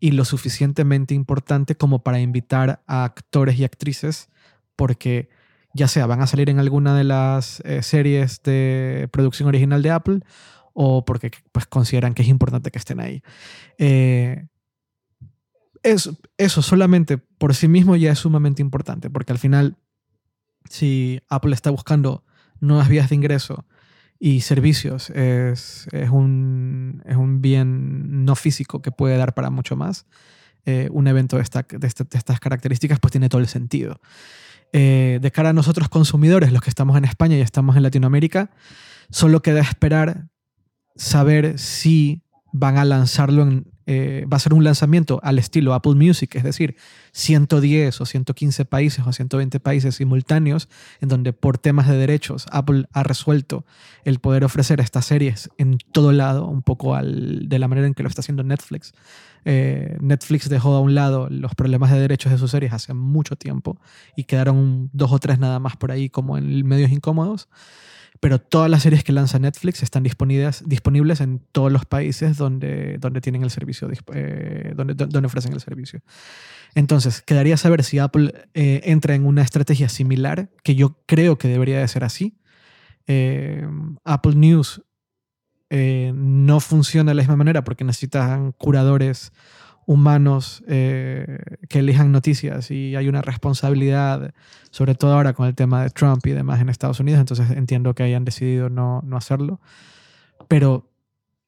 y 0.00 0.10
lo 0.10 0.26
suficientemente 0.26 1.14
importante 1.14 1.76
como 1.76 2.02
para 2.02 2.20
invitar 2.20 2.82
a 2.86 3.04
actores 3.04 3.58
y 3.58 3.64
actrices 3.64 4.28
porque 4.76 5.30
ya 5.72 5.88
sea 5.88 6.04
van 6.04 6.20
a 6.20 6.26
salir 6.26 6.50
en 6.50 6.58
alguna 6.58 6.94
de 6.94 7.04
las 7.04 7.62
series 7.80 8.42
de 8.42 9.08
producción 9.10 9.48
original 9.48 9.80
de 9.80 9.90
Apple 9.92 10.20
o 10.72 11.04
porque 11.04 11.30
pues, 11.52 11.66
consideran 11.66 12.14
que 12.14 12.22
es 12.22 12.28
importante 12.28 12.70
que 12.70 12.78
estén 12.78 13.00
ahí. 13.00 13.22
eso, 15.82 16.16
eso 16.36 16.62
solamente 16.62 17.18
por 17.18 17.54
sí 17.54 17.68
mismo 17.68 17.96
ya 17.96 18.12
es 18.12 18.18
sumamente 18.18 18.62
importante 18.62 19.08
porque 19.10 19.32
al 19.32 19.38
final 19.38 19.76
si 20.68 21.20
Apple 21.28 21.54
está 21.54 21.70
buscando 21.70 22.24
nuevas 22.60 22.88
vías 22.88 23.08
de 23.08 23.16
ingreso 23.16 23.66
y 24.18 24.42
servicios, 24.42 25.10
es, 25.10 25.88
un, 26.10 27.02
bien 27.40 28.24
no 28.24 28.36
físico 28.36 28.82
que 28.82 28.92
puede 28.92 29.16
dar 29.16 29.34
para 29.34 29.48
mucho 29.50 29.76
más, 29.76 30.06
eh, 30.66 30.88
un 30.92 31.06
evento 31.06 31.36
de, 31.36 31.42
estas 31.42 32.40
características 32.40 33.00
pues 33.00 33.12
tiene 33.12 33.30
todo 33.30 33.40
el 33.40 33.48
sentido. 33.48 34.00
Eh, 34.72 35.18
de 35.20 35.30
cara 35.32 35.50
a 35.50 35.52
nosotros 35.52 35.88
consumidores, 35.88 36.52
los 36.52 36.60
que 36.62 36.70
estamos 36.70 36.96
en 36.96 37.04
España 37.04 37.36
y 37.36 37.40
estamos 37.40 37.76
en 37.76 37.82
Latinoamérica, 37.82 38.50
solo 39.08 39.40
queda 39.40 39.60
esperar 39.60 40.28
saber 40.96 41.58
si 41.58 42.22
van 42.52 42.78
a 42.78 42.84
lanzarlo 42.84 43.42
en, 43.42 43.66
eh, 43.92 44.24
va 44.32 44.36
a 44.36 44.40
ser 44.40 44.54
un 44.54 44.62
lanzamiento 44.62 45.18
al 45.24 45.38
estilo 45.40 45.74
Apple 45.74 45.94
Music, 45.94 46.34
es 46.36 46.44
decir, 46.44 46.76
110 47.10 48.00
o 48.00 48.06
115 48.06 48.64
países 48.64 49.04
o 49.04 49.12
120 49.12 49.58
países 49.58 49.96
simultáneos, 49.96 50.68
en 51.00 51.08
donde 51.08 51.32
por 51.32 51.58
temas 51.58 51.88
de 51.88 51.96
derechos 51.96 52.46
Apple 52.52 52.86
ha 52.92 53.02
resuelto 53.02 53.64
el 54.04 54.20
poder 54.20 54.44
ofrecer 54.44 54.80
estas 54.80 55.06
series 55.06 55.50
en 55.58 55.78
todo 55.92 56.12
lado, 56.12 56.46
un 56.46 56.62
poco 56.62 56.94
al, 56.94 57.48
de 57.48 57.58
la 57.58 57.66
manera 57.66 57.86
en 57.88 57.94
que 57.94 58.04
lo 58.04 58.08
está 58.08 58.20
haciendo 58.20 58.44
Netflix. 58.44 58.92
Eh, 59.44 59.96
Netflix 60.00 60.48
dejó 60.48 60.74
a 60.74 60.80
un 60.80 60.94
lado 60.94 61.28
los 61.28 61.54
problemas 61.56 61.90
de 61.90 61.98
derechos 61.98 62.30
de 62.30 62.38
sus 62.38 62.52
series 62.52 62.72
hace 62.72 62.94
mucho 62.94 63.34
tiempo 63.34 63.80
y 64.14 64.24
quedaron 64.24 64.90
dos 64.92 65.10
o 65.10 65.18
tres 65.18 65.38
nada 65.38 65.58
más 65.58 65.76
por 65.76 65.90
ahí 65.90 66.10
como 66.10 66.38
en 66.38 66.66
medios 66.66 66.92
incómodos 66.92 67.48
pero 68.20 68.38
todas 68.38 68.70
las 68.70 68.82
series 68.82 69.02
que 69.02 69.12
lanza 69.12 69.38
Netflix 69.38 69.82
están 69.82 70.02
disponibles, 70.02 70.62
disponibles 70.66 71.22
en 71.22 71.40
todos 71.52 71.72
los 71.72 71.86
países 71.86 72.36
donde, 72.36 72.98
donde 72.98 73.22
tienen 73.22 73.42
el 73.42 73.50
servicio, 73.50 73.88
eh, 74.12 74.72
donde, 74.76 74.94
donde, 74.94 75.26
ofrecen 75.26 75.54
el 75.54 75.60
servicio. 75.60 76.02
Entonces, 76.74 77.22
quedaría 77.22 77.56
saber 77.56 77.82
si 77.82 77.98
Apple 77.98 78.32
eh, 78.52 78.82
entra 78.84 79.14
en 79.14 79.24
una 79.24 79.42
estrategia 79.42 79.88
similar, 79.88 80.50
que 80.62 80.74
yo 80.74 80.98
creo 81.06 81.38
que 81.38 81.48
debería 81.48 81.80
de 81.80 81.88
ser 81.88 82.04
así. 82.04 82.38
Eh, 83.06 83.66
Apple 84.04 84.34
News 84.34 84.82
no 85.72 86.58
funciona 86.58 87.12
de 87.12 87.14
la 87.14 87.22
misma 87.22 87.36
manera 87.36 87.62
porque 87.62 87.84
necesitan 87.84 88.50
curadores 88.50 89.32
humanos 89.86 90.62
eh, 90.68 91.38
que 91.68 91.80
elijan 91.80 92.12
noticias 92.12 92.70
y 92.70 92.96
hay 92.96 93.08
una 93.08 93.22
responsabilidad, 93.22 94.32
sobre 94.70 94.94
todo 94.94 95.14
ahora 95.14 95.32
con 95.32 95.46
el 95.46 95.54
tema 95.54 95.82
de 95.82 95.90
Trump 95.90 96.24
y 96.26 96.30
demás 96.30 96.60
en 96.60 96.68
Estados 96.68 97.00
Unidos, 97.00 97.20
entonces 97.20 97.50
entiendo 97.50 97.94
que 97.94 98.02
hayan 98.02 98.24
decidido 98.24 98.68
no, 98.68 99.02
no 99.04 99.16
hacerlo. 99.16 99.60
Pero 100.48 100.90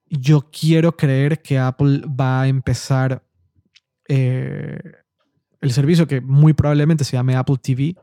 yo 0.09 0.49
quiero 0.51 0.97
creer 0.97 1.41
que 1.41 1.59
Apple 1.59 2.03
va 2.09 2.43
a 2.43 2.49
empezar 2.49 3.23
eh, 4.09 4.79
el 5.61 5.73
servicio 5.73 6.07
que 6.07 6.21
muy 6.21 6.53
probablemente 6.53 7.05
se 7.05 7.13
llame 7.13 7.37
Apple 7.37 7.57
TV 7.63 7.97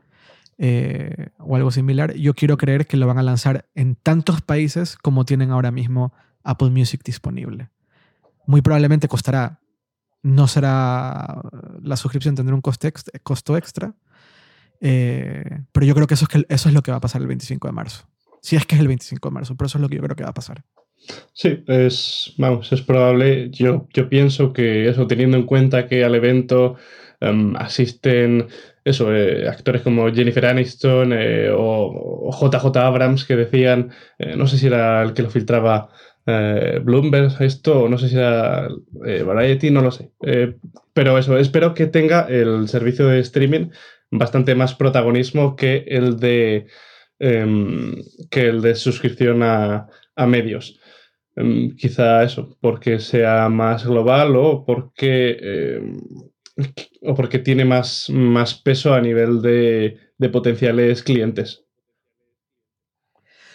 eh, 0.58 1.28
o 1.38 1.54
algo 1.54 1.70
similar. 1.70 2.14
Yo 2.14 2.34
quiero 2.34 2.56
creer 2.56 2.86
que 2.86 2.96
lo 2.96 3.06
van 3.06 3.18
a 3.18 3.22
lanzar 3.22 3.68
en 3.74 3.94
tantos 3.94 4.40
países 4.40 4.96
como 4.96 5.24
tienen 5.24 5.50
ahora 5.50 5.70
mismo 5.70 6.12
Apple 6.42 6.70
Music 6.70 7.02
disponible. 7.04 7.70
Muy 8.46 8.60
probablemente 8.60 9.06
costará 9.06 9.59
no 10.22 10.48
será 10.48 11.40
la 11.82 11.96
suscripción, 11.96 12.34
tendrá 12.34 12.54
un 12.54 12.60
coste 12.60 12.92
costo 13.22 13.56
extra. 13.56 13.94
Eh, 14.80 15.44
pero 15.72 15.86
yo 15.86 15.94
creo 15.94 16.06
que 16.06 16.14
eso, 16.14 16.24
es 16.24 16.28
que 16.28 16.46
eso 16.48 16.68
es 16.68 16.74
lo 16.74 16.82
que 16.82 16.90
va 16.90 16.98
a 16.98 17.00
pasar 17.00 17.20
el 17.20 17.28
25 17.28 17.68
de 17.68 17.72
marzo. 17.72 18.06
Si 18.42 18.56
es 18.56 18.66
que 18.66 18.74
es 18.74 18.80
el 18.80 18.88
25 18.88 19.28
de 19.28 19.34
marzo, 19.34 19.56
pero 19.56 19.66
eso 19.66 19.78
es 19.78 19.82
lo 19.82 19.88
que 19.88 19.96
yo 19.96 20.02
creo 20.02 20.16
que 20.16 20.24
va 20.24 20.30
a 20.30 20.34
pasar. 20.34 20.64
Sí, 21.32 21.62
es, 21.66 22.34
vamos, 22.38 22.72
es 22.72 22.82
probable. 22.82 23.50
Yo, 23.50 23.88
yo 23.92 24.08
pienso 24.08 24.52
que 24.52 24.88
eso, 24.88 25.06
teniendo 25.06 25.36
en 25.36 25.44
cuenta 25.44 25.86
que 25.86 26.04
al 26.04 26.14
evento 26.14 26.76
em, 27.20 27.56
asisten 27.56 28.48
eh, 28.84 29.46
actores 29.48 29.82
como 29.82 30.12
Jennifer 30.12 30.46
Aniston 30.46 31.12
eh, 31.12 31.50
o, 31.54 32.30
JJ 32.32 32.76
Abrams 32.78 33.24
que 33.24 33.36
decían, 33.36 33.90
no 34.36 34.46
sé 34.46 34.56
si 34.56 34.66
era 34.66 35.02
el 35.02 35.12
que 35.14 35.22
lo 35.22 35.30
filtraba 35.30 35.90
eh, 36.26 36.80
Bloomberg 36.82 37.40
esto, 37.40 37.88
no 37.88 37.98
sé 37.98 38.08
si 38.08 38.16
era 38.16 38.68
eh, 39.06 39.22
Variety, 39.22 39.70
no 39.70 39.82
lo 39.82 39.90
sé. 39.90 40.12
Eh, 40.22 40.56
pero 40.92 41.18
eso, 41.18 41.38
espero 41.38 41.74
que 41.74 41.86
tenga 41.86 42.26
el 42.28 42.68
servicio 42.68 43.06
de 43.06 43.20
streaming 43.20 43.70
bastante 44.10 44.54
más 44.54 44.74
protagonismo 44.74 45.56
que 45.56 45.84
el 45.88 46.18
de, 46.18 46.66
em, 47.18 47.96
que 48.30 48.48
el 48.48 48.60
de 48.62 48.74
suscripción 48.74 49.42
a, 49.42 49.88
medios. 50.26 50.78
Em, 51.36 51.74
quizá 51.76 52.22
eso, 52.24 52.58
porque 52.60 52.98
sea 53.00 53.48
más 53.48 53.86
global 53.86 54.36
o 54.36 54.64
porque, 54.66 55.38
em, 55.40 55.98
o 57.02 57.14
porque 57.14 57.38
tiene 57.38 57.64
más, 57.64 58.10
más 58.10 58.54
peso 58.54 58.94
a 58.94 59.00
nivel 59.00 59.40
de, 59.42 59.96
de 60.18 60.28
potenciales 60.28 61.02
clientes. 61.02 61.64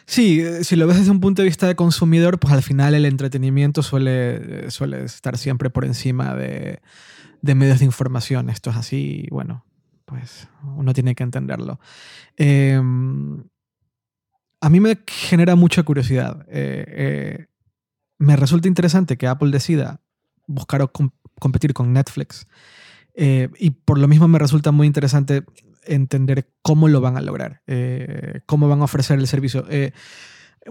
Sí, 0.06 0.42
eh, 0.42 0.64
si 0.64 0.76
lo 0.76 0.86
ves 0.88 0.98
desde 0.98 1.12
un 1.12 1.20
punto 1.20 1.42
de 1.42 1.48
vista 1.48 1.68
de 1.68 1.76
consumidor, 1.76 2.40
pues 2.40 2.54
al 2.54 2.62
final 2.62 2.94
el 2.94 3.06
entretenimiento 3.06 3.82
suele, 3.82 4.70
suele 4.70 5.04
estar 5.04 5.38
siempre 5.38 5.70
por 5.70 5.84
encima 5.84 6.36
de, 6.36 6.80
medios 7.42 7.80
de 7.80 7.86
información. 7.86 8.50
Esto 8.50 8.70
es 8.70 8.76
así, 8.76 9.28
bueno, 9.32 9.66
pues 10.06 10.48
uno 10.76 10.94
tiene 10.94 11.16
que 11.16 11.24
entenderlo. 11.24 11.80
Em, 12.38 13.44
a 14.62 14.70
mí 14.70 14.80
me 14.80 15.00
genera 15.08 15.56
mucha 15.56 15.84
curiosidad. 15.84 16.46
Eh, 16.50 16.86
eh, 16.88 17.46
me 18.20 18.36
resulta 18.36 18.68
interesante 18.68 19.18
que 19.18 19.28
Apple 19.28 19.52
decida 19.52 20.02
buscar 20.48 20.92
competir 21.40 21.74
con 21.74 21.94
Netflix. 21.94 22.48
y 23.18 23.70
por 23.70 23.98
lo 23.98 24.08
mismo 24.08 24.28
me 24.28 24.40
resulta 24.40 24.72
muy 24.72 24.88
interesante 24.88 25.46
entender 25.88 26.50
cómo 26.62 26.88
lo 26.88 27.02
van 27.02 27.18
a 27.18 27.22
lograr, 27.22 27.62
eh, 27.68 28.42
cómo 28.46 28.68
van 28.68 28.82
a 28.82 28.86
ofrecer 28.86 29.20
el 29.20 29.28
servicio. 29.28 29.66
Eh, 29.70 29.92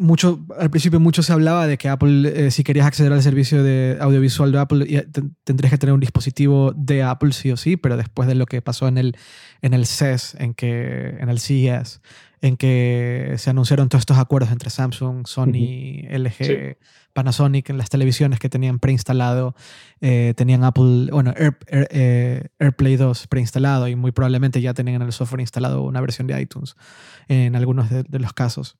mucho, 0.01 0.45
al 0.59 0.71
principio 0.71 0.99
mucho 0.99 1.23
se 1.23 1.33
hablaba 1.33 1.67
de 1.67 1.79
que 1.79 1.89
Apple, 1.89 2.47
eh, 2.47 2.51
si 2.51 2.65
querías 2.65 2.87
acceder 2.87 3.13
al 3.13 3.23
servicio 3.23 3.63
de 3.63 3.97
audiovisual 4.01 4.51
de 4.51 4.59
Apple, 4.59 5.07
tendrías 5.45 5.71
que 5.71 5.79
tener 5.79 5.93
un 5.93 6.01
dispositivo 6.01 6.73
de 6.77 7.03
Apple 7.03 7.33
sí 7.33 7.53
o 7.53 7.57
sí, 7.57 7.77
pero 7.77 7.97
después 7.97 8.27
de 8.27 8.35
lo 8.35 8.47
que 8.47 8.61
pasó 8.61 8.89
en 8.89 8.99
el, 8.99 9.17
en 9.63 9.73
el 9.73 9.87
CES, 9.87 10.37
en, 10.39 10.55
que, 10.55 11.17
en 11.21 11.29
el 11.29 11.39
CES, 11.39 12.01
en 12.41 12.57
que 12.57 13.35
se 13.39 13.51
anunciaron 13.51 13.89
todos 13.89 14.03
estos 14.03 14.19
acuerdos 14.19 14.51
entre 14.51 14.69
Samsung, 14.69 15.27
Sony, 15.27 16.03
LG, 16.11 16.77
Panasonic 17.13 17.71
en 17.71 17.79
las 17.79 17.89
televisiones 17.89 18.41
que 18.41 18.49
tenían 18.49 18.81
preinstalado, 18.81 19.55
eh, 20.01 20.35
tenían 20.37 20.65
Apple, 20.65 21.09
bueno, 21.13 21.33
eh, 21.37 22.49
AirPlay 22.59 22.97
2 22.97 23.29
preinstalado 23.29 23.87
y 23.87 23.95
muy 23.95 24.11
probablemente 24.11 24.61
ya 24.61 24.75
tenían 24.75 25.03
en 25.03 25.07
el 25.07 25.13
software 25.13 25.41
instalado 25.41 25.83
una 25.83 26.01
versión 26.01 26.27
de 26.27 26.41
iTunes 26.41 26.75
en 27.29 27.55
algunos 27.55 27.89
de 27.91 28.19
los 28.19 28.33
casos 28.33 28.77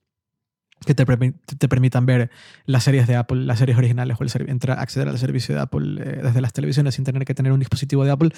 que 0.85 0.93
te, 0.93 1.05
te, 1.05 1.67
permitan 1.67 2.05
ver 2.05 2.29
las 2.65 2.83
series 2.83 3.07
de 3.07 3.15
Apple, 3.15 3.43
las 3.45 3.59
series 3.59 3.77
originales 3.77 4.17
o 4.19 4.39
entrar, 4.47 4.79
acceder 4.79 5.07
al 5.07 5.17
servicio 5.17 5.55
de 5.55 5.61
Apple 5.61 6.01
eh, 6.01 6.19
desde 6.23 6.41
las 6.41 6.53
televisiones 6.53 6.95
sin 6.95 7.05
tener 7.05 7.25
que 7.25 7.33
tener 7.33 7.51
un 7.51 7.59
dispositivo 7.59 8.03
de 8.03 8.11
Apple, 8.11 8.29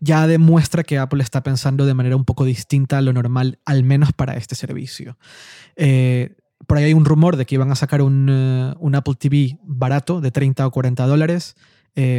ya 0.00 0.26
demuestra 0.26 0.82
que 0.82 0.98
Apple 0.98 1.22
está 1.22 1.42
pensando 1.42 1.86
de 1.86 1.94
manera 1.94 2.16
un 2.16 2.24
poco 2.24 2.44
distinta 2.44 2.98
a 2.98 3.00
lo 3.00 3.12
normal, 3.12 3.58
al 3.64 3.84
menos 3.84 4.12
para 4.12 4.34
este 4.34 4.54
servicio. 4.54 5.16
Eh, 5.76 6.36
por 6.66 6.78
ahí 6.78 6.84
hay 6.84 6.94
un 6.94 7.04
rumor 7.04 7.36
de 7.36 7.46
que 7.46 7.54
iban 7.54 7.70
a 7.70 7.76
sacar 7.76 8.02
un, 8.02 8.28
eh, 8.30 8.74
un 8.78 8.94
Apple 8.94 9.14
TV 9.18 9.58
barato 9.62 10.20
de 10.20 10.30
30 10.30 10.66
o 10.66 10.70
40 10.70 11.06
dólares 11.06 11.56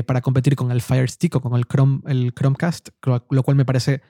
para 0.08 0.22
competir 0.22 0.56
con 0.56 0.72
el 0.72 0.82
Fire 0.82 1.10
Stick 1.10 1.36
o 1.36 1.42
con 1.42 1.54
el, 1.58 1.66
Chrome, 1.66 2.00
el 2.06 2.34
Chromecast, 2.34 2.92
lo 3.04 3.44
cual 3.44 3.58
me 3.58 3.66
parece 3.66 4.02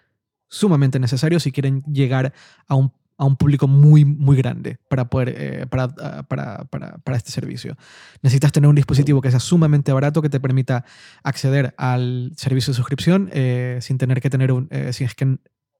sumamente 0.47 0.99
necesario 0.99 1.39
si 1.39 1.51
quieren 1.51 1.81
llegar 1.91 2.33
a 2.67 2.75
un 2.75 2.93
a 3.17 3.25
un 3.25 3.37
público 3.37 3.67
muy, 3.67 4.03
muy 4.03 4.35
grande 4.35 4.77
para, 4.89 5.05
poder, 5.09 5.35
eh, 5.37 5.65
ah, 5.71 6.23
para, 6.27 6.65
para, 6.65 6.97
para, 6.97 7.17
este 7.17 7.31
servicio. 7.31 7.77
Necesitas 8.21 8.51
tener 8.51 8.69
un 8.69 8.75
dispositivo 8.75 9.21
que 9.21 9.31
sea 9.31 9.39
sumamente 9.39 9.93
barato, 9.93 10.21
que 10.21 10.29
te 10.29 10.39
permita 10.39 10.85
acceder 11.23 11.73
al 11.77 12.33
servicio 12.35 12.71
de 12.71 12.75
suscripción 12.75 13.29
eh, 13.31 13.79
sin 13.81 13.97
tener 13.97 14.21
que 14.21 14.29
tener 14.29 14.51
un... 14.51 14.67
Eh, 14.71 14.91
si 14.93 15.03
es 15.03 15.15
que 15.15 15.37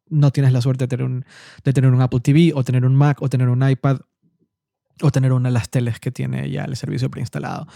no 0.08 0.32
tienes 0.32 0.54
la 0.54 0.62
suerte 0.62 0.86
de 0.86 0.88
tener, 0.88 1.06
un, 1.06 1.26
de 1.64 1.74
tener 1.74 1.92
un 1.92 2.02
Apple 2.02 2.20
TV 2.22 2.52
o 2.54 2.64
tener 2.64 2.86
un 2.86 2.96
Mac 2.96 3.22
o 3.22 3.30
tener 3.30 3.50
un 3.50 3.68
iPad 3.68 4.00
o 5.02 5.12
tener 5.12 5.34
una 5.34 5.50
de 5.50 5.54
las 5.54 5.70
teles 5.70 6.00
que 6.00 6.12
tiene 6.12 6.50
ya 6.50 6.64
el 6.64 6.76
servicio 6.78 7.10
preinstalado. 7.10 7.68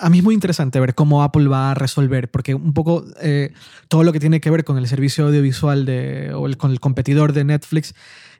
A 0.00 0.08
mí 0.08 0.18
es 0.18 0.24
muy 0.24 0.34
interesante 0.34 0.80
ver 0.80 0.94
cómo 0.94 1.22
Apple 1.22 1.48
va 1.48 1.70
a 1.70 1.74
resolver, 1.74 2.30
porque 2.30 2.54
un 2.54 2.72
poco 2.72 3.04
eh, 3.20 3.52
todo 3.88 4.02
lo 4.02 4.12
que 4.12 4.20
tiene 4.20 4.40
que 4.40 4.50
ver 4.50 4.64
con 4.64 4.78
el 4.78 4.86
servicio 4.86 5.26
audiovisual 5.26 5.84
de, 5.84 6.32
o 6.34 6.46
con 6.56 6.70
el 6.70 6.80
competidor 6.80 7.32
de 7.32 7.44
Netflix 7.44 7.94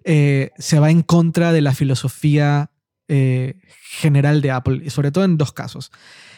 eh, 0.05 0.51
se 0.59 0.79
va 0.79 0.91
en 0.91 1.03
contra 1.03 1.53
de 1.53 1.61
la 1.61 1.75
filosofía 1.75 2.71
eh, 3.15 3.55
general 4.01 4.41
de 4.41 4.51
Apple, 4.51 4.83
y 4.85 4.91
sobre 4.91 5.11
todo 5.13 5.25
en 5.25 5.37
dos 5.37 5.53
casos 5.53 5.91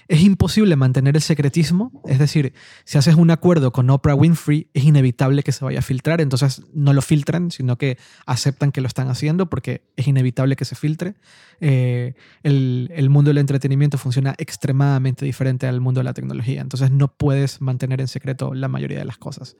es 0.08 0.20
imposible 0.20 0.76
mantener 0.76 1.16
el 1.16 1.22
secretismo, 1.22 2.02
es 2.06 2.18
decir, 2.18 2.52
si 2.84 2.96
haces 2.96 3.16
un 3.16 3.30
acuerdo 3.30 3.72
con 3.72 3.90
Oprah 3.90 4.14
Winfrey, 4.14 4.68
es 4.72 4.84
inevitable 4.84 5.42
que 5.42 5.52
se 5.52 5.64
vaya 5.64 5.80
a 5.80 5.82
filtrar, 5.82 6.20
entonces 6.20 6.62
no 6.72 6.92
lo 6.92 7.02
filtran, 7.02 7.50
sino 7.50 7.76
que 7.76 7.98
aceptan 8.24 8.70
que 8.70 8.80
lo 8.80 8.86
están 8.86 9.08
haciendo 9.08 9.48
porque 9.50 9.82
es 9.96 10.06
inevitable 10.06 10.54
que 10.54 10.64
se 10.64 10.76
filtre. 10.76 11.14
Eh, 11.60 12.14
el, 12.42 13.08
mundo 13.10 13.30
del 13.30 13.38
entretenimiento 13.38 13.98
funciona 13.98 14.34
extremadamente 14.38 15.24
diferente 15.24 15.66
al 15.66 15.80
mundo 15.80 16.00
de 16.00 16.04
la 16.04 16.14
tecnología, 16.14 16.60
entonces 16.60 16.90
no 16.90 17.08
puedes 17.08 17.60
mantener 17.60 18.00
en 18.00 18.08
secreto 18.08 18.54
la 18.54 18.68
mayoría 18.68 18.98
de 18.98 19.04
las 19.06 19.18
cosas. 19.18 19.56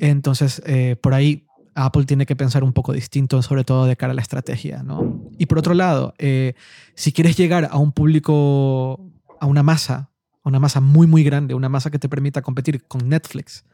Entonces, 0.00 0.60
eh, 0.66 0.96
por 1.00 1.14
ahí 1.14 1.47
Apple 1.84 2.04
tiene 2.04 2.26
que 2.26 2.36
pensar 2.36 2.64
un 2.64 2.72
poco 2.72 2.92
distinto, 2.92 3.40
sobre 3.42 3.64
todo 3.64 3.86
de 3.86 3.96
cara 3.96 4.12
a 4.12 4.14
la 4.14 4.22
estrategia, 4.22 4.82
¿no? 4.82 5.22
Y 5.38 5.46
por 5.46 5.58
otro 5.58 5.74
lado, 5.74 6.14
eh, 6.18 6.54
si 6.94 7.12
quieres 7.12 7.36
llegar 7.36 7.68
a 7.70 7.78
un 7.78 7.92
público 7.92 9.00
a 9.40 9.46
una 9.46 9.62
masa, 9.62 10.10
a 10.42 10.48
una 10.48 10.58
masa 10.58 10.80
muy, 10.80 11.06
muy 11.06 11.22
grande, 11.22 11.54
una 11.54 11.68
masa 11.68 11.90
que 11.90 11.98
te 11.98 12.08
permita 12.08 12.42
competir 12.42 12.84
con 12.86 13.08
Netflix, 13.08 13.64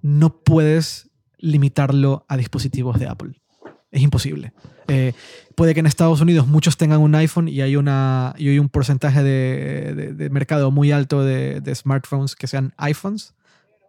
no 0.00 0.38
puedes 0.42 1.10
limitarlo 1.38 2.24
a 2.28 2.36
dispositivos 2.36 2.98
de 2.98 3.08
Apple. 3.08 3.40
Es 3.90 4.02
imposible. 4.02 4.52
Eh, 4.86 5.14
puede 5.56 5.74
que 5.74 5.80
en 5.80 5.86
Estados 5.86 6.20
Unidos 6.20 6.46
muchos 6.46 6.76
tengan 6.76 7.00
un 7.00 7.14
iPhone 7.14 7.48
y 7.48 7.62
hay, 7.62 7.74
una, 7.74 8.34
y 8.38 8.48
hay 8.48 8.58
un 8.58 8.68
porcentaje 8.68 9.22
de, 9.22 10.28
mercado 10.30 10.70
muy 10.70 10.92
alto 10.92 11.24
de, 11.24 11.60
de, 11.60 11.74
smartphones 11.74 12.36
que 12.36 12.46
sean 12.46 12.74
iPhones, 12.76 13.34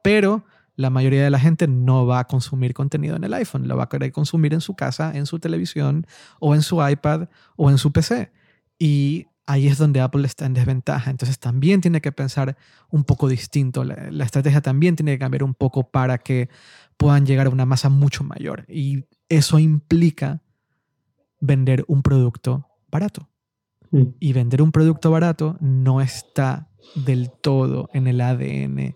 pero 0.02 0.46
la 0.80 0.90
mayoría 0.90 1.26
de 1.26 1.30
la 1.30 1.40
gente 1.40 1.68
no 1.68 2.06
va 2.06 2.20
a 2.20 2.24
consumir 2.24 2.74
contenido 2.74 3.18
en 3.18 3.26
el 3.26 3.34
iPhone, 3.34 3.68
lo 3.68 3.76
va 3.76 3.84
a 3.84 3.90
querer 3.90 4.14
consumir 4.14 4.54
en 4.54 4.62
su 4.62 4.76
casa, 4.76 5.12
en 5.14 5.26
su 5.26 5.38
televisión 5.38 6.08
o 6.40 6.56
en 6.56 6.62
su 6.62 6.82
iPad 6.82 7.28
o 7.58 7.70
en 7.70 7.78
su 7.78 7.92
PC. 7.92 8.32
Y 8.78 9.28
ahí 9.46 9.68
es 9.68 9.78
donde 9.78 10.00
Apple 10.00 10.26
está 10.26 10.46
en 10.46 10.54
desventaja. 10.54 11.12
Entonces 11.12 11.38
también 11.38 11.82
tiene 11.82 12.00
que 12.00 12.14
pensar 12.14 12.56
un 12.90 13.04
poco 13.04 13.28
distinto. 13.28 13.84
La, 13.84 14.24
estrategia 14.24 14.62
también 14.62 14.96
tiene 14.96 15.12
que 15.12 15.20
cambiar 15.20 15.44
un 15.44 15.54
poco 15.54 15.92
para 15.92 16.18
que 16.18 16.48
puedan 16.96 17.26
llegar 17.26 17.48
a 17.48 17.50
una 17.50 17.66
masa 17.66 17.90
mucho 17.90 18.24
mayor. 18.24 18.64
Y 18.70 19.04
eso 19.28 19.60
implica 19.60 20.42
vender 21.42 21.84
un 21.90 22.04
producto 22.04 22.70
barato. 22.90 23.28
Mm. 23.92 24.04
Y 24.22 24.32
vender 24.32 24.62
un 24.62 24.72
producto 24.72 25.12
barato 25.12 25.58
no 25.60 26.00
está 26.00 26.70
del 26.96 27.32
todo 27.32 27.90
en 27.92 28.08
el 28.08 28.22
ADN 28.22 28.96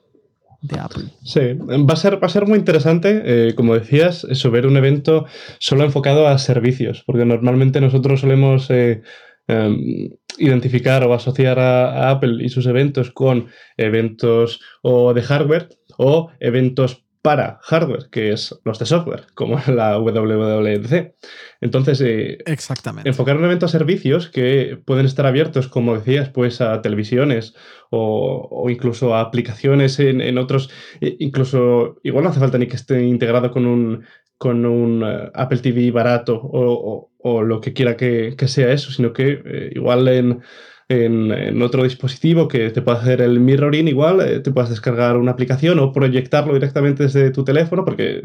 de 0.64 0.80
Apple. 0.80 1.03
Sí, 1.23 1.53
va 1.53 1.94
a 1.94 1.98
ser, 1.98 2.15
va 2.15 2.27
a 2.27 2.30
ser 2.30 2.48
muy 2.48 2.57
interesante, 2.57 3.22
eh, 3.23 3.53
como 3.53 3.76
decías, 3.76 4.23
eso, 4.23 4.49
ver 4.49 4.65
un 4.65 4.77
evento 4.77 5.26
solo 5.60 5.84
enfocado 5.84 6.27
a 6.27 6.38
servicios, 6.40 7.03
porque 7.06 7.26
normalmente 7.26 7.80
nosotros 7.80 8.22
solemos 8.22 8.72
eh, 8.72 9.03
Em, 9.45 10.10
identificar 10.38 11.03
o 11.03 11.14
asociar 11.14 11.60
a, 11.60 12.10
Apple 12.10 12.44
y 12.45 12.49
sus 12.49 12.65
eventos 12.65 13.11
con 13.11 13.48
eventos 13.76 14.61
o 14.81 15.14
de 15.14 15.22
hardware 15.22 15.68
o 15.98 16.31
eventos 16.40 17.03
para 17.24 17.60
hardware, 17.62 18.10
que 18.12 18.34
es 18.34 18.60
los 18.66 18.80
de 18.80 18.86
software, 18.86 19.28
como 19.34 19.58
la 19.68 19.98
WWDC. 19.98 21.16
Entonces, 21.62 22.02
eh, 22.02 22.38
Exactamente. 22.45 23.10
enfocar 23.10 23.38
un 23.38 23.45
evento 23.45 23.66
a 23.66 23.70
servicios 23.70 24.28
que 24.28 24.78
pueden 24.86 25.06
estar 25.06 25.26
abiertos, 25.26 25.70
como 25.70 25.95
decías, 25.95 26.30
pues 26.30 26.60
a 26.60 26.82
televisiones 26.82 27.56
o, 27.90 28.68
incluso 28.70 29.16
a 29.16 29.22
aplicaciones 29.22 30.00
en, 30.00 30.38
otros, 30.38 30.70
e 31.00 31.16
incluso 31.20 31.95
igual 32.04 32.26
no 32.26 32.30
hace 32.32 32.41
falta 32.41 32.58
ni 32.58 32.68
que 32.68 32.76
esté 32.76 33.02
integrado 33.04 33.52
con 33.52 33.68
un, 33.68 34.04
con 34.38 34.66
un 34.66 35.04
eh, 35.06 35.32
Apple 35.34 35.60
TV 35.60 35.91
barato 35.91 36.41
o, 36.44 37.10
lo 37.41 37.62
que 37.62 37.72
quiera 37.72 37.95
que, 37.95 38.36
sea 38.48 38.74
eso, 38.74 38.91
sino 38.91 39.14
que 39.14 39.41
eh, 39.45 39.72
igual 39.74 40.06
en, 40.10 40.41
en, 40.89 41.61
otro 41.61 41.84
dispositivo 41.84 42.47
que 42.47 42.69
te 42.69 42.81
pueda 42.81 42.99
hacer 42.99 43.22
el 43.22 43.39
mirroring, 43.39 43.88
igual 43.88 44.22
eh, 44.22 44.39
te 44.39 44.51
puedas 44.51 44.69
descargar 44.69 45.18
una 45.18 45.31
aplicación 45.31 45.80
o 45.80 45.91
proyectarlo 45.91 46.53
directamente 46.53 47.03
desde 47.03 47.31
tu 47.31 47.43
teléfono, 47.43 47.85
porque 47.85 48.23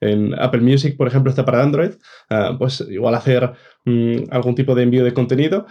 en 0.00 0.34
Apple 0.38 0.60
Music, 0.60 0.96
por 0.96 1.08
ejemplo, 1.08 1.30
está 1.30 1.44
para 1.44 1.62
Android, 1.62 1.92
ah, 2.30 2.56
pues 2.58 2.84
igual 2.88 3.14
hacer 3.14 3.52
mm, 3.84 4.24
algún 4.30 4.54
tipo 4.54 4.74
de 4.74 4.82
envío 4.82 5.04
de 5.04 5.14
contenido. 5.14 5.66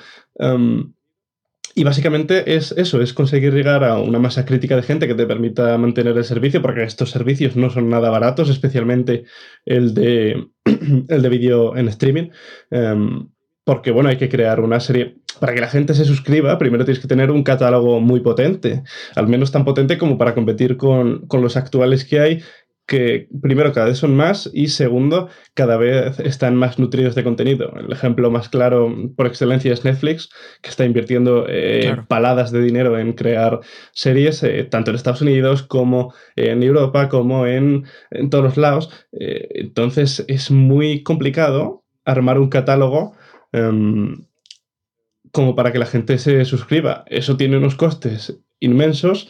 Y 1.76 1.84
básicamente 1.84 2.56
es 2.56 2.74
eso, 2.74 3.02
es 3.02 3.14
conseguir 3.14 3.54
llegar 3.54 3.84
a 3.84 4.00
una 4.00 4.20
masa 4.20 4.46
crítica 4.46 4.76
de 4.76 4.82
gente 4.82 5.08
que 5.08 5.14
te 5.14 5.26
permita 5.26 5.78
mantener 5.78 6.18
el 6.18 6.26
servicio, 6.26 6.62
porque 6.62 6.84
estos 6.84 7.12
servicios 7.12 7.56
no 7.56 7.70
son 7.70 7.90
nada 7.90 8.10
baratos, 8.10 8.50
especialmente 8.50 9.24
el 9.66 9.94
de, 9.94 10.48
el 10.66 11.22
de 11.22 11.30
vídeo 11.30 11.78
en 11.78 11.88
streaming. 11.88 12.32
Em, 12.72 13.30
porque, 13.64 13.92
bueno, 13.92 14.10
hay 14.10 14.18
que 14.18 14.30
crear 14.30 14.60
una 14.60 14.80
serie. 14.80 15.19
Para 15.40 15.54
que 15.54 15.62
la 15.62 15.70
gente 15.70 15.94
se 15.94 16.06
suscriba, 16.06 16.58
primero 16.58 16.86
tienes 16.86 17.02
que 17.02 17.08
tener 17.08 17.32
un 17.32 17.44
catálogo 17.44 18.00
muy 18.00 18.20
potente, 18.20 18.84
al 19.16 19.28
menos 19.28 19.52
tan 19.52 19.66
potente 19.66 19.98
como 19.98 20.18
para 20.18 20.34
competir 20.34 20.78
con, 20.78 21.28
con 21.28 21.42
los 21.42 21.58
actuales 21.58 22.06
que 22.06 22.20
hay, 22.20 22.42
que 22.90 23.28
primero 23.42 23.72
cada 23.72 23.86
vez 23.86 24.00
son 24.00 24.16
más 24.16 24.50
y 24.52 24.70
segundo 24.70 25.30
cada 25.54 25.78
vez 25.78 26.20
están 26.20 26.56
más 26.56 26.80
nutridos 26.80 27.14
de 27.14 27.24
contenido. 27.24 27.72
El 27.78 27.92
ejemplo 27.92 28.32
más 28.32 28.50
claro 28.50 28.92
por 29.16 29.28
excelencia 29.28 29.72
es 29.72 29.86
Netflix, 29.86 30.30
que 30.62 30.72
está 30.72 30.86
invirtiendo 30.86 31.46
eh, 31.48 31.96
paladas 32.08 32.52
de 32.52 32.64
dinero 32.64 32.98
en 32.98 33.14
crear 33.14 33.60
series, 33.94 34.42
eh, 34.42 34.64
tanto 34.64 34.90
en 34.90 34.96
Estados 34.96 35.22
Unidos 35.22 35.62
como 35.62 36.16
en 36.36 36.64
Europa, 36.64 37.10
como 37.10 37.46
en, 37.46 37.86
todos 38.32 38.44
los 38.44 38.58
lados. 38.58 38.90
Eh, 39.12 39.48
entonces 39.52 40.26
es 40.28 40.50
muy 40.50 41.04
complicado 41.04 41.84
armar 42.06 42.40
un 42.40 42.50
catálogo 42.50 43.14
em, 43.52 44.26
como 45.32 45.56
para 45.56 45.72
que 45.72 45.80
la 45.80 45.86
gente 45.86 46.18
se 46.18 46.46
suscriba. 46.46 47.04
Eso 47.08 47.38
tiene 47.38 47.58
unos 47.58 47.76
costes 47.76 48.40
inmensos 48.60 49.30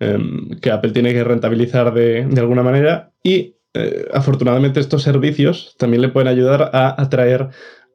Em, 0.00 0.58
que 0.60 0.70
Apple 0.70 0.92
tiene 0.92 1.12
que 1.12 1.22
rentabilizar 1.22 1.92
de, 1.92 2.26
alguna 2.38 2.62
manera 2.62 3.12
y 3.22 3.56
eh, 3.74 4.08
afortunadamente 4.14 4.80
estos 4.80 5.02
servicios 5.02 5.76
también 5.78 6.00
le 6.00 6.08
pueden 6.08 6.28
ayudar 6.28 6.70
a 6.72 7.00
atraer 7.00 7.50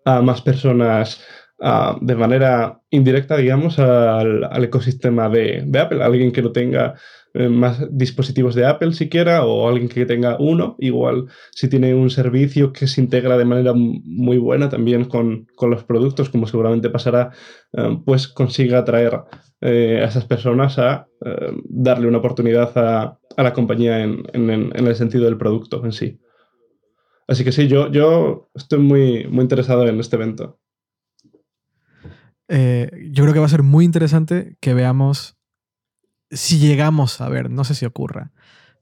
a 0.06 0.22
más 0.22 0.42
personas 0.42 1.26
ah, 1.60 1.98
de 2.00 2.16
manera 2.16 2.80
indirecta, 2.92 3.38
digamos, 3.38 3.80
al, 3.80 4.64
ecosistema 4.64 5.30
de, 5.30 5.64
de, 5.66 5.80
Apple. 5.80 6.04
Alguien 6.04 6.32
que 6.32 6.44
no 6.44 6.52
tenga 6.52 6.94
eh, 7.38 7.50
más 7.50 7.86
dispositivos 7.92 8.56
de 8.56 8.66
Apple 8.66 8.94
siquiera 8.94 9.44
o 9.44 9.68
alguien 9.68 9.90
que 9.90 10.06
tenga 10.06 10.38
uno, 10.40 10.78
igual 10.80 11.26
si 11.52 11.68
tiene 11.68 11.94
un 11.94 12.10
servicio 12.10 12.72
que 12.72 12.88
se 12.88 13.02
integra 13.02 13.38
de 13.38 13.44
manera 13.44 13.74
muy 13.76 14.38
buena 14.38 14.70
también 14.70 15.04
con, 15.04 15.46
los 15.60 15.84
productos, 15.84 16.30
como 16.30 16.48
seguramente 16.48 16.90
pasará, 16.90 17.32
eh, 17.74 18.00
pues 18.06 18.30
consiga 18.30 18.80
atraer 18.80 19.20
eh, 19.60 20.00
a 20.02 20.06
esas 20.06 20.24
personas 20.24 20.80
a 20.80 21.08
darle 21.66 22.08
una 22.08 22.20
oportunidad 22.20 22.72
a, 22.78 23.20
la 23.36 23.52
compañía 23.52 24.02
en, 24.02 24.24
el 24.74 24.96
sentido 24.96 25.26
del 25.26 25.38
producto 25.38 25.84
en 25.84 25.92
sí. 25.92 26.22
Así 27.28 27.44
que 27.44 27.52
sí, 27.52 27.68
yo, 27.68 27.92
yo 27.92 28.50
estoy 28.56 28.80
muy, 28.80 29.28
muy 29.28 29.42
interesado 29.42 29.86
en 29.88 30.00
este 30.00 30.16
evento. 30.16 30.58
yo 32.48 33.24
creo 33.24 33.34
que 33.34 33.40
va 33.40 33.46
a 33.46 33.50
ser 33.50 33.64
muy 33.64 33.84
interesante 33.84 34.56
que 34.62 34.74
veamos 34.74 35.36
si 36.36 36.60
llegamos 36.60 37.22
a 37.22 37.30
ver, 37.30 37.50
no 37.50 37.64
sé 37.64 37.76
si 37.76 37.86
ocurra, 37.86 38.32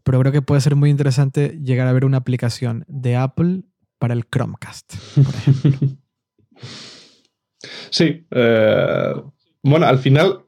pero 0.04 0.20
creo 0.20 0.32
que 0.32 0.42
puede 0.42 0.62
ser 0.62 0.76
muy 0.76 0.90
interesante 0.90 1.60
llegar 1.64 1.88
a 1.88 1.94
ver 1.94 2.06
una 2.06 2.18
aplicación 2.18 2.84
de 2.88 3.16
Apple 3.16 3.64
para 4.00 4.14
el 4.14 4.26
Chromecast. 4.30 4.94
Sí, 7.90 8.26
eh, 8.32 9.14
bueno, 9.62 9.86
al 9.86 10.00
final 10.00 10.40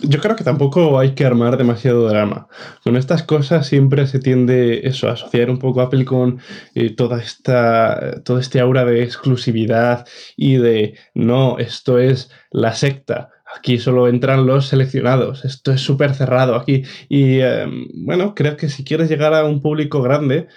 yo 0.00 0.20
creo 0.20 0.36
que 0.36 0.44
tampoco 0.44 0.98
hay 0.98 1.14
que 1.14 1.26
armar 1.26 1.56
demasiado 1.56 2.08
drama. 2.08 2.48
Con 2.82 2.96
estas 2.96 3.22
cosas 3.22 3.66
siempre 3.66 4.06
se 4.06 4.20
tiende 4.20 4.86
eso, 4.86 5.08
a 5.08 5.12
asociar 5.12 5.50
un 5.50 5.58
poco 5.58 5.80
Apple 5.80 6.04
con 6.04 6.40
eh, 6.74 6.94
toda 6.94 7.20
esta, 7.20 8.22
todo 8.22 8.38
este 8.38 8.60
aura 8.60 8.84
de 8.84 9.02
exclusividad 9.02 10.06
y 10.36 10.56
de 10.56 10.98
no, 11.14 11.58
esto 11.58 11.98
es 11.98 12.30
la 12.50 12.74
secta. 12.74 13.30
Aquí 13.56 13.78
solo 13.78 14.08
entran 14.08 14.46
los 14.46 14.68
seleccionados. 14.68 15.44
Esto 15.44 15.72
es 15.72 15.80
súper 15.80 16.14
cerrado 16.14 16.54
aquí. 16.54 16.84
Y 17.08 17.40
em, 17.40 17.86
bueno, 17.94 18.34
creo 18.34 18.56
que 18.56 18.68
si 18.68 18.84
quieres 18.84 19.08
llegar 19.08 19.34
a 19.34 19.44
un 19.44 19.60
público 19.60 20.02
grande, 20.02 20.48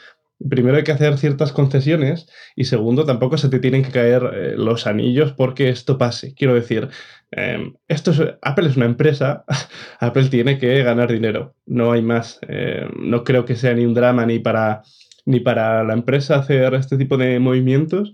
primero 0.49 0.77
hay 0.77 0.83
que 0.83 0.91
hacer 0.91 1.17
ciertas 1.17 1.51
concesiones 1.51 2.27
y 2.55 2.65
segundo, 2.65 3.05
tampoco 3.05 3.37
se 3.37 3.49
te 3.49 3.59
tienen 3.59 3.83
que 3.83 3.91
caer 3.91 4.23
eh, 4.33 4.53
los 4.57 4.87
anillos 4.87 5.33
porque 5.33 5.69
esto 5.69 5.97
pase. 5.97 6.33
Quiero 6.33 6.53
decir, 6.53 6.89
em, 7.31 7.75
esto 7.87 8.11
es, 8.11 8.21
Apple 8.41 8.67
es 8.67 8.77
una 8.77 8.85
empresa, 8.85 9.45
Apple 9.99 10.29
tiene 10.29 10.57
que 10.57 10.83
ganar 10.83 11.11
dinero, 11.11 11.55
no 11.65 11.91
hay 11.91 12.01
más. 12.01 12.39
Em, 12.47 12.89
no 13.09 13.23
creo 13.23 13.45
que 13.45 13.55
sea 13.55 13.73
ni 13.73 13.85
un 13.85 13.93
drama 13.93 14.25
ni 14.25 14.39
para, 14.39 14.83
ni 15.25 15.39
para 15.39 15.83
la 15.83 15.93
empresa 15.93 16.35
hacer 16.35 16.73
este 16.75 16.97
tipo 16.97 17.17
de 17.17 17.39
movimientos 17.39 18.13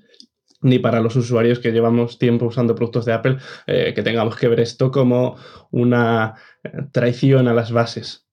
ni 0.61 0.79
para 0.79 1.01
los 1.01 1.15
usuarios 1.15 1.59
que 1.59 1.71
llevamos 1.71 2.19
tiempo 2.19 2.45
usando 2.45 2.75
productos 2.75 3.05
de 3.05 3.13
Apple, 3.13 3.37
eh, 3.67 3.93
que 3.95 4.03
tengamos 4.03 4.35
que 4.35 4.47
ver 4.47 4.59
esto 4.59 4.91
como 4.91 5.35
una 5.71 6.35
eh, 6.63 6.69
traición 6.91 7.47
a 7.47 7.53
las 7.53 7.71
bases. 7.71 8.27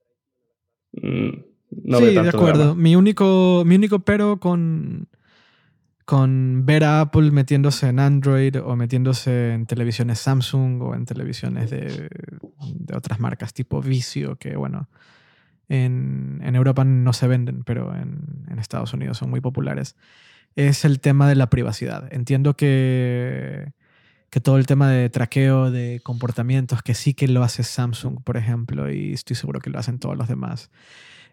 Mm, 0.92 1.30
no 1.84 1.98
sí, 1.98 2.14
de 2.14 2.28
acuerdo. 2.28 2.74
Mi 2.74 2.96
único, 2.96 3.62
mi 3.66 3.76
único 3.76 4.00
pero 4.00 4.38
con, 4.38 5.08
con 6.04 6.64
ver 6.66 6.84
a 6.84 7.00
Apple 7.00 7.30
metiéndose 7.30 7.88
en 7.88 8.00
Android 8.00 8.56
o 8.62 8.76
metiéndose 8.76 9.52
en 9.52 9.66
televisiones 9.66 10.18
Samsung 10.18 10.82
o 10.82 10.94
en 10.94 11.04
televisiones 11.04 11.70
de, 11.70 12.08
otras 12.94 13.20
marcas 13.20 13.54
tipo 13.54 13.80
Vizio, 13.80 14.36
que 14.36 14.56
bueno, 14.56 14.88
en, 15.68 16.40
Europa 16.42 16.84
no 16.84 17.12
se 17.12 17.26
venden, 17.26 17.64
pero 17.64 17.94
en, 17.94 18.46
en 18.50 18.58
Estados 18.58 18.92
Unidos 18.94 19.18
son 19.18 19.30
muy 19.30 19.40
populares 19.40 19.96
es 20.56 20.84
el 20.84 21.00
tema 21.00 21.28
de 21.28 21.36
la 21.36 21.50
privacidad. 21.50 22.12
Entiendo 22.12 22.54
que, 22.54 23.72
que 24.30 24.40
todo 24.40 24.58
el 24.58 24.66
tema 24.66 24.90
de 24.90 25.08
traqueo 25.08 25.70
de 25.70 26.00
comportamientos, 26.02 26.82
que 26.82 26.94
sí 26.94 27.14
que 27.14 27.28
lo 27.28 27.42
hace 27.42 27.62
Samsung, 27.62 28.22
por 28.22 28.36
ejemplo, 28.36 28.90
y 28.90 29.12
estoy 29.12 29.36
seguro 29.36 29.60
que 29.60 29.70
lo 29.70 29.78
hacen 29.78 29.98
todos 29.98 30.16
los 30.16 30.28
demás, 30.28 30.70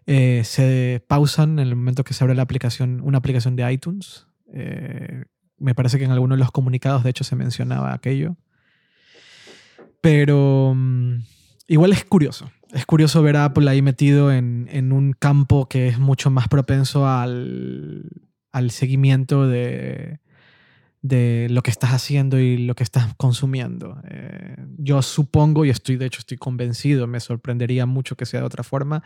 eh, 0.06 0.42
se 0.44 1.04
pausan 1.08 1.58
en 1.58 1.66
el 1.66 1.76
momento 1.76 2.04
que 2.04 2.14
se 2.14 2.22
abre 2.22 2.34
la 2.36 2.42
aplicación, 2.42 3.00
una 3.02 3.18
aplicación 3.18 3.56
de 3.56 3.72
iTunes. 3.72 4.26
Eh, 4.52 5.24
me 5.58 5.74
parece 5.74 5.98
que 5.98 6.04
en 6.04 6.12
algunos 6.12 6.38
de 6.38 6.40
los 6.40 6.52
comunicados, 6.52 7.02
de 7.02 7.10
hecho, 7.10 7.24
se 7.24 7.36
mencionaba 7.36 7.92
aquello. 7.92 8.36
Pero 10.00 10.72
mm, 10.76 11.16
igual 11.66 11.92
es 11.92 12.04
curioso. 12.04 12.50
Es 12.72 12.86
curioso 12.86 13.22
ver 13.22 13.36
a 13.36 13.46
Apple 13.46 13.68
ahí 13.68 13.82
metido 13.82 14.32
en, 14.32 14.68
en 14.70 14.92
un 14.92 15.12
campo 15.12 15.68
que 15.68 15.88
es 15.88 15.98
mucho 15.98 16.30
más 16.30 16.48
propenso 16.48 17.08
al, 17.08 18.10
al 18.56 18.70
seguimiento 18.70 19.46
de, 19.46 20.18
de 21.02 21.46
lo 21.50 21.62
que 21.62 21.70
estás 21.70 21.90
haciendo 21.90 22.38
y 22.38 22.56
lo 22.56 22.74
que 22.74 22.84
estás 22.84 23.14
consumiendo. 23.18 24.00
Eh, 24.08 24.56
yo 24.78 25.02
supongo, 25.02 25.66
y 25.66 25.70
estoy 25.70 25.96
de 25.96 26.06
hecho 26.06 26.20
estoy 26.20 26.38
convencido, 26.38 27.06
me 27.06 27.20
sorprendería 27.20 27.84
mucho 27.84 28.16
que 28.16 28.24
sea 28.24 28.40
de 28.40 28.46
otra 28.46 28.64
forma, 28.64 29.02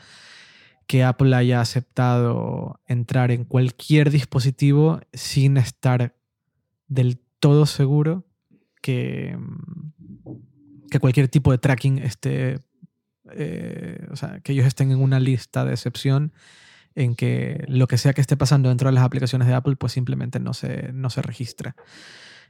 que 0.86 1.02
Apple 1.02 1.34
haya 1.34 1.60
aceptado 1.60 2.80
entrar 2.86 3.32
en 3.32 3.44
cualquier 3.44 4.10
dispositivo 4.10 5.00
sin 5.12 5.56
estar 5.56 6.14
del 6.86 7.18
todo 7.40 7.66
seguro 7.66 8.24
que, 8.80 9.36
que 10.92 11.00
cualquier 11.00 11.26
tipo 11.26 11.50
de 11.50 11.58
tracking 11.58 11.98
esté, 11.98 12.60
eh, 13.32 14.06
o 14.12 14.14
sea, 14.14 14.38
que 14.38 14.52
ellos 14.52 14.66
estén 14.66 14.92
en 14.92 15.00
una 15.00 15.18
lista 15.18 15.64
de 15.64 15.72
excepción 15.72 16.32
en 16.94 17.14
que 17.14 17.64
lo 17.68 17.86
que 17.86 17.98
sea 17.98 18.12
que 18.12 18.20
esté 18.20 18.36
pasando 18.36 18.68
dentro 18.68 18.88
de 18.88 18.94
las 18.94 19.04
aplicaciones 19.04 19.48
de 19.48 19.54
Apple, 19.54 19.76
pues 19.76 19.92
simplemente 19.92 20.40
no 20.40 20.54
se, 20.54 20.92
no 20.92 21.10
se 21.10 21.22
registra. 21.22 21.76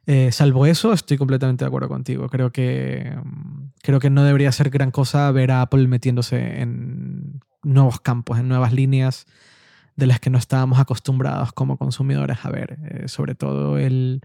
Eh, 0.06 0.32
salvo 0.32 0.66
eso, 0.66 0.92
estoy 0.92 1.18
completamente 1.18 1.64
de 1.64 1.68
acuerdo 1.68 1.88
contigo. 1.88 2.28
Creo 2.28 2.50
que, 2.52 3.12
mm, 3.22 3.72
creo 3.82 4.00
que 4.00 4.10
no 4.10 4.24
debería 4.24 4.50
ser 4.52 4.70
gran 4.70 4.90
cosa 4.90 5.30
ver 5.30 5.50
a 5.50 5.62
Apple 5.62 5.86
metiéndose 5.86 6.60
en 6.60 7.40
nuevos 7.62 8.00
campos, 8.00 8.38
en 8.38 8.48
nuevas 8.48 8.72
líneas 8.72 9.26
de 9.96 10.06
las 10.06 10.20
que 10.20 10.30
no 10.30 10.38
estábamos 10.38 10.78
acostumbrados 10.78 11.52
como 11.52 11.76
consumidores 11.76 12.38
a 12.42 12.50
ver, 12.50 12.78
eh, 12.84 13.08
sobre 13.08 13.34
todo 13.34 13.78
el 13.78 14.22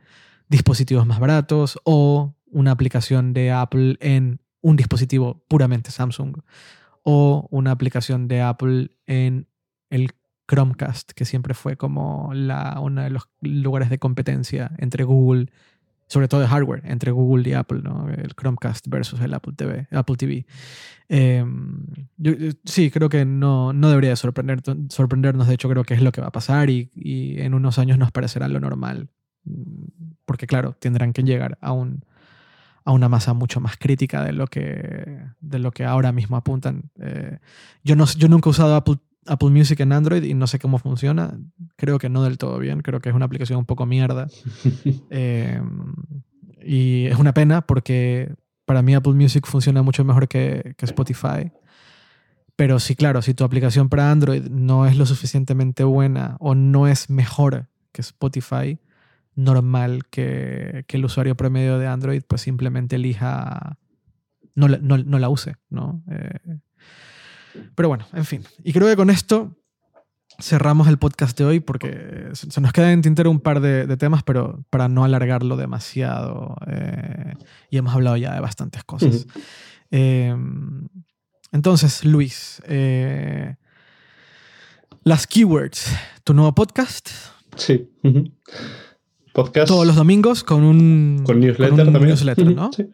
dispositivos 0.48 1.06
más 1.06 1.20
baratos 1.20 1.80
o 1.84 2.36
una 2.46 2.72
aplicación 2.72 3.34
de 3.34 3.52
Apple 3.52 3.98
en 4.00 4.40
un 4.62 4.76
dispositivo 4.76 5.44
puramente 5.48 5.92
Samsung 5.92 6.38
o 7.04 7.48
una 7.52 7.72
aplicación 7.72 8.28
de 8.28 8.42
Apple 8.42 8.92
en 9.06 9.48
el 9.90 10.12
Chromecast, 10.48 11.12
que 11.12 11.26
siempre 11.26 11.53
fue 11.53 11.76
como 11.76 12.32
la, 12.34 12.80
uno 12.80 13.02
de 13.02 13.10
los 13.10 13.30
lugares 13.41 13.90
de 13.90 13.98
competencia 13.98 14.72
entre 14.78 15.03
Google, 15.03 15.48
sobre 16.07 16.28
todo 16.28 16.41
de 16.41 16.48
hardware, 16.48 16.84
entre 16.86 17.12
Google 17.12 17.49
y 17.49 17.53
Apple, 17.53 17.82
¿no? 17.84 18.07
el 18.10 18.36
Chromecast 18.36 18.88
versus 18.88 19.20
el 19.22 19.34
Apple 19.34 19.53
TV. 19.56 19.88
Apple 19.91 20.16
TV. 20.18 20.45
Em, 21.10 21.84
yo, 22.18 22.34
sí, 22.64 22.91
creo 22.91 23.10
que 23.10 23.26
no, 23.26 23.74
no 23.74 23.90
debería 23.90 24.16
sorprender, 24.16 24.62
sorprendernos, 24.90 25.48
de 25.48 25.56
hecho 25.56 25.70
creo 25.70 25.84
que 25.84 25.95
es 25.95 26.02
lo 26.02 26.12
que 26.12 26.22
va 26.22 26.28
a 26.28 26.32
pasar 26.32 26.70
y, 26.70 26.91
y, 26.95 27.40
en 27.41 27.53
unos 27.53 27.80
años 27.80 27.98
nos 27.98 28.12
parecerá 28.12 28.48
lo 28.48 28.60
normal, 28.60 29.10
porque 30.26 30.48
claro, 30.48 30.74
tendrán 30.80 31.12
que 31.14 31.24
llegar 31.24 31.57
a, 31.62 31.72
un, 31.72 32.06
a 32.84 32.91
una 32.91 33.10
masa 33.10 33.34
mucho 33.34 33.60
más 33.60 33.78
crítica 33.78 34.24
de 34.24 34.32
lo 34.32 34.45
que, 34.45 35.20
de 35.40 35.60
lo 35.60 35.72
que 35.72 35.86
ahora 35.86 36.12
mismo 36.12 36.38
apuntan. 36.38 36.91
Eh, 36.99 37.40
yo, 37.84 37.95
no, 37.95 38.06
yo 38.06 38.28
nunca 38.28 38.49
he 38.49 38.52
usado 38.52 38.76
Apple 38.76 38.98
Apple 39.26 39.49
Music 39.49 39.80
en 39.80 39.91
Android 39.91 40.23
y 40.23 40.34
no 40.34 40.47
sé 40.47 40.60
cómo 40.60 40.77
funciona. 40.77 41.38
Creo 41.76 41.97
que 41.99 42.10
no 42.10 42.23
del 42.23 42.38
todo 42.38 42.60
bien. 42.60 42.81
Creo 42.81 42.99
que 42.99 43.10
es 43.10 43.15
una 43.15 43.26
aplicación 43.26 43.60
un 43.60 43.65
poco 43.65 43.85
mierda. 43.85 44.27
Em, 45.10 45.93
y 46.61 47.06
es 47.06 47.18
una 47.18 47.34
pena 47.34 47.61
porque 47.61 48.34
para 48.65 48.81
mí 48.81 48.93
Apple 48.93 49.14
Music 49.14 49.45
funciona 49.45 49.84
mucho 49.84 50.03
mejor 50.03 50.27
que, 50.27 50.76
que, 50.77 50.85
Spotify. 50.85 51.52
Pero 52.56 52.80
sí, 52.80 52.95
claro, 52.95 53.22
si 53.22 53.34
tu 53.34 53.43
aplicación 53.43 53.89
para 53.89 54.11
Android 54.11 54.43
no 54.49 54.85
es 54.85 54.97
lo 54.97 55.06
suficientemente 55.06 55.84
buena 55.84 56.38
o 56.39 56.56
no 56.56 56.88
es 56.88 57.10
mejor 57.10 57.68
que 57.91 58.02
Spotify, 58.02 58.80
normal 59.35 60.06
que, 60.10 60.85
que 60.88 60.97
el 60.97 61.06
usuario 61.06 61.35
promedio 61.35 61.77
de 61.77 61.88
Android 61.88 62.23
pues 62.27 62.41
simplemente 62.41 62.95
elija, 62.95 63.77
no, 64.56 64.68
no, 64.68 64.97
no 64.97 65.19
la 65.19 65.30
use, 65.30 65.56
¿no? 65.69 66.03
Eh, 66.10 66.60
pero 67.76 67.90
bueno, 67.90 68.06
en 68.14 68.26
fin. 68.26 68.44
Y 68.64 68.73
creo 68.73 68.88
que 68.88 68.95
con 68.95 69.10
esto 69.10 69.56
cerramos 70.40 70.88
el 70.88 70.98
podcast 70.98 71.38
de 71.38 71.45
hoy 71.45 71.60
porque 71.60 72.30
se 72.34 72.61
nos 72.61 72.73
queda 72.73 72.91
en 72.91 73.02
tintero 73.02 73.32
un 73.32 73.40
par 73.40 73.61
de, 73.61 73.98
temas, 73.98 74.23
pero 74.23 74.64
para 74.69 74.88
no 74.90 75.03
alargarlo 75.03 75.57
demasiado. 75.57 76.56
Eh, 76.68 77.34
y 77.69 77.77
hemos 77.77 77.94
hablado 77.94 78.18
ya 78.18 78.34
de 78.34 78.40
bastantes 78.40 78.84
cosas. 78.84 79.27
Em, 79.91 80.88
entonces, 81.52 82.03
Luis, 82.03 82.61
eh, 82.65 83.56
las 85.03 85.27
keywords, 85.27 85.95
tu 86.23 86.34
nuevo 86.34 86.53
podcast. 86.53 87.10
Sí. 87.56 87.90
Podcast. 89.34 89.68
Todos 89.68 89.86
los 89.86 89.95
domingos 89.95 90.44
con 90.44 90.64
un, 90.64 91.22
con 91.26 91.40
newsletter, 91.40 91.86
también. 91.86 92.07
newsletter 92.07 92.56
¿no? 92.56 92.72
Sí. 92.73 92.90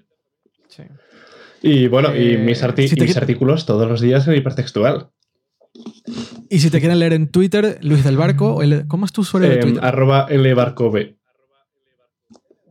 Y 1.61 1.87
bueno, 1.87 2.15
y 2.15 2.37
mis, 2.37 2.61
eh, 2.61 3.13
artículos 3.15 3.65
todos 3.65 3.87
los 3.87 4.01
días 4.01 4.27
en 4.27 4.35
hipertextual. 4.35 5.09
Y 6.49 6.59
si 6.59 6.69
te 6.69 6.79
quieren 6.79 6.99
leer 6.99 7.13
en 7.13 7.29
Twitter, 7.29 7.77
Luis 7.81 8.03
del 8.03 8.17
Barco, 8.17 8.59
¿cómo 8.87 9.05
es 9.05 9.11
tu 9.11 9.21
usuario 9.21 9.49
de 9.49 9.55
em, 9.55 9.61
Twitter? 9.61 9.85
arroba 9.85 10.27
lbarcob. 10.29 10.97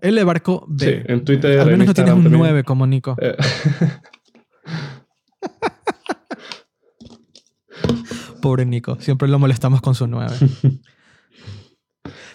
L 0.02 0.24
Barco 0.24 0.66
B. 0.68 0.84
Sí, 0.84 0.92
en 1.06 1.24
Twitter. 1.24 1.60
Al 1.60 1.66
menos 1.66 1.80
en 1.80 1.86
no 1.86 1.94
tienes 1.94 2.14
un 2.14 2.22
también. 2.22 2.40
9 2.40 2.64
como 2.64 2.86
Nico. 2.86 3.16
Eh, 3.20 3.36
Pobre 8.42 8.64
Nico. 8.64 8.96
Siempre 9.00 9.28
lo 9.28 9.38
molestamos 9.38 9.82
con 9.82 9.94
su 9.94 10.06
9. 10.06 10.34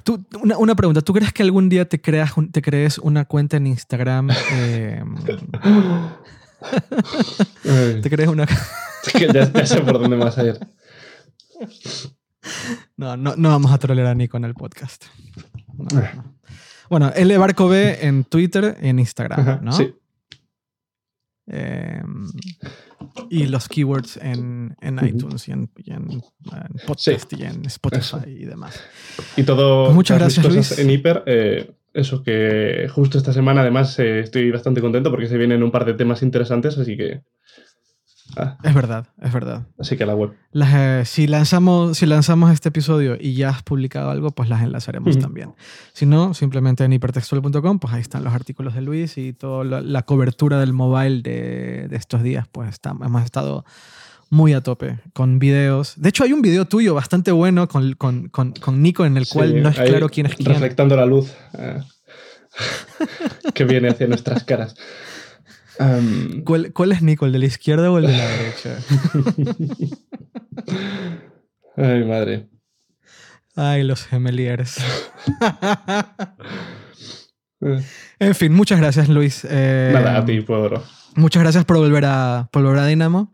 Tú, 0.03 0.23
una, 0.41 0.59
una 0.59 0.75
pregunta. 0.75 1.01
¿Tú 1.01 1.13
crees 1.13 1.33
que 1.33 1.41
algún 1.41 1.69
día 1.69 1.89
te, 1.89 1.99
creas 1.99 2.33
te 2.51 2.61
crees 2.61 2.99
una 2.99 3.25
cuenta 3.25 3.57
en 3.57 3.65
Instagram? 3.67 4.29
eh, 4.53 5.03
¿Te 8.01 8.09
crees 8.09 8.29
una.? 8.29 8.45
ya, 9.19 9.51
ya 9.51 9.65
sé 9.65 9.81
por 9.81 9.99
dónde 9.99 10.17
vas 10.17 10.37
a 10.37 10.45
ir. 10.45 10.59
No, 12.97 13.17
no, 13.17 13.35
no 13.35 13.49
vamos 13.49 13.71
a 13.71 13.77
trolear 13.77 14.07
a 14.07 14.15
Nico 14.15 14.37
en 14.37 14.45
el 14.45 14.53
podcast. 14.53 15.05
No, 15.77 15.99
no. 15.99 16.35
Bueno, 16.89 17.11
L 17.15 17.37
Barco 17.37 17.67
B 17.67 17.97
en 18.05 18.23
Twitter 18.25 18.77
y 18.81 18.89
en 18.89 18.99
Instagram, 18.99 19.63
¿no? 19.63 19.71
Sí, 19.71 19.93
Eh, 21.47 22.01
y 23.29 23.45
los 23.45 23.67
keywords 23.67 24.17
en, 24.17 24.75
en 24.81 24.99
iTunes 25.05 25.47
y 25.47 25.51
en, 25.51 25.69
y 25.77 25.91
en, 25.91 26.09
en 26.11 26.21
podcast 26.87 27.31
y 27.33 27.43
en 27.43 27.65
Spotify 27.65 28.17
y 28.27 28.45
demás. 28.45 28.79
y 29.37 29.43
todo. 29.43 29.85
Pues 29.85 29.95
muchas 29.95 30.17
gracias, 30.19 30.45
Luis. 30.47 30.77
En 30.79 30.89
Hiper. 30.89 31.23
eh, 31.27 31.71
eso 31.95 32.21
que 32.23 32.87
justo 32.93 33.17
esta 33.17 33.33
semana, 33.33 33.61
además, 33.61 33.97
eh, 33.99 34.19
estoy 34.19 34.51
bastante 34.51 34.81
contento 34.81 35.09
porque 35.09 35.27
se 35.27 35.37
vienen 35.37 35.63
un 35.63 35.71
par 35.71 35.85
de 35.85 35.93
temas 35.95 36.21
interesantes, 36.21 36.77
así 36.77 36.95
que. 36.97 37.21
ah, 38.37 38.57
Es 38.63 38.73
verdad, 38.73 39.07
es 39.21 39.31
verdad. 39.33 39.67
así 39.79 39.95
que 39.97 40.03
a 40.03 40.07
la 40.07 40.15
web. 40.15 40.33
Las, 40.51 40.73
eh, 40.73 41.01
si, 41.05 41.27
lanzamos, 41.27 41.97
si 41.97 42.05
lanzamos 42.05 42.51
este 42.51 42.69
episodio 42.69 43.17
y 43.19 43.33
ya 43.35 43.49
has 43.49 43.63
publicado 43.63 44.09
algo, 44.09 44.31
pues 44.31 44.49
las 44.49 44.61
enlazaremos 44.61 45.17
también. 45.19 45.53
Si 45.93 46.05
no, 46.05 46.33
simplemente 46.33 46.83
en 46.83 46.93
hipertextual.com, 46.93 47.79
pues 47.79 47.93
ahí 47.93 48.01
están 48.01 48.23
los 48.23 48.33
artículos 48.33 48.73
de 48.75 48.81
Luis 48.81 49.17
y 49.17 49.33
toda 49.33 49.63
la, 49.63 49.81
la 49.81 50.01
cobertura 50.03 50.59
del 50.59 50.73
mobile 50.73 51.21
de, 51.21 51.87
de 51.87 51.95
estos 51.97 52.23
días. 52.23 52.47
Pues 52.51 52.69
está- 52.69 52.91
hemos 53.03 53.23
estado 53.23 53.63
muy 54.29 54.53
a 54.53 54.61
tope 54.61 54.99
con 55.13 55.39
videos. 55.39 55.93
De 55.97 56.09
hecho, 56.09 56.23
hay 56.23 56.33
un 56.33 56.41
video 56.41 56.65
tuyo 56.65 56.93
bastante 56.93 57.31
bueno 57.31 57.67
con, 57.67 57.93
con, 57.93 58.29
con, 58.29 58.51
con 58.53 58.81
Nico 58.81 59.05
en 59.05 59.17
el 59.17 59.27
cual 59.27 59.49
Sí, 59.53 59.61
no 59.61 59.69
es 59.69 59.75
claro 59.75 60.09
quién 60.09 60.27
es 60.27 60.35
quién. 60.35 60.49
Reflectando 60.49 60.95
la 60.95 61.05
luz 61.05 61.33
ah, 61.53 61.83
que 63.53 63.63
viene 63.65 63.89
hacia 63.89 64.07
nuestras 64.07 64.43
caras. 64.43 64.75
¿Cuál, 66.45 66.71
¿Cuál 66.71 66.91
es 66.93 67.01
Nico? 67.01 67.25
¿El 67.25 67.33
de 67.33 67.39
la 67.39 67.45
izquierda 67.45 67.91
o 67.91 67.97
el 67.97 68.07
de 68.07 68.17
la 68.17 68.27
derecha? 68.27 68.77
ay, 71.75 72.03
madre. 72.05 72.47
Ay, 73.55 73.83
los 73.83 74.05
gemeliers. 74.05 74.77
Eh, 77.61 77.83
en 78.19 78.35
fin, 78.35 78.53
muchas 78.53 78.79
gracias, 78.79 79.07
Luis. 79.09 79.45
Eh, 79.49 79.91
Nada, 79.93 80.17
a 80.17 80.25
ti 80.25 80.41
por. 80.41 80.83
Muchas 81.15 81.41
gracias 81.41 81.63
por 81.63 81.77
volver 81.77 82.05
a, 82.05 82.49
por 82.51 82.63
volver 82.63 82.79
a 82.79 82.87
Dynamo. 82.87 83.33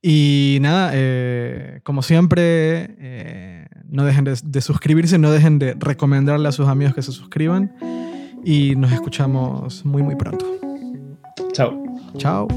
Y 0.00 0.58
nada, 0.60 0.90
eh, 0.94 1.80
como 1.82 2.02
siempre, 2.02 2.94
eh, 2.98 3.66
no 3.88 4.04
dejen 4.04 4.24
de, 4.24 4.38
de 4.42 4.60
suscribirse, 4.60 5.18
no 5.18 5.32
dejen 5.32 5.58
de 5.58 5.74
recomendarle 5.78 6.48
a 6.48 6.52
sus 6.52 6.68
amigos 6.68 6.94
que 6.94 7.02
se 7.02 7.12
suscriban. 7.12 7.74
Y 8.44 8.76
nos 8.76 8.92
escuchamos 8.92 9.84
muy, 9.84 10.02
muy 10.02 10.14
pronto. 10.14 10.46
Chao. 11.52 11.82
Chao. 12.16 12.48